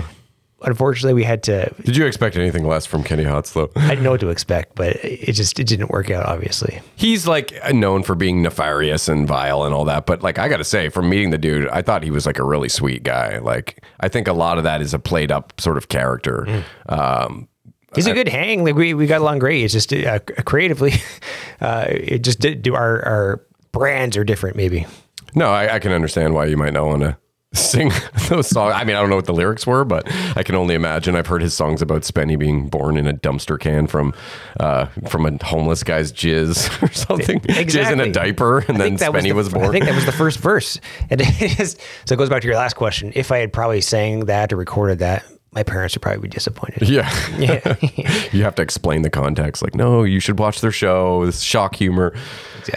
Unfortunately, 0.64 1.14
we 1.14 1.24
had 1.24 1.44
to. 1.44 1.74
Did 1.84 1.96
you 1.98 2.06
expect 2.06 2.36
anything 2.36 2.66
less 2.66 2.86
from 2.86 3.04
Kenny 3.04 3.24
Hotz 3.24 3.54
though? 3.54 3.72
I 3.76 3.90
didn't 3.90 4.04
know 4.04 4.12
what 4.12 4.20
to 4.22 4.30
expect, 4.30 4.76
but 4.76 4.96
it 5.04 5.34
just 5.34 5.60
it 5.60 5.68
didn't 5.68 5.90
work 5.90 6.10
out. 6.10 6.26
Obviously, 6.26 6.82
He's 6.96 7.28
like 7.28 7.54
known 7.74 8.04
for 8.04 8.16
being 8.16 8.42
nefarious 8.42 9.08
and 9.08 9.28
vile 9.28 9.64
and 9.64 9.74
all 9.74 9.86
that, 9.86 10.06
but 10.06 10.22
like 10.24 10.40
I 10.40 10.48
got 10.50 10.58
to 10.58 10.64
say, 10.64 10.90
from 10.90 11.10
meeting 11.10 11.30
the 11.30 11.38
dude, 11.38 11.68
I 11.70 11.82
thought 11.82 12.04
he 12.04 12.12
was 12.12 12.26
like 12.26 12.40
a 12.40 12.44
really 12.44 12.70
sweet 12.70 13.04
guy. 13.04 13.40
Like 13.40 13.84
I 14.00 14.08
think 14.08 14.28
a 14.28 14.34
lot 14.34 14.58
of 14.58 14.64
that 14.64 14.82
is 14.82 14.94
a 14.94 15.00
played 15.00 15.32
up 15.32 15.60
sort 15.60 15.78
of 15.78 15.90
character. 15.90 16.64
Um, 16.90 17.48
He's 17.94 18.08
a 18.08 18.14
good 18.14 18.30
hang. 18.30 18.64
Like 18.64 18.76
we, 18.76 18.94
we 18.94 19.06
got 19.06 19.20
along 19.20 19.40
great. 19.40 19.66
It's 19.66 19.74
just 19.74 19.92
uh, 19.92 20.20
creatively, 20.46 20.94
uh, 21.62 21.86
it 21.90 22.20
just 22.24 22.40
did 22.40 22.62
do 22.62 22.74
our 22.74 23.04
our 23.06 23.46
brands 23.74 24.16
are 24.16 24.24
different. 24.24 24.56
Maybe 24.56 24.86
no, 25.36 25.52
I, 25.52 25.76
I 25.76 25.80
can 25.80 25.92
understand 25.92 26.34
why 26.34 26.46
you 26.46 26.58
might 26.58 26.74
not 26.74 26.86
want 26.86 27.02
to 27.02 27.18
sing 27.54 27.92
those 28.30 28.48
songs. 28.48 28.74
I 28.76 28.84
mean, 28.84 28.96
I 28.96 29.00
don't 29.02 29.10
know 29.10 29.16
what 29.16 29.26
the 29.26 29.34
lyrics 29.34 29.68
were, 29.68 29.84
but 29.84 30.04
I 30.38 30.44
can 30.44 30.56
only 30.56 30.76
imagine. 30.76 31.16
I've 31.16 31.28
heard 31.28 31.42
his 31.42 31.54
songs 31.54 31.82
about 31.82 32.02
Spenny 32.04 32.38
being 32.38 32.68
born 32.68 32.98
in 32.98 33.08
a 33.08 33.14
dumpster 33.14 33.60
can 33.60 33.88
from 33.88 34.14
uh, 34.60 34.86
from 35.08 35.26
a 35.26 35.44
homeless 35.44 35.84
guy's 35.84 36.12
jizz 36.12 36.82
or 36.84 36.92
something. 36.94 37.40
Jizz 37.42 37.92
in 37.92 38.00
a 38.00 38.12
diaper, 38.12 38.60
and 38.60 38.82
I 38.82 38.90
then 38.90 38.98
Spenny 38.98 39.24
the- 39.24 39.32
was, 39.34 39.50
born. 39.50 39.66
I 39.66 39.72
think 39.72 39.86
that 39.86 39.96
was 39.96 40.06
the 40.06 40.12
first 40.12 40.40
verse, 40.40 40.80
and 41.10 41.22
it 41.22 41.60
is, 41.60 41.78
so 42.06 42.14
it 42.14 42.18
goes 42.18 42.30
back 42.30 42.42
to 42.42 42.48
your 42.48 42.58
last 42.58 42.76
question. 42.76 43.12
If 43.16 43.32
I 43.32 43.40
had 43.40 43.52
probably 43.52 43.82
sang 43.82 44.22
that 44.26 44.54
or 44.54 44.56
recorded 44.58 45.00
that, 45.00 45.24
my 45.54 45.64
parents 45.64 45.96
would 45.96 46.02
probably 46.02 46.22
be 46.22 46.28
disappointed. 46.30 46.88
Yeah. 46.88 47.10
Yeah. 47.38 47.76
you 48.32 48.44
have 48.44 48.56
to 48.56 48.62
explain 48.62 49.02
the 49.02 49.10
context. 49.10 49.62
Like, 49.62 49.76
no, 49.76 50.04
you 50.04 50.20
should 50.20 50.40
watch 50.40 50.62
their 50.62 50.72
show. 50.72 51.26
This 51.26 51.42
shock 51.42 51.76
humor. 51.76 52.14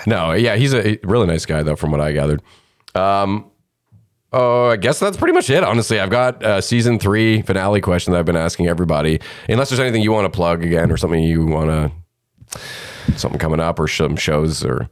No, 0.06 0.32
yeah, 0.32 0.56
he's 0.56 0.74
a 0.74 0.98
really 1.04 1.26
nice 1.26 1.44
guy, 1.46 1.62
though, 1.62 1.76
from 1.76 1.90
what 1.92 2.00
I 2.00 2.12
gathered. 2.12 2.42
Um, 2.94 3.50
oh, 4.34 4.66
I 4.70 4.76
guess 4.76 4.98
that's 4.98 5.16
pretty 5.16 5.32
much 5.32 5.48
it. 5.48 5.62
Honestly, 5.64 5.98
I've 6.00 6.10
got 6.10 6.42
uh, 6.44 6.60
season 6.60 6.98
three 6.98 7.40
finale 7.42 7.80
question 7.80 8.12
that 8.12 8.18
I've 8.18 8.26
been 8.26 8.36
asking 8.36 8.66
everybody. 8.68 9.20
Unless 9.48 9.70
there's 9.70 9.80
anything 9.80 10.02
you 10.02 10.12
want 10.12 10.24
to 10.30 10.36
plug 10.36 10.62
again, 10.64 10.90
or 10.90 10.96
something 10.96 11.22
you 11.22 11.46
want 11.46 11.70
to, 11.70 12.60
something 13.16 13.38
coming 13.38 13.60
up, 13.60 13.78
or 13.78 13.88
some 13.88 14.16
shows, 14.16 14.64
or 14.64 14.88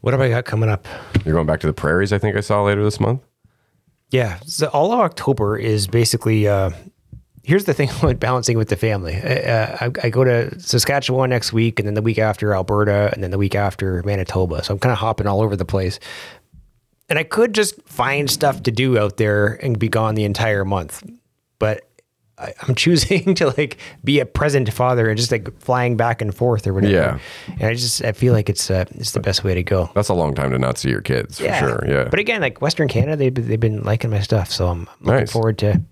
What 0.00 0.12
have 0.12 0.20
I 0.20 0.28
got 0.28 0.44
coming 0.44 0.68
up? 0.68 0.86
you're 1.24 1.34
going 1.34 1.46
back 1.46 1.60
to 1.60 1.66
the 1.66 1.72
prairies. 1.72 2.12
I 2.12 2.18
think 2.18 2.36
I 2.36 2.40
saw 2.40 2.62
later 2.62 2.82
this 2.84 3.00
month. 3.00 3.22
Yeah. 4.10 4.38
So 4.46 4.66
all 4.68 4.92
of 4.92 5.00
October 5.00 5.56
is 5.56 5.86
basically. 5.86 6.46
Uh, 6.46 6.70
here's 7.42 7.64
the 7.64 7.74
thing 7.74 7.90
with 8.02 8.18
balancing 8.20 8.56
with 8.58 8.68
the 8.68 8.76
family. 8.76 9.14
Uh, 9.16 9.76
I, 9.80 9.90
I 10.02 10.08
go 10.10 10.24
to 10.24 10.58
Saskatchewan 10.60 11.30
next 11.30 11.52
week, 11.52 11.78
and 11.78 11.86
then 11.86 11.94
the 11.94 12.02
week 12.02 12.18
after 12.18 12.54
Alberta, 12.54 13.10
and 13.12 13.22
then 13.22 13.30
the 13.30 13.38
week 13.38 13.54
after 13.54 14.02
Manitoba. 14.04 14.64
So 14.64 14.74
I'm 14.74 14.80
kind 14.80 14.92
of 14.92 14.98
hopping 14.98 15.26
all 15.26 15.40
over 15.42 15.54
the 15.56 15.64
place. 15.64 15.98
And 17.08 17.18
I 17.18 17.22
could 17.22 17.54
just 17.54 17.80
find 17.82 18.30
stuff 18.30 18.62
to 18.64 18.70
do 18.70 18.98
out 18.98 19.16
there 19.18 19.54
and 19.62 19.78
be 19.78 19.88
gone 19.88 20.14
the 20.14 20.24
entire 20.24 20.64
month, 20.64 21.02
but 21.58 21.82
I, 22.38 22.52
I'm 22.62 22.74
choosing 22.84 23.34
to 23.36 23.48
like 23.56 23.76
be 24.02 24.20
a 24.20 24.26
present 24.26 24.72
father 24.72 25.08
and 25.08 25.18
just 25.18 25.30
like 25.30 25.56
flying 25.60 25.96
back 25.96 26.22
and 26.22 26.34
forth 26.34 26.66
or 26.66 26.72
whatever. 26.74 26.92
Yeah. 26.92 27.18
And 27.60 27.64
I 27.64 27.74
just 27.74 28.02
I 28.02 28.12
feel 28.12 28.32
like 28.32 28.48
it's 28.48 28.70
uh, 28.70 28.86
it's 28.92 29.12
the 29.12 29.20
best 29.20 29.44
way 29.44 29.54
to 29.54 29.62
go. 29.62 29.90
That's 29.94 30.08
a 30.08 30.14
long 30.14 30.34
time 30.34 30.50
to 30.50 30.58
not 30.58 30.78
see 30.78 30.88
your 30.90 31.02
kids, 31.02 31.38
for 31.38 31.52
sure. 31.52 31.84
Yeah. 31.86 32.08
But 32.08 32.18
again, 32.20 32.40
like 32.40 32.60
Western 32.62 32.88
Canada, 32.88 33.16
they've, 33.30 33.48
they've 33.48 33.60
been 33.60 33.82
liking 33.82 34.10
my 34.10 34.20
stuff. 34.20 34.50
So 34.50 34.68
I'm 34.68 34.88
looking 35.00 35.20
Nice. 35.20 35.32
forward 35.32 35.58
to 35.58 35.82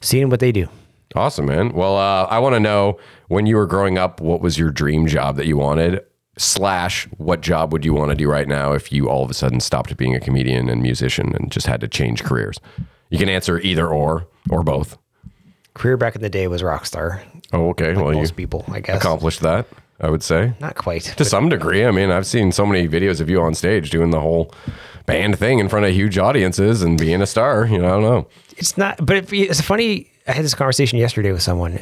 seeing 0.00 0.30
what 0.30 0.40
they 0.40 0.52
do. 0.52 0.68
Awesome, 1.14 1.44
man. 1.44 1.72
Well, 1.74 1.96
uh, 1.98 2.24
I 2.30 2.38
want 2.38 2.54
to 2.54 2.60
know 2.60 2.98
when 3.28 3.44
you 3.46 3.56
were 3.56 3.66
growing 3.66 3.98
up, 3.98 4.20
what 4.22 4.40
was 4.40 4.58
your 4.58 4.70
dream 4.70 5.06
job 5.06 5.36
that 5.36 5.46
you 5.46 5.58
wanted? 5.58 6.00
Slash, 6.38 7.04
what 7.18 7.42
job 7.42 7.72
would 7.72 7.84
you 7.84 7.92
want 7.92 8.10
to 8.10 8.14
do 8.16 8.28
right 8.30 8.48
now 8.48 8.72
if 8.72 8.90
you 8.90 9.08
all 9.08 9.22
of 9.22 9.30
a 9.30 9.34
sudden 9.34 9.60
stopped 9.60 9.96
being 9.98 10.14
a 10.14 10.20
comedian 10.20 10.70
and 10.70 10.80
musician 10.80 11.34
and 11.34 11.52
just 11.52 11.66
had 11.66 11.80
to 11.82 11.88
change 11.88 12.24
careers? 12.24 12.58
You 13.10 13.18
can 13.18 13.28
answer 13.28 13.58
either 13.60 13.86
or 13.86 14.26
or 14.48 14.62
both. 14.62 14.96
Career 15.74 15.96
back 15.98 16.14
in 16.16 16.22
the 16.22 16.30
day 16.30 16.48
was 16.48 16.62
rock 16.62 16.86
star. 16.86 17.22
Oh, 17.52 17.68
okay. 17.70 17.94
well, 17.94 18.12
you 18.12 18.18
Most 18.20 18.34
people, 18.36 18.64
I 18.68 18.80
guess. 18.80 18.96
accomplished 18.96 19.40
that, 19.40 19.66
I 20.00 20.08
would 20.08 20.22
say. 20.22 20.54
Not 20.58 20.74
quite. 20.76 21.02
To 21.18 21.24
some 21.24 21.50
degree. 21.50 21.84
I 21.84 21.90
mean, 21.90 22.10
I've 22.10 22.26
seen 22.26 22.50
so 22.50 22.64
many 22.64 22.88
videos 22.88 23.20
of 23.20 23.28
you 23.28 23.42
on 23.42 23.54
stage 23.54 23.90
doing 23.90 24.10
the 24.10 24.20
whole 24.20 24.54
band 25.04 25.38
thing 25.38 25.58
in 25.58 25.68
front 25.68 25.84
of 25.84 25.92
huge 25.92 26.16
audiences 26.16 26.82
and 26.82 26.98
being 26.98 27.20
a 27.20 27.26
star. 27.26 27.66
You 27.66 27.78
know, 27.78 27.86
I 27.86 27.90
don't 27.90 28.02
know. 28.02 28.26
It's 28.56 28.78
not, 28.78 29.04
but 29.04 29.16
it, 29.16 29.32
it's 29.32 29.60
funny. 29.60 30.10
I 30.26 30.32
had 30.32 30.44
this 30.44 30.54
conversation 30.54 30.98
yesterday 30.98 31.30
with 31.32 31.42
someone 31.42 31.78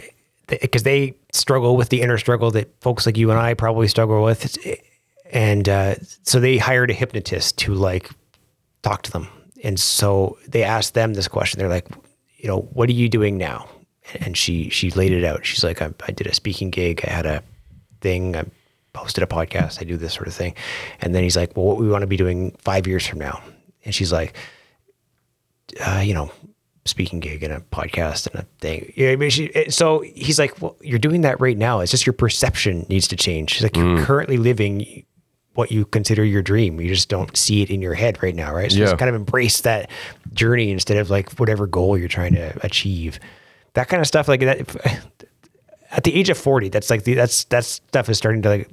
because 0.51 0.83
they 0.83 1.15
struggle 1.33 1.77
with 1.77 1.89
the 1.89 2.03
inner 2.03 2.19
struggle 2.19 2.51
that 2.53 2.69
folks 2.81 3.07
like 3.07 3.17
you 3.17 3.31
and 3.31 3.39
I 3.39 3.55
probably 3.55 3.89
struggle 3.89 4.23
with, 4.23 4.59
and 5.33 5.69
uh, 5.69 5.95
so 6.23 6.41
they 6.41 6.59
hired 6.59 6.91
a 6.91 6.95
hypnotist 6.95 7.59
to 7.59 7.75
like 7.75 8.11
talk 8.83 9.03
to 9.03 9.11
them, 9.11 9.29
and 9.63 9.79
so 9.79 10.39
they 10.49 10.63
asked 10.63 10.95
them 10.95 11.15
this 11.15 11.29
question. 11.29 11.59
They're 11.59 11.69
like, 11.69 11.87
you 12.37 12.49
know, 12.49 12.61
what 12.73 12.89
are 12.89 12.93
you 12.93 13.09
doing 13.09 13.39
now? 13.39 13.69
And 14.21 14.37
she 14.37 14.71
she 14.71 14.91
laid 14.91 15.13
it 15.13 15.25
out. 15.25 15.47
She's 15.47 15.63
like, 15.63 15.81
I, 15.81 15.93
I 16.07 16.13
did 16.13 16.27
a 16.27 16.35
speaking 16.35 16.71
gig. 16.71 17.03
I 17.07 17.11
had 17.11 17.27
a 17.27 17.43
thing. 18.01 18.37
I 18.37 18.45
posted 18.93 19.23
a 19.23 19.27
podcast. 19.27 19.81
I 19.81 19.85
do 19.85 19.97
this 19.97 20.15
sort 20.15 20.27
of 20.27 20.35
thing. 20.35 20.55
And 21.01 21.15
then 21.15 21.23
he's 21.23 21.37
like, 21.37 21.57
well, 21.57 21.67
what 21.67 21.77
we 21.79 21.89
want 21.89 22.03
to 22.03 22.09
be 22.09 22.17
doing 22.17 22.57
five 22.59 22.87
years 22.87 23.07
from 23.07 23.21
now? 23.21 23.41
And 23.85 23.95
she's 23.95 24.13
like, 24.13 24.35
uh, 25.85 26.03
you 26.05 26.15
know, 26.15 26.31
speaking 26.91 27.21
gig 27.21 27.43
and 27.43 27.53
a 27.53 27.61
podcast 27.61 28.27
and 28.31 28.41
a 28.41 28.47
thing. 28.61 28.93
You 28.97 29.07
know, 29.07 29.13
I 29.13 29.17
mean, 29.17 29.31
she, 29.31 29.51
so 29.71 30.01
he's 30.01 30.39
like, 30.39 30.61
well, 30.61 30.77
you're 30.83 30.99
doing 30.99 31.23
that 31.23 31.41
right 31.41 31.57
now. 31.57 31.81
It's 31.81 31.91
just 31.91 32.05
your 32.07 32.13
perception 32.13 32.85
needs 32.89 33.09
to 33.09 33.17
change. 33.17 33.51
She's 33.53 33.63
like, 33.63 33.77
you're 33.77 34.05
currently 34.05 34.37
living 34.37 35.05
what 35.55 35.73
you 35.73 35.85
consider 35.85 36.25
your 36.25 36.43
dream. 36.43 36.81
You 36.81 36.89
just 36.95 37.09
don't 37.09 37.37
see 37.37 37.63
it 37.63 37.71
in 37.71 37.81
your 37.83 37.95
head 37.95 38.23
right 38.23 38.35
now, 38.35 38.55
right? 38.55 38.71
So 38.71 38.79
Yeah. 38.79 38.85
just 38.87 38.99
kind 38.99 39.09
of 39.09 39.15
embrace 39.15 39.63
that 39.63 39.91
journey 40.33 40.71
instead 40.71 40.97
of 40.99 41.11
like 41.11 41.33
whatever 41.39 41.67
goal 41.67 41.97
you're 41.99 42.09
trying 42.09 42.35
to 42.35 42.53
achieve. 42.65 43.19
That 43.75 43.89
kind 43.89 44.01
of 44.01 44.07
stuff, 44.07 44.29
like 44.29 44.41
that. 44.41 44.61
If, 44.61 44.77
at 45.91 46.05
the 46.05 46.15
age 46.15 46.31
of 46.31 46.39
40, 46.39 46.69
that's 46.69 46.91
like 46.91 47.05
the, 47.05 47.15
that's 47.15 47.45
that 47.45 47.65
stuff 47.65 48.09
is 48.09 48.17
starting 48.19 48.43
to 48.43 48.49
like 48.49 48.71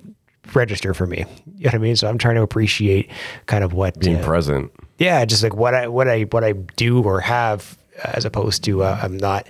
register 0.53 0.93
for 0.93 1.07
me. 1.07 1.25
You 1.57 1.65
know 1.65 1.69
what 1.69 1.73
I 1.75 1.77
mean? 1.79 1.95
So 1.95 2.07
I'm 2.07 2.17
trying 2.17 2.35
to 2.35 2.41
appreciate 2.41 3.09
kind 3.47 3.63
of 3.63 3.73
what 3.73 3.99
Being 3.99 4.17
uh, 4.17 4.23
present. 4.25 4.71
yeah, 4.99 5.25
just 5.25 5.43
like 5.43 5.55
what 5.55 5.73
I 5.73 5.87
what 5.87 6.07
I 6.07 6.23
what 6.23 6.43
I 6.43 6.53
do 6.53 7.03
or 7.03 7.19
have, 7.21 7.76
as 8.03 8.25
opposed 8.25 8.63
to 8.65 8.83
uh, 8.83 8.99
I'm 9.01 9.17
not 9.17 9.49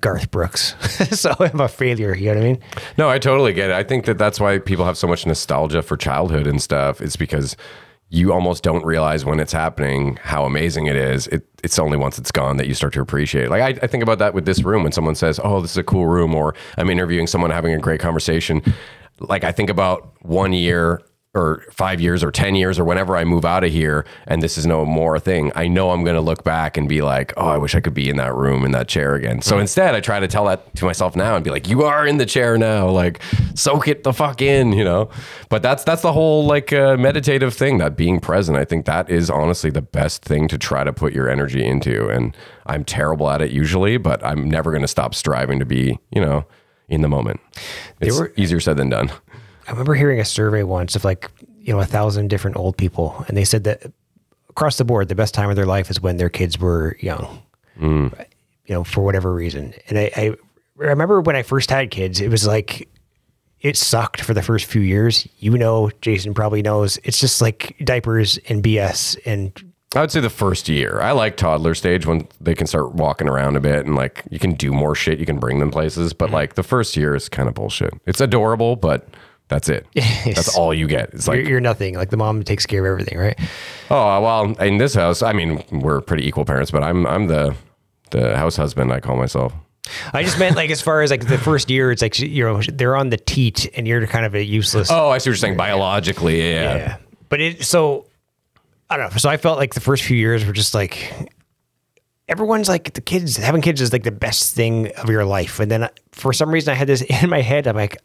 Garth 0.00 0.30
Brooks, 0.30 0.74
so 1.18 1.34
I'm 1.38 1.60
a 1.60 1.68
failure. 1.68 2.14
You 2.14 2.26
know 2.26 2.34
what 2.34 2.40
I 2.40 2.52
mean? 2.52 2.60
No, 2.96 3.08
I 3.08 3.18
totally 3.18 3.52
get 3.52 3.70
it. 3.70 3.76
I 3.76 3.84
think 3.84 4.06
that 4.06 4.18
that's 4.18 4.40
why 4.40 4.58
people 4.58 4.84
have 4.84 4.98
so 4.98 5.06
much 5.06 5.24
nostalgia 5.24 5.82
for 5.82 5.96
childhood 5.96 6.46
and 6.46 6.60
stuff. 6.60 7.00
It's 7.00 7.16
because 7.16 7.56
you 8.10 8.32
almost 8.32 8.62
don't 8.62 8.84
realize 8.84 9.24
when 9.24 9.38
it's 9.38 9.52
happening 9.52 10.18
how 10.22 10.44
amazing 10.46 10.86
it 10.86 10.96
is. 10.96 11.26
It, 11.28 11.46
it's 11.62 11.78
only 11.78 11.96
once 11.98 12.18
it's 12.18 12.32
gone 12.32 12.56
that 12.56 12.66
you 12.66 12.74
start 12.74 12.94
to 12.94 13.00
appreciate. 13.00 13.44
it. 13.44 13.50
Like 13.50 13.62
I, 13.62 13.84
I 13.84 13.86
think 13.86 14.02
about 14.02 14.18
that 14.18 14.34
with 14.34 14.46
this 14.46 14.62
room 14.62 14.82
when 14.82 14.92
someone 14.92 15.14
says, 15.14 15.38
"Oh, 15.44 15.60
this 15.60 15.72
is 15.72 15.76
a 15.76 15.84
cool 15.84 16.06
room," 16.06 16.34
or 16.34 16.54
I'm 16.76 16.90
interviewing 16.90 17.26
someone 17.26 17.50
having 17.50 17.72
a 17.72 17.78
great 17.78 18.00
conversation. 18.00 18.62
Like 19.20 19.44
I 19.44 19.52
think 19.52 19.70
about 19.70 20.12
one 20.22 20.52
year 20.52 21.02
or 21.34 21.62
five 21.70 22.00
years 22.00 22.24
or 22.24 22.30
10 22.30 22.54
years 22.54 22.78
or 22.78 22.84
whenever 22.84 23.16
I 23.16 23.24
move 23.24 23.44
out 23.44 23.62
of 23.62 23.70
here 23.70 24.06
and 24.26 24.42
this 24.42 24.56
is 24.56 24.66
no 24.66 24.84
more 24.86 25.16
a 25.16 25.20
thing, 25.20 25.52
I 25.54 25.68
know 25.68 25.90
I'm 25.90 26.02
going 26.02 26.16
to 26.16 26.22
look 26.22 26.42
back 26.42 26.76
and 26.76 26.88
be 26.88 27.02
like, 27.02 27.34
oh, 27.36 27.46
I 27.46 27.58
wish 27.58 27.74
I 27.74 27.80
could 27.80 27.92
be 27.92 28.08
in 28.08 28.16
that 28.16 28.34
room 28.34 28.64
in 28.64 28.72
that 28.72 28.88
chair 28.88 29.14
again. 29.14 29.42
So 29.42 29.58
instead, 29.58 29.94
I 29.94 30.00
try 30.00 30.20
to 30.20 30.26
tell 30.26 30.46
that 30.46 30.74
to 30.76 30.86
myself 30.86 31.14
now 31.14 31.36
and 31.36 31.44
be 31.44 31.50
like, 31.50 31.68
you 31.68 31.82
are 31.82 32.06
in 32.06 32.16
the 32.16 32.26
chair 32.26 32.56
now. 32.56 32.88
Like, 32.88 33.20
soak 33.54 33.88
it 33.88 34.04
the 34.04 34.12
fuck 34.12 34.40
in, 34.40 34.72
you 34.72 34.84
know? 34.84 35.10
But 35.50 35.62
that's, 35.62 35.84
that's 35.84 36.02
the 36.02 36.12
whole 36.12 36.46
like 36.46 36.72
uh, 36.72 36.96
meditative 36.96 37.52
thing, 37.52 37.78
that 37.78 37.96
being 37.96 38.20
present. 38.20 38.56
I 38.56 38.64
think 38.64 38.86
that 38.86 39.10
is 39.10 39.28
honestly 39.28 39.70
the 39.70 39.82
best 39.82 40.24
thing 40.24 40.48
to 40.48 40.56
try 40.56 40.82
to 40.82 40.92
put 40.92 41.12
your 41.12 41.28
energy 41.28 41.64
into. 41.64 42.08
And 42.08 42.34
I'm 42.66 42.84
terrible 42.84 43.28
at 43.28 43.42
it 43.42 43.50
usually, 43.50 43.98
but 43.98 44.24
I'm 44.24 44.48
never 44.48 44.70
going 44.70 44.82
to 44.82 44.88
stop 44.88 45.14
striving 45.14 45.58
to 45.58 45.66
be, 45.66 45.98
you 46.10 46.22
know, 46.22 46.46
in 46.88 47.02
the 47.02 47.08
moment. 47.08 47.40
It's 48.00 48.18
were- 48.18 48.32
easier 48.36 48.60
said 48.60 48.78
than 48.78 48.88
done. 48.88 49.10
I 49.68 49.70
remember 49.72 49.94
hearing 49.94 50.18
a 50.18 50.24
survey 50.24 50.62
once 50.62 50.96
of 50.96 51.04
like 51.04 51.30
you 51.58 51.74
know 51.74 51.80
a 51.80 51.86
thousand 51.86 52.28
different 52.28 52.56
old 52.56 52.76
people, 52.78 53.24
and 53.28 53.36
they 53.36 53.44
said 53.44 53.64
that 53.64 53.92
across 54.48 54.78
the 54.78 54.84
board, 54.84 55.08
the 55.08 55.14
best 55.14 55.34
time 55.34 55.50
of 55.50 55.56
their 55.56 55.66
life 55.66 55.90
is 55.90 56.00
when 56.00 56.16
their 56.16 56.30
kids 56.30 56.58
were 56.58 56.96
young. 57.00 57.42
Mm. 57.78 58.26
You 58.66 58.74
know, 58.74 58.84
for 58.84 59.02
whatever 59.02 59.32
reason. 59.32 59.74
And 59.88 59.98
I, 59.98 60.10
I 60.16 60.34
remember 60.76 61.20
when 61.20 61.36
I 61.36 61.42
first 61.42 61.70
had 61.70 61.90
kids, 61.90 62.20
it 62.20 62.30
was 62.30 62.46
like 62.46 62.88
it 63.60 63.76
sucked 63.76 64.22
for 64.22 64.32
the 64.32 64.42
first 64.42 64.64
few 64.64 64.80
years. 64.80 65.28
You 65.38 65.56
know, 65.58 65.90
Jason 66.00 66.32
probably 66.32 66.62
knows. 66.62 66.98
It's 67.04 67.20
just 67.20 67.42
like 67.42 67.76
diapers 67.84 68.38
and 68.48 68.62
BS 68.62 69.18
and 69.26 69.52
I 69.96 70.02
would 70.02 70.10
say 70.10 70.20
the 70.20 70.28
first 70.28 70.68
year. 70.68 71.00
I 71.00 71.12
like 71.12 71.38
toddler 71.38 71.74
stage 71.74 72.04
when 72.04 72.28
they 72.42 72.54
can 72.54 72.66
start 72.66 72.92
walking 72.92 73.26
around 73.26 73.56
a 73.56 73.60
bit 73.60 73.86
and 73.86 73.96
like 73.96 74.22
you 74.30 74.38
can 74.38 74.52
do 74.52 74.70
more 74.70 74.94
shit. 74.94 75.18
You 75.18 75.24
can 75.24 75.38
bring 75.38 75.60
them 75.60 75.70
places, 75.70 76.12
but 76.12 76.28
mm. 76.30 76.34
like 76.34 76.54
the 76.54 76.62
first 76.62 76.96
year 76.96 77.14
is 77.14 77.28
kind 77.28 77.48
of 77.48 77.54
bullshit. 77.54 77.94
It's 78.06 78.20
adorable, 78.20 78.76
but 78.76 79.08
that's 79.48 79.68
it. 79.70 79.86
That's 79.94 80.56
all 80.56 80.74
you 80.74 80.86
get. 80.86 81.14
It's 81.14 81.26
like, 81.26 81.38
you're, 81.38 81.48
you're 81.48 81.60
nothing. 81.60 81.94
Like 81.94 82.10
the 82.10 82.18
mom 82.18 82.42
takes 82.42 82.66
care 82.66 82.84
of 82.84 82.90
everything, 82.90 83.18
right? 83.18 83.38
oh 83.90 84.20
well, 84.20 84.54
in 84.60 84.76
this 84.76 84.94
house, 84.94 85.22
I 85.22 85.32
mean, 85.32 85.64
we're 85.72 86.02
pretty 86.02 86.26
equal 86.26 86.44
parents, 86.44 86.70
but 86.70 86.82
I'm 86.82 87.06
I'm 87.06 87.26
the 87.28 87.56
the 88.10 88.36
house 88.36 88.56
husband. 88.56 88.92
I 88.92 89.00
call 89.00 89.16
myself. 89.16 89.52
I 90.12 90.22
just 90.22 90.38
meant 90.38 90.56
like 90.56 90.70
as 90.70 90.80
far 90.80 91.02
as 91.02 91.10
like 91.10 91.26
the 91.28 91.38
first 91.38 91.70
year, 91.70 91.90
it's 91.90 92.02
like 92.02 92.18
you 92.18 92.44
know 92.44 92.60
they're 92.62 92.96
on 92.96 93.08
the 93.08 93.16
teat 93.16 93.70
and 93.76 93.88
you're 93.88 94.06
kind 94.06 94.26
of 94.26 94.34
a 94.34 94.44
useless. 94.44 94.90
Oh, 94.90 95.08
I 95.08 95.18
see 95.18 95.30
what 95.30 95.32
you're 95.32 95.36
saying. 95.36 95.56
Biologically, 95.56 96.40
yeah. 96.40 96.76
yeah. 96.76 96.96
But 97.28 97.40
it 97.40 97.64
so 97.64 98.06
I 98.90 98.96
don't 98.96 99.10
know. 99.10 99.18
So 99.18 99.28
I 99.28 99.36
felt 99.36 99.58
like 99.58 99.74
the 99.74 99.80
first 99.80 100.04
few 100.04 100.16
years 100.16 100.44
were 100.44 100.52
just 100.52 100.74
like 100.74 101.32
everyone's 102.28 102.68
like 102.68 102.92
the 102.92 103.00
kids 103.00 103.36
having 103.36 103.62
kids 103.62 103.80
is 103.80 103.92
like 103.92 104.02
the 104.02 104.12
best 104.12 104.54
thing 104.54 104.92
of 104.92 105.08
your 105.08 105.24
life, 105.24 105.60
and 105.60 105.70
then 105.70 105.88
for 106.12 106.32
some 106.32 106.50
reason 106.50 106.72
I 106.72 106.74
had 106.74 106.86
this 106.86 107.00
in 107.22 107.30
my 107.30 107.40
head. 107.40 107.66
I'm 107.66 107.76
like. 107.76 107.98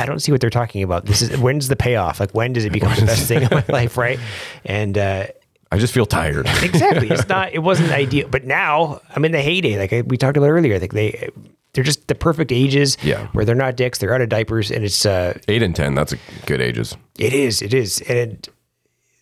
I 0.00 0.06
don't 0.06 0.18
see 0.20 0.32
what 0.32 0.40
they're 0.40 0.50
talking 0.50 0.82
about. 0.82 1.06
This 1.06 1.22
is 1.22 1.36
when's 1.38 1.68
the 1.68 1.76
payoff? 1.76 2.18
Like 2.20 2.32
when 2.32 2.52
does 2.52 2.64
it 2.64 2.72
become 2.72 2.94
the 2.94 3.06
best 3.06 3.28
thing 3.28 3.42
in 3.42 3.48
my 3.50 3.64
life, 3.68 3.96
right? 3.96 4.18
And 4.64 4.96
uh, 4.98 5.26
I 5.70 5.78
just 5.78 5.94
feel 5.94 6.06
tired. 6.06 6.46
exactly, 6.62 7.08
it's 7.10 7.28
not. 7.28 7.52
It 7.52 7.60
wasn't 7.60 7.90
ideal, 8.04 8.28
but 8.28 8.44
now 8.44 9.00
I'm 9.14 9.24
in 9.24 9.32
the 9.32 9.40
heyday. 9.42 9.78
Like 9.78 9.92
I, 9.92 10.00
we 10.02 10.16
talked 10.16 10.36
about 10.36 10.48
earlier, 10.50 10.78
like 10.78 10.92
they 10.92 11.28
they're 11.72 11.84
just 11.84 12.08
the 12.08 12.14
perfect 12.16 12.50
ages. 12.50 12.96
Yeah. 13.02 13.28
where 13.28 13.44
they're 13.44 13.54
not 13.54 13.76
dicks, 13.76 13.98
they're 13.98 14.12
out 14.14 14.20
of 14.20 14.28
diapers, 14.28 14.70
and 14.72 14.84
it's 14.84 15.06
uh, 15.06 15.38
Eight 15.46 15.62
and 15.62 15.76
ten, 15.76 15.94
that's 15.94 16.12
a 16.12 16.18
good 16.46 16.60
ages. 16.60 16.96
it 17.18 17.32
is. 17.32 17.62
It 17.62 17.72
is. 17.74 18.00
And 18.02 18.32
it, 18.32 18.48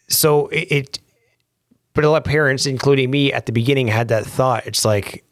so 0.09 0.49
it, 0.49 0.73
it, 0.73 0.99
but 1.93 2.05
a 2.05 2.11
lot 2.11 2.19
of 2.19 2.25
parents, 2.25 2.65
including 2.65 3.11
me 3.11 3.33
at 3.33 3.45
the 3.45 3.53
beginning, 3.53 3.89
had 3.89 4.09
that 4.09 4.25
thought. 4.25 4.67
It's 4.67 4.85
like, 4.85 5.25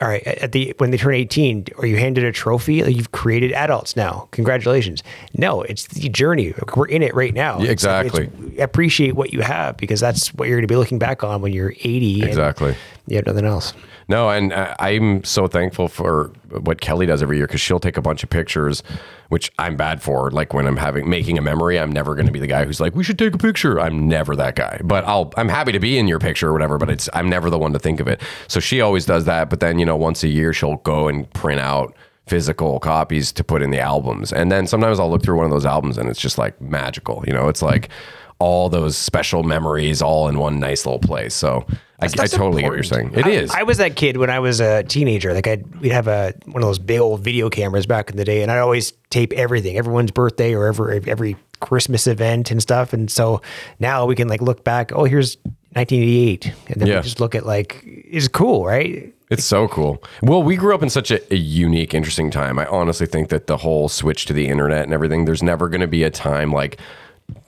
all 0.00 0.08
right, 0.08 0.26
at 0.26 0.50
the 0.52 0.74
when 0.78 0.90
they 0.90 0.96
turn 0.96 1.14
18, 1.14 1.66
are 1.78 1.86
you 1.86 1.96
handed 1.96 2.24
a 2.24 2.32
trophy? 2.32 2.82
Like 2.82 2.96
you've 2.96 3.12
created 3.12 3.52
adults 3.52 3.94
now. 3.96 4.28
Congratulations. 4.32 5.02
No, 5.34 5.62
it's 5.62 5.86
the 5.86 6.08
journey. 6.08 6.52
We're 6.74 6.86
in 6.86 7.02
it 7.02 7.14
right 7.14 7.32
now. 7.32 7.60
Yeah, 7.60 7.70
exactly. 7.70 8.24
it's- 8.24 8.60
appreciate 8.64 9.14
what 9.14 9.32
you 9.32 9.40
have 9.42 9.76
because 9.76 10.00
that's 10.00 10.34
what 10.34 10.48
you're 10.48 10.56
going 10.58 10.66
to 10.66 10.72
be 10.72 10.76
looking 10.76 10.98
back 10.98 11.22
on 11.22 11.42
when 11.42 11.52
you're 11.52 11.72
80. 11.72 12.20
and 12.22 12.28
Exactly. 12.28 12.74
You 13.06 13.16
have 13.16 13.26
nothing 13.26 13.44
else. 13.44 13.74
No, 14.08 14.30
and 14.30 14.52
uh, 14.52 14.74
I'm 14.78 15.24
so 15.24 15.46
thankful 15.46 15.88
for 15.88 16.32
what 16.50 16.80
Kelly 16.80 17.06
does 17.06 17.22
every 17.22 17.36
year 17.36 17.46
because 17.46 17.60
she'll 17.60 17.80
take 17.80 17.96
a 17.96 18.02
bunch 18.02 18.22
of 18.22 18.30
pictures, 18.30 18.82
which 19.28 19.50
I'm 19.58 19.76
bad 19.76 20.02
for. 20.02 20.30
Like 20.30 20.54
when 20.54 20.66
I'm 20.66 20.76
having 20.76 21.08
making 21.08 21.38
a 21.38 21.42
memory, 21.42 21.78
I'm 21.78 21.92
never 21.92 22.14
going 22.14 22.26
to 22.26 22.32
be 22.32 22.40
the 22.40 22.46
guy 22.46 22.64
who's 22.64 22.80
like, 22.80 22.94
"We 22.94 23.04
should 23.04 23.18
take 23.18 23.34
a 23.34 23.38
picture." 23.38 23.80
I'm 23.80 24.08
never 24.08 24.36
that 24.36 24.56
guy, 24.56 24.80
but 24.84 25.04
I'll 25.04 25.32
I'm 25.36 25.48
happy 25.48 25.72
to 25.72 25.80
be 25.80 25.98
in 25.98 26.08
your 26.08 26.18
picture 26.18 26.48
or 26.48 26.52
whatever. 26.52 26.78
But 26.78 26.90
it's 26.90 27.08
I'm 27.12 27.28
never 27.28 27.50
the 27.50 27.58
one 27.58 27.72
to 27.72 27.78
think 27.78 28.00
of 28.00 28.08
it. 28.08 28.22
So 28.48 28.60
she 28.60 28.80
always 28.80 29.04
does 29.04 29.24
that. 29.26 29.50
But 29.50 29.60
then 29.60 29.78
you 29.78 29.86
know, 29.86 29.96
once 29.96 30.22
a 30.22 30.28
year, 30.28 30.52
she'll 30.52 30.76
go 30.76 31.08
and 31.08 31.30
print 31.34 31.60
out 31.60 31.94
physical 32.26 32.80
copies 32.80 33.32
to 33.32 33.44
put 33.44 33.60
in 33.60 33.70
the 33.70 33.80
albums, 33.80 34.32
and 34.32 34.50
then 34.50 34.66
sometimes 34.66 34.98
I'll 34.98 35.10
look 35.10 35.22
through 35.22 35.36
one 35.36 35.44
of 35.44 35.50
those 35.50 35.66
albums 35.66 35.98
and 35.98 36.08
it's 36.08 36.20
just 36.20 36.38
like 36.38 36.58
magical. 36.60 37.22
You 37.26 37.34
know, 37.34 37.48
it's 37.48 37.62
like 37.62 37.90
all 38.38 38.68
those 38.68 38.96
special 38.96 39.42
memories 39.42 40.02
all 40.02 40.28
in 40.28 40.38
one 40.38 40.58
nice 40.60 40.84
little 40.86 40.98
place. 40.98 41.34
So 41.34 41.66
I, 42.00 42.06
I 42.06 42.26
totally 42.26 42.62
get 42.62 42.68
what 42.68 42.74
you're 42.74 42.82
saying. 42.82 43.06
important. 43.06 43.26
It 43.34 43.38
I- 43.38 43.42
is. 43.42 43.50
I, 43.52 43.62
was 43.62 43.78
that 43.78 43.96
kid 43.96 44.16
when 44.16 44.28
I 44.30 44.38
was 44.40 44.60
a 44.60 44.82
teenager. 44.82 45.32
Like 45.32 45.46
I'd 45.46 45.80
we'd 45.80 45.92
have 45.92 46.08
a 46.08 46.34
one 46.46 46.62
of 46.62 46.68
those 46.68 46.78
big 46.78 47.00
old 47.00 47.20
video 47.20 47.48
cameras 47.48 47.86
back 47.86 48.10
in 48.10 48.16
the 48.16 48.24
day, 48.24 48.42
and 48.42 48.50
I'd 48.50 48.58
always 48.58 48.92
tape 49.10 49.32
everything, 49.34 49.76
everyone's 49.78 50.10
birthday 50.10 50.54
or 50.54 50.66
every 50.66 51.02
every 51.08 51.36
Christmas 51.60 52.06
event 52.06 52.50
and 52.50 52.60
stuff. 52.60 52.92
And 52.92 53.10
so 53.10 53.40
now 53.78 54.04
we 54.06 54.14
can 54.14 54.28
like 54.28 54.42
look 54.42 54.64
back. 54.64 54.92
Oh, 54.92 55.04
here's 55.04 55.36
1988, 55.74 56.52
and 56.68 56.80
then 56.80 56.88
Yeah. 56.88 56.96
we 56.96 57.02
just 57.02 57.20
look 57.20 57.34
at 57.34 57.46
like 57.46 57.80
it's 57.84 58.28
cool, 58.28 58.64
right? 58.66 59.12
It's 59.30 59.44
so 59.44 59.66
cool. 59.68 60.02
Well, 60.22 60.42
we 60.42 60.54
grew 60.56 60.74
up 60.74 60.82
in 60.82 60.90
such 60.90 61.10
a, 61.10 61.32
a 61.32 61.36
unique, 61.36 61.94
interesting 61.94 62.30
time. 62.30 62.58
I 62.58 62.66
honestly 62.66 63.06
think 63.06 63.30
that 63.30 63.46
the 63.46 63.56
whole 63.56 63.88
switch 63.88 64.26
to 64.26 64.32
the 64.32 64.48
internet 64.48 64.84
and 64.84 64.92
everything, 64.92 65.24
there's 65.24 65.42
never 65.42 65.68
going 65.68 65.80
to 65.80 65.86
be 65.88 66.02
a 66.04 66.10
time 66.10 66.52
like 66.52 66.78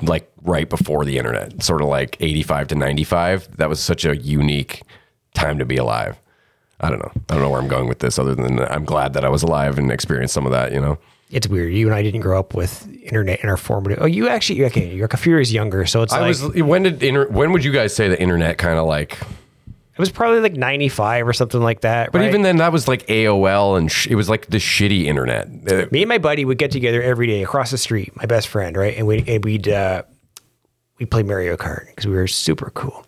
like 0.03 0.31
right 0.43 0.69
before 0.69 1.05
the 1.05 1.19
internet, 1.19 1.63
sort 1.63 1.83
of 1.83 1.89
like 1.89 2.17
85 2.21 2.69
to 2.69 2.75
95. 2.75 3.57
That 3.57 3.69
was 3.69 3.81
such 3.81 4.05
a 4.05 4.17
unique 4.17 4.83
time 5.35 5.59
to 5.59 5.65
be 5.65 5.77
alive. 5.77 6.17
I 6.81 6.91
don't 6.91 6.99
know. 6.99 7.13
I 7.29 7.35
don't 7.35 7.43
know 7.43 7.51
where 7.51 7.61
I'm 7.61 7.69
going 7.69 7.89
with 7.89 8.01
this, 8.01 8.19
other 8.19 8.35
than 8.35 8.61
I'm 8.61 8.85
glad 8.85 9.15
that 9.15 9.25
I 9.25 9.29
was 9.29 9.43
alive 9.43 9.79
and 9.79 9.91
experienced 9.91 10.35
some 10.35 10.47
of 10.47 10.53
that. 10.53 10.73
You 10.73 10.81
know. 10.81 10.99
It's 11.31 11.49
weird. 11.49 11.73
You 11.73 11.87
and 11.87 11.95
I 11.95 12.03
didn't 12.03 12.21
grow 12.21 12.39
up 12.39 12.55
with 12.55 12.87
internet 13.03 13.41
in 13.43 13.49
our 13.49 13.57
formative. 13.57 13.99
Oh, 14.01 14.07
you 14.07 14.29
actually, 14.29 14.65
okay, 14.67 14.95
you're 14.95 15.09
a 15.11 15.17
few 15.17 15.33
years 15.33 15.53
younger, 15.53 15.85
so 15.87 16.03
it's 16.03 16.13
I 16.13 16.21
like 16.21 16.29
was. 16.29 16.63
When 16.63 16.85
did 16.85 17.03
inter, 17.03 17.27
when 17.29 17.53
would 17.53 17.65
you 17.65 17.73
guys 17.73 17.95
say 17.97 18.09
the 18.09 18.21
internet 18.21 18.59
kind 18.59 18.79
of 18.79 18.87
like? 18.87 19.19
It 19.97 20.01
was 20.01 20.11
probably 20.11 20.41
like 20.41 20.53
'95 20.53 21.27
or 21.27 21.33
something 21.33 21.63
like 21.63 21.81
that. 21.81 22.13
But 22.13 22.21
right? 22.21 22.29
even 22.29 22.43
then, 22.43 22.59
that 22.59 22.71
was 22.71 22.87
like 22.87 23.07
AOL, 23.07 23.79
and 23.79 23.91
sh- 23.91 24.09
it 24.09 24.15
was 24.15 24.29
like 24.29 24.47
the 24.47 24.59
shitty 24.59 25.05
internet. 25.05 25.49
Uh, 25.71 25.87
me 25.91 26.03
and 26.03 26.09
my 26.09 26.19
buddy 26.19 26.45
would 26.45 26.59
get 26.59 26.71
together 26.71 27.03
every 27.03 27.27
day 27.27 27.43
across 27.43 27.71
the 27.71 27.79
street, 27.79 28.15
my 28.15 28.27
best 28.27 28.49
friend, 28.49 28.77
right? 28.77 28.95
And 28.95 29.07
we 29.07 29.25
and 29.27 29.43
we'd 29.43 29.69
uh, 29.69 30.03
we'd 30.99 31.11
play 31.11 31.23
Mario 31.23 31.57
Kart 31.57 31.87
because 31.87 32.07
we 32.07 32.15
were 32.15 32.27
super 32.27 32.71
cool. 32.75 33.07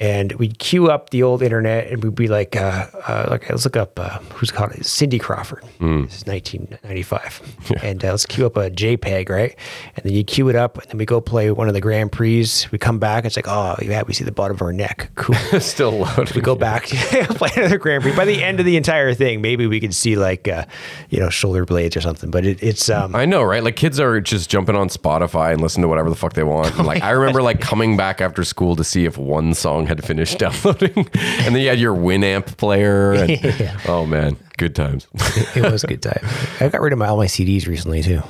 And 0.00 0.32
we'd 0.32 0.58
queue 0.58 0.90
up 0.90 1.10
the 1.10 1.22
old 1.22 1.42
internet, 1.42 1.88
and 1.88 2.02
we'd 2.02 2.14
be 2.14 2.26
like, 2.26 2.56
uh, 2.56 2.86
uh, 3.06 3.26
like 3.30 3.50
let's 3.50 3.64
look 3.64 3.76
up 3.76 4.00
uh, 4.00 4.18
who's 4.32 4.50
called 4.50 4.72
it, 4.72 4.86
Cindy 4.86 5.18
Crawford. 5.18 5.62
This 5.78 6.22
is 6.22 6.26
1995, 6.26 7.82
and 7.82 8.02
uh, 8.02 8.10
let's 8.12 8.24
queue 8.24 8.46
up 8.46 8.56
a 8.56 8.70
JPEG, 8.70 9.28
right? 9.28 9.54
And 9.96 10.04
then 10.04 10.14
you 10.14 10.24
queue 10.24 10.48
it 10.48 10.56
up, 10.56 10.78
and 10.78 10.90
then 10.90 10.96
we 10.96 11.04
go 11.04 11.20
play 11.20 11.50
one 11.50 11.68
of 11.68 11.74
the 11.74 11.82
Grand 11.82 12.12
Prix. 12.12 12.46
We 12.72 12.78
come 12.78 12.98
back, 12.98 13.26
it's 13.26 13.36
like, 13.36 13.48
oh 13.48 13.76
yeah, 13.82 14.02
we 14.06 14.14
see 14.14 14.24
the 14.24 14.32
bottom 14.32 14.56
of 14.56 14.62
our 14.62 14.72
neck, 14.72 15.10
cool. 15.16 15.34
still 15.60 15.90
loaded. 15.98 16.34
we 16.34 16.40
go 16.40 16.54
back 16.54 16.86
to 16.86 16.96
play 17.34 17.50
another 17.56 17.76
Grand 17.76 18.02
Prix. 18.02 18.16
By 18.16 18.24
the 18.24 18.42
end 18.42 18.58
of 18.58 18.64
the 18.64 18.78
entire 18.78 19.12
thing, 19.12 19.42
maybe 19.42 19.66
we 19.66 19.80
could 19.80 19.94
see 19.94 20.16
like 20.16 20.48
uh, 20.48 20.64
you 21.10 21.20
know 21.20 21.28
shoulder 21.28 21.66
blades 21.66 21.94
or 21.94 22.00
something. 22.00 22.30
But 22.30 22.46
it, 22.46 22.62
it's 22.62 22.88
um, 22.88 23.14
I 23.14 23.26
know, 23.26 23.42
right? 23.42 23.62
Like 23.62 23.76
kids 23.76 24.00
are 24.00 24.18
just 24.22 24.48
jumping 24.48 24.76
on 24.76 24.88
Spotify 24.88 25.52
and 25.52 25.60
listening 25.60 25.82
to 25.82 25.88
whatever 25.88 26.08
the 26.08 26.16
fuck 26.16 26.32
they 26.32 26.42
want. 26.42 26.74
And 26.78 26.86
like 26.86 27.02
I 27.02 27.10
remember 27.10 27.42
like 27.42 27.60
coming 27.60 27.98
back 27.98 28.22
after 28.22 28.44
school 28.44 28.76
to 28.76 28.84
see 28.84 29.04
if 29.04 29.18
one 29.18 29.52
song 29.52 29.89
had 29.90 30.04
finished 30.04 30.38
downloading, 30.44 30.96
and 30.96 31.54
then 31.54 31.56
you 31.56 31.68
had 31.68 31.78
your 31.80 31.94
Winamp 31.94 32.56
player. 32.56 33.12
And, 33.12 33.30
Yeah. 33.60 33.78
Oh 33.86 34.06
man, 34.06 34.36
good 34.56 34.74
times. 34.74 35.06
it 35.54 35.70
was 35.70 35.84
a 35.84 35.88
good 35.88 36.02
time. 36.02 36.24
I 36.60 36.68
got 36.68 36.80
rid 36.80 36.92
of 36.92 36.98
my 36.98 37.08
all 37.08 37.16
my 37.18 37.26
CDs 37.26 37.66
recently 37.66 38.02
too. 38.02 38.22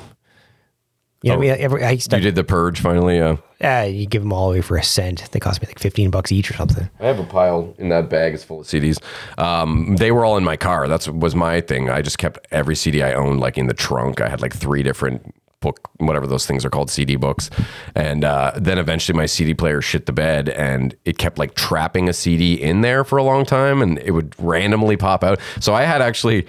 You 1.23 1.33
know, 1.33 1.37
what 1.37 1.49
I 1.49 1.51
mean, 1.53 1.61
every, 1.61 1.85
I 1.85 1.91
used 1.91 2.09
to, 2.11 2.17
you 2.17 2.23
did 2.23 2.35
the 2.35 2.45
purge 2.45 2.81
finally. 2.81 3.19
Yeah. 3.19 3.37
uh, 3.63 3.83
you 3.85 4.07
give 4.07 4.23
them 4.23 4.33
all 4.33 4.49
away 4.51 4.63
for 4.63 4.79
a 4.79 4.83
cent. 4.83 5.31
They 5.33 5.39
cost 5.39 5.61
me 5.61 5.69
like 5.69 5.79
fifteen 5.79 6.11
bucks 6.11 6.33
each 6.33 6.51
or 6.51 6.55
something. 6.55 6.89
I 6.99 7.07
have 7.07 7.19
a 7.19 7.25
pile 7.25 7.75
in 7.79 7.91
that 7.91 8.09
bag. 8.09 8.33
It's 8.33 8.43
full 8.43 8.61
of 8.61 8.67
CDs. 8.67 8.97
Um, 9.39 9.97
they 9.97 10.13
were 10.13 10.25
all 10.25 10.39
in 10.39 10.45
my 10.45 10.57
car. 10.57 10.89
That's 10.89 11.09
was 11.09 11.35
my 11.35 11.61
thing. 11.61 11.91
I 11.91 12.01
just 12.01 12.17
kept 12.17 12.39
every 12.51 12.75
CD 12.75 13.03
I 13.03 13.13
owned 13.13 13.39
like 13.39 13.59
in 13.59 13.67
the 13.67 13.75
trunk. 13.75 14.23
I 14.23 14.31
had 14.31 14.41
like 14.41 14.55
three 14.57 14.83
different 14.83 15.35
book, 15.61 15.91
whatever 15.99 16.27
those 16.27 16.47
things 16.47 16.65
are 16.65 16.71
called, 16.71 16.91
CD 16.91 17.17
books. 17.17 17.51
And 17.95 18.25
uh, 18.25 18.53
then 18.57 18.79
eventually 18.79 19.17
my 19.17 19.27
CD 19.27 19.55
player 19.55 19.81
shit 19.83 20.07
the 20.07 20.13
bed, 20.13 20.49
and 20.49 20.95
it 21.05 21.19
kept 21.19 21.39
like 21.39 21.55
trapping 21.55 22.09
a 22.09 22.13
CD 22.13 22.55
in 22.61 22.81
there 22.81 23.05
for 23.05 23.19
a 23.19 23.23
long 23.23 23.45
time, 23.45 23.83
and 23.83 23.99
it 23.99 24.13
would 24.13 24.35
randomly 24.39 24.97
pop 24.97 25.23
out. 25.23 25.39
So 25.61 25.75
I 25.75 25.83
had 25.85 26.03
actually 26.03 26.47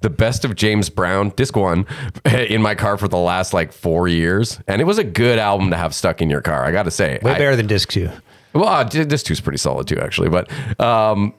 the 0.00 0.10
best 0.10 0.44
of 0.44 0.54
James 0.54 0.88
Brown, 0.88 1.30
disc 1.36 1.56
one, 1.56 1.86
in 2.24 2.62
my 2.62 2.74
car 2.74 2.96
for 2.96 3.08
the 3.08 3.18
last 3.18 3.52
like 3.52 3.72
four 3.72 4.08
years, 4.08 4.60
and 4.68 4.80
it 4.80 4.84
was 4.84 4.98
a 4.98 5.04
good 5.04 5.38
album 5.38 5.70
to 5.70 5.76
have 5.76 5.94
stuck 5.94 6.22
in 6.22 6.30
your 6.30 6.40
car. 6.40 6.64
I 6.64 6.70
got 6.72 6.84
to 6.84 6.90
say, 6.90 7.18
Way 7.22 7.32
I- 7.32 7.38
better 7.38 7.56
than 7.56 7.66
disc 7.66 7.90
two. 7.90 8.10
well, 8.52 8.68
uh, 8.68 8.84
d- 8.84 9.04
this 9.04 9.22
two's 9.22 9.40
pretty 9.40 9.58
solid 9.58 9.88
too, 9.88 9.98
actually. 9.98 10.28
But 10.28 10.50
um, 10.80 11.34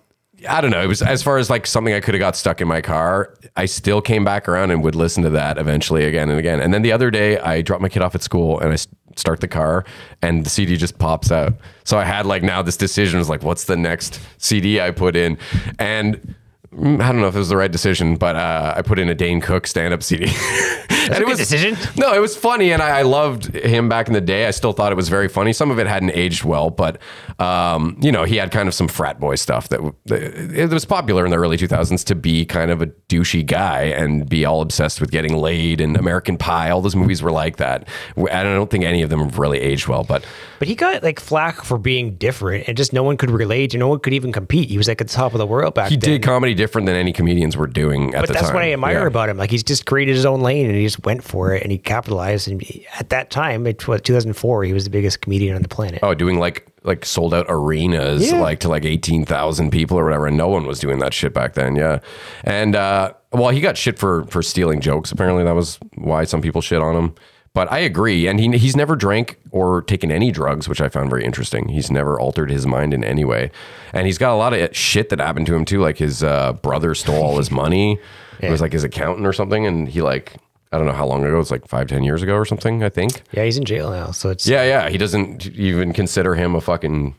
I 0.48 0.62
don't 0.62 0.72
know. 0.72 0.82
It 0.82 0.88
was 0.88 1.02
as 1.02 1.24
far 1.24 1.38
as 1.38 1.50
like 1.50 1.68
something 1.68 1.94
I 1.94 2.00
could 2.00 2.14
have 2.14 2.20
got 2.20 2.36
stuck 2.36 2.62
in 2.62 2.68
my 2.68 2.82
car. 2.82 3.36
I 3.56 3.66
still 3.66 4.02
came 4.02 4.24
back 4.24 4.48
around 4.48 4.72
and 4.72 4.84
would 4.84 4.96
listen 4.96 5.24
to 5.24 5.30
that 5.32 5.58
eventually 5.58 6.06
again 6.06 6.30
and 6.30 6.40
again. 6.40 6.60
And 6.60 6.74
then 6.74 6.82
the 6.82 6.92
other 6.92 7.12
day, 7.12 7.40
I 7.40 7.62
dropped 7.62 7.82
my 7.82 7.90
kid 7.90 8.02
off 8.02 8.16
at 8.16 8.24
school 8.24 8.60
and 8.60 8.74
I 8.74 8.78
start 9.16 9.42
the 9.42 9.48
car 9.48 9.86
and 10.22 10.46
the 10.46 10.50
CD 10.50 10.76
just 10.76 10.98
pops 10.98 11.32
out. 11.32 11.54
So 11.84 11.98
I 11.98 12.04
had 12.04 12.26
like 12.26 12.44
now 12.44 12.62
this 12.62 12.78
decision 12.78 13.20
was 13.20 13.30
like, 13.30 13.44
what's 13.44 13.66
the 13.66 13.78
next 13.78 14.20
CD 14.38 14.82
I 14.82 14.92
put 14.92 15.16
in? 15.16 15.38
And 15.80 16.36
I 16.84 17.12
don't 17.12 17.22
know 17.22 17.28
if 17.28 17.36
it 17.36 17.40
was 17.40 17.50
the 17.50 17.56
right 17.56 17.72
decision, 17.72 18.18
but 18.18 18.36
uh, 18.36 18.74
I 18.76 18.82
put 18.82 19.00
in 19.00 19.08
a 19.08 19.16
Dane 19.16 19.40
Cook 19.40 19.68
stand-up 19.68 20.04
CD. 20.04 20.26
and 20.90 21.14
a 21.14 21.26
good 21.26 21.38
decision. 21.38 21.78
no, 21.98 22.14
it 22.14 22.20
was 22.20 22.36
funny, 22.36 22.72
and 22.72 22.82
I, 22.82 23.00
I 23.00 23.02
loved 23.04 23.56
him 23.56 23.88
back 23.88 24.08
in 24.08 24.14
the 24.14 24.20
day. 24.20 24.48
I 24.48 24.52
still 24.52 24.74
thought 24.74 24.92
it 24.92 24.96
was 24.96 25.08
very 25.08 25.30
funny. 25.30 25.54
Some 25.54 25.72
of 25.72 25.80
it 25.80 25.88
hadn't 25.88 26.12
aged 26.12 26.44
well, 26.44 26.70
but 26.70 27.00
um, 27.40 27.98
you 28.02 28.12
know, 28.12 28.26
he 28.26 28.36
had 28.36 28.52
kind 28.52 28.68
of 28.68 28.74
some 28.74 28.90
frat 28.90 29.18
boy 29.18 29.36
stuff 29.36 29.70
that 29.70 29.80
it 30.08 30.70
was 30.70 30.84
popular 30.84 31.24
in 31.24 31.32
the 31.32 31.38
early 31.38 31.56
2000s 31.56 32.04
to 32.06 32.16
be 32.16 32.46
kind 32.46 32.70
of 32.70 32.82
a 32.82 32.88
douchey 32.88 33.46
guy 33.46 33.84
and 33.84 34.28
be 34.28 34.44
all 34.44 34.62
obsessed 34.62 35.00
with 35.00 35.10
getting 35.10 35.38
laid 35.38 35.80
and 35.80 35.96
American 35.96 36.38
Pie. 36.38 36.70
All 36.70 36.82
those 36.82 36.98
movies 36.98 37.24
were 37.24 37.32
like 37.32 37.58
that. 37.58 37.88
And 38.18 38.30
I 38.30 38.44
don't 38.44 38.70
think 38.70 38.84
any 38.84 39.02
of 39.04 39.10
them 39.10 39.22
have 39.22 39.38
really 39.40 39.60
aged 39.60 39.88
well, 39.88 40.04
but 40.04 40.26
But 40.60 40.68
he 40.68 40.76
got 40.76 41.02
like 41.02 41.22
flack 41.22 41.64
for 41.64 41.78
being 41.78 42.16
different, 42.16 42.68
and 42.68 42.76
just 42.76 42.92
no 42.92 43.04
one 43.04 43.16
could 43.16 43.32
relate, 43.32 43.74
and 43.74 43.80
no 43.80 43.88
one 43.88 44.00
could 44.00 44.14
even 44.14 44.34
compete. 44.34 44.70
He 44.70 44.78
was 44.78 44.90
like 44.90 45.00
at 45.00 45.08
the 45.08 45.14
top 45.14 45.34
of 45.34 45.38
the 45.38 45.48
world 45.48 45.74
back 45.74 45.90
he 45.90 45.96
then. 45.96 46.10
did 46.10 46.24
comedy 46.24 46.54
different 46.54 46.73
than 46.82 46.96
any 46.96 47.12
comedians 47.14 47.56
were 47.58 47.68
doing 47.68 48.14
at 48.16 48.22
But 48.22 48.28
the 48.28 48.34
time. 48.34 48.34
But 48.34 48.34
that's 48.48 48.54
what 48.54 48.64
I 48.64 48.74
admire 48.74 49.02
Yeah. 49.02 49.08
about 49.08 49.30
him. 49.30 49.38
Like 49.38 49.52
he's 49.52 49.64
just 49.64 49.86
created 49.86 50.16
his 50.16 50.26
own 50.26 50.42
lane 50.42 50.66
and 50.68 50.76
he 50.76 50.84
just 50.84 51.04
went 51.06 51.24
for 51.24 51.54
it 51.54 51.64
and 51.64 51.72
he 51.72 51.78
capitalized. 51.78 52.48
And 52.48 52.64
at 53.00 53.10
that 53.10 53.30
time, 53.30 53.66
it 53.68 53.88
was 53.88 54.02
2004, 54.02 54.64
he 54.64 54.74
was 54.74 54.84
the 54.86 54.90
biggest 54.90 55.22
comedian 55.22 55.56
on 55.56 55.62
the 55.62 55.68
planet. 55.68 56.00
Oh, 56.04 56.14
doing 56.14 56.40
like 56.40 56.66
like 56.86 57.06
sold 57.06 57.34
out 57.34 57.46
arenas 57.48 58.30
Yeah. 58.32 58.42
like 58.42 58.60
to 58.60 58.68
like 58.70 58.84
18,000 58.84 59.72
people 59.72 59.98
or 59.98 60.04
whatever 60.04 60.28
and 60.28 60.36
no 60.36 60.50
one 60.50 60.66
was 60.66 60.80
doing 60.80 61.00
that 61.00 61.14
shit 61.14 61.34
back 61.34 61.54
then, 61.54 61.76
yeah. 61.76 62.00
And 62.44 62.76
uh 62.76 63.14
well, 63.32 63.50
he 63.50 63.62
got 63.62 63.78
shit 63.78 63.98
for 63.98 64.26
for 64.26 64.42
stealing 64.44 64.80
jokes. 64.82 65.12
Apparently 65.12 65.44
that 65.44 65.56
was 65.56 65.80
why 65.96 66.24
some 66.26 66.42
people 66.42 66.62
shit 66.62 66.82
on 66.82 66.96
him. 66.96 67.16
But 67.54 67.72
I 67.72 67.80
agree 67.80 68.28
and 68.28 68.40
he 68.40 68.58
he's 68.58 68.76
never 68.76 68.96
drank 68.96 69.40
or 69.52 69.84
taken 69.84 70.12
any 70.12 70.32
drugs, 70.32 70.68
which 70.68 70.82
I 70.82 70.90
found 70.90 71.12
very 71.12 71.24
interesting. 71.24 71.70
He's 71.70 71.92
never 71.92 72.20
altered 72.20 72.50
his 72.50 72.66
mind 72.66 72.94
in 72.96 73.04
any 73.04 73.24
way. 73.24 73.52
And 73.94 74.08
he's 74.08 74.18
got 74.18 74.34
a 74.34 74.38
lot 74.38 74.54
of 74.54 74.76
shit 74.76 75.10
that 75.10 75.20
happened 75.20 75.46
to 75.48 75.56
him 75.56 75.64
too 75.64 75.80
like 75.80 75.98
his 75.98 76.24
uh 76.24 76.54
brother 76.54 76.96
stole 76.96 77.22
all 77.22 77.38
his 77.38 77.52
money. 77.64 78.00
It 78.40 78.50
was 78.50 78.60
like 78.60 78.74
his 78.74 78.84
accountant 78.84 79.28
or 79.28 79.34
something 79.34 79.68
and 79.68 79.88
he 79.88 80.02
like 80.02 80.36
I 80.72 80.78
don't 80.78 80.88
know 80.88 80.94
how 80.94 81.06
long 81.06 81.24
ago. 81.24 81.40
It's 81.40 81.52
like 81.52 81.68
five, 81.68 81.88
ten 81.88 82.04
years 82.04 82.24
ago 82.24 82.34
or 82.34 82.46
something. 82.46 82.84
I 82.84 82.90
think. 82.90 83.22
Yeah, 83.32 83.44
he's 83.46 83.58
in 83.58 83.66
jail 83.66 83.92
now. 83.92 84.10
So 84.10 84.30
it's 84.32 84.48
Yeah, 84.48 84.64
yeah. 84.64 84.90
He 84.90 84.98
doesn't 84.98 85.46
even 85.50 85.94
consider 85.94 86.34
him 86.34 86.56
a 86.56 86.62
fucking 86.62 87.16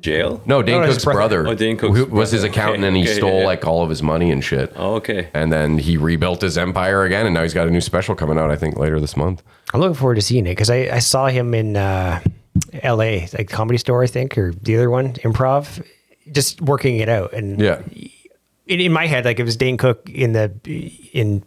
Jail? 0.00 0.40
no, 0.46 0.62
Dane 0.62 0.80
No, 0.80 0.86
his 0.86 0.96
Cook's 0.96 1.04
brother. 1.04 1.42
brother. 1.42 1.48
Oh, 1.48 1.54
Dane 1.54 1.76
Cook's 1.76 1.96
who 1.98 2.06
was 2.06 2.30
his 2.30 2.42
brother. 2.42 2.52
accountant, 2.52 2.78
Okay, 2.84 2.88
and 2.88 2.96
he 2.96 3.02
okay, 3.04 3.14
stole 3.14 3.40
yeah. 3.40 3.46
like 3.46 3.66
all 3.66 3.82
of 3.82 3.90
his 3.90 4.02
money 4.02 4.30
and 4.30 4.42
shit. 4.44 4.72
Oh, 4.76 4.94
okay. 4.96 5.28
And 5.34 5.52
then 5.52 5.78
he 5.78 5.96
rebuilt 5.96 6.40
his 6.40 6.56
empire 6.58 7.04
again, 7.04 7.26
and 7.26 7.34
now 7.34 7.42
he's 7.42 7.54
got 7.54 7.66
a 7.68 7.70
new 7.70 7.80
special 7.80 8.14
coming 8.14 8.38
out. 8.38 8.50
I 8.50 8.56
think 8.56 8.76
later 8.76 9.00
this 9.00 9.16
month. 9.16 9.42
I'm 9.74 9.80
looking 9.80 9.94
forward 9.94 10.14
to 10.16 10.22
seeing 10.22 10.46
it 10.46 10.50
because 10.50 10.70
I, 10.70 10.88
I 10.92 10.98
saw 11.00 11.26
him 11.26 11.52
in 11.54 11.76
uh, 11.76 12.20
L.A. 12.82 13.28
like 13.36 13.48
comedy 13.50 13.78
store, 13.78 14.02
I 14.02 14.06
think, 14.06 14.36
or 14.38 14.52
the 14.52 14.76
other 14.76 14.90
one, 14.90 15.14
improv, 15.14 15.84
just 16.32 16.60
working 16.62 16.98
it 16.98 17.08
out. 17.08 17.32
And 17.32 17.60
Yeah, 17.60 17.82
in, 18.66 18.80
in 18.80 18.92
my 18.92 19.06
head, 19.06 19.24
like 19.24 19.38
it 19.40 19.44
was 19.44 19.56
Dane 19.56 19.76
Cook 19.76 20.08
in 20.08 20.32
the 20.32 20.52
in 21.12 21.42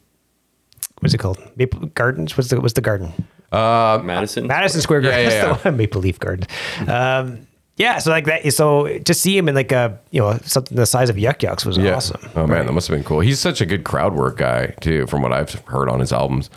what's 0.99 1.13
it 1.13 1.17
called? 1.19 1.39
Maple 1.55 1.87
Gardens. 1.87 2.35
What's 2.37 2.49
the 2.49 2.59
what's 2.61 2.73
the 2.73 2.81
garden? 2.81 3.13
Uh 3.51 3.99
Madison? 4.03 4.47
Madison 4.47 4.81
Square 4.81 5.01
Garden. 5.01 5.19
Yeah, 5.25 5.29
yeah, 5.29 5.45
That's 5.47 5.63
the 5.63 5.69
one. 5.69 5.77
Maple 5.77 6.01
Leaf 6.01 6.19
Garden. 6.19 6.47
Um, 6.87 7.47
yeah, 7.81 7.97
so 7.97 8.11
like 8.11 8.25
that. 8.25 8.53
So 8.53 8.99
to 8.99 9.13
see 9.13 9.35
him 9.35 9.49
in 9.49 9.55
like 9.55 9.71
a 9.71 9.99
you 10.11 10.21
know 10.21 10.37
something 10.43 10.75
the 10.77 10.85
size 10.85 11.09
of 11.09 11.17
Yuk 11.17 11.41
Yuk's 11.41 11.65
was 11.65 11.77
yeah. 11.77 11.95
awesome. 11.95 12.21
Oh 12.35 12.45
man, 12.45 12.67
that 12.67 12.73
must 12.73 12.87
have 12.87 12.95
been 12.95 13.03
cool. 13.03 13.21
He's 13.21 13.39
such 13.39 13.59
a 13.59 13.65
good 13.65 13.83
crowd 13.83 14.13
work 14.13 14.37
guy 14.37 14.67
too, 14.81 15.07
from 15.07 15.21
what 15.21 15.33
I've 15.33 15.53
heard 15.65 15.89
on 15.89 15.99
his 15.99 16.13
albums. 16.13 16.49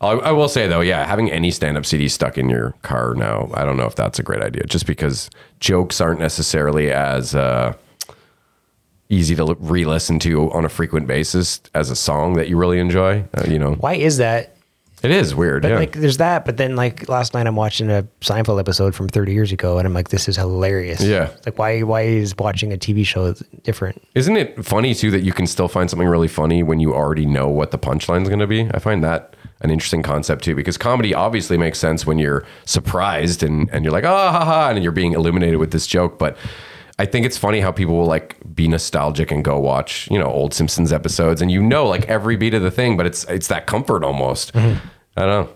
I, 0.00 0.12
I 0.12 0.32
will 0.32 0.48
say 0.48 0.66
though, 0.66 0.80
yeah, 0.80 1.06
having 1.06 1.30
any 1.30 1.50
stand-up 1.50 1.86
CD 1.86 2.08
stuck 2.08 2.36
in 2.36 2.48
your 2.48 2.72
car 2.82 3.14
now, 3.14 3.50
I 3.54 3.64
don't 3.64 3.76
know 3.76 3.86
if 3.86 3.94
that's 3.94 4.18
a 4.18 4.22
great 4.22 4.42
idea. 4.42 4.64
Just 4.64 4.86
because 4.86 5.30
jokes 5.60 6.00
aren't 6.00 6.18
necessarily 6.18 6.90
as 6.90 7.34
uh, 7.34 7.74
easy 9.08 9.36
to 9.36 9.54
re-listen 9.60 10.18
to 10.20 10.50
on 10.52 10.64
a 10.64 10.68
frequent 10.68 11.06
basis 11.06 11.60
as 11.74 11.90
a 11.90 11.96
song 11.96 12.34
that 12.34 12.48
you 12.48 12.56
really 12.56 12.80
enjoy. 12.80 13.24
Uh, 13.34 13.44
you 13.46 13.58
know, 13.58 13.74
Why 13.74 13.94
is 13.94 14.16
that? 14.16 14.56
It 15.02 15.10
is 15.10 15.34
weird. 15.34 15.62
But 15.62 15.72
yeah. 15.72 15.78
like, 15.78 15.92
there's 15.92 16.18
that. 16.18 16.44
But 16.44 16.56
then, 16.56 16.76
like 16.76 17.08
last 17.08 17.34
night, 17.34 17.46
I'm 17.46 17.56
watching 17.56 17.90
a 17.90 18.06
Seinfeld 18.20 18.60
episode 18.60 18.94
from 18.94 19.08
30 19.08 19.32
years 19.32 19.52
ago, 19.52 19.78
and 19.78 19.86
I'm 19.86 19.94
like, 19.94 20.08
this 20.10 20.28
is 20.28 20.36
hilarious. 20.36 21.02
Yeah. 21.02 21.30
Like, 21.44 21.58
why? 21.58 21.82
Why 21.82 22.02
is 22.02 22.36
watching 22.36 22.72
a 22.72 22.76
TV 22.76 23.04
show 23.04 23.34
different? 23.62 24.02
Isn't 24.14 24.36
it 24.36 24.64
funny 24.64 24.94
too 24.94 25.10
that 25.10 25.22
you 25.22 25.32
can 25.32 25.46
still 25.46 25.68
find 25.68 25.90
something 25.90 26.08
really 26.08 26.28
funny 26.28 26.62
when 26.62 26.80
you 26.80 26.94
already 26.94 27.26
know 27.26 27.48
what 27.48 27.70
the 27.70 27.78
punchline's 27.78 28.28
going 28.28 28.40
to 28.40 28.46
be? 28.46 28.68
I 28.72 28.78
find 28.78 29.02
that 29.04 29.34
an 29.62 29.70
interesting 29.70 30.02
concept 30.02 30.44
too, 30.44 30.54
because 30.54 30.76
comedy 30.76 31.14
obviously 31.14 31.56
makes 31.56 31.78
sense 31.78 32.04
when 32.04 32.18
you're 32.18 32.44
surprised 32.64 33.42
and, 33.42 33.70
and 33.70 33.84
you're 33.84 33.92
like, 33.92 34.04
ah, 34.04 34.32
ha, 34.32 34.44
ha, 34.44 34.68
and 34.70 34.82
you're 34.82 34.92
being 34.92 35.12
illuminated 35.12 35.58
with 35.58 35.70
this 35.70 35.86
joke. 35.86 36.18
But 36.18 36.36
I 37.02 37.06
think 37.06 37.26
it's 37.26 37.36
funny 37.36 37.58
how 37.60 37.72
people 37.72 37.96
will 37.98 38.06
like 38.06 38.36
be 38.54 38.68
nostalgic 38.68 39.32
and 39.32 39.44
go 39.44 39.58
watch, 39.58 40.08
you 40.08 40.18
know, 40.20 40.26
old 40.26 40.54
Simpsons 40.54 40.92
episodes 40.92 41.42
and 41.42 41.50
you 41.50 41.60
know 41.60 41.84
like 41.86 42.04
every 42.08 42.36
beat 42.36 42.54
of 42.54 42.62
the 42.62 42.70
thing, 42.70 42.96
but 42.96 43.06
it's 43.06 43.24
it's 43.24 43.48
that 43.48 43.66
comfort 43.66 44.04
almost. 44.04 44.54
I 44.54 44.78
don't 45.16 45.26
know. 45.46 45.48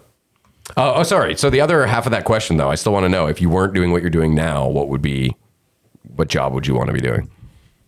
Oh, 0.77 0.95
oh, 0.97 1.03
sorry. 1.05 1.37
So 1.37 1.49
the 1.49 1.61
other 1.61 1.87
half 1.87 2.05
of 2.07 2.11
that 2.11 2.25
question 2.25 2.57
though, 2.57 2.69
I 2.69 2.75
still 2.75 2.93
want 2.93 3.05
to 3.05 3.09
know 3.09 3.27
if 3.29 3.41
you 3.41 3.49
weren't 3.49 3.75
doing 3.75 3.93
what 3.93 4.03
you're 4.03 4.11
doing 4.11 4.35
now, 4.35 4.67
what 4.69 4.89
would 4.89 5.03
be 5.03 5.37
what 6.17 6.27
job 6.27 6.53
would 6.53 6.67
you 6.67 6.75
want 6.75 6.89
to 6.89 6.93
be 6.93 7.01
doing? 7.01 7.31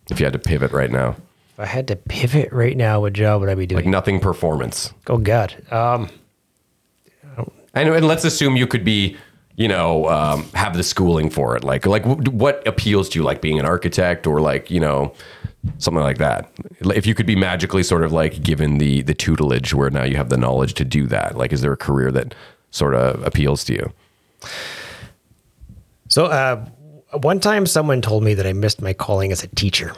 If 0.08 0.20
you 0.20 0.26
had 0.26 0.32
to 0.34 0.38
pivot 0.38 0.70
right 0.70 0.90
now. 0.90 1.16
If 1.54 1.58
I 1.58 1.66
had 1.66 1.88
to 1.88 1.96
pivot 1.96 2.52
right 2.52 2.76
now, 2.76 3.00
what 3.00 3.12
job 3.12 3.40
would 3.40 3.50
I 3.50 3.56
be 3.56 3.66
doing? 3.66 3.84
like 3.84 3.90
nothing 3.90 4.20
performance. 4.20 4.92
oh 5.08 5.18
God. 5.18 5.56
Um, 5.72 6.08
And, 7.74 7.88
and 7.88 8.06
let's 8.06 8.24
assume 8.24 8.56
you 8.56 8.66
could 8.66 8.84
be, 8.84 9.16
you 9.58 9.66
know, 9.66 10.08
um, 10.08 10.44
have 10.54 10.76
the 10.76 10.84
schooling 10.84 11.28
for 11.28 11.56
it. 11.56 11.64
Like, 11.64 11.84
like 11.84 12.04
what 12.06 12.64
appeals 12.66 13.08
to 13.10 13.18
you? 13.18 13.24
Like 13.24 13.42
being 13.42 13.58
an 13.58 13.66
architect 13.66 14.24
or 14.24 14.40
like, 14.40 14.70
you 14.70 14.78
know, 14.78 15.12
something 15.78 16.02
like 16.02 16.18
that. 16.18 16.48
If 16.80 17.06
you 17.06 17.14
could 17.14 17.26
be 17.26 17.34
magically 17.34 17.82
sort 17.82 18.04
of 18.04 18.12
like 18.12 18.40
given 18.40 18.78
the 18.78 19.02
the 19.02 19.14
tutelage 19.14 19.74
where 19.74 19.90
now 19.90 20.04
you 20.04 20.16
have 20.16 20.28
the 20.28 20.36
knowledge 20.36 20.74
to 20.74 20.84
do 20.84 21.08
that, 21.08 21.36
like 21.36 21.52
is 21.52 21.60
there 21.60 21.72
a 21.72 21.76
career 21.76 22.12
that 22.12 22.36
sort 22.70 22.94
of 22.94 23.20
appeals 23.26 23.64
to 23.64 23.72
you? 23.72 23.92
So, 26.06 26.26
uh, 26.26 26.64
one 27.20 27.40
time 27.40 27.66
someone 27.66 28.00
told 28.00 28.22
me 28.22 28.34
that 28.34 28.46
I 28.46 28.52
missed 28.52 28.80
my 28.80 28.92
calling 28.92 29.32
as 29.32 29.42
a 29.42 29.48
teacher. 29.48 29.92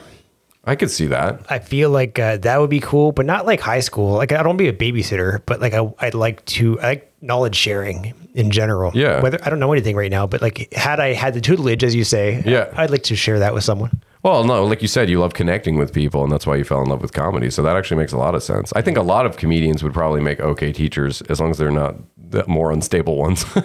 I 0.63 0.75
could 0.75 0.91
see 0.91 1.07
that. 1.07 1.41
I 1.49 1.57
feel 1.59 1.89
like 1.89 2.19
uh, 2.19 2.37
that 2.37 2.59
would 2.59 2.69
be 2.69 2.79
cool, 2.79 3.11
but 3.11 3.25
not 3.25 3.45
like 3.47 3.59
high 3.59 3.79
school. 3.79 4.13
Like 4.13 4.31
I 4.31 4.43
don't 4.43 4.57
be 4.57 4.67
a 4.67 4.73
babysitter, 4.73 5.41
but 5.45 5.59
like 5.59 5.73
I, 5.73 5.91
I'd 5.99 6.13
like 6.13 6.45
to 6.45 6.79
I 6.79 6.83
like 6.83 7.11
knowledge 7.21 7.55
sharing 7.55 8.13
in 8.35 8.51
general. 8.51 8.91
Yeah. 8.93 9.21
Whether 9.21 9.39
I 9.43 9.49
don't 9.49 9.59
know 9.59 9.71
anything 9.71 9.95
right 9.95 10.11
now, 10.11 10.27
but 10.27 10.41
like 10.41 10.71
had 10.73 10.99
I 10.99 11.13
had 11.13 11.33
the 11.33 11.41
tutelage, 11.41 11.83
as 11.83 11.95
you 11.95 12.03
say, 12.03 12.43
Yeah. 12.45 12.71
I'd 12.75 12.91
like 12.91 13.03
to 13.03 13.15
share 13.15 13.39
that 13.39 13.53
with 13.53 13.63
someone. 13.63 14.01
Well, 14.23 14.43
no, 14.43 14.65
like 14.65 14.83
you 14.83 14.87
said, 14.87 15.09
you 15.09 15.19
love 15.19 15.33
connecting 15.33 15.77
with 15.79 15.91
people, 15.91 16.21
and 16.23 16.31
that's 16.31 16.45
why 16.45 16.55
you 16.55 16.63
fell 16.63 16.83
in 16.83 16.89
love 16.89 17.01
with 17.01 17.11
comedy. 17.11 17.49
So 17.49 17.63
that 17.63 17.75
actually 17.75 17.97
makes 17.97 18.11
a 18.11 18.17
lot 18.17 18.35
of 18.35 18.43
sense. 18.43 18.71
I 18.75 18.83
think 18.83 18.97
a 18.97 19.01
lot 19.01 19.25
of 19.25 19.37
comedians 19.37 19.81
would 19.81 19.93
probably 19.93 20.21
make 20.21 20.39
okay 20.39 20.71
teachers 20.71 21.23
as 21.23 21.39
long 21.39 21.49
as 21.49 21.57
they're 21.57 21.71
not 21.71 21.95
the 22.31 22.45
more 22.47 22.71
unstable 22.71 23.17
ones. 23.17 23.45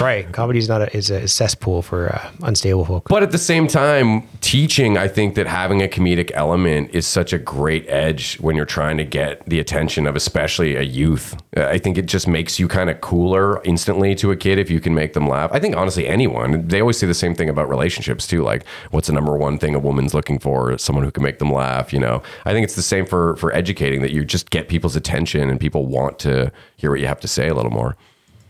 Right. 0.00 0.30
Comedy 0.32 0.58
is 0.58 0.68
not 0.68 0.80
a 0.80 0.96
is 0.96 1.10
a 1.10 1.28
cesspool 1.28 1.82
for 1.82 2.14
uh, 2.14 2.30
unstable 2.42 2.86
folk. 2.86 3.08
But 3.08 3.22
at 3.22 3.32
the 3.32 3.38
same 3.38 3.66
time, 3.66 4.26
teaching, 4.40 4.96
I 4.96 5.08
think 5.08 5.34
that 5.34 5.46
having 5.46 5.82
a 5.82 5.88
comedic 5.88 6.30
element 6.32 6.90
is 6.94 7.06
such 7.06 7.34
a 7.34 7.38
great 7.38 7.86
edge 7.88 8.36
when 8.36 8.56
you're 8.56 8.64
trying 8.64 8.96
to 8.96 9.04
get 9.04 9.44
the 9.46 9.60
attention 9.60 10.06
of 10.06 10.16
especially 10.16 10.76
a 10.76 10.82
youth. 10.82 11.36
I 11.56 11.78
think 11.78 11.98
it 11.98 12.06
just 12.06 12.26
makes 12.26 12.58
you 12.58 12.66
kind 12.66 12.88
of 12.88 13.00
cooler 13.02 13.62
instantly 13.64 14.14
to 14.16 14.30
a 14.30 14.36
kid 14.36 14.58
if 14.58 14.70
you 14.70 14.80
can 14.80 14.94
make 14.94 15.12
them 15.12 15.28
laugh. 15.28 15.50
I 15.52 15.60
think 15.60 15.76
honestly, 15.76 16.06
anyone, 16.06 16.66
they 16.66 16.80
always 16.80 16.98
say 16.98 17.06
the 17.06 17.14
same 17.14 17.34
thing 17.34 17.50
about 17.50 17.68
relationships 17.68 18.26
too. 18.26 18.42
Like, 18.42 18.64
what's 18.90 19.08
the 19.08 19.12
number 19.12 19.36
one 19.36 19.58
thing 19.58 19.74
a 19.74 19.78
woman's 19.78 20.14
looking 20.14 20.38
for? 20.38 20.78
Someone 20.78 21.04
who 21.04 21.10
can 21.10 21.22
make 21.22 21.38
them 21.38 21.52
laugh, 21.52 21.92
you 21.92 22.00
know? 22.00 22.22
I 22.46 22.52
think 22.52 22.64
it's 22.64 22.76
the 22.76 22.82
same 22.82 23.04
for, 23.04 23.36
for 23.36 23.52
educating 23.54 24.00
that 24.02 24.12
you 24.12 24.24
just 24.24 24.50
get 24.50 24.68
people's 24.68 24.96
attention 24.96 25.50
and 25.50 25.60
people 25.60 25.86
want 25.86 26.18
to 26.20 26.50
hear 26.76 26.90
what 26.90 27.00
you 27.00 27.06
have 27.06 27.20
to 27.20 27.28
say 27.28 27.48
a 27.48 27.54
little 27.54 27.70
more. 27.70 27.96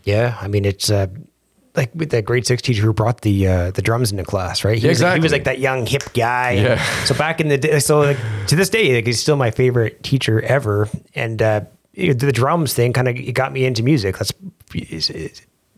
Yeah, 0.03 0.37
I 0.39 0.47
mean 0.47 0.65
it's 0.65 0.89
uh, 0.89 1.07
like 1.75 1.93
with 1.95 2.09
that 2.11 2.25
grade 2.25 2.45
six 2.45 2.61
teacher 2.61 2.81
who 2.81 2.93
brought 2.93 3.21
the 3.21 3.47
uh, 3.47 3.71
the 3.71 3.81
drums 3.81 4.11
into 4.11 4.23
class, 4.23 4.63
right? 4.63 4.77
He, 4.77 4.87
was, 4.87 4.99
he 4.99 5.19
was 5.19 5.31
like 5.31 5.45
that 5.45 5.59
young 5.59 5.85
hip 5.85 6.03
guy. 6.13 6.51
Yeah. 6.51 6.83
So 7.05 7.15
back 7.15 7.39
in 7.39 7.47
the 7.47 7.57
day, 7.57 7.79
so 7.79 7.99
like 7.99 8.17
to 8.47 8.55
this 8.55 8.69
day, 8.69 8.95
like 8.95 9.05
he's 9.05 9.19
still 9.19 9.35
my 9.35 9.51
favorite 9.51 10.03
teacher 10.03 10.41
ever. 10.41 10.89
And 11.15 11.41
uh, 11.41 11.61
the 11.93 12.31
drums 12.31 12.73
thing 12.73 12.93
kind 12.93 13.07
of 13.07 13.33
got 13.33 13.53
me 13.53 13.65
into 13.65 13.83
music. 13.83 14.17
That's 14.17 14.33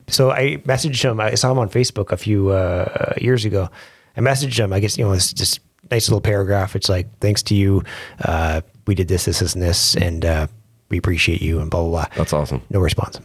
so 0.07 0.31
I 0.31 0.57
messaged 0.65 1.03
him. 1.03 1.19
I 1.19 1.35
saw 1.35 1.51
him 1.51 1.59
on 1.59 1.69
Facebook 1.69 2.11
a 2.11 2.17
few 2.17 2.49
uh, 2.49 3.13
years 3.17 3.45
ago. 3.45 3.69
I 4.17 4.21
messaged 4.21 4.57
him. 4.57 4.73
I 4.73 4.79
guess 4.79 4.97
you 4.97 5.05
know 5.05 5.11
it's 5.11 5.33
just 5.33 5.59
nice 5.91 6.07
little 6.09 6.21
paragraph. 6.21 6.75
It's 6.75 6.89
like 6.89 7.07
thanks 7.19 7.43
to 7.43 7.55
you, 7.55 7.83
uh, 8.23 8.61
we 8.87 8.95
did 8.95 9.07
this, 9.07 9.25
this, 9.25 9.39
this, 9.39 9.53
and 9.53 9.63
this, 9.63 9.95
and 9.95 10.25
uh, 10.25 10.47
we 10.89 10.97
appreciate 10.97 11.41
you, 11.41 11.59
and 11.59 11.69
blah 11.69 11.81
blah 11.81 11.89
blah. 11.89 12.07
That's 12.15 12.33
awesome. 12.33 12.61
No 12.69 12.79
response. 12.79 13.19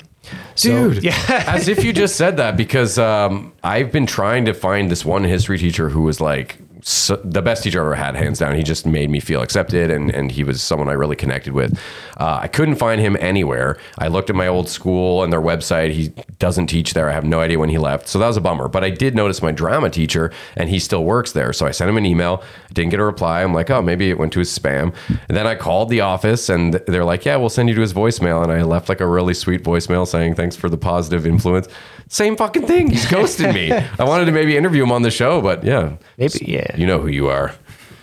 So, 0.55 0.93
Dude, 0.93 1.05
yeah. 1.05 1.14
as 1.47 1.69
if 1.69 1.85
you 1.85 1.93
just 1.93 2.16
said 2.16 2.37
that 2.37 2.57
because 2.57 2.99
um, 2.99 3.53
I've 3.62 3.93
been 3.93 4.07
trying 4.07 4.45
to 4.47 4.55
find 4.55 4.91
this 4.91 5.05
one 5.05 5.25
history 5.25 5.59
teacher 5.59 5.89
who 5.89 6.03
was 6.03 6.21
like 6.21 6.59
so, 6.83 7.16
the 7.24 7.43
best 7.43 7.62
teacher 7.62 7.81
I 7.81 7.85
ever 7.85 7.95
had, 7.95 8.14
hands 8.14 8.39
down. 8.39 8.55
He 8.55 8.62
just 8.62 8.87
made 8.87 9.11
me 9.11 9.20
feel 9.20 9.43
accepted, 9.43 9.91
and 9.91 10.11
and 10.11 10.31
he 10.31 10.45
was 10.45 10.62
someone 10.62 10.89
I 10.89 10.93
really 10.93 11.16
connected 11.16 11.53
with. 11.53 11.79
Uh, 12.16 12.41
I 12.43 12.49
couldn't 12.49 12.76
find 12.76 13.01
him 13.01 13.16
anywhere. 13.20 13.79
I 13.99 14.09
looked 14.09 14.31
at 14.31 14.37
my 14.37 14.47
old 14.47 14.68
school 14.68 15.22
and 15.22 15.33
their 15.33 15.41
website. 15.41 15.93
He 15.93 16.09
doesn't 16.39 16.68
teach 16.68 16.95
there. 16.95 17.09
I 17.09 17.12
have 17.12 17.24
no 17.24 17.41
idea 17.41 17.59
when 17.59 17.68
he 17.68 17.79
left, 17.79 18.09
so 18.09 18.18
that 18.18 18.26
was 18.26 18.37
a 18.37 18.41
bummer. 18.41 18.68
But 18.68 18.85
I 18.85 18.91
did 18.91 19.14
notice 19.14 19.43
my 19.43 19.53
drama 19.53 19.91
teacher, 19.91 20.33
and 20.57 20.68
he 20.68 20.79
still 20.79 21.05
works 21.05 21.33
there. 21.33 21.53
So 21.53 21.66
I 21.66 21.70
sent 21.70 21.89
him 21.89 21.97
an 21.97 22.07
email. 22.07 22.43
Didn't 22.72 22.91
get 22.91 23.01
a 23.01 23.05
reply. 23.05 23.43
I'm 23.43 23.55
like, 23.55 23.70
oh, 23.70 23.83
maybe 23.83 24.11
it 24.11 24.18
went 24.18 24.33
to 24.35 24.39
his 24.39 24.57
spam. 24.57 24.95
And 25.29 25.37
then 25.37 25.47
I 25.47 25.55
called 25.55 25.89
the 25.89 26.01
office, 26.01 26.49
and 26.49 26.74
they're 26.87 27.05
like, 27.05 27.24
yeah, 27.24 27.37
we'll 27.37 27.49
send 27.49 27.68
you 27.68 27.74
to 27.74 27.81
his 27.81 27.93
voicemail. 27.93 28.43
And 28.43 28.53
I 28.53 28.62
left 28.62 28.89
like 28.89 29.01
a 29.01 29.07
really 29.07 29.35
sweet 29.35 29.62
voicemail 29.62 30.07
saying 30.07 30.35
thanks 30.35 30.57
for 30.57 30.68
the 30.68 30.79
positive 30.79 31.26
influence. 31.26 31.68
Same 32.09 32.37
fucking 32.37 32.66
thing. 32.66 32.91
He's 32.91 33.07
ghosted 33.07 33.55
me. 33.55 33.70
I 33.99 34.05
wanted 34.05 34.24
to 34.26 34.33
maybe 34.33 34.57
interview 34.57 34.83
him 34.83 34.93
on 34.93 35.03
the 35.03 35.11
show, 35.11 35.41
but 35.43 35.62
yeah, 35.62 35.97
Maybe, 36.16 36.39
yeah. 36.47 36.68
You 36.77 36.87
know 36.87 37.01
who 37.01 37.09
you 37.09 37.29
are. 37.29 37.55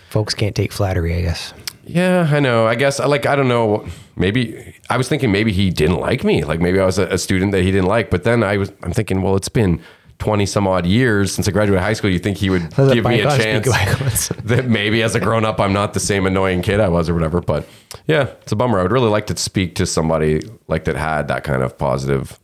Folks 0.10 0.34
can't 0.34 0.56
take 0.56 0.72
flattery, 0.72 1.16
I 1.16 1.22
guess. 1.22 1.54
Yeah, 1.86 2.28
I 2.32 2.40
know. 2.40 2.66
I 2.66 2.76
guess 2.76 3.00
like 3.00 3.26
I 3.26 3.36
don't 3.36 3.48
know. 3.48 3.86
Maybe 4.16 4.76
I 4.90 4.98
was 4.98 5.08
thinking 5.08 5.32
maybe 5.32 5.52
he 5.52 5.70
didn't 5.70 6.00
like 6.00 6.24
me. 6.24 6.44
Like 6.44 6.60
maybe 6.60 6.80
I 6.80 6.86
was 6.86 6.98
a, 6.98 7.08
a 7.08 7.18
student 7.18 7.52
that 7.52 7.64
he 7.64 7.72
didn't 7.72 7.88
like. 7.88 8.10
But 8.10 8.24
then 8.24 8.44
I 8.44 8.58
was 8.58 8.72
I'm 8.82 8.92
thinking, 8.92 9.22
well, 9.22 9.36
it's 9.36 9.50
been 9.50 9.82
twenty 10.18 10.46
some 10.46 10.68
odd 10.68 10.86
years 10.86 11.34
since 11.34 11.48
I 11.48 11.52
graduated 11.52 11.84
high 11.84 11.94
school. 11.94 12.10
You 12.10 12.20
think 12.20 12.38
he 12.38 12.50
would 12.50 12.74
give 12.76 13.06
me 13.06 13.22
a 13.22 13.38
chance 13.38 14.30
that 14.44 14.66
maybe 14.68 15.04
as 15.04 15.14
a 15.14 15.20
grown 15.20 15.46
up 15.46 15.60
I'm 15.60 15.74
not 15.74 15.94
the 15.94 16.00
same 16.00 16.26
annoying 16.26 16.62
kid 16.62 16.80
I 16.80 16.88
was 16.88 17.08
or 17.10 17.14
whatever. 17.14 17.42
But 17.42 17.68
yeah, 18.08 18.30
it's 18.42 18.52
a 18.52 18.56
bummer. 18.56 18.80
I 18.80 18.84
would 18.84 18.92
really 18.92 19.10
like 19.10 19.28
to 19.28 19.38
speak 19.38 19.76
to 19.76 19.86
somebody 19.86 20.42
like 20.68 20.86
that 20.86 20.96
had 20.96 21.28
that 21.28 21.44
kind 21.44 21.62
of 21.62 21.78
positive, 21.78 22.40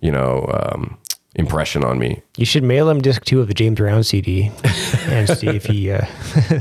you 0.00 0.12
know, 0.12 0.48
um, 0.52 0.98
impression 1.36 1.84
on 1.84 1.98
me. 1.98 2.22
You 2.36 2.44
should 2.44 2.62
mail 2.64 2.88
him 2.90 3.00
disc 3.00 3.24
two 3.24 3.40
of 3.40 3.48
the 3.48 3.54
James 3.54 3.76
Brown 3.78 4.02
CD 4.02 4.50
and 5.06 5.28
see 5.38 5.48
if 5.48 5.64
he. 5.66 5.90
Uh, 5.92 6.04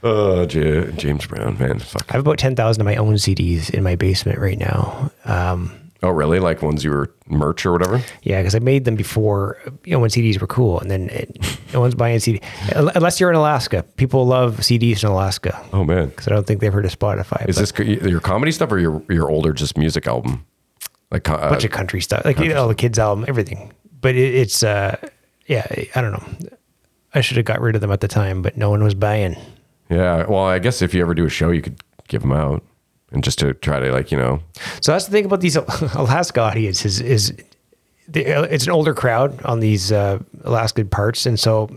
Oh, 0.00 0.46
J- 0.46 0.92
James 0.92 1.26
Brown, 1.26 1.58
man, 1.58 1.80
fuck. 1.80 2.04
I 2.10 2.12
have 2.12 2.20
about 2.20 2.38
ten 2.38 2.54
thousand 2.54 2.80
of 2.82 2.84
my 2.84 2.94
own 2.94 3.14
CDs 3.14 3.68
in 3.68 3.82
my 3.82 3.96
basement 3.96 4.38
right 4.38 4.58
now. 4.58 5.10
Um, 5.24 5.72
Oh, 6.00 6.10
really? 6.10 6.38
Like 6.38 6.62
ones 6.62 6.84
you 6.84 6.90
were 6.92 7.12
merch 7.26 7.66
or 7.66 7.72
whatever? 7.72 8.00
yeah, 8.22 8.38
because 8.40 8.54
I 8.54 8.60
made 8.60 8.84
them 8.84 8.94
before, 8.94 9.58
you 9.84 9.90
know, 9.92 9.98
when 9.98 10.10
CDs 10.10 10.40
were 10.40 10.46
cool, 10.46 10.78
and 10.78 10.88
then 10.88 11.08
it, 11.08 11.58
no 11.74 11.80
one's 11.80 11.96
buying 11.96 12.20
CD 12.20 12.40
unless 12.76 13.18
you're 13.18 13.30
in 13.30 13.34
Alaska. 13.34 13.82
People 13.96 14.24
love 14.24 14.58
CDs 14.58 15.02
in 15.02 15.08
Alaska 15.08 15.60
Oh 15.72 15.82
man. 15.82 16.10
because 16.10 16.28
I 16.28 16.30
don't 16.30 16.46
think 16.46 16.60
they've 16.60 16.72
heard 16.72 16.84
of 16.86 16.96
Spotify. 16.96 17.48
Is 17.48 17.56
but 17.58 17.74
this 17.74 18.08
your 18.08 18.20
comedy 18.20 18.52
stuff 18.52 18.70
or 18.70 18.78
your 18.78 19.02
your 19.10 19.28
older 19.28 19.52
just 19.52 19.76
music 19.76 20.06
album? 20.06 20.46
Like 21.10 21.24
co- 21.24 21.34
a 21.34 21.38
uh, 21.38 21.50
bunch 21.50 21.64
of 21.64 21.70
country 21.70 22.00
stuff, 22.00 22.24
like 22.24 22.38
you 22.38 22.48
know, 22.48 22.62
all 22.62 22.68
the 22.68 22.74
kids' 22.74 22.98
album, 22.98 23.24
everything. 23.28 23.72
But 24.00 24.14
it, 24.14 24.34
it's, 24.34 24.62
uh, 24.62 24.96
yeah, 25.46 25.66
I 25.94 26.00
don't 26.00 26.12
know. 26.12 26.50
I 27.14 27.22
should 27.22 27.36
have 27.38 27.46
got 27.46 27.60
rid 27.60 27.74
of 27.74 27.80
them 27.80 27.90
at 27.90 28.00
the 28.00 28.08
time, 28.08 28.42
but 28.42 28.56
no 28.56 28.68
one 28.70 28.82
was 28.84 28.94
buying. 28.94 29.36
yeah. 29.88 30.26
Well, 30.26 30.44
I 30.44 30.58
guess 30.58 30.82
if 30.82 30.92
you 30.92 31.00
ever 31.00 31.14
do 31.14 31.24
a 31.24 31.30
show, 31.30 31.50
you 31.50 31.62
could 31.62 31.80
give 32.08 32.22
them 32.22 32.32
out 32.32 32.62
and 33.10 33.24
just 33.24 33.38
to 33.38 33.54
try 33.54 33.78
to 33.80 33.90
like 33.92 34.12
you 34.12 34.18
know. 34.18 34.40
So 34.80 34.92
that's 34.92 35.06
the 35.06 35.12
thing 35.12 35.24
about 35.24 35.40
these 35.40 35.56
Alaska 35.94 36.40
audiences 36.40 37.00
is 37.00 37.32
they, 38.06 38.26
it's 38.26 38.64
an 38.64 38.72
older 38.72 38.94
crowd 38.94 39.42
on 39.44 39.60
these 39.60 39.90
uh, 39.90 40.18
Alaskan 40.44 40.88
parts, 40.88 41.26
and 41.26 41.40
so 41.40 41.70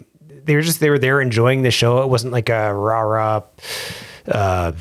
they 0.44 0.56
were 0.56 0.62
just 0.62 0.80
they 0.80 0.90
were 0.90 1.00
there 1.00 1.22
enjoying 1.22 1.62
the 1.62 1.72
show. 1.72 2.02
It 2.04 2.10
wasn't 2.10 2.34
like 2.34 2.50
a 2.50 2.74
rah 2.74 3.02
rah, 3.02 3.42
uh, 4.28 4.74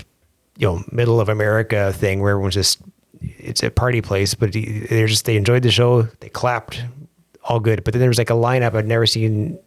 you 0.59 0.67
know, 0.67 0.85
middle 0.91 1.21
of 1.21 1.29
America 1.29 1.93
thing 1.93 2.21
where 2.21 2.33
everyone's 2.33 2.55
just 2.55 2.81
it's 3.43 3.63
a 3.63 3.71
party 3.71 4.01
place, 4.01 4.35
but 4.35 4.53
they're 4.53 5.07
just 5.07 5.25
they 5.25 5.37
enjoyed 5.37 5.63
the 5.63 5.71
show, 5.71 6.03
they 6.21 6.29
clapped, 6.29 6.83
all 7.45 7.61
good. 7.61 7.85
But 7.85 7.95
then 7.95 8.01
there 8.01 8.09
was 8.11 8.19
like 8.19 8.31
a 8.31 8.35
lineup 8.35 8.75
I'd 8.75 8.87
never 8.87 9.07
seen 9.07 9.59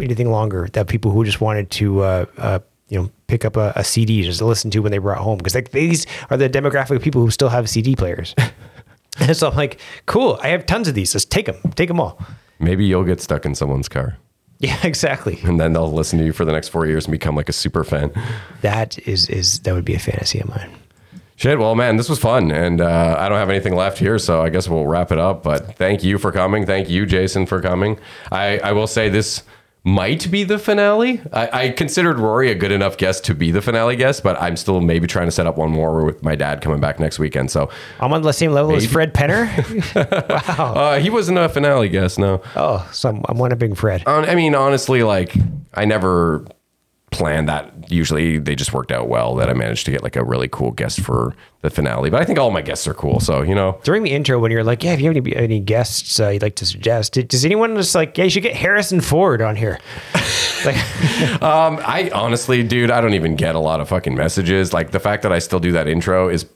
anything 0.00 0.30
longer 0.30 0.68
that 0.72 0.88
people 0.88 1.10
who 1.10 1.24
just 1.24 1.40
wanted 1.40 1.70
to. 1.72 2.00
Uh, 2.00 2.26
uh, 2.38 2.58
you 2.88 3.00
know, 3.00 3.08
pick 3.28 3.44
up 3.44 3.56
a, 3.56 3.72
a 3.76 3.84
CD 3.84 4.22
just 4.24 4.40
to 4.40 4.44
listen 4.44 4.68
to 4.72 4.80
when 4.80 4.90
they 4.90 4.98
brought 4.98 5.18
home 5.18 5.38
because 5.38 5.54
like 5.54 5.70
these 5.70 6.06
are 6.28 6.36
the 6.36 6.50
demographic 6.50 6.96
of 6.96 7.00
people 7.02 7.22
who 7.22 7.30
still 7.30 7.48
have 7.48 7.70
CD 7.70 7.94
players. 7.94 8.34
and 9.20 9.36
so 9.36 9.48
I'm 9.48 9.54
like, 9.56 9.78
cool. 10.06 10.40
I 10.42 10.48
have 10.48 10.66
tons 10.66 10.88
of 10.88 10.94
these. 10.96 11.14
Let's 11.14 11.24
take 11.24 11.46
them. 11.46 11.54
Take 11.76 11.86
them 11.86 12.00
all. 12.00 12.20
Maybe 12.58 12.84
you'll 12.84 13.04
get 13.04 13.20
stuck 13.20 13.46
in 13.46 13.54
someone's 13.54 13.88
car, 13.88 14.16
Yeah, 14.58 14.76
exactly. 14.82 15.38
and 15.44 15.60
then 15.60 15.72
they'll 15.72 15.92
listen 15.92 16.18
to 16.18 16.24
you 16.24 16.32
for 16.32 16.44
the 16.44 16.50
next 16.50 16.70
four 16.70 16.84
years 16.84 17.04
and 17.04 17.12
become 17.12 17.36
like 17.36 17.48
a 17.48 17.52
super 17.52 17.84
fan. 17.84 18.10
That 18.62 18.98
is 19.06 19.28
is 19.30 19.60
that 19.60 19.72
would 19.72 19.84
be 19.84 19.94
a 19.94 20.00
fantasy 20.00 20.40
of 20.40 20.48
mine. 20.48 20.70
Shit. 21.40 21.58
Well, 21.58 21.74
man, 21.74 21.96
this 21.96 22.10
was 22.10 22.18
fun, 22.18 22.50
and 22.50 22.82
uh, 22.82 23.16
I 23.18 23.30
don't 23.30 23.38
have 23.38 23.48
anything 23.48 23.74
left 23.74 23.96
here, 23.96 24.18
so 24.18 24.42
I 24.42 24.50
guess 24.50 24.68
we'll 24.68 24.86
wrap 24.86 25.10
it 25.10 25.18
up. 25.18 25.42
But 25.42 25.74
thank 25.76 26.04
you 26.04 26.18
for 26.18 26.30
coming. 26.32 26.66
Thank 26.66 26.90
you, 26.90 27.06
Jason, 27.06 27.46
for 27.46 27.62
coming. 27.62 27.98
I, 28.30 28.58
I 28.58 28.72
will 28.72 28.86
say 28.86 29.08
this 29.08 29.42
might 29.82 30.30
be 30.30 30.44
the 30.44 30.58
finale. 30.58 31.22
I, 31.32 31.62
I 31.62 31.68
considered 31.70 32.18
Rory 32.18 32.50
a 32.50 32.54
good 32.54 32.72
enough 32.72 32.98
guest 32.98 33.24
to 33.24 33.34
be 33.34 33.50
the 33.52 33.62
finale 33.62 33.96
guest, 33.96 34.22
but 34.22 34.38
I'm 34.38 34.54
still 34.54 34.82
maybe 34.82 35.06
trying 35.06 35.28
to 35.28 35.30
set 35.30 35.46
up 35.46 35.56
one 35.56 35.70
more 35.70 36.04
with 36.04 36.22
my 36.22 36.36
dad 36.36 36.60
coming 36.60 36.78
back 36.78 37.00
next 37.00 37.18
weekend. 37.18 37.50
So 37.50 37.70
I'm 38.00 38.12
on 38.12 38.20
the 38.20 38.32
same 38.32 38.52
level 38.52 38.76
as 38.76 38.84
Fred 38.84 39.14
Penner. 39.14 39.48
wow. 40.58 40.74
uh, 40.74 40.98
he 40.98 41.08
wasn't 41.08 41.38
a 41.38 41.48
finale 41.48 41.88
guest, 41.88 42.18
no. 42.18 42.42
Oh, 42.54 42.86
so 42.92 43.08
I'm, 43.08 43.24
I'm 43.30 43.38
one 43.38 43.50
upping 43.50 43.74
Fred. 43.74 44.06
Um, 44.06 44.24
I 44.24 44.34
mean, 44.34 44.54
honestly, 44.54 45.02
like 45.02 45.34
I 45.72 45.86
never 45.86 46.44
planned 47.10 47.48
that. 47.48 47.90
Usually, 47.90 48.38
they 48.38 48.54
just 48.54 48.72
worked 48.72 48.92
out 48.92 49.08
well 49.08 49.34
that 49.36 49.48
I 49.50 49.52
managed 49.52 49.84
to 49.86 49.90
get 49.90 50.02
like 50.02 50.16
a 50.16 50.24
really 50.24 50.48
cool 50.48 50.70
guest 50.70 51.00
for 51.00 51.34
the 51.62 51.70
finale. 51.70 52.08
But 52.10 52.22
I 52.22 52.24
think 52.24 52.38
all 52.38 52.50
my 52.50 52.62
guests 52.62 52.86
are 52.86 52.94
cool, 52.94 53.20
so 53.20 53.42
you 53.42 53.54
know. 53.54 53.80
During 53.82 54.02
the 54.02 54.12
intro, 54.12 54.38
when 54.38 54.50
you're 54.50 54.64
like, 54.64 54.82
"Yeah, 54.84 54.92
if 54.92 55.00
you 55.00 55.06
have 55.12 55.16
any, 55.16 55.34
any 55.36 55.60
guests 55.60 56.18
uh, 56.20 56.28
you'd 56.28 56.42
like 56.42 56.56
to 56.56 56.66
suggest," 56.66 57.12
does 57.14 57.44
anyone 57.44 57.74
just 57.76 57.94
like, 57.94 58.16
"Yeah, 58.16 58.24
you 58.24 58.30
should 58.30 58.42
get 58.42 58.56
Harrison 58.56 59.00
Ford 59.00 59.42
on 59.42 59.56
here"? 59.56 59.78
like, 60.64 60.76
Um, 61.42 61.80
I 61.84 62.10
honestly, 62.14 62.62
dude, 62.62 62.90
I 62.90 63.00
don't 63.00 63.14
even 63.14 63.34
get 63.36 63.54
a 63.54 63.58
lot 63.60 63.80
of 63.80 63.88
fucking 63.88 64.14
messages. 64.14 64.72
Like 64.72 64.90
the 64.90 65.00
fact 65.00 65.22
that 65.22 65.32
I 65.32 65.38
still 65.38 65.60
do 65.60 65.72
that 65.72 65.88
intro 65.88 66.28
is 66.28 66.46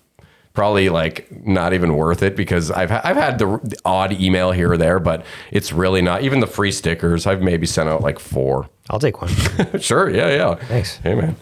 probably 0.53 0.89
like 0.89 1.29
not 1.45 1.73
even 1.73 1.97
worth 1.97 2.23
it 2.23 2.37
because 2.37 2.71
I've 2.71 2.91
ha- 2.91 3.01
I've 3.03 3.17
had 3.17 3.39
the, 3.39 3.59
the 3.65 3.77
odd 3.85 4.13
email 4.13 4.53
here 4.53 4.73
or 4.73 4.77
there, 4.77 5.01
but 5.01 5.25
it's 5.51 5.73
really 5.73 6.01
not. 6.01 6.23
Even 6.23 6.41
the 6.41 6.47
free 6.47 6.71
stickers, 6.71 7.27
I've 7.27 7.43
maybe 7.43 7.67
sent 7.67 7.89
out 7.89 8.03
like 8.03 8.19
four. 8.21 8.69
I'll 8.91 8.99
take 8.99 9.23
one. 9.23 9.31
sure. 9.81 10.11
Yeah. 10.11 10.29
Yeah. 10.29 10.55
Thanks. 10.57 10.97
Hey, 10.99 11.15
man. 11.15 11.37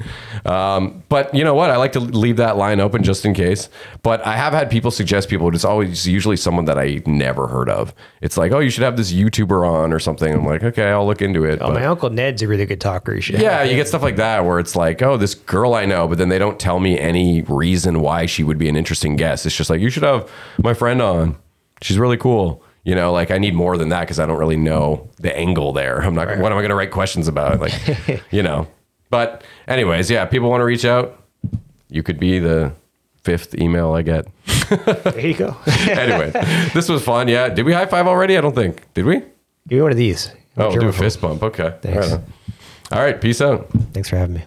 Um, 0.47 1.02
but 1.09 1.35
you 1.35 1.43
know 1.43 1.55
what? 1.55 1.70
I 1.70 1.77
like 1.77 1.90
to 1.93 2.01
leave 2.01 2.36
that 2.36 2.56
line 2.56 2.78
open 2.78 3.02
just 3.02 3.24
in 3.24 3.35
case. 3.35 3.69
But 4.02 4.24
I 4.24 4.36
have 4.36 4.52
had 4.52 4.70
people 4.70 4.93
suggest 4.93 5.28
people, 5.28 5.48
but 5.48 5.56
it's 5.56 5.64
always 5.64 6.06
usually 6.06 6.36
someone 6.36 6.66
that 6.66 6.78
I 6.78 7.02
never 7.05 7.48
heard 7.48 7.69
of. 7.69 7.93
It's 8.20 8.36
like, 8.36 8.52
oh, 8.52 8.60
you 8.60 8.70
should 8.70 8.85
have 8.85 8.97
this 8.97 9.12
YouTuber 9.12 9.69
on 9.69 9.93
or 9.93 9.98
something. 9.98 10.32
I'm 10.32 10.47
like, 10.47 10.62
okay, 10.62 10.90
I'll 10.90 11.05
look 11.05 11.20
into 11.20 11.44
it. 11.44 11.59
Oh, 11.60 11.69
But- 11.69 11.74
my 11.74 11.85
uncle 11.86 12.10
Ned's 12.10 12.43
a 12.43 12.47
really 12.48 12.64
good 12.64 12.81
talker. 12.81 13.12
You 13.12 13.20
should 13.20 13.40
yeah, 13.40 13.64
you 13.64 13.74
get 13.74 13.89
stuff 13.89 14.02
like 14.02 14.16
that 14.16 14.44
where 14.44 14.60
it's 14.60 14.77
like, 14.77 15.02
oh, 15.02 15.16
this 15.16 15.35
girl 15.35 15.74
I 15.74 15.85
know, 15.85 16.06
but 16.06 16.19
then 16.19 16.28
they 16.28 16.39
don't 16.39 16.60
tell 16.60 16.78
me 16.78 16.97
any 16.97 17.43
reason 17.43 18.01
why 18.02 18.27
she 18.27 18.44
would 18.44 18.59
be 18.59 18.69
an 18.69 18.77
interesting 18.77 19.16
guest. 19.16 19.47
It's 19.47 19.56
just 19.56 19.69
like, 19.69 19.81
you 19.81 19.90
should 19.90 20.05
have 20.05 20.31
my 20.62 20.74
friend 20.74 21.02
on. 21.02 21.36
She's 21.81 21.98
really 21.98 22.16
cool. 22.19 22.62
You 22.85 22.95
know, 22.97 23.13
like 23.13 23.31
I 23.31 23.39
need 23.39 23.55
more 23.55 23.77
than 23.79 23.91
that 23.91 24.01
because 24.01 24.19
I 24.19 24.27
don't 24.27 24.39
really 24.39 24.57
know 24.57 25.09
the 25.19 25.37
angle 25.37 25.73
there. 25.73 26.01
I'm 26.01 26.15
not, 26.15 26.27
what 26.39 26.51
am 26.51 26.59
I 26.59 26.63
going 26.63 26.71
to 26.71 26.75
write 26.75 26.91
questions 26.91 27.29
about? 27.29 27.61
Like, 27.61 27.73
you 28.33 28.43
know. 28.43 28.67
But, 29.09 29.45
anyways, 29.69 30.11
yeah, 30.11 30.25
people 30.25 30.51
want 30.51 30.63
to 30.63 30.65
reach 30.65 30.85
out. 30.85 31.23
You 31.89 32.03
could 32.03 32.19
be 32.19 32.39
the 32.39 32.73
fifth 33.23 33.55
email 33.55 33.93
I 33.93 34.03
get. 34.03 34.27
There 34.73 35.21
you 35.21 35.35
go. 35.35 35.55
anyway, 35.67 36.31
this 36.73 36.89
was 36.89 37.05
fun. 37.05 37.29
Yeah. 37.29 37.51
Did 37.51 37.67
we 37.67 37.75
high 37.75 37.85
five 37.85 38.07
already? 38.07 38.39
I 38.39 38.41
don't 38.41 38.55
think. 38.55 38.91
Did 38.95 39.05
we? 39.05 39.17
Give 39.69 39.79
me 39.79 39.83
one 39.83 39.91
of 39.91 39.99
these. 39.99 40.33
Oh, 40.57 40.71
we'll 40.71 40.81
do 40.81 40.89
a 40.89 40.93
fist 40.93 41.21
bump. 41.21 41.43
Okay. 41.43 41.75
Thanks. 41.83 42.07
Right 42.07 42.13
on. 42.15 42.33
All 42.91 43.01
right. 43.05 43.21
Peace 43.21 43.43
out. 43.43 43.69
Thanks 43.93 44.09
for 44.09 44.17
having 44.17 44.37
me. 44.37 44.45